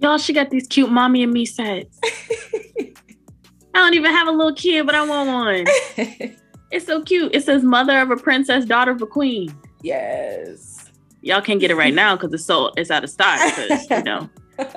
Y'all, 0.00 0.18
she 0.18 0.34
got 0.34 0.50
these 0.50 0.66
cute 0.66 0.90
mommy 0.90 1.22
and 1.22 1.32
me 1.32 1.46
sets. 1.46 1.98
I 2.04 2.92
don't 3.72 3.94
even 3.94 4.12
have 4.12 4.28
a 4.28 4.30
little 4.30 4.54
kid, 4.54 4.84
but 4.84 4.94
I 4.94 5.06
want 5.06 5.28
one. 5.96 6.36
It's 6.72 6.84
so 6.84 7.00
cute. 7.00 7.34
It 7.34 7.44
says 7.44 7.62
mother 7.62 7.98
of 8.00 8.10
a 8.10 8.16
princess, 8.16 8.64
daughter 8.64 8.90
of 8.90 9.00
a 9.00 9.06
queen. 9.06 9.56
yes 9.82 10.75
Y'all 11.26 11.40
can't 11.42 11.58
get 11.60 11.70
it 11.70 11.74
right 11.76 11.92
now 11.94 12.14
because 12.16 12.32
it's 12.32 12.44
so 12.44 12.70
it's 12.76 12.90
out 12.90 13.02
of 13.04 13.10
stock. 13.10 13.38
'cause, 13.54 13.90
you 13.90 14.02
know, 14.04 14.30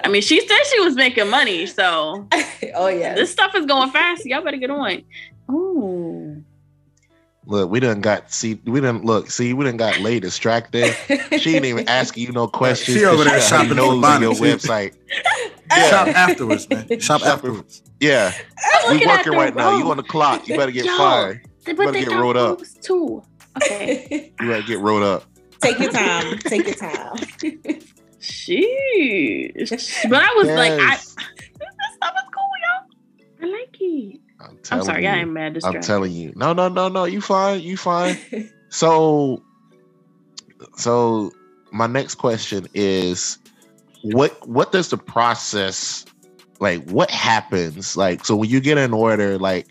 I 0.03 0.07
mean, 0.09 0.21
she 0.23 0.39
said 0.45 0.57
she 0.65 0.79
was 0.81 0.95
making 0.95 1.29
money, 1.29 1.65
so 1.67 2.27
oh 2.75 2.87
yeah 2.87 3.13
this 3.13 3.31
stuff 3.31 3.53
is 3.55 3.65
going 3.67 3.91
fast. 3.91 4.25
Y'all 4.25 4.43
better 4.43 4.57
get 4.57 4.71
on. 4.71 5.03
Oh, 5.47 6.35
Look, 7.45 7.69
we 7.71 7.79
done 7.79 8.01
got 8.01 8.31
see 8.31 8.59
we 8.65 8.79
didn't 8.81 9.05
look 9.05 9.29
see 9.31 9.53
we 9.53 9.63
didn't 9.65 9.77
got 9.77 9.99
lay 9.99 10.19
distracted. 10.19 10.95
She 11.39 11.55
ain't 11.55 11.65
even 11.65 11.87
asking 11.99 12.23
you 12.27 12.31
no 12.31 12.47
questions. 12.47 12.97
She 12.97 13.05
over 13.05 13.17
'cause 13.17 13.25
there 13.25 13.37
got 13.39 13.43
shopping 13.47 13.69
for 13.69 13.75
nose 13.75 14.03
on 14.03 14.21
your 14.21 14.33
bonnets. 14.35 14.39
website. 14.67 14.93
shop 15.89 16.07
afterwards 16.09 16.67
man 16.69 16.87
shop 16.99 17.21
Shop- 17.21 17.27
afterwards 17.27 17.83
yeah. 17.99 18.33
We 18.89 19.05
working 19.05 19.31
the 19.33 19.37
right 19.37 19.55
now. 19.55 19.77
You 19.77 19.89
on 19.91 19.97
the 19.97 20.03
clock. 20.03 20.47
You 20.47 20.57
better 20.57 20.71
get 20.71 20.85
Yo. 20.85 20.97
fired. 20.97 21.41
You 21.67 21.75
better 21.75 21.91
get 21.93 22.09
rolled 22.09 22.37
up. 22.37 22.57
boobs 22.57 22.73
too. 22.75 23.23
Okay. 23.57 24.31
You 24.41 24.47
better 24.47 24.63
get 24.63 24.79
rolled 24.79 25.03
up. 25.03 25.25
Take 25.61 25.79
your 25.79 25.91
time 25.91 26.37
take 26.39 26.65
your 26.65 26.75
time 26.75 27.17
Sheesh. 28.19 30.05
But 30.09 30.23
I 30.23 30.33
was 30.37 30.47
like, 30.47 30.71
I, 30.73 30.91
Yes. 30.91 31.15
this 31.15 31.95
stuff 31.95 32.13
is 32.17 32.29
cool, 32.33 32.49
y'all. 32.63 32.85
I 33.41 33.45
like 33.45 33.77
it. 33.79 34.19
I'm, 34.39 34.59
I'm 34.71 34.83
sorry, 34.83 35.03
you. 35.03 35.09
I 35.09 35.17
am 35.17 35.33
mad 35.33 35.57
I'm 35.63 35.81
telling 35.81 36.11
you. 36.11 36.33
No, 36.35 36.53
no, 36.53 36.67
no, 36.69 36.89
no. 36.89 37.05
You 37.05 37.21
fine. 37.21 37.61
You 37.61 37.77
fine. 37.77 38.17
So, 38.71 39.41
so 40.77 41.31
my 41.71 41.87
next 41.87 42.15
question 42.15 42.67
is, 42.75 43.39
what 44.03 44.47
what 44.47 44.71
does 44.71 44.89
the 44.89 44.97
process 44.97 46.05
like? 46.59 46.87
What 46.87 47.09
happens 47.09 47.97
like? 47.97 48.23
So 48.25 48.35
when 48.35 48.47
you 48.47 48.59
get 48.59 48.77
an 48.77 48.93
order, 48.93 49.39
like, 49.39 49.65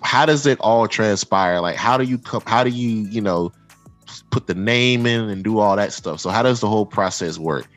how 0.00 0.24
does 0.24 0.46
it 0.46 0.58
all 0.60 0.88
transpire? 0.88 1.60
Like, 1.60 1.76
how 1.76 1.98
do 1.98 2.04
you 2.04 2.16
come? 2.16 2.42
How 2.46 2.64
do 2.64 2.70
you 2.70 3.06
you 3.10 3.20
know 3.20 3.52
put 4.30 4.46
the 4.46 4.54
name 4.54 5.06
in 5.06 5.28
and 5.28 5.44
do 5.44 5.58
all 5.58 5.76
that 5.76 5.92
stuff? 5.92 6.20
So 6.20 6.30
how 6.30 6.42
does 6.42 6.60
the 6.60 6.68
whole 6.68 6.86
process 6.86 7.38
work? 7.38 7.68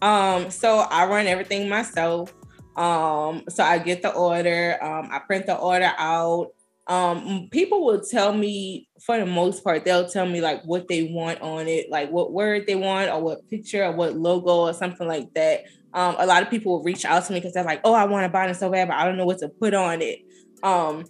Um, 0.00 0.50
so 0.50 0.78
I 0.78 1.06
run 1.06 1.26
everything 1.26 1.68
myself. 1.68 2.34
Um, 2.76 3.44
so 3.48 3.62
I 3.62 3.78
get 3.78 4.02
the 4.02 4.12
order, 4.12 4.82
um, 4.82 5.08
I 5.12 5.20
print 5.20 5.46
the 5.46 5.56
order 5.56 5.92
out. 5.96 6.48
Um, 6.88 7.48
people 7.52 7.84
will 7.84 8.00
tell 8.00 8.32
me 8.32 8.88
for 9.00 9.16
the 9.16 9.26
most 9.26 9.62
part, 9.62 9.84
they'll 9.84 10.08
tell 10.08 10.26
me 10.26 10.40
like 10.40 10.62
what 10.64 10.88
they 10.88 11.04
want 11.04 11.40
on 11.40 11.68
it, 11.68 11.90
like 11.90 12.10
what 12.10 12.32
word 12.32 12.66
they 12.66 12.74
want, 12.74 13.10
or 13.10 13.22
what 13.22 13.48
picture, 13.48 13.84
or 13.84 13.92
what 13.92 14.16
logo, 14.16 14.66
or 14.66 14.72
something 14.72 15.06
like 15.06 15.32
that. 15.34 15.62
Um, 15.94 16.16
a 16.18 16.26
lot 16.26 16.42
of 16.42 16.50
people 16.50 16.72
will 16.72 16.82
reach 16.82 17.04
out 17.04 17.24
to 17.26 17.32
me 17.32 17.38
because 17.38 17.52
they're 17.52 17.62
like, 17.62 17.82
"Oh, 17.84 17.94
I 17.94 18.04
want 18.04 18.24
to 18.24 18.28
buy 18.28 18.48
it 18.48 18.54
so 18.54 18.70
bad, 18.70 18.88
but 18.88 18.96
I 18.96 19.04
don't 19.04 19.16
know 19.16 19.26
what 19.26 19.38
to 19.38 19.48
put 19.48 19.74
on 19.74 20.02
it." 20.02 20.20
Um, 20.62 21.04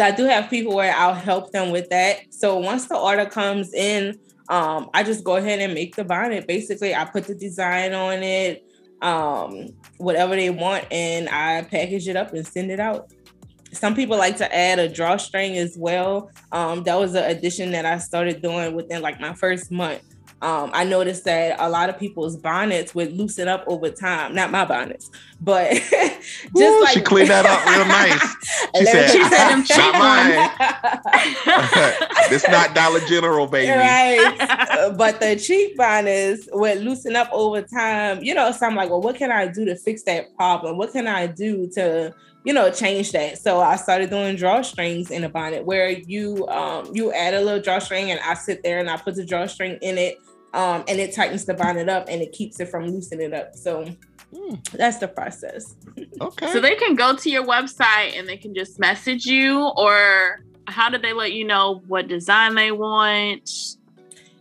so 0.00 0.06
I 0.06 0.12
do 0.12 0.24
have 0.24 0.48
people 0.48 0.74
where 0.74 0.96
I'll 0.96 1.12
help 1.12 1.52
them 1.52 1.72
with 1.72 1.90
that. 1.90 2.20
So 2.32 2.56
once 2.56 2.86
the 2.88 2.96
order 2.96 3.26
comes 3.26 3.74
in, 3.74 4.18
um, 4.48 4.88
I 4.94 5.02
just 5.02 5.24
go 5.24 5.36
ahead 5.36 5.58
and 5.58 5.74
make 5.74 5.94
the 5.94 6.04
bonnet. 6.04 6.48
Basically, 6.48 6.94
I 6.94 7.04
put 7.04 7.26
the 7.26 7.34
design 7.34 7.92
on 7.92 8.22
it, 8.22 8.64
um, 9.02 9.66
whatever 9.98 10.34
they 10.36 10.48
want, 10.48 10.86
and 10.90 11.28
I 11.28 11.64
package 11.64 12.08
it 12.08 12.16
up 12.16 12.32
and 12.32 12.46
send 12.46 12.70
it 12.70 12.80
out. 12.80 13.12
Some 13.72 13.94
people 13.94 14.16
like 14.16 14.38
to 14.38 14.56
add 14.56 14.78
a 14.78 14.88
drawstring 14.88 15.58
as 15.58 15.76
well. 15.76 16.30
Um, 16.50 16.82
that 16.84 16.98
was 16.98 17.14
an 17.14 17.24
addition 17.24 17.70
that 17.72 17.84
I 17.84 17.98
started 17.98 18.40
doing 18.40 18.74
within 18.74 19.02
like 19.02 19.20
my 19.20 19.34
first 19.34 19.70
month 19.70 20.00
um, 20.42 20.70
I 20.72 20.84
noticed 20.84 21.24
that 21.24 21.56
a 21.58 21.68
lot 21.68 21.90
of 21.90 21.98
people's 21.98 22.34
bonnets 22.36 22.94
would 22.94 23.12
loosen 23.12 23.46
up 23.46 23.62
over 23.66 23.90
time. 23.90 24.34
Not 24.34 24.50
my 24.50 24.64
bonnets, 24.64 25.10
but 25.38 25.70
just 25.72 26.56
Ooh, 26.56 26.82
like 26.82 26.94
she 26.94 27.02
cleaned 27.02 27.28
that 27.28 27.44
up 27.44 27.64
real 27.66 27.84
nice. 27.86 28.36
She 28.76 28.84
said, 28.86 29.10
She 29.10 29.24
said 29.24 29.48
them 29.48 29.64
"Not 29.68 29.94
mine." 29.98 30.50
this 32.30 32.46
not 32.48 32.74
Dollar 32.74 33.00
General, 33.00 33.46
baby. 33.48 33.70
right. 33.70 34.92
But 34.96 35.18
the 35.18 35.36
cheap 35.36 35.76
bonnets 35.76 36.48
would 36.52 36.78
loosen 36.80 37.16
up 37.16 37.28
over 37.32 37.62
time. 37.62 38.22
You 38.22 38.34
know, 38.34 38.52
so 38.52 38.66
I'm 38.66 38.76
like, 38.76 38.90
well, 38.90 39.00
what 39.00 39.16
can 39.16 39.32
I 39.32 39.48
do 39.48 39.64
to 39.64 39.74
fix 39.74 40.04
that 40.04 40.34
problem? 40.36 40.78
What 40.78 40.92
can 40.92 41.08
I 41.08 41.26
do 41.26 41.68
to 41.74 42.14
you 42.44 42.54
know 42.54 42.70
change 42.70 43.12
that 43.12 43.36
so 43.36 43.60
i 43.60 43.76
started 43.76 44.08
doing 44.08 44.34
drawstrings 44.34 45.10
in 45.10 45.24
a 45.24 45.28
bonnet 45.28 45.62
where 45.66 45.90
you 45.90 46.48
um 46.48 46.90
you 46.94 47.12
add 47.12 47.34
a 47.34 47.40
little 47.40 47.60
drawstring 47.60 48.10
and 48.10 48.18
i 48.20 48.32
sit 48.32 48.62
there 48.62 48.78
and 48.78 48.88
i 48.88 48.96
put 48.96 49.14
the 49.14 49.24
drawstring 49.24 49.76
in 49.82 49.98
it 49.98 50.18
um 50.54 50.82
and 50.88 50.98
it 51.00 51.14
tightens 51.14 51.44
the 51.44 51.54
bonnet 51.54 51.88
up 51.88 52.06
and 52.08 52.20
it 52.22 52.32
keeps 52.32 52.58
it 52.60 52.68
from 52.68 52.86
loosening 52.86 53.26
it 53.28 53.34
up 53.34 53.54
so 53.54 53.84
Hmm. 54.34 54.54
that's 54.72 54.98
the 54.98 55.08
process 55.08 55.74
Okay. 56.20 56.52
So 56.52 56.60
they 56.60 56.76
can 56.76 56.94
go 56.94 57.16
to 57.16 57.30
your 57.30 57.44
website 57.44 58.16
and 58.18 58.28
they 58.28 58.36
can 58.36 58.54
just 58.54 58.78
message 58.78 59.24
you, 59.26 59.66
or 59.76 60.44
how 60.68 60.88
do 60.88 60.98
they 60.98 61.12
let 61.12 61.32
you 61.32 61.44
know 61.44 61.82
what 61.88 62.06
design 62.08 62.54
they 62.54 62.70
want? 62.70 63.48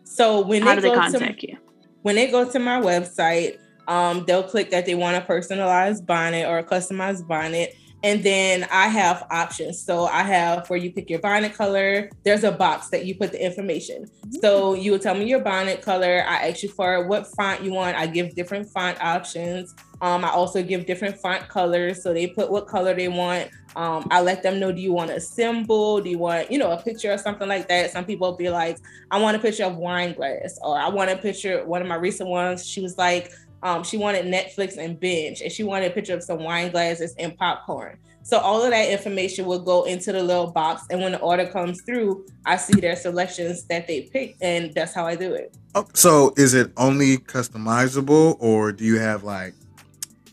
so 0.04 0.42
when 0.42 0.62
How 0.62 0.70
they 0.70 0.76
do 0.76 0.82
they 0.82 0.90
go 0.90 0.96
contact 0.96 1.40
to 1.40 1.48
you? 1.52 1.58
when 2.04 2.16
they 2.16 2.30
go 2.30 2.50
to 2.50 2.60
my 2.60 2.80
website 2.80 3.58
um 3.88 4.24
they'll 4.26 4.44
click 4.44 4.70
that 4.72 4.86
they 4.86 4.94
want 4.96 5.18
a 5.18 5.22
personalized 5.22 6.06
bonnet 6.06 6.46
or 6.48 6.60
a 6.60 6.64
customized 6.64 7.28
bonnet 7.28 7.74
and 8.04 8.24
then 8.24 8.68
I 8.72 8.88
have 8.88 9.28
options. 9.30 9.82
So 9.82 10.06
I 10.06 10.24
have 10.24 10.70
where 10.70 10.80
you 10.80 10.92
pick 10.92 11.10
your 11.10 11.20
bonnet 11.20 11.54
color. 11.54 12.10
There's 12.24 12.44
a 12.44 12.52
box 12.52 12.90
that 12.90 13.06
you 13.06 13.16
put 13.16 13.32
the 13.32 13.44
information. 13.44 14.06
So 14.42 14.74
you 14.74 14.92
will 14.92 15.00
tell 15.00 15.16
me 15.16 15.26
your 15.26 15.42
bonnet 15.42 15.82
color. 15.82 16.24
I 16.28 16.50
ask 16.50 16.64
you 16.64 16.70
for 16.70 17.08
what 17.08 17.28
font 17.36 17.64
you 17.64 17.74
want. 17.74 17.98
I 17.98 18.08
give 18.08 18.36
different 18.36 18.70
font 18.70 19.02
options. 19.04 19.76
Um, 20.02 20.24
I 20.24 20.30
also 20.30 20.64
give 20.64 20.86
different 20.86 21.18
font 21.18 21.50
colors. 21.50 22.02
So 22.02 22.14
they 22.14 22.28
put 22.28 22.50
what 22.50 22.68
color 22.68 22.94
they 22.94 23.10
want. 23.10 23.50
Um, 23.76 24.08
I 24.10 24.22
let 24.22 24.44
them 24.44 24.60
know, 24.60 24.72
do 24.72 24.82
you 24.82 24.94
want 24.94 25.12
a 25.12 25.20
symbol? 25.20 26.02
Do 26.02 26.10
you 26.10 26.18
want, 26.18 26.52
you 26.52 26.58
know, 26.58 26.72
a 26.72 26.82
picture 26.82 27.12
or 27.12 27.18
something 27.18 27.48
like 27.48 27.68
that? 27.68 27.92
Some 27.92 28.06
people 28.06 28.32
will 28.32 28.38
be 28.38 28.50
like, 28.50 28.78
I 29.12 29.20
want 29.20 29.36
a 29.38 29.40
picture 29.40 29.66
of 29.66 29.76
wine 29.76 30.14
glass, 30.14 30.58
or 30.64 30.80
I 30.80 30.88
want 30.88 31.12
a 31.12 31.18
picture. 31.18 31.64
One 31.66 31.82
of 31.82 31.88
my 31.88 31.96
recent 31.96 32.30
ones, 32.30 32.66
she 32.66 32.82
was 32.82 32.98
like, 32.98 33.32
um, 33.64 33.84
she 33.84 33.98
wanted 33.98 34.26
Netflix 34.26 34.78
and 34.78 35.00
binge, 35.00 35.42
and 35.42 35.52
she 35.52 35.64
wanted 35.64 35.92
a 35.92 35.94
picture 35.94 36.14
of 36.14 36.24
some 36.24 36.44
wine 36.44 36.72
glasses 36.72 37.16
and 37.20 37.38
popcorn. 37.38 37.98
So 38.24 38.38
all 38.38 38.64
of 38.64 38.70
that 38.70 38.90
information 38.90 39.46
will 39.46 39.60
go 39.60 39.86
into 39.86 40.12
the 40.12 40.22
little 40.22 40.52
box, 40.52 40.84
and 40.90 41.02
when 41.02 41.14
the 41.14 41.20
order 41.20 41.48
comes 41.48 41.82
through, 41.82 42.26
I 42.46 42.58
see 42.58 42.80
their 42.80 42.96
selections 42.96 43.64
that 43.66 43.88
they 43.88 44.04
picked, 44.04 44.44
and 44.44 44.74
that's 44.74 44.94
how 44.94 45.06
I 45.06 45.16
do 45.16 45.34
it. 45.34 45.56
Oh, 45.76 45.88
so 45.94 46.34
is 46.38 46.54
it 46.54 46.72
only 46.78 47.18
customizable, 47.18 48.38
or 48.40 48.72
do 48.72 48.84
you 48.84 49.00
have 49.00 49.24
like 49.24 49.54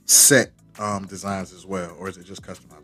set 0.04 0.52
um, 0.78 1.06
designs 1.06 1.52
as 1.52 1.64
well, 1.64 1.96
or 1.98 2.08
is 2.08 2.16
it 2.16 2.26
just 2.26 2.42
customizable? 2.42 2.75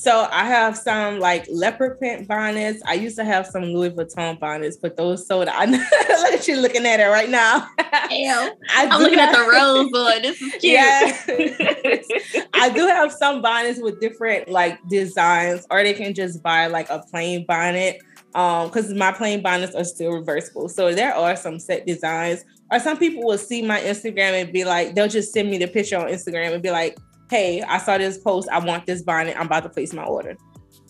So 0.00 0.26
I 0.30 0.44
have 0.46 0.78
some 0.78 1.18
like 1.20 1.44
leopard 1.50 1.98
print 1.98 2.26
bonnets. 2.26 2.82
I 2.86 2.94
used 2.94 3.16
to 3.16 3.24
have 3.24 3.46
some 3.46 3.64
Louis 3.64 3.90
Vuitton 3.90 4.40
bonnets, 4.40 4.78
but 4.78 4.96
those 4.96 5.26
sold 5.26 5.46
out. 5.46 5.68
Look 5.68 5.82
at 5.82 6.48
you 6.48 6.58
looking 6.58 6.86
at 6.86 7.00
it 7.00 7.08
right 7.08 7.28
now. 7.28 7.68
I 7.78 8.88
I'm 8.90 9.02
looking 9.02 9.18
at 9.18 9.30
the 9.30 9.40
rose 9.40 9.92
on. 9.92 10.22
This 10.22 10.40
is 10.40 10.52
cute. 10.52 10.72
Yeah. 10.72 12.46
I 12.54 12.70
do 12.70 12.86
have 12.86 13.12
some 13.12 13.42
bonnets 13.42 13.78
with 13.78 14.00
different 14.00 14.48
like 14.48 14.78
designs, 14.88 15.66
or 15.70 15.82
they 15.82 15.92
can 15.92 16.14
just 16.14 16.42
buy 16.42 16.66
like 16.68 16.88
a 16.88 17.00
plain 17.00 17.44
bonnet. 17.44 18.00
Um, 18.34 18.68
because 18.68 18.90
my 18.94 19.12
plain 19.12 19.42
bonnets 19.42 19.74
are 19.74 19.84
still 19.84 20.12
reversible. 20.12 20.70
So 20.70 20.94
there 20.94 21.14
are 21.14 21.36
some 21.36 21.58
set 21.58 21.86
designs. 21.86 22.42
Or 22.72 22.78
some 22.78 22.96
people 22.96 23.24
will 23.24 23.36
see 23.36 23.60
my 23.60 23.80
Instagram 23.80 24.40
and 24.40 24.50
be 24.50 24.64
like, 24.64 24.94
they'll 24.94 25.08
just 25.08 25.34
send 25.34 25.50
me 25.50 25.58
the 25.58 25.66
picture 25.66 25.98
on 25.98 26.06
Instagram 26.06 26.54
and 26.54 26.62
be 26.62 26.70
like, 26.70 26.96
hey, 27.30 27.62
I 27.62 27.78
saw 27.78 27.96
this 27.96 28.18
post. 28.18 28.48
I 28.50 28.58
want 28.58 28.86
this 28.86 29.02
bonnet. 29.02 29.36
I'm 29.38 29.46
about 29.46 29.62
to 29.62 29.68
place 29.68 29.92
my 29.94 30.04
order. 30.04 30.36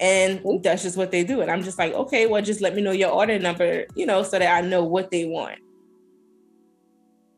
And 0.00 0.40
that's 0.62 0.82
just 0.82 0.96
what 0.96 1.10
they 1.10 1.22
do. 1.22 1.42
And 1.42 1.50
I'm 1.50 1.62
just 1.62 1.78
like, 1.78 1.92
okay, 1.92 2.26
well, 2.26 2.40
just 2.40 2.62
let 2.62 2.74
me 2.74 2.80
know 2.80 2.90
your 2.90 3.10
order 3.10 3.38
number, 3.38 3.84
you 3.94 4.06
know, 4.06 4.22
so 4.22 4.38
that 4.38 4.64
I 4.64 4.66
know 4.66 4.82
what 4.82 5.10
they 5.10 5.26
want. 5.26 5.58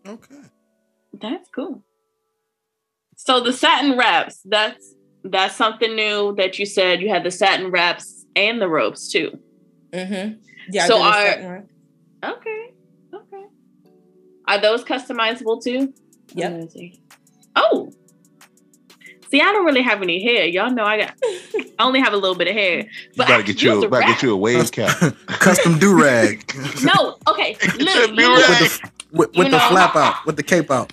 Okay. 0.06 0.36
That's 1.20 1.48
cool. 1.50 1.82
So 3.16 3.40
the 3.40 3.52
satin 3.52 3.98
wraps, 3.98 4.40
that's 4.44 4.94
that's 5.24 5.54
something 5.54 5.94
new 5.94 6.34
that 6.36 6.58
you 6.58 6.66
said 6.66 7.00
you 7.00 7.08
had 7.08 7.22
the 7.24 7.30
satin 7.30 7.70
wraps 7.70 8.26
and 8.34 8.60
the 8.60 8.68
ropes 8.68 9.08
too. 9.08 9.38
Mm-hmm. 9.92 10.40
Yeah. 10.70 10.86
So 10.86 10.98
do 10.98 11.02
are- 11.02 11.26
second. 11.26 11.68
Okay. 12.24 12.72
Okay. 13.14 13.44
Are 14.46 14.60
those 14.60 14.84
customizable 14.84 15.62
too? 15.62 15.92
Yep. 16.34 16.52
Let 16.52 16.60
me 16.60 16.68
see. 16.68 17.02
Oh. 17.56 17.92
See, 19.32 19.40
I 19.40 19.50
don't 19.50 19.64
really 19.64 19.80
have 19.80 20.02
any 20.02 20.22
hair. 20.22 20.44
Y'all 20.44 20.70
know 20.70 20.84
I 20.84 20.98
got 20.98 21.14
I 21.78 21.84
only 21.86 22.00
have 22.00 22.12
a 22.12 22.16
little 22.18 22.36
bit 22.36 22.48
of 22.48 22.54
hair. 22.54 22.80
You 22.80 22.84
But 23.16 23.28
gotta 23.28 23.42
get 23.42 23.62
you, 23.62 23.80
the 23.80 23.88
better 23.88 24.00
wrap. 24.00 24.08
get 24.08 24.22
you 24.22 24.32
a 24.34 24.36
wave 24.36 24.70
cap. 24.70 24.94
Custom 25.26 25.78
do 25.78 25.98
rag. 25.98 26.52
No, 26.84 27.16
okay. 27.26 27.56
Look, 27.78 27.78
Do 27.78 27.84
you 27.86 27.86
rag. 27.88 28.10
look, 28.18 28.48
with 28.50 28.58
the, 28.58 28.90
with, 29.12 29.36
with 29.36 29.46
the 29.50 29.56
know- 29.56 29.68
flap 29.70 29.96
out, 29.96 30.26
with 30.26 30.36
the 30.36 30.42
cape 30.42 30.70
out. 30.70 30.92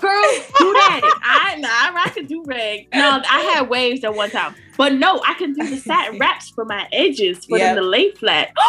girl, 0.00 0.22
do 0.58 0.72
that. 0.72 1.00
I 1.22 1.56
nah, 1.60 2.00
I 2.02 2.08
can 2.08 2.26
do 2.26 2.42
rag. 2.44 2.88
No, 2.92 3.20
I 3.30 3.40
had 3.54 3.68
waves 3.68 4.02
at 4.02 4.14
one 4.16 4.30
time, 4.30 4.56
but 4.76 4.94
no, 4.94 5.20
I 5.24 5.34
can 5.34 5.52
do 5.52 5.64
the 5.70 5.76
satin 5.76 6.18
wraps 6.20 6.50
for 6.50 6.64
my 6.64 6.88
edges 6.92 7.44
for 7.44 7.56
Yep. 7.58 7.76
them 7.76 7.84
to 7.84 7.88
lay 7.88 8.10
flat. 8.12 8.50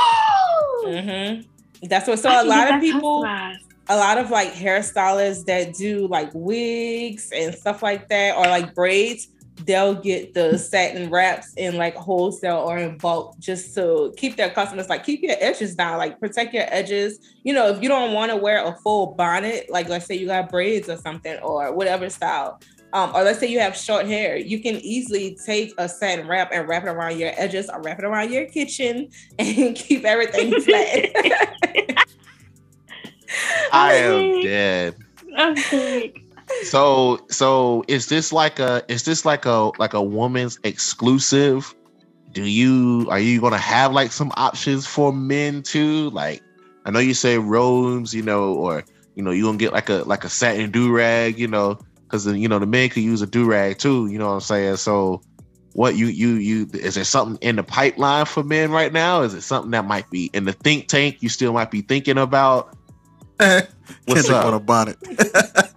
Mm-hmm. 0.86 1.88
That's 1.88 2.08
what. 2.08 2.20
So 2.20 2.30
I 2.30 2.41
a 2.41 2.46
lot 2.46 2.74
of 2.76 2.82
people, 2.82 3.24
customized. 3.24 3.58
A 3.90 3.98
lot 3.98 4.20
of 4.20 4.30
like 4.30 4.53
hairstylists 4.53 5.45
that 5.45 5.74
do 5.74 6.07
like 6.07 6.30
wigs 6.34 7.32
and 7.32 7.53
stuff 7.53 7.82
like 7.82 8.07
that, 8.10 8.38
or 8.38 8.44
like 8.44 8.76
braids, 8.76 9.30
they'll 9.66 9.95
get 9.95 10.34
the 10.34 10.57
satin 10.57 11.10
wraps 11.10 11.53
in 11.57 11.76
like 11.76 11.95
wholesale 11.95 12.57
or 12.57 12.78
in 12.78 12.98
bulk 12.98 13.38
just 13.40 13.74
to 13.76 14.14
keep 14.16 14.38
their 14.38 14.49
customers 14.49 14.90
like 14.90 15.03
keep 15.03 15.22
your 15.22 15.36
edges 15.40 15.76
down, 15.76 15.98
like 15.98 16.20
protect 16.20 16.53
your 16.53 16.66
edges. 16.68 17.20
You 17.44 17.53
know, 17.53 17.68
if 17.70 17.82
you 17.82 17.90
don't 17.90 18.14
want 18.14 18.32
to 18.32 18.38
wear 18.38 18.64
a 18.64 18.76
full 18.78 19.16
bonnet, 19.16 19.70
like 19.70 19.90
let's 19.90 20.06
say 20.06 20.16
you 20.16 20.28
got 20.28 20.49
braids 20.49 20.88
or 20.88 20.98
something 20.98 21.38
or 21.40 21.74
whatever 21.74 22.10
style. 22.10 22.60
Um, 22.91 23.11
or 23.14 23.24
let's 23.24 23.40
say 23.40 23.48
you 23.48 23.60
have 23.60 23.78
short 23.78 24.07
hair, 24.07 24.36
you 24.36 24.61
can 24.61 24.76
easily 24.78 25.38
take 25.45 25.74
a 25.78 25.88
satin 25.88 26.28
wrap 26.28 26.52
and 26.52 26.68
wrap 26.68 26.84
it 26.84 26.90
around 26.90 27.20
your 27.20 27.32
edges 27.38 27.70
or 27.70 27.82
wrap 27.82 27.99
it 27.99 28.06
around 28.06 28.32
your 28.32 28.45
kitchen 28.45 29.10
and 29.40 29.76
keep 29.76 30.06
everything 30.06 30.60
flat. 30.61 32.06
I 33.72 33.94
am 33.94 34.44
dead. 34.44 34.96
I'm 35.38 35.56
sick. 35.56 36.22
So 36.64 37.20
so 37.30 37.84
is 37.88 38.08
this 38.08 38.34
like 38.34 38.60
a 38.60 38.84
is 38.88 39.04
this 39.04 39.26
like 39.26 39.46
a 39.46 39.72
like 39.78 39.94
a 39.94 40.02
woman's 40.02 40.60
exclusive? 40.64 41.74
Do 42.32 42.44
you 42.44 43.08
are 43.10 43.20
you 43.20 43.40
gonna 43.40 43.58
have 43.58 43.94
like 43.94 44.12
some 44.12 44.32
options 44.36 44.86
for 44.86 45.14
men 45.14 45.64
too? 45.64 46.10
Like 46.10 46.42
I 46.86 46.92
know 46.92 47.00
you 47.00 47.14
say 47.14 47.38
robes, 47.38 48.14
you 48.14 48.24
know, 48.24 48.54
or 48.54 48.84
you 49.16 49.24
know, 49.24 49.32
you 49.32 49.44
gonna 49.44 49.58
get 49.58 49.74
like 49.74 49.90
a 49.90 50.04
like 50.06 50.24
a 50.24 50.30
satin 50.30 50.72
do 50.72 50.92
rag, 50.92 51.40
you 51.40 51.48
know, 51.48 51.80
because 52.04 52.26
you 52.26 52.48
know 52.48 52.60
the 52.60 52.66
men 52.66 52.90
could 52.90 53.04
use 53.04 53.22
a 53.22 53.28
do 53.28 53.46
rag 53.46 53.78
too, 53.78 54.08
you 54.08 54.18
know 54.18 54.28
what 54.28 54.34
I'm 54.34 54.42
saying? 54.42 54.78
So 54.78 55.22
what 55.74 55.96
you 55.96 56.08
you 56.08 56.30
you 56.36 56.68
is 56.74 56.96
there 56.96 57.04
something 57.04 57.38
in 57.48 57.56
the 57.56 57.64
pipeline 57.64 58.26
for 58.26 58.44
men 58.44 58.72
right 58.72 58.92
now? 58.92 59.22
Is 59.22 59.34
it 59.34 59.42
something 59.42 59.72
that 59.72 59.86
might 59.86 60.10
be 60.10 60.30
in 60.34 60.46
the 60.46 60.54
think 60.54 60.88
tank 60.88 61.22
you 61.22 61.30
still 61.30 61.54
might 61.54 61.72
be 61.72 61.82
thinking 61.82 62.18
about? 62.18 62.76
What's 63.40 64.28
Kendrick 64.28 64.32
up? 64.32 64.45
on 64.45 64.53
a 64.53 64.60
bonnet. 64.60 64.98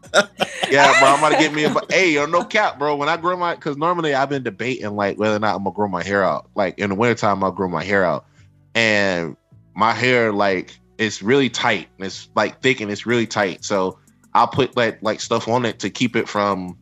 Yeah, 0.73 0.99
bro, 1.01 1.09
I'm 1.11 1.19
about 1.19 1.31
to 1.31 1.39
get 1.39 1.53
me 1.53 1.65
a. 1.65 1.75
Hey, 1.91 2.13
yo, 2.13 2.25
no 2.25 2.45
cap, 2.45 2.79
bro. 2.79 2.97
When 2.97 3.09
I 3.09 3.19
grow 3.19 3.37
my, 3.37 3.55
because 3.55 3.77
normally 3.77 4.15
I've 4.15 4.31
been 4.31 4.43
debating 4.43 4.97
like 4.97 5.19
whether 5.19 5.37
or 5.37 5.39
not 5.39 5.55
I'm 5.55 5.65
gonna 5.65 5.75
grow 5.75 5.87
my 5.87 6.03
hair 6.03 6.25
out. 6.25 6.49
Like 6.55 6.79
in 6.79 6.89
the 6.89 6.97
wintertime, 6.97 7.45
I'll 7.45 7.53
grow 7.53 7.69
my 7.69 7.85
hair 7.85 8.05
out, 8.05 8.25
and 8.75 9.37
my 9.75 9.93
hair 9.93 10.33
like 10.33 10.79
it's 10.97 11.23
really 11.23 11.51
tight. 11.51 11.89
It's 11.99 12.31
like 12.35 12.63
thick 12.63 12.81
and 12.81 12.91
it's 12.91 13.05
really 13.05 13.27
tight. 13.27 13.65
So 13.65 13.99
I'll 14.33 14.49
put 14.49 14.75
like 14.75 15.03
like 15.03 15.21
stuff 15.21 15.47
on 15.47 15.67
it 15.67 15.79
to 15.81 15.91
keep 15.91 16.17
it 16.17 16.27
from, 16.27 16.79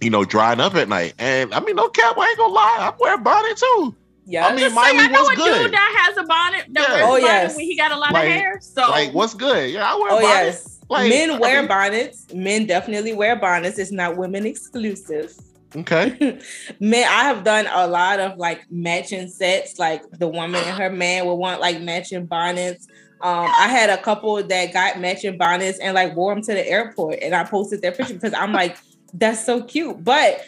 you 0.00 0.08
know, 0.08 0.24
drying 0.24 0.60
up 0.60 0.74
at 0.74 0.88
night. 0.88 1.12
And 1.18 1.52
I 1.52 1.60
mean, 1.60 1.76
no 1.76 1.88
cap, 1.88 2.16
I 2.16 2.28
ain't 2.28 2.38
gonna 2.38 2.54
lie, 2.54 2.76
I 2.80 2.94
wear 2.98 3.14
a 3.16 3.18
bonnet 3.18 3.58
too. 3.58 3.94
Yeah. 4.24 4.46
I 4.46 4.50
mean, 4.50 4.60
Just 4.60 4.74
say, 4.74 4.80
Miley 4.80 4.98
I 4.98 5.06
know 5.08 5.20
was 5.22 5.30
a 5.32 5.36
good. 5.36 5.62
dude 5.64 5.72
that 5.72 6.04
has 6.06 6.16
a 6.16 6.22
bonnet. 6.26 6.64
That 6.70 6.88
Yeah. 6.88 6.94
wears 6.94 7.04
Oh, 7.08 7.16
yes. 7.16 7.56
when 7.56 7.64
he 7.64 7.76
got 7.76 7.92
a 7.92 7.96
lot 7.96 8.12
Like- 8.12 8.26
of 8.26 8.32
hair. 8.32 8.58
So 8.62 8.82
Like, 8.90 9.12
what's 9.12 9.34
good? 9.34 9.70
Yeah, 9.70 9.92
I 9.92 9.96
wear 9.96 10.08
a 10.10 10.12
Oh 10.14 10.20
bonnet. 10.20 10.44
yes. 10.44 10.78
Like, 10.88 11.08
Men 11.08 11.30
I 11.30 11.38
wear 11.38 11.58
mean- 11.60 11.68
bonnets. 11.68 12.26
Men 12.34 12.66
definitely 12.66 13.12
wear 13.14 13.36
bonnets. 13.36 13.78
It's 13.78 13.92
not 13.92 14.16
women 14.16 14.46
exclusive. 14.46 15.32
Okay. 15.74 16.38
Man, 16.80 17.04
I 17.08 17.24
have 17.24 17.44
done 17.44 17.66
a 17.72 17.86
lot 17.86 18.20
of 18.20 18.36
like 18.36 18.60
matching 18.70 19.28
sets. 19.28 19.78
Like 19.78 20.02
the 20.18 20.28
woman 20.28 20.62
and 20.66 20.76
her 20.76 20.90
man 20.90 21.24
will 21.24 21.38
want 21.38 21.62
like 21.62 21.80
matching 21.80 22.26
bonnets. 22.26 22.86
Um, 23.22 23.46
I 23.58 23.68
had 23.68 23.88
a 23.88 23.96
couple 23.96 24.42
that 24.42 24.72
got 24.74 25.00
matching 25.00 25.38
bonnets 25.38 25.78
and 25.78 25.94
like 25.94 26.14
wore 26.14 26.34
them 26.34 26.42
to 26.44 26.52
the 26.52 26.68
airport, 26.68 27.20
and 27.22 27.34
I 27.34 27.44
posted 27.44 27.80
their 27.80 27.92
picture 27.92 28.12
because 28.14 28.34
I'm 28.34 28.52
like, 28.52 28.76
that's 29.14 29.46
so 29.46 29.62
cute. 29.62 30.04
But 30.04 30.44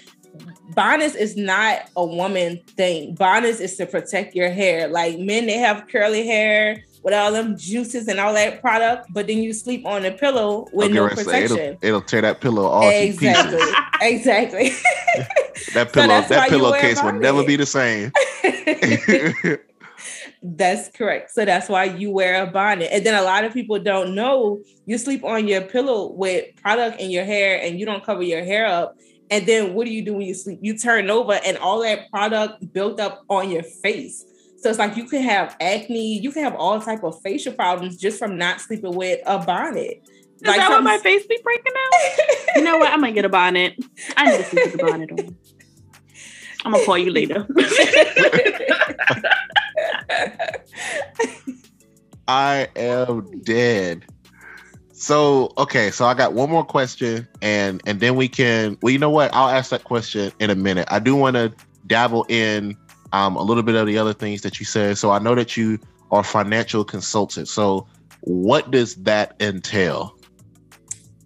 bonnets 0.70 1.14
is 1.14 1.36
not 1.36 1.82
a 1.96 2.04
woman 2.04 2.60
thing. 2.76 3.14
Bonnets 3.14 3.60
is 3.60 3.76
to 3.76 3.86
protect 3.86 4.34
your 4.34 4.50
hair. 4.50 4.88
Like 4.88 5.18
men, 5.18 5.46
they 5.46 5.58
have 5.58 5.86
curly 5.88 6.26
hair 6.26 6.84
with 7.02 7.12
all 7.12 7.30
them 7.32 7.56
juices 7.56 8.08
and 8.08 8.18
all 8.18 8.32
that 8.32 8.60
product, 8.62 9.08
but 9.12 9.26
then 9.26 9.38
you 9.38 9.52
sleep 9.52 9.84
on 9.86 10.04
a 10.06 10.10
pillow 10.10 10.66
with 10.72 10.86
Okay, 10.86 10.94
no 10.94 11.04
right, 11.04 11.18
so 11.18 11.24
protection. 11.24 11.58
it'll, 11.58 11.78
it'll 11.82 12.00
tear 12.00 12.22
that 12.22 12.40
pillow 12.40 12.64
all 12.64 12.82
to 12.82 13.04
exactly, 13.04 13.58
pieces. 13.58 13.74
exactly. 14.02 14.72
That 15.72 15.92
pillow, 15.92 16.08
why 16.08 16.20
that 16.20 16.30
you 16.30 16.36
wear 16.36 16.46
a 16.46 16.48
pillowcase 16.48 17.02
will 17.02 17.12
never 17.12 17.44
be 17.44 17.56
the 17.56 17.66
same. 17.66 18.12
That's 20.42 20.88
correct. 20.90 21.30
So 21.30 21.44
that's 21.44 21.68
why 21.68 21.84
you 21.84 22.10
wear 22.10 22.42
a 22.42 22.46
bonnet. 22.46 22.90
And 22.92 23.06
then 23.06 23.14
a 23.14 23.22
lot 23.22 23.44
of 23.44 23.52
people 23.54 23.78
don't 23.78 24.14
know 24.14 24.60
you 24.84 24.98
sleep 24.98 25.24
on 25.24 25.48
your 25.48 25.62
pillow 25.62 26.12
with 26.12 26.54
product 26.56 27.00
in 27.00 27.10
your 27.10 27.24
hair 27.24 27.60
and 27.62 27.80
you 27.80 27.86
don't 27.86 28.04
cover 28.04 28.22
your 28.22 28.44
hair 28.44 28.66
up. 28.66 28.96
And 29.30 29.46
then 29.46 29.74
what 29.74 29.86
do 29.86 29.92
you 29.92 30.02
do 30.04 30.14
when 30.14 30.26
you 30.26 30.34
sleep? 30.34 30.58
You 30.62 30.76
turn 30.76 31.10
over 31.10 31.32
and 31.44 31.56
all 31.58 31.80
that 31.82 32.10
product 32.10 32.72
built 32.72 33.00
up 33.00 33.24
on 33.28 33.50
your 33.50 33.62
face. 33.62 34.24
So 34.58 34.70
it's 34.70 34.78
like 34.78 34.96
you 34.96 35.06
can 35.06 35.22
have 35.22 35.56
acne, 35.60 36.18
you 36.18 36.30
can 36.32 36.42
have 36.44 36.54
all 36.54 36.80
type 36.80 37.02
of 37.04 37.20
facial 37.22 37.52
problems 37.52 37.96
just 37.96 38.18
from 38.18 38.38
not 38.38 38.60
sleeping 38.60 38.94
with 38.94 39.20
a 39.26 39.38
bonnet. 39.38 40.02
Is 40.08 40.40
that 40.42 40.68
what 40.68 40.76
some- 40.76 40.84
my 40.84 40.98
face 40.98 41.26
be 41.26 41.38
breaking 41.42 41.72
out? 41.76 41.92
you 42.56 42.62
know 42.62 42.78
what? 42.78 42.90
I'm 42.90 43.00
gonna 43.00 43.12
get 43.12 43.24
a 43.24 43.28
bonnet. 43.28 43.74
I 44.16 44.30
need 44.30 44.36
to 44.38 44.44
sleep 44.44 44.64
with 44.64 44.72
the 44.72 44.84
bonnet 44.84 45.10
on. 45.12 45.36
I'm 46.64 46.72
gonna 46.72 46.84
call 46.84 46.98
you 46.98 47.10
later. 47.10 47.46
I 52.26 52.68
am 52.74 53.40
dead. 53.42 54.06
So 55.04 55.52
okay, 55.58 55.90
so 55.90 56.06
I 56.06 56.14
got 56.14 56.32
one 56.32 56.48
more 56.48 56.64
question, 56.64 57.28
and 57.42 57.82
and 57.84 58.00
then 58.00 58.16
we 58.16 58.26
can. 58.26 58.78
Well, 58.80 58.90
you 58.90 58.98
know 58.98 59.10
what? 59.10 59.34
I'll 59.34 59.50
ask 59.50 59.68
that 59.68 59.84
question 59.84 60.32
in 60.38 60.48
a 60.48 60.54
minute. 60.54 60.88
I 60.90 60.98
do 60.98 61.14
want 61.14 61.36
to 61.36 61.52
dabble 61.86 62.24
in 62.30 62.74
um, 63.12 63.36
a 63.36 63.42
little 63.42 63.62
bit 63.62 63.74
of 63.74 63.86
the 63.86 63.98
other 63.98 64.14
things 64.14 64.40
that 64.40 64.58
you 64.58 64.64
said. 64.64 64.96
So 64.96 65.10
I 65.10 65.18
know 65.18 65.34
that 65.34 65.58
you 65.58 65.78
are 66.10 66.24
financial 66.24 66.86
consultant. 66.86 67.48
So 67.48 67.86
what 68.22 68.70
does 68.70 68.94
that 68.94 69.36
entail? 69.40 70.16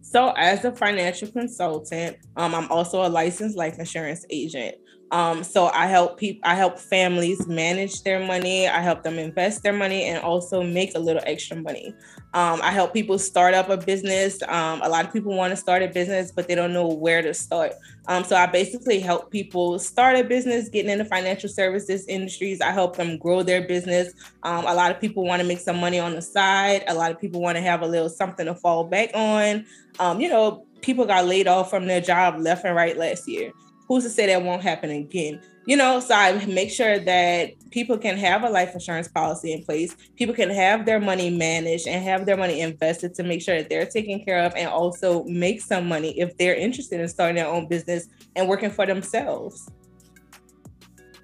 So, 0.02 0.30
as 0.30 0.64
a 0.64 0.72
financial 0.72 1.28
consultant, 1.28 2.16
um, 2.36 2.56
I'm 2.56 2.68
also 2.72 3.06
a 3.06 3.09
licensed 3.09 3.56
life 3.56 3.78
insurance 3.78 4.24
agent. 4.28 4.74
Um, 5.10 5.43
so 5.43 5.68
I 5.68 5.86
help 5.86 6.18
people, 6.18 6.40
I 6.44 6.55
help 6.55 6.78
families 6.78 7.47
manage 7.47 8.02
their 8.02 8.24
money. 8.24 8.68
I 8.68 8.80
help 8.80 9.02
them 9.02 9.18
invest 9.18 9.62
their 9.62 9.72
money 9.72 10.05
and 10.05 10.22
also 10.22 10.62
make 10.62 10.94
a 10.94 10.98
little 10.98 11.22
extra 11.24 11.56
money. 11.56 11.94
Um, 12.35 12.60
I 12.62 12.70
help 12.70 12.93
people 12.93 13.18
start 13.18 13.55
up 13.55 13.70
a 13.70 13.76
business. 13.76 14.43
Um, 14.48 14.82
a 14.82 14.89
lot 14.89 15.06
of 15.06 15.12
people 15.12 15.35
want 15.35 15.51
to 15.51 15.56
start 15.56 15.82
a 15.82 15.89
business, 15.89 16.30
but 16.30 16.47
they 16.47 16.55
don't 16.55 16.74
know 16.74 16.86
where 16.86 17.22
to 17.22 17.32
start. 17.32 17.72
Um, 18.06 18.22
so 18.22 18.36
I 18.36 18.47
basically 18.47 19.01
help 19.01 19.30
people 19.30 19.78
start 19.78 20.16
a 20.16 20.24
business, 20.24 20.68
getting 20.68 20.90
into 20.90 21.06
financial 21.06 21.48
services 21.48 22.06
industries. 22.06 22.60
I 22.60 22.70
help 22.70 22.97
them 22.97 23.16
grow 23.16 23.43
their 23.43 23.66
business. 23.66 24.12
Um, 24.43 24.66
a 24.66 24.74
lot 24.74 24.90
of 24.90 25.01
people 25.01 25.24
want 25.24 25.40
to 25.40 25.48
make 25.48 25.60
some 25.60 25.78
money 25.78 25.98
on 25.98 26.14
the 26.14 26.22
side. 26.22 26.85
A 26.86 26.94
lot 26.94 27.10
of 27.10 27.18
people 27.18 27.40
want 27.40 27.56
to 27.56 27.62
have 27.62 27.80
a 27.80 27.86
little 27.86 28.10
something 28.10 28.47
to 28.47 28.55
fall 28.55 28.85
back 28.85 29.10
on. 29.14 29.64
Um, 29.98 30.20
you 30.20 30.28
know, 30.28 30.66
people 30.82 31.06
got 31.06 31.26
laid 31.26 31.48
off 31.48 31.70
from 31.70 31.86
their 31.86 32.01
job 32.01 32.39
left 32.39 32.64
and 32.64 32.76
right 32.76 32.97
last 32.97 33.26
year. 33.26 33.52
Who's 33.89 34.05
to 34.05 34.10
say 34.10 34.27
that 34.27 34.43
won't 34.43 34.62
happen 34.62 34.90
again? 34.90 35.40
You 35.65 35.77
know, 35.77 35.98
so 36.01 36.15
I 36.15 36.44
make 36.47 36.70
sure 36.70 36.98
that 36.98 37.70
people 37.70 37.97
can 37.97 38.19
have 38.19 38.44
a 38.44 38.51
life 38.51 38.74
insurance 38.74 39.09
policy 39.09 39.52
in 39.52 39.65
place. 39.65 39.97
People 40.16 40.35
can 40.35 40.51
have 40.51 40.85
their 40.85 41.01
money 41.01 41.31
managed 41.31 41.89
and 41.89 42.05
have 42.05 42.27
their 42.27 42.36
money 42.36 42.60
invested 42.60 43.15
to 43.15 43.23
make 43.23 43.40
sure 43.40 43.56
that 43.56 43.70
they're 43.70 43.86
taken 43.86 44.23
care 44.24 44.44
of 44.44 44.52
and 44.56 44.69
also 44.69 45.24
make 45.24 45.62
some 45.62 45.89
money 45.89 46.19
if 46.20 46.36
they're 46.36 46.55
interested 46.55 47.01
in 47.01 47.09
starting 47.09 47.36
their 47.36 47.47
own 47.47 47.66
business 47.66 48.09
and 48.36 48.47
working 48.47 48.70
for 48.70 48.85
themselves. 48.85 49.70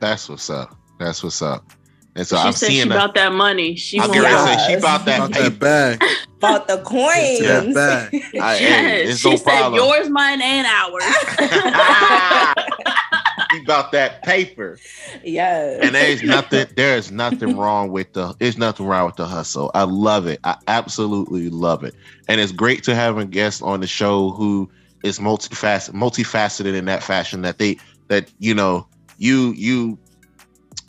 That's 0.01 0.29
what's 0.29 0.49
up. 0.49 0.75
That's 0.99 1.23
what's 1.23 1.43
up. 1.43 1.71
And 2.17 2.27
so 2.27 2.37
she 2.37 2.43
I'm 2.43 2.53
said 2.53 2.67
she 2.69 2.75
seeing 2.77 2.89
that. 2.91 3.15
that 3.15 3.33
money. 3.33 3.75
She 3.75 3.99
I'm 3.99 4.09
wants 4.09 4.23
ready 4.23 4.37
to 4.37 4.59
say 4.65 4.75
she 4.77 4.81
bought 4.81 5.05
that 5.07 5.19
About 5.19 5.33
paper. 5.33 5.51
that 5.51 5.99
bag. 5.99 6.09
Bought 6.41 6.69
the 6.69 6.77
coins. 6.83 7.41
Yeah, 7.41 7.73
bag. 7.73 8.15
I, 8.41 8.57
hey, 8.57 9.03
Yes, 9.07 9.11
it's 9.13 9.21
she 9.21 9.31
no 9.31 9.37
said 9.37 9.45
problem. 9.45 9.75
yours, 9.83 10.11
mine, 10.11 10.43
and 10.43 10.67
ours. 10.67 11.03
She 13.53 13.61
bought 13.65 13.93
that 13.93 14.23
paper. 14.25 14.79
yes. 15.25 15.79
and 15.83 15.95
there's 15.95 16.23
nothing 16.25 16.67
there 16.77 16.97
is 16.97 17.11
nothing 17.13 17.57
wrong 17.57 17.91
with 17.93 18.13
the 18.13 18.35
there's 18.41 18.59
nothing 18.59 18.87
wrong 18.87 19.07
with 19.07 19.15
the 19.17 19.27
hustle 19.27 19.71
i 19.75 19.85
love 19.85 20.27
it 20.27 20.41
i 20.45 20.57
absolutely 20.67 21.51
love 21.51 21.85
it 21.85 21.95
and 22.29 22.41
it's 22.41 22.51
great 22.53 22.83
to 22.85 22.95
have 22.97 23.17
a 23.17 23.25
guest 23.25 23.63
on 23.63 23.81
the 23.81 23.87
show 23.87 24.31
who 24.31 24.69
is 25.05 25.19
multifaceted 25.21 25.93
multifaceted 25.95 26.75
in 26.75 26.85
that 26.87 27.03
fashion 27.03 27.43
that 27.43 27.59
they 27.59 27.77
that 28.09 28.29
you 28.41 28.55
know 28.55 28.87
you 29.19 29.53
you 29.53 29.97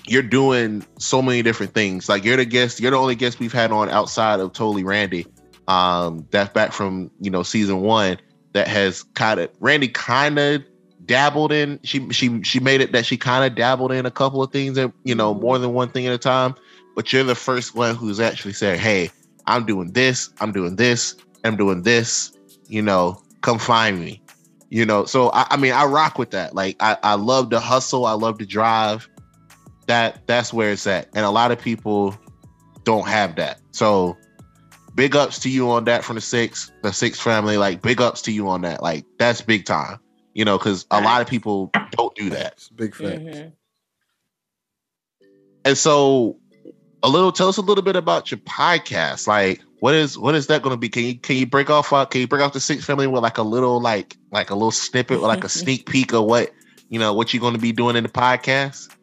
you're 0.07 0.21
doing 0.21 0.85
so 0.99 1.21
many 1.21 1.41
different 1.41 1.73
things. 1.73 2.07
Like 2.09 2.23
you're 2.23 2.37
the 2.37 2.45
guest 2.45 2.79
you're 2.79 2.91
the 2.91 2.97
only 2.97 3.15
guest 3.15 3.39
we've 3.39 3.53
had 3.53 3.71
on 3.71 3.89
outside 3.89 4.39
of 4.39 4.53
totally 4.53 4.83
randy. 4.83 5.25
Um 5.67 6.27
that's 6.31 6.51
back 6.53 6.71
from 6.71 7.09
you 7.19 7.31
know 7.31 7.43
season 7.43 7.81
one 7.81 8.17
that 8.53 8.67
has 8.67 9.03
kind 9.13 9.39
of 9.39 9.49
randy 9.59 9.87
kind 9.87 10.37
of 10.37 10.63
dabbled 11.05 11.51
in 11.51 11.79
she 11.83 12.09
she 12.11 12.41
she 12.43 12.59
made 12.59 12.81
it 12.81 12.91
that 12.91 13.05
she 13.05 13.17
kind 13.17 13.45
of 13.45 13.55
dabbled 13.55 13.91
in 13.91 14.05
a 14.05 14.11
couple 14.11 14.41
of 14.41 14.51
things 14.51 14.77
and 14.77 14.91
you 15.03 15.13
know 15.13 15.33
more 15.33 15.57
than 15.57 15.73
one 15.73 15.89
thing 15.89 16.05
at 16.05 16.13
a 16.13 16.17
time. 16.17 16.55
But 16.95 17.11
you're 17.11 17.23
the 17.23 17.35
first 17.35 17.75
one 17.75 17.95
who's 17.95 18.19
actually 18.19 18.53
said 18.53 18.79
hey 18.79 19.09
i'm 19.47 19.65
doing 19.65 19.91
this 19.91 20.29
i'm 20.39 20.51
doing 20.51 20.75
this 20.75 21.15
i'm 21.43 21.57
doing 21.57 21.81
this 21.83 22.31
you 22.67 22.81
know 22.81 23.21
come 23.41 23.59
find 23.59 23.99
me. 23.99 24.21
You 24.69 24.85
know 24.85 25.05
so 25.05 25.31
i, 25.31 25.45
I 25.49 25.57
mean 25.57 25.73
i 25.73 25.85
rock 25.85 26.17
with 26.17 26.31
that. 26.31 26.53
Like 26.53 26.75
I, 26.79 26.97
I 27.03 27.15
love 27.15 27.49
the 27.49 27.59
hustle 27.59 28.05
i 28.05 28.13
love 28.13 28.37
to 28.37 28.45
drive 28.45 29.09
that 29.87 30.25
that's 30.27 30.53
where 30.53 30.71
it's 30.71 30.87
at. 30.87 31.09
And 31.15 31.25
a 31.25 31.29
lot 31.29 31.51
of 31.51 31.59
people 31.59 32.15
don't 32.83 33.07
have 33.07 33.35
that. 33.35 33.59
So 33.71 34.17
big 34.95 35.15
ups 35.15 35.39
to 35.39 35.49
you 35.49 35.69
on 35.69 35.83
that 35.85 36.03
from 36.03 36.15
the 36.15 36.21
six 36.21 36.71
the 36.81 36.91
six 36.91 37.19
family. 37.19 37.57
Like 37.57 37.81
big 37.81 38.01
ups 38.01 38.21
to 38.23 38.31
you 38.31 38.47
on 38.47 38.61
that. 38.61 38.81
Like 38.81 39.05
that's 39.19 39.41
big 39.41 39.65
time. 39.65 39.99
You 40.33 40.43
know 40.45 40.57
because 40.57 40.85
a 40.91 40.99
lot 41.01 41.21
of 41.21 41.27
people 41.27 41.71
don't 41.91 42.13
do 42.15 42.29
that. 42.31 42.53
It's 42.53 42.69
a 42.69 42.73
big 42.73 42.95
fact. 42.95 43.21
Mhm. 43.21 43.51
and 45.63 45.77
so 45.77 46.37
a 47.03 47.09
little 47.09 47.31
tell 47.31 47.47
us 47.47 47.57
a 47.57 47.61
little 47.61 47.83
bit 47.83 47.95
about 47.95 48.31
your 48.31 48.39
podcast. 48.39 49.27
Like 49.27 49.61
what 49.79 49.93
is 49.93 50.17
what 50.17 50.35
is 50.35 50.47
that 50.47 50.61
going 50.61 50.73
to 50.73 50.77
be? 50.77 50.89
Can 50.89 51.03
you 51.03 51.15
can 51.17 51.37
you 51.37 51.45
break 51.45 51.69
off 51.69 51.93
uh, 51.93 52.05
can 52.05 52.21
you 52.21 52.27
break 52.27 52.41
off 52.41 52.53
the 52.53 52.59
six 52.59 52.83
family 52.85 53.07
with 53.07 53.21
like 53.23 53.37
a 53.37 53.43
little 53.43 53.79
like 53.79 54.17
like 54.31 54.49
a 54.49 54.55
little 54.55 54.71
snippet 54.71 55.19
or 55.19 55.27
like 55.27 55.43
a 55.43 55.49
sneak 55.61 55.87
peek 55.87 56.13
of 56.13 56.25
what 56.25 56.51
you 56.89 56.99
know 56.99 57.13
what 57.13 57.33
you're 57.33 57.41
going 57.41 57.53
to 57.53 57.59
be 57.59 57.71
doing 57.71 57.95
in 57.95 58.03
the 58.03 58.09
podcast 58.09 58.94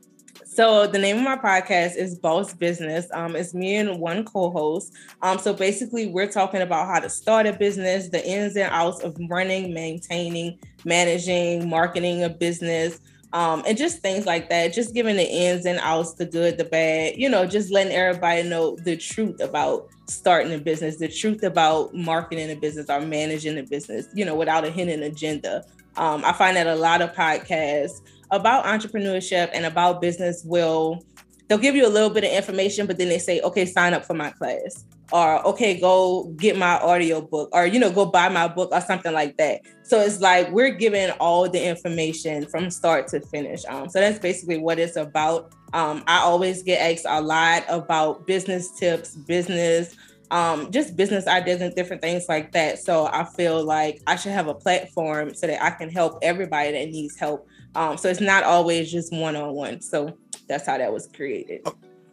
So 0.54 0.86
the 0.86 0.98
name 0.98 1.16
of 1.16 1.22
my 1.22 1.36
podcast 1.36 1.96
is 1.96 2.18
Boss 2.18 2.52
Business. 2.52 3.06
Um, 3.14 3.36
it's 3.36 3.54
me 3.54 3.76
and 3.76 3.98
one 3.98 4.22
co-host. 4.22 4.92
Um, 5.22 5.38
so 5.38 5.54
basically, 5.54 6.08
we're 6.08 6.30
talking 6.30 6.60
about 6.60 6.88
how 6.88 7.00
to 7.00 7.08
start 7.08 7.46
a 7.46 7.54
business, 7.54 8.10
the 8.10 8.22
ins 8.22 8.54
and 8.56 8.70
outs 8.70 9.02
of 9.02 9.16
running, 9.30 9.72
maintaining, 9.72 10.58
managing, 10.84 11.70
marketing 11.70 12.24
a 12.24 12.28
business, 12.28 13.00
um, 13.32 13.62
and 13.66 13.78
just 13.78 14.00
things 14.00 14.26
like 14.26 14.50
that. 14.50 14.74
Just 14.74 14.92
giving 14.92 15.16
the 15.16 15.26
ins 15.26 15.64
and 15.64 15.78
outs, 15.78 16.12
the 16.16 16.26
good, 16.26 16.58
the 16.58 16.64
bad. 16.64 17.14
You 17.16 17.30
know, 17.30 17.46
just 17.46 17.70
letting 17.70 17.94
everybody 17.94 18.42
know 18.42 18.76
the 18.76 18.98
truth 18.98 19.40
about 19.40 19.88
starting 20.06 20.52
a 20.52 20.58
business, 20.58 20.98
the 20.98 21.08
truth 21.08 21.44
about 21.44 21.94
marketing 21.94 22.50
a 22.50 22.56
business 22.56 22.90
or 22.90 23.00
managing 23.00 23.56
a 23.56 23.62
business. 23.62 24.06
You 24.12 24.26
know, 24.26 24.34
without 24.34 24.66
a 24.66 24.70
hidden 24.70 25.02
agenda. 25.02 25.64
Um, 25.96 26.24
I 26.24 26.32
find 26.32 26.56
that 26.56 26.66
a 26.66 26.74
lot 26.74 27.02
of 27.02 27.12
podcasts 27.14 28.00
about 28.32 28.64
entrepreneurship 28.64 29.50
and 29.52 29.66
about 29.66 30.00
business 30.00 30.42
will 30.44 31.04
they'll 31.48 31.58
give 31.58 31.76
you 31.76 31.86
a 31.86 31.88
little 31.88 32.10
bit 32.10 32.24
of 32.24 32.30
information 32.30 32.86
but 32.86 32.96
then 32.98 33.08
they 33.08 33.18
say 33.18 33.40
okay 33.42 33.64
sign 33.64 33.94
up 33.94 34.04
for 34.04 34.14
my 34.14 34.30
class. 34.30 34.84
Or 35.12 35.46
okay 35.48 35.78
go 35.78 36.32
get 36.38 36.56
my 36.56 36.78
audio 36.80 37.20
book. 37.20 37.50
Or 37.52 37.66
you 37.66 37.78
know 37.78 37.92
go 37.92 38.06
buy 38.06 38.30
my 38.30 38.48
book 38.48 38.70
or 38.72 38.80
something 38.80 39.12
like 39.12 39.36
that. 39.36 39.60
So 39.82 40.00
it's 40.00 40.20
like 40.20 40.50
we're 40.50 40.70
giving 40.70 41.10
all 41.20 41.48
the 41.48 41.62
information 41.62 42.46
from 42.46 42.70
start 42.70 43.08
to 43.08 43.20
finish. 43.20 43.62
Um, 43.68 43.90
so 43.90 44.00
that's 44.00 44.18
basically 44.18 44.58
what 44.58 44.78
it's 44.78 44.96
about. 44.96 45.52
Um, 45.74 46.04
i 46.06 46.18
always 46.18 46.62
get 46.62 46.80
asked 46.80 47.06
a 47.08 47.22
lot 47.22 47.64
about 47.66 48.26
business 48.26 48.70
tips 48.72 49.16
business 49.16 49.96
um, 50.30 50.70
just 50.70 50.96
business 50.96 51.26
ideas 51.26 51.62
and 51.62 51.74
different 51.74 52.00
things 52.02 52.26
like 52.28 52.52
that. 52.52 52.78
So 52.78 53.06
i 53.06 53.24
feel 53.24 53.64
like 53.64 54.02
i 54.06 54.16
should 54.16 54.32
have 54.32 54.48
a 54.48 54.54
platform 54.54 55.34
so 55.34 55.46
that 55.46 55.62
i 55.62 55.70
can 55.70 55.88
help 55.90 56.18
everybody 56.22 56.72
that 56.72 56.90
needs 56.90 57.18
help 57.18 57.46
um, 57.74 57.96
so 57.96 58.08
it's 58.08 58.20
not 58.20 58.44
always 58.44 58.90
just 58.90 59.12
one 59.12 59.36
on 59.36 59.52
one. 59.54 59.80
So 59.80 60.16
that's 60.48 60.66
how 60.66 60.78
that 60.78 60.92
was 60.92 61.08
created. 61.14 61.66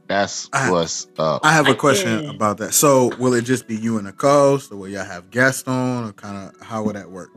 that's 0.08 0.50
I- 0.54 0.72
what's 0.72 1.08
up 1.18 1.46
I 1.46 1.52
have 1.54 1.68
a 1.68 1.76
question 1.76 2.22
did. 2.22 2.36
about 2.36 2.58
that. 2.58 2.74
So, 2.74 3.16
will 3.18 3.34
it 3.34 3.44
just 3.44 3.68
be 3.68 3.76
you 3.76 3.98
and 3.98 4.08
a 4.08 4.12
co-host, 4.12 4.72
or 4.72 4.78
will 4.78 4.88
y'all 4.88 5.06
have 5.06 5.30
guests 5.30 5.68
on, 5.68 6.10
or 6.10 6.14
kind 6.14 6.50
of 6.50 6.62
how 6.62 6.84
would 6.84 6.96
that 6.96 7.10
work? 7.10 7.30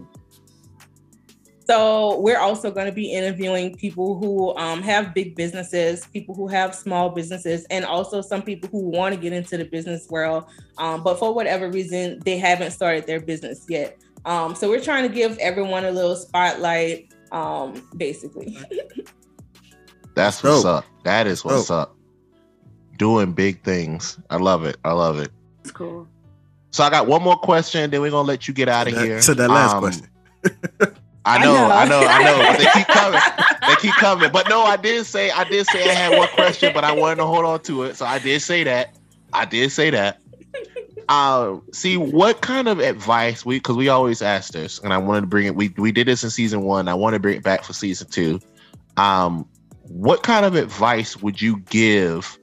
So 1.64 2.18
we're 2.20 2.38
also 2.38 2.70
going 2.70 2.86
to 2.86 2.92
be 2.92 3.12
interviewing 3.12 3.76
people 3.76 4.18
who 4.18 4.54
um, 4.56 4.82
have 4.82 5.14
big 5.14 5.36
businesses, 5.36 6.06
people 6.12 6.34
who 6.34 6.48
have 6.48 6.74
small 6.74 7.08
businesses, 7.10 7.64
and 7.70 7.84
also 7.84 8.20
some 8.20 8.42
people 8.42 8.68
who 8.68 8.80
want 8.90 9.14
to 9.14 9.20
get 9.20 9.32
into 9.32 9.56
the 9.56 9.64
business 9.64 10.08
world, 10.10 10.44
um, 10.78 11.02
but 11.02 11.18
for 11.18 11.32
whatever 11.32 11.70
reason 11.70 12.20
they 12.24 12.36
haven't 12.36 12.72
started 12.72 13.06
their 13.06 13.20
business 13.20 13.64
yet. 13.68 13.96
Um, 14.24 14.54
so 14.54 14.68
we're 14.68 14.82
trying 14.82 15.08
to 15.08 15.14
give 15.14 15.38
everyone 15.38 15.84
a 15.84 15.90
little 15.90 16.16
spotlight, 16.16 17.12
um, 17.32 17.82
basically. 17.96 18.56
That's 20.14 20.42
what's 20.42 20.64
up. 20.64 20.84
That 21.04 21.26
is 21.26 21.44
what's 21.44 21.70
up. 21.70 21.96
Doing 22.98 23.32
big 23.32 23.62
things. 23.64 24.18
I 24.30 24.36
love 24.36 24.64
it. 24.64 24.76
I 24.84 24.92
love 24.92 25.18
it. 25.18 25.30
It's 25.62 25.72
cool. 25.72 26.06
So 26.70 26.84
I 26.84 26.90
got 26.90 27.06
one 27.06 27.22
more 27.22 27.36
question, 27.36 27.90
then 27.90 28.00
we're 28.00 28.10
gonna 28.10 28.26
let 28.28 28.46
you 28.48 28.54
get 28.54 28.68
out 28.68 28.86
of 28.88 28.94
here. 28.96 29.20
to 29.20 29.34
that 29.34 29.48
last 29.50 29.74
Um, 29.74 29.80
question. 29.80 30.08
I 31.24 31.36
I 31.36 31.44
know, 31.44 31.52
know. 31.54 31.70
I 31.70 31.84
know, 31.88 32.00
I 32.00 32.24
know. 32.24 32.58
They 32.58 32.70
keep 32.72 32.86
coming. 32.88 33.20
They 33.68 33.76
keep 33.76 33.94
coming. 33.94 34.30
But 34.32 34.48
no, 34.48 34.62
I 34.62 34.76
did 34.76 35.06
say 35.06 35.30
I 35.30 35.44
did 35.44 35.66
say 35.66 35.88
I 35.88 35.92
had 35.94 36.18
one 36.18 36.28
question, 36.28 36.72
but 36.74 36.82
I 36.84 36.92
wanted 36.92 37.16
to 37.16 37.26
hold 37.26 37.44
on 37.44 37.60
to 37.60 37.84
it. 37.84 37.96
So 37.96 38.06
I 38.06 38.18
did 38.18 38.40
say 38.42 38.64
that. 38.64 38.96
I 39.32 39.44
did 39.44 39.70
say 39.70 39.90
that. 39.90 40.18
Um, 41.12 41.62
see 41.74 41.98
what 41.98 42.40
kind 42.40 42.68
of 42.68 42.78
advice 42.78 43.44
we 43.44 43.56
because 43.56 43.76
we 43.76 43.90
always 43.90 44.22
ask 44.22 44.54
this, 44.54 44.78
and 44.78 44.94
I 44.94 44.96
wanted 44.96 45.20
to 45.20 45.26
bring 45.26 45.44
it. 45.44 45.54
We 45.54 45.68
we 45.76 45.92
did 45.92 46.08
this 46.08 46.24
in 46.24 46.30
season 46.30 46.62
one. 46.62 46.88
I 46.88 46.94
want 46.94 47.12
to 47.12 47.20
bring 47.20 47.36
it 47.36 47.42
back 47.42 47.64
for 47.64 47.74
season 47.74 48.08
two. 48.08 48.40
Um, 48.96 49.46
what 49.82 50.22
kind 50.22 50.46
of 50.46 50.54
advice 50.54 51.20
would 51.20 51.42
you 51.42 51.58
give 51.68 52.38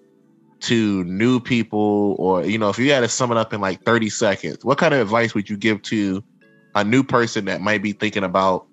to 0.59 1.03
new 1.05 1.39
people, 1.39 2.15
or 2.19 2.45
you 2.45 2.59
know, 2.59 2.69
if 2.69 2.77
you 2.77 2.91
had 2.91 2.99
to 2.99 3.07
sum 3.07 3.31
it 3.31 3.37
up 3.37 3.53
in 3.53 3.59
like 3.59 3.81
thirty 3.85 4.07
seconds, 4.07 4.63
what 4.63 4.77
kind 4.77 4.93
of 4.93 4.99
advice 4.99 5.33
would 5.33 5.49
you 5.49 5.57
give 5.57 5.81
to 5.83 6.23
a 6.75 6.83
new 6.83 7.01
person 7.01 7.45
that 7.45 7.61
might 7.61 7.81
be 7.81 7.93
thinking 7.93 8.23
about 8.23 8.67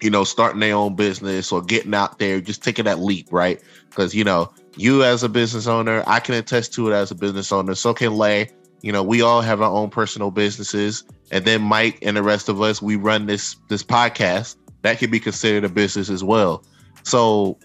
you 0.00 0.10
know 0.10 0.22
starting 0.22 0.60
their 0.60 0.76
own 0.76 0.94
business 0.94 1.50
or 1.50 1.60
getting 1.60 1.92
out 1.92 2.20
there 2.20 2.40
just 2.40 2.62
taking 2.62 2.84
that 2.84 3.00
leap 3.00 3.26
right 3.32 3.60
because 3.90 4.14
you 4.14 4.22
know 4.22 4.52
you 4.76 5.02
as 5.02 5.22
a 5.22 5.28
business 5.28 5.66
owner 5.66 6.02
i 6.06 6.18
can 6.18 6.34
attest 6.34 6.72
to 6.72 6.88
it 6.90 6.94
as 6.94 7.10
a 7.10 7.14
business 7.14 7.52
owner 7.52 7.74
so 7.74 7.94
can 7.94 8.16
lay 8.16 8.48
you 8.82 8.92
know 8.92 9.02
we 9.02 9.22
all 9.22 9.40
have 9.40 9.62
our 9.62 9.70
own 9.70 9.90
personal 9.90 10.30
businesses. 10.30 11.04
And 11.30 11.44
then 11.46 11.62
mike 11.62 11.98
and 12.02 12.16
the 12.16 12.22
rest 12.22 12.48
of 12.48 12.60
us 12.60 12.82
we 12.82 12.96
run 12.96 13.26
this 13.26 13.56
this 13.68 13.82
podcast 13.82 14.56
that 14.82 14.98
could 14.98 15.10
be 15.10 15.20
considered 15.20 15.64
a 15.64 15.68
business 15.68 16.10
as 16.10 16.22
well. 16.22 16.64
So 17.04 17.58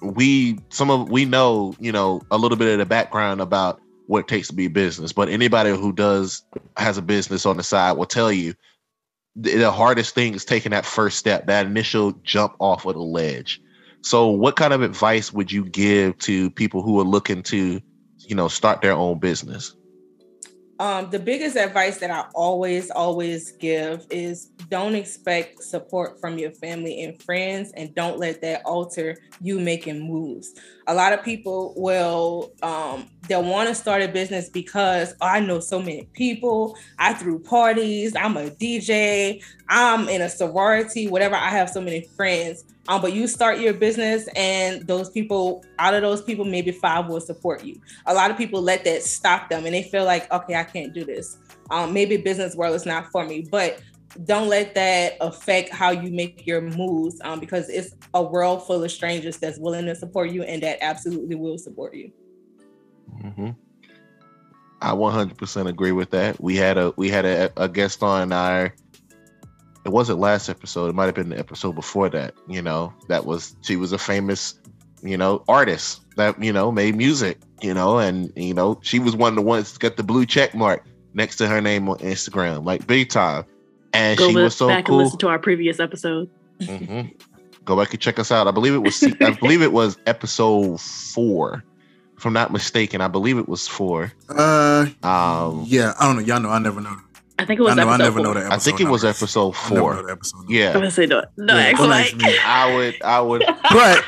we 0.00 0.58
some 0.70 0.90
of 0.90 1.08
we 1.10 1.24
know 1.24 1.74
you 1.78 1.92
know 1.92 2.22
a 2.30 2.38
little 2.38 2.58
bit 2.58 2.72
of 2.72 2.78
the 2.78 2.86
background 2.86 3.40
about 3.40 3.80
what 4.06 4.20
it 4.20 4.28
takes 4.28 4.48
to 4.48 4.54
be 4.54 4.66
a 4.66 4.70
business. 4.70 5.12
But 5.12 5.28
anybody 5.28 5.70
who 5.70 5.92
does 5.92 6.42
has 6.76 6.96
a 6.96 7.02
business 7.02 7.44
on 7.46 7.58
the 7.58 7.62
side 7.62 7.92
will 7.92 8.06
tell 8.06 8.32
you 8.32 8.54
the, 9.36 9.56
the 9.56 9.70
hardest 9.70 10.14
thing 10.14 10.34
is 10.34 10.44
taking 10.44 10.70
that 10.70 10.86
first 10.86 11.18
step 11.18 11.46
that 11.46 11.66
initial 11.66 12.12
jump 12.24 12.54
off 12.58 12.86
of 12.86 12.94
the 12.94 13.00
ledge. 13.00 13.60
So 14.00 14.28
what 14.28 14.56
kind 14.56 14.72
of 14.72 14.82
advice 14.82 15.32
would 15.32 15.52
you 15.52 15.64
give 15.64 16.16
to 16.18 16.50
people 16.52 16.82
who 16.82 16.98
are 17.00 17.04
looking 17.04 17.42
to 17.44 17.80
you 18.18 18.34
know 18.34 18.48
start 18.48 18.80
their 18.80 18.92
own 18.92 19.18
business 19.18 19.74
Um, 20.80 21.10
the 21.10 21.18
biggest 21.18 21.56
advice 21.56 21.98
that 21.98 22.10
I 22.10 22.26
always, 22.34 22.90
always 22.90 23.50
give 23.52 24.06
is 24.10 24.46
don't 24.68 24.94
expect 24.94 25.62
support 25.62 26.20
from 26.20 26.38
your 26.38 26.52
family 26.52 27.02
and 27.02 27.20
friends, 27.22 27.72
and 27.76 27.92
don't 27.96 28.18
let 28.18 28.40
that 28.42 28.62
alter 28.64 29.16
you 29.40 29.58
making 29.58 30.00
moves. 30.00 30.54
A 30.86 30.94
lot 30.94 31.12
of 31.12 31.24
people 31.24 31.74
will 31.76 32.52
um, 32.62 33.08
they'll 33.28 33.42
want 33.42 33.68
to 33.68 33.74
start 33.74 34.02
a 34.02 34.08
business 34.08 34.48
because 34.48 35.14
oh, 35.20 35.26
I 35.26 35.40
know 35.40 35.58
so 35.58 35.80
many 35.80 36.08
people. 36.12 36.76
I 36.98 37.12
threw 37.12 37.40
parties. 37.40 38.14
I'm 38.14 38.36
a 38.36 38.50
DJ. 38.50 39.42
I'm 39.68 40.08
in 40.08 40.22
a 40.22 40.28
sorority. 40.28 41.08
Whatever. 41.08 41.34
I 41.34 41.48
have 41.48 41.70
so 41.70 41.80
many 41.80 42.02
friends. 42.16 42.64
Um, 42.88 43.02
but 43.02 43.12
you 43.12 43.28
start 43.28 43.60
your 43.60 43.74
business, 43.74 44.28
and 44.34 44.86
those 44.86 45.10
people, 45.10 45.64
out 45.78 45.94
of 45.94 46.02
those 46.02 46.22
people, 46.22 46.44
maybe 46.44 46.72
five 46.72 47.06
will 47.06 47.20
support 47.20 47.62
you 47.64 47.80
a 48.06 48.14
lot 48.14 48.30
of 48.30 48.36
people 48.36 48.60
let 48.60 48.84
that 48.84 49.02
stop 49.02 49.48
them 49.48 49.64
and 49.64 49.74
they 49.74 49.82
feel 49.82 50.04
like 50.04 50.30
okay 50.32 50.54
i 50.54 50.64
can't 50.64 50.92
do 50.92 51.04
this 51.04 51.38
um, 51.70 51.92
maybe 51.92 52.16
business 52.16 52.56
world 52.56 52.74
is 52.74 52.86
not 52.86 53.06
for 53.10 53.24
me 53.24 53.46
but 53.50 53.80
don't 54.24 54.48
let 54.48 54.74
that 54.74 55.16
affect 55.20 55.70
how 55.70 55.90
you 55.90 56.10
make 56.10 56.46
your 56.46 56.60
moves 56.60 57.20
um, 57.24 57.38
because 57.38 57.68
it's 57.68 57.94
a 58.14 58.22
world 58.22 58.66
full 58.66 58.82
of 58.82 58.90
strangers 58.90 59.36
that's 59.36 59.58
willing 59.58 59.84
to 59.84 59.94
support 59.94 60.30
you 60.30 60.42
and 60.42 60.62
that 60.62 60.78
absolutely 60.82 61.36
will 61.36 61.58
support 61.58 61.94
you 61.94 62.10
hmm 63.20 63.50
I 64.80 64.92
100% 64.92 65.68
agree 65.68 65.90
with 65.90 66.10
that. 66.10 66.40
We 66.40 66.54
had 66.54 66.78
a 66.78 66.94
we 66.96 67.10
had 67.10 67.24
a, 67.24 67.50
a 67.56 67.68
guest 67.68 68.00
on 68.04 68.32
our. 68.32 68.72
It 69.84 69.90
wasn't 69.90 70.18
last 70.18 70.48
episode. 70.48 70.88
It 70.88 70.94
might 70.94 71.06
have 71.06 71.14
been 71.14 71.30
the 71.30 71.38
episode 71.38 71.72
before 71.74 72.08
that. 72.10 72.34
You 72.48 72.60
know, 72.62 72.92
that 73.08 73.24
was 73.24 73.56
she 73.62 73.76
was 73.76 73.92
a 73.92 73.98
famous, 73.98 74.54
you 75.02 75.16
know, 75.16 75.42
artist 75.48 76.00
that 76.16 76.42
you 76.42 76.52
know 76.52 76.70
made 76.72 76.96
music. 76.96 77.38
You 77.62 77.74
know, 77.74 77.98
and 77.98 78.32
you 78.36 78.54
know 78.54 78.78
she 78.82 78.98
was 78.98 79.16
one 79.16 79.30
of 79.32 79.36
the 79.36 79.42
ones 79.42 79.72
that 79.72 79.80
got 79.80 79.96
the 79.96 80.02
blue 80.02 80.26
check 80.26 80.54
mark 80.54 80.84
next 81.14 81.36
to 81.36 81.48
her 81.48 81.60
name 81.60 81.88
on 81.88 81.98
Instagram, 81.98 82.64
like 82.64 82.86
big 82.86 83.08
time. 83.08 83.44
And 83.94 84.18
Go 84.18 84.28
she 84.28 84.34
li- 84.34 84.42
was 84.42 84.54
so 84.56 84.68
back 84.68 84.84
cool. 84.84 84.96
and 84.96 85.04
listen 85.04 85.18
to 85.20 85.28
our 85.28 85.38
previous 85.38 85.80
episode. 85.80 86.28
hmm 86.64 87.02
Go 87.64 87.76
back 87.76 87.90
and 87.92 88.00
check 88.00 88.18
us 88.18 88.30
out. 88.32 88.46
I 88.46 88.50
believe 88.50 88.74
it 88.74 88.78
was 88.78 89.02
I 89.02 89.30
believe 89.40 89.60
it 89.62 89.72
was 89.72 89.98
episode 90.06 90.80
four, 90.80 91.62
if 92.16 92.24
I'm 92.24 92.32
not 92.32 92.50
mistaken. 92.52 93.00
I 93.00 93.08
believe 93.08 93.36
it 93.38 93.48
was 93.48 93.66
four. 93.68 94.12
Uh, 94.28 94.86
Um, 95.02 95.64
yeah, 95.66 95.92
I 95.98 96.06
don't 96.06 96.16
know. 96.16 96.22
Y'all 96.22 96.40
know 96.40 96.48
I 96.50 96.58
never 96.60 96.80
know. 96.80 96.96
I 97.40 97.44
think 97.44 97.60
it 97.60 97.62
was. 97.62 97.78
I 97.78 97.84
was 97.84 97.84
know 97.84 97.90
I 97.90 97.94
episode 97.94 98.04
never 98.04 98.16
four. 98.16 98.22
know 98.24 98.34
the 98.34 98.40
episode. 98.46 98.54
I 98.54 98.58
think 98.58 98.80
it 98.80 98.84
was 98.88 99.02
numbers. 99.04 99.22
episode 99.22 99.54
I 99.54 99.68
never 99.70 99.74
know 99.74 99.80
four. 99.80 100.02
the 100.02 100.12
episode. 100.12 100.36
numbers. 100.38 100.48
I'm 100.48 100.54
Yeah, 100.56 100.72
gonna 100.72 100.90
say 100.90 101.06
no, 101.06 101.22
no, 101.36 101.54
Yeah, 101.56 101.60
ask 101.66 101.76
don't 101.78 101.88
Mike. 101.88 102.06
ask 102.06 102.16
me. 102.16 102.38
I 102.44 102.74
would, 102.74 103.02
I 103.02 103.20
would, 103.20 103.44
But 103.70 104.04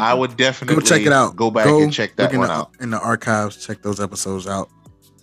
I 0.00 0.14
would 0.14 0.36
definitely 0.36 0.76
go 0.76 0.80
check 0.82 1.02
it 1.02 1.12
out. 1.12 1.34
Go 1.36 1.50
back 1.50 1.64
Go 1.64 1.82
and 1.82 1.92
check 1.92 2.14
that 2.16 2.32
in 2.32 2.38
one 2.38 2.48
the, 2.48 2.54
out. 2.54 2.70
in 2.80 2.90
the 2.90 3.00
archives. 3.00 3.64
Check 3.66 3.82
those 3.82 3.98
episodes 4.00 4.46
out. 4.46 4.68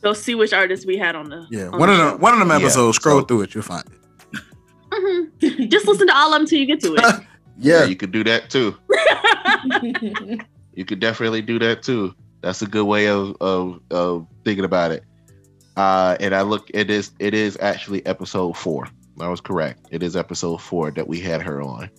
Go 0.01 0.13
see 0.13 0.35
which 0.35 0.53
artists 0.53 0.85
we 0.85 0.97
had 0.97 1.15
on 1.15 1.29
the. 1.29 1.45
Yeah, 1.49 1.67
on 1.69 1.79
one 1.79 1.89
the 1.89 1.93
of 1.93 1.99
show. 1.99 2.11
them. 2.11 2.19
One 2.21 2.33
of 2.33 2.39
them 2.39 2.49
Yeah, 2.49 2.55
episodes. 2.57 2.95
Scroll 2.97 3.21
so- 3.21 3.25
through 3.25 3.41
it. 3.43 3.53
You'll 3.55 3.63
find 3.63 3.83
it. 3.85 4.41
Mm-hmm. 4.91 5.65
Just 5.69 5.87
listen 5.87 6.07
to 6.07 6.15
all 6.15 6.33
of 6.33 6.39
them 6.39 6.47
till 6.47 6.59
you 6.59 6.65
get 6.65 6.79
to 6.81 6.95
it. 6.95 7.01
Yeah, 7.59 7.79
Yeah, 7.79 7.85
you 7.85 7.95
could 7.95 8.11
do 8.11 8.23
that 8.25 8.49
too. 8.51 8.75
You 10.75 10.85
could 10.85 10.99
definitely 10.99 11.41
do 11.41 11.57
that 11.59 11.81
too. 11.81 12.13
That's 12.41 12.61
a 12.61 12.67
good 12.67 12.85
way 12.85 13.07
of 13.07 13.35
of, 13.41 13.79
of 13.89 14.27
thinking 14.45 14.63
about 14.65 14.91
it. 14.91 15.03
Uh, 15.77 16.17
and 16.19 16.33
I 16.35 16.41
look, 16.41 16.69
it 16.73 16.89
is 16.89 17.11
it 17.19 17.33
is 17.33 17.57
actually 17.61 18.05
episode 18.05 18.57
four. 18.57 18.87
I 19.19 19.29
was 19.29 19.39
correct. 19.41 19.87
It 19.91 20.03
is 20.03 20.15
episode 20.15 20.57
four 20.61 20.91
that 20.91 21.07
we 21.07 21.19
had 21.21 21.41
her 21.41 21.61
on. 21.61 21.89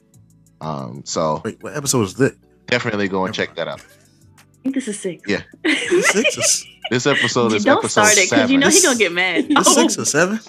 Um, 0.61 1.03
so 1.05 1.41
Wait, 1.45 1.63
what 1.63 1.77
episode 1.77 2.03
is 2.03 2.15
this? 2.15 2.33
definitely 2.67 3.09
go 3.09 3.25
and 3.25 3.35
check 3.35 3.55
that 3.57 3.67
out. 3.69 3.81
I 3.81 4.63
think 4.63 4.75
this 4.75 4.89
is 4.89 4.99
six. 4.99 5.23
Yeah. 5.27 5.43
Six 5.65 6.37
or, 6.65 6.69
This 6.91 7.07
episode 7.07 7.53
is 7.55 7.65
Don't 7.65 7.79
episode 7.79 8.03
start 8.07 8.13
it 8.19 8.25
because 8.27 8.29
seven. 8.31 8.51
you 8.53 8.59
know 8.59 8.69
he 8.69 8.83
gonna 8.83 8.99
get 8.99 9.13
mad. 9.13 9.49
this 9.49 9.75
six 9.75 9.97
or 9.99 10.05
seven? 10.05 10.41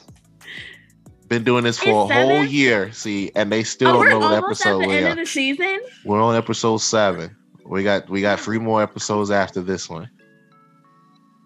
Been 1.28 1.44
doing 1.44 1.64
this 1.64 1.78
for 1.78 1.90
a 1.90 2.04
It's 2.06 2.14
whole 2.14 2.44
year. 2.44 2.92
See, 2.92 3.32
and 3.36 3.52
they 3.52 3.64
still 3.64 3.90
Oh, 3.90 3.92
don't 3.94 4.00
we're 4.02 4.10
know 4.10 4.20
what 4.20 4.34
almost 4.44 4.66
at 4.66 4.70
episode 4.70 4.84
the 4.84 4.88
we 4.88 4.98
end 4.98 5.06
are. 5.06 5.10
of 5.12 5.18
the 5.18 5.26
season. 5.28 5.80
We're 6.04 6.20
on 6.22 6.36
episode 6.36 6.78
seven. 6.80 7.36
We 7.66 7.84
got 7.84 8.10
we 8.10 8.22
got 8.22 8.40
three 8.40 8.58
more 8.58 8.82
episodes 8.82 9.30
after 9.30 9.62
this 9.62 9.88
one. 9.90 10.10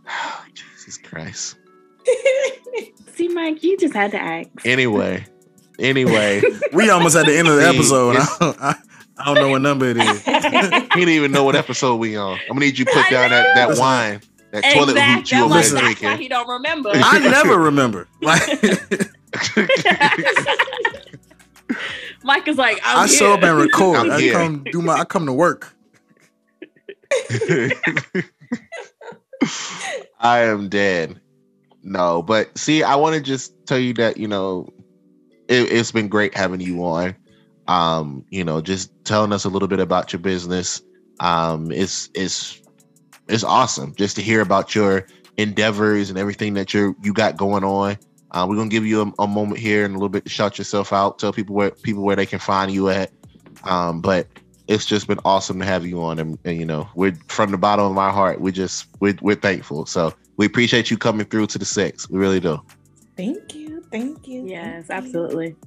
Oh, 0.07 0.45
Jesus 0.53 0.97
Christ. 0.97 1.57
See, 3.15 3.27
Mike, 3.29 3.61
you 3.63 3.77
just 3.77 3.93
had 3.93 4.11
to 4.11 4.19
ask. 4.19 4.49
Anyway, 4.65 5.25
anyway, 5.79 6.41
We 6.73 6.89
almost 6.89 7.15
at 7.15 7.25
the 7.27 7.37
end 7.37 7.47
of 7.47 7.55
the 7.57 7.61
See, 7.71 7.77
episode. 7.77 8.09
it's- 8.15 8.37
I, 8.41 8.55
I, 8.59 8.75
I 9.15 9.25
don't 9.25 9.35
know 9.43 9.49
what 9.49 9.61
number 9.61 9.85
it 9.89 9.97
is. 9.97 10.23
he 10.23 10.31
didn't 10.41 11.09
even 11.09 11.31
know 11.31 11.43
what 11.43 11.55
episode 11.55 11.97
we 11.97 12.15
on. 12.17 12.39
I'm 12.49 12.55
gonna 12.55 12.61
need 12.61 12.79
you 12.79 12.85
to 12.85 12.91
put 12.91 13.07
down 13.11 13.29
that, 13.29 13.53
that 13.55 13.77
wine, 13.77 14.21
that 14.51 14.63
toilet 14.73 14.89
Exactly. 14.97 15.13
hooch 15.21 15.31
you 15.31 15.37
That's 15.37 15.43
over 15.43 15.49
why- 15.49 15.61
there 15.61 15.61
Listen. 15.61 15.75
why 15.75 15.81
drinking. 15.93 16.17
he 16.19 16.27
don't 16.27 16.47
remember. 16.49 16.89
I 16.95 17.19
never 17.19 17.59
remember. 17.59 18.07
Like 18.21 18.41
Mike 22.23 22.47
is 22.47 22.57
like, 22.57 22.79
I'm 22.83 22.97
I 23.03 23.07
here. 23.07 23.17
show 23.17 23.33
up 23.33 23.43
and 23.43 23.57
record. 23.57 23.97
I'm 23.97 24.11
I 24.11 24.19
here. 24.19 24.33
come 24.33 24.63
do 24.63 24.81
my. 24.81 24.93
I 24.93 25.05
come 25.05 25.25
to 25.27 25.33
work. 25.33 25.75
I 30.19 30.41
am 30.41 30.69
dead. 30.69 31.19
No, 31.83 32.23
but 32.23 32.57
see, 32.57 32.81
I 32.81 32.95
want 32.95 33.15
to 33.15 33.21
just 33.21 33.53
tell 33.65 33.77
you 33.77 33.93
that 33.95 34.17
you 34.17 34.27
know 34.27 34.69
it, 35.47 35.71
it's 35.71 35.91
been 35.91 36.07
great 36.07 36.35
having 36.35 36.61
you 36.61 36.83
on. 36.85 37.15
Um, 37.67 38.25
you 38.29 38.43
know, 38.43 38.61
just 38.61 38.91
telling 39.05 39.31
us 39.31 39.45
a 39.45 39.49
little 39.49 39.67
bit 39.67 39.79
about 39.79 40.13
your 40.13 40.21
business. 40.21 40.81
Um, 41.19 41.71
it's 41.71 42.09
it's 42.15 42.61
it's 43.27 43.43
awesome 43.43 43.93
just 43.95 44.15
to 44.15 44.21
hear 44.21 44.41
about 44.41 44.75
your 44.75 45.07
endeavors 45.37 46.09
and 46.09 46.17
everything 46.17 46.53
that 46.55 46.73
you're 46.73 46.95
you 47.03 47.13
got 47.13 47.37
going 47.37 47.63
on. 47.63 47.97
Uh, 48.31 48.45
we're 48.49 48.55
gonna 48.55 48.69
give 48.69 48.85
you 48.85 49.01
a, 49.01 49.23
a 49.23 49.27
moment 49.27 49.59
here 49.59 49.85
and 49.85 49.93
a 49.93 49.97
little 49.97 50.09
bit 50.09 50.23
to 50.23 50.29
shout 50.29 50.57
yourself 50.57 50.93
out, 50.93 51.19
tell 51.19 51.33
people 51.33 51.55
where 51.55 51.71
people 51.71 52.03
where 52.03 52.15
they 52.15 52.25
can 52.25 52.39
find 52.39 52.71
you 52.71 52.89
at. 52.89 53.11
Um, 53.65 54.01
but 54.01 54.27
it's 54.67 54.85
just 54.85 55.07
been 55.07 55.19
awesome 55.25 55.59
to 55.59 55.65
have 55.65 55.85
you 55.85 56.01
on, 56.01 56.19
and, 56.19 56.39
and 56.45 56.57
you 56.57 56.65
know, 56.65 56.87
we're 56.95 57.15
from 57.27 57.51
the 57.51 57.57
bottom 57.57 57.85
of 57.85 57.93
my 57.93 58.11
heart. 58.11 58.39
We 58.39 58.51
just 58.51 58.87
we're, 58.99 59.17
we're 59.21 59.35
thankful. 59.35 59.85
So 59.85 60.13
we 60.37 60.45
appreciate 60.45 60.89
you 60.89 60.97
coming 60.97 61.25
through 61.25 61.47
to 61.47 61.57
the 61.57 61.65
sex. 61.65 62.09
We 62.09 62.19
really 62.19 62.39
do. 62.39 62.59
Thank 63.15 63.53
you. 63.55 63.83
Thank 63.91 64.27
you. 64.27 64.45
Yes, 64.47 64.87
thank 64.87 65.05
absolutely. 65.05 65.47
You. 65.49 65.57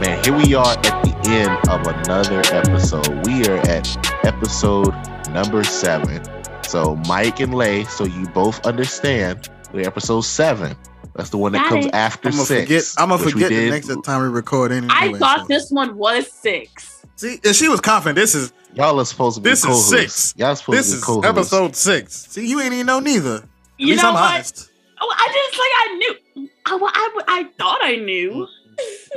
Man, 0.00 0.24
here 0.24 0.34
we 0.34 0.54
are 0.54 0.72
at 0.72 1.04
the 1.04 1.14
end 1.26 1.68
of 1.68 1.86
another 1.86 2.40
episode. 2.56 3.26
We 3.26 3.44
are 3.46 3.58
at 3.68 4.24
episode 4.24 4.94
number 5.30 5.62
seven. 5.64 6.22
So, 6.64 6.96
Mike 7.06 7.40
and 7.40 7.52
Lay, 7.52 7.84
so 7.84 8.04
you 8.04 8.26
both 8.28 8.64
understand, 8.64 9.50
we're 9.72 9.86
episode 9.86 10.22
seven. 10.22 10.76
That's 11.14 11.30
the 11.30 11.38
one 11.38 11.52
that 11.52 11.58
Got 11.64 11.68
comes 11.68 11.86
it. 11.86 11.94
after 11.94 12.28
I'm 12.28 12.34
gonna 12.34 12.44
six. 12.46 12.62
forget. 12.62 12.84
I'm 13.02 13.08
gonna 13.10 13.22
forget 13.30 13.48
the 13.48 13.54
did- 13.56 13.70
next 13.70 14.04
time 14.04 14.22
we 14.22 14.28
record. 14.28 14.72
Anyway, 14.72 14.92
I 14.94 15.12
thought 15.18 15.40
so- 15.40 15.46
this 15.48 15.70
one 15.70 15.96
was 15.96 16.30
six. 16.30 17.02
See, 17.16 17.38
and 17.44 17.54
she 17.54 17.68
was 17.68 17.80
confident. 17.80 18.16
This 18.16 18.34
is 18.34 18.52
Y'all 18.74 18.98
are 19.00 19.04
supposed 19.04 19.34
to 19.36 19.42
be 19.42 19.50
This 19.50 19.58
is 19.60 19.64
co-hosts. 19.64 19.88
six. 19.90 20.34
Y'all 20.38 20.54
supposed 20.54 20.78
this 20.78 20.86
to 20.90 20.92
be 20.94 20.98
is 20.98 21.04
co-hosts. 21.04 21.28
episode 21.28 21.76
six. 21.76 22.26
See, 22.30 22.46
you 22.46 22.60
ain't 22.60 22.72
even 22.72 22.86
know 22.86 23.00
neither. 23.00 23.36
At 23.38 23.44
You 23.78 23.88
least 23.88 24.02
know 24.02 24.10
I'm 24.10 24.14
what? 24.14 24.32
honest. 24.34 24.70
Oh, 25.02 25.14
I 25.18 25.26
just 25.32 25.58
like 25.58 25.70
I 25.76 25.94
knew. 25.96 26.48
I, 26.66 26.74
well, 26.76 26.90
I, 26.94 27.20
I 27.26 27.44
thought 27.58 27.78
I 27.82 27.96
knew. 27.96 28.46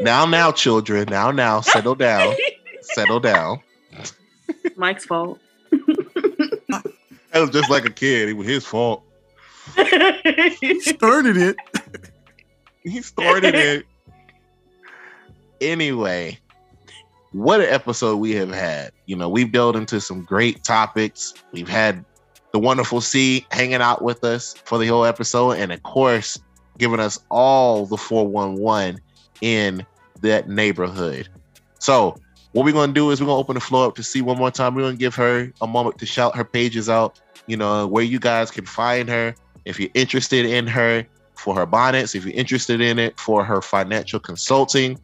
Now, 0.01 0.25
now, 0.25 0.51
children. 0.51 1.07
Now, 1.09 1.29
now, 1.29 1.61
settle 1.61 1.93
down. 1.95 2.33
settle 2.81 3.19
down. 3.19 3.59
Mike's 4.75 5.05
fault. 5.05 5.39
That 7.31 7.39
was 7.41 7.49
just 7.49 7.69
like 7.71 7.83
a 7.85 7.89
kid. 7.89 8.29
It 8.29 8.33
was 8.33 8.45
his 8.47 8.63
fault. 8.63 9.03
Started 10.81 11.35
it. 11.37 11.55
He 12.83 13.01
started 13.01 13.55
it. 13.55 13.85
Anyway, 15.61 16.37
what 17.31 17.61
an 17.61 17.67
episode 17.69 18.17
we 18.17 18.31
have 18.35 18.51
had. 18.51 18.91
You 19.05 19.15
know, 19.15 19.29
we've 19.29 19.51
delved 19.51 19.77
into 19.77 20.01
some 20.01 20.23
great 20.23 20.63
topics. 20.63 21.33
We've 21.51 21.69
had 21.69 22.03
the 22.51 22.59
wonderful 22.59 23.01
C 23.01 23.45
hanging 23.51 23.75
out 23.75 24.01
with 24.01 24.23
us 24.23 24.53
for 24.65 24.77
the 24.77 24.87
whole 24.87 25.05
episode, 25.05 25.53
and 25.53 25.71
of 25.71 25.81
course, 25.83 26.39
giving 26.77 26.99
us 26.99 27.19
all 27.29 27.85
the 27.85 27.97
411 27.97 28.99
in 29.41 29.85
that 30.21 30.49
neighborhood. 30.49 31.27
So, 31.79 32.15
what 32.51 32.65
we're 32.65 32.71
gonna 32.71 32.93
do 32.93 33.09
is 33.11 33.19
we're 33.19 33.27
gonna 33.27 33.39
open 33.39 33.55
the 33.55 33.61
floor 33.61 33.87
up 33.87 33.95
to 33.95 34.03
see 34.03 34.21
one 34.21 34.37
more 34.37 34.51
time. 34.51 34.75
We're 34.75 34.83
gonna 34.83 34.97
give 34.97 35.15
her 35.15 35.51
a 35.61 35.67
moment 35.67 35.97
to 35.99 36.05
shout 36.05 36.35
her 36.35 36.43
pages 36.43 36.89
out, 36.89 37.19
you 37.47 37.57
know, 37.57 37.87
where 37.87 38.03
you 38.03 38.19
guys 38.19 38.51
can 38.51 38.65
find 38.65 39.09
her. 39.09 39.33
If 39.65 39.79
you're 39.79 39.89
interested 39.93 40.45
in 40.45 40.67
her 40.67 41.07
for 41.43 41.53
her 41.55 41.65
bonnets, 41.65 42.15
if 42.15 42.25
you're 42.25 42.33
interested 42.33 42.79
in 42.79 42.97
it 42.97 43.19
for 43.19 43.43
her 43.43 43.61
financial 43.61 44.19
consulting, 44.19 44.97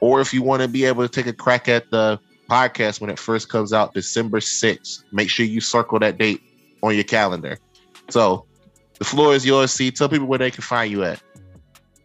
or 0.00 0.20
if 0.20 0.34
you 0.34 0.42
want 0.42 0.60
to 0.60 0.66
be 0.66 0.84
able 0.84 1.06
to 1.06 1.08
take 1.08 1.26
a 1.26 1.32
crack 1.32 1.68
at 1.68 1.88
the 1.90 2.18
podcast 2.50 3.00
when 3.00 3.10
it 3.10 3.18
first 3.18 3.48
comes 3.48 3.72
out, 3.72 3.94
December 3.94 4.40
6th, 4.40 5.04
make 5.12 5.30
sure 5.30 5.46
you 5.46 5.60
circle 5.60 6.00
that 6.00 6.18
date 6.18 6.42
on 6.82 6.96
your 6.96 7.04
calendar. 7.04 7.58
So 8.10 8.44
the 8.98 9.04
floor 9.04 9.34
is 9.34 9.46
yours. 9.46 9.70
See, 9.70 9.92
tell 9.92 10.08
people 10.08 10.26
where 10.26 10.40
they 10.40 10.50
can 10.50 10.62
find 10.62 10.90
you 10.90 11.04
at. 11.04 11.22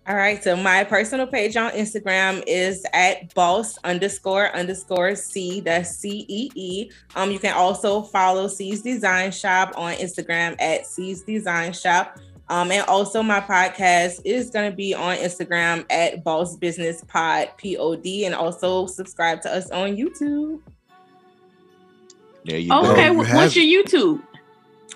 All 0.08 0.16
right. 0.16 0.44
So 0.44 0.56
my 0.56 0.84
personal 0.84 1.28
page 1.28 1.56
on 1.58 1.72
Instagram 1.72 2.44
is 2.48 2.84
at 2.94 3.34
boss 3.36 3.78
underscore 3.84 4.56
underscore 4.56 5.16
C. 5.16 5.62
That's 5.62 5.98
C 5.98 6.26
E 6.28 6.50
E. 6.56 6.92
Um, 7.16 7.32
you 7.32 7.38
can 7.38 7.56
also 7.56 8.02
follow 8.02 8.48
C's 8.48 8.82
Design 8.82 9.32
Shop 9.32 9.72
on 9.76 9.94
Instagram 9.94 10.56
at 10.60 10.88
C's 10.88 11.22
Design 11.22 11.74
Shop. 11.74 12.20
Um, 12.50 12.72
and 12.72 12.84
also 12.88 13.22
my 13.22 13.40
podcast 13.40 14.22
is 14.26 14.50
gonna 14.50 14.72
be 14.72 14.94
on 14.96 15.18
Instagram 15.18 15.86
at 15.92 16.24
Boss 16.24 16.56
Business 16.58 17.04
Pod 17.08 17.50
P 17.58 17.78
O 17.78 17.96
D, 17.96 18.26
and 18.26 18.34
also 18.34 18.88
subscribe 18.88 19.42
to 19.44 19.54
us 19.54 19.70
on 19.70 19.96
YouTube. 19.96 20.60
There 22.46 22.58
you 22.58 22.70
Oh, 22.72 22.82
go. 22.84 22.92
okay, 22.94 23.12
you 23.12 23.22
wh- 23.24 23.28
have 23.28 23.38
what's 23.38 23.56
your 23.56 23.84
YouTube? 23.84 24.24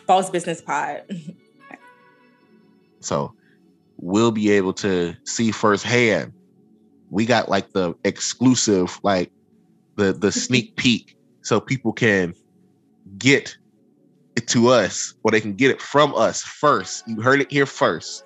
Boss 0.08 0.30
Business 0.30 0.62
Pod. 0.62 1.04
So 3.02 3.34
we'll 3.98 4.32
be 4.32 4.50
able 4.52 4.74
to 4.74 5.14
see 5.26 5.52
firsthand. 5.52 6.34
We 7.10 7.26
got 7.26 7.50
like 7.50 7.72
the 7.74 7.94
exclusive, 8.04 9.00
like 9.04 9.32
the 9.96 10.14
the 10.14 10.32
sneak 10.32 10.76
peek, 10.78 11.16
so 11.42 11.60
people 11.60 11.94
can 11.94 12.34
get 13.20 13.56
it 14.44 14.48
to 14.50 14.68
us, 14.70 15.16
or 15.24 15.32
they 15.32 15.42
can 15.42 15.54
get 15.54 15.72
it 15.72 15.82
from 15.82 16.14
us 16.16 16.42
first. 16.42 17.08
You 17.08 17.22
heard 17.22 17.42
it 17.42 17.52
here 17.52 17.66
first. 17.66 18.24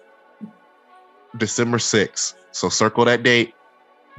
December 1.38 1.78
6th. 1.78 2.34
So 2.52 2.70
circle 2.70 3.06
that 3.06 3.24
date. 3.24 3.54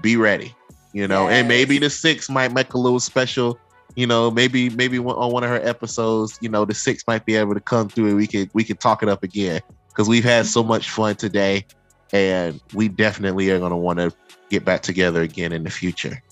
Be 0.01 0.17
ready. 0.17 0.55
You 0.93 1.07
know, 1.07 1.29
and 1.29 1.47
maybe 1.49 1.79
the 1.79 1.87
6th 1.87 2.31
might 2.31 2.53
make 2.53 2.75
a 2.75 2.79
little 2.79 3.01
special. 3.01 3.59
You 3.95 4.07
know, 4.07 4.31
maybe 4.31 4.71
maybe 4.71 4.99
on 4.99 5.33
one 5.33 5.43
of 5.43 5.51
her 5.51 5.61
episodes, 5.67 6.39
you 6.41 6.49
know, 6.49 6.65
the 6.65 6.73
6th 6.73 7.05
might 7.07 7.27
be 7.27 7.35
able 7.35 7.55
to 7.55 7.61
come 7.61 7.89
through 7.89 8.09
and 8.09 8.17
we 8.17 8.27
could 8.27 8.51
we 8.55 8.65
could 8.65 8.81
talk 8.81 9.03
it 9.03 9.09
up 9.09 9.23
again 9.23 9.61
because 9.89 10.09
we've 10.09 10.25
had 10.25 10.47
so 10.47 10.63
much 10.63 10.91
fun 10.91 11.17
today 11.17 11.67
and 12.13 12.61
we 12.75 12.89
definitely 12.89 13.51
are 13.51 13.59
going 13.59 13.71
to 13.71 13.77
want 13.77 13.99
to 13.99 14.13
get 14.49 14.65
back 14.65 14.83
together 14.83 15.23
again 15.23 15.53
in 15.53 15.65
the 15.65 15.71
future 15.71 16.23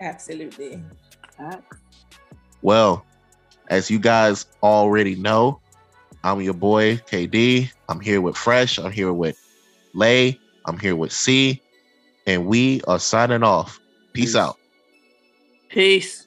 Absolutely. 0.00 0.82
well 2.62 3.04
as 3.70 3.90
you 3.90 3.98
guys 3.98 4.46
already 4.62 5.14
know 5.14 5.58
i'm 6.24 6.40
your 6.40 6.54
boy 6.54 6.96
kd 7.10 7.70
i'm 7.88 8.00
here 8.00 8.20
with 8.20 8.36
fresh. 8.36 8.78
I'm 8.78 8.92
here 8.92 9.12
with 9.12 9.36
lay. 9.94 10.38
I'm 10.66 10.78
here 10.78 10.96
with 10.96 11.12
c. 11.12 11.60
And 12.26 12.46
we 12.46 12.82
are 12.86 12.98
signing 12.98 13.42
off. 13.42 13.80
Peace 14.12 14.26
Peace. 14.26 14.36
out. 14.36 14.56
Peace. 15.70 16.26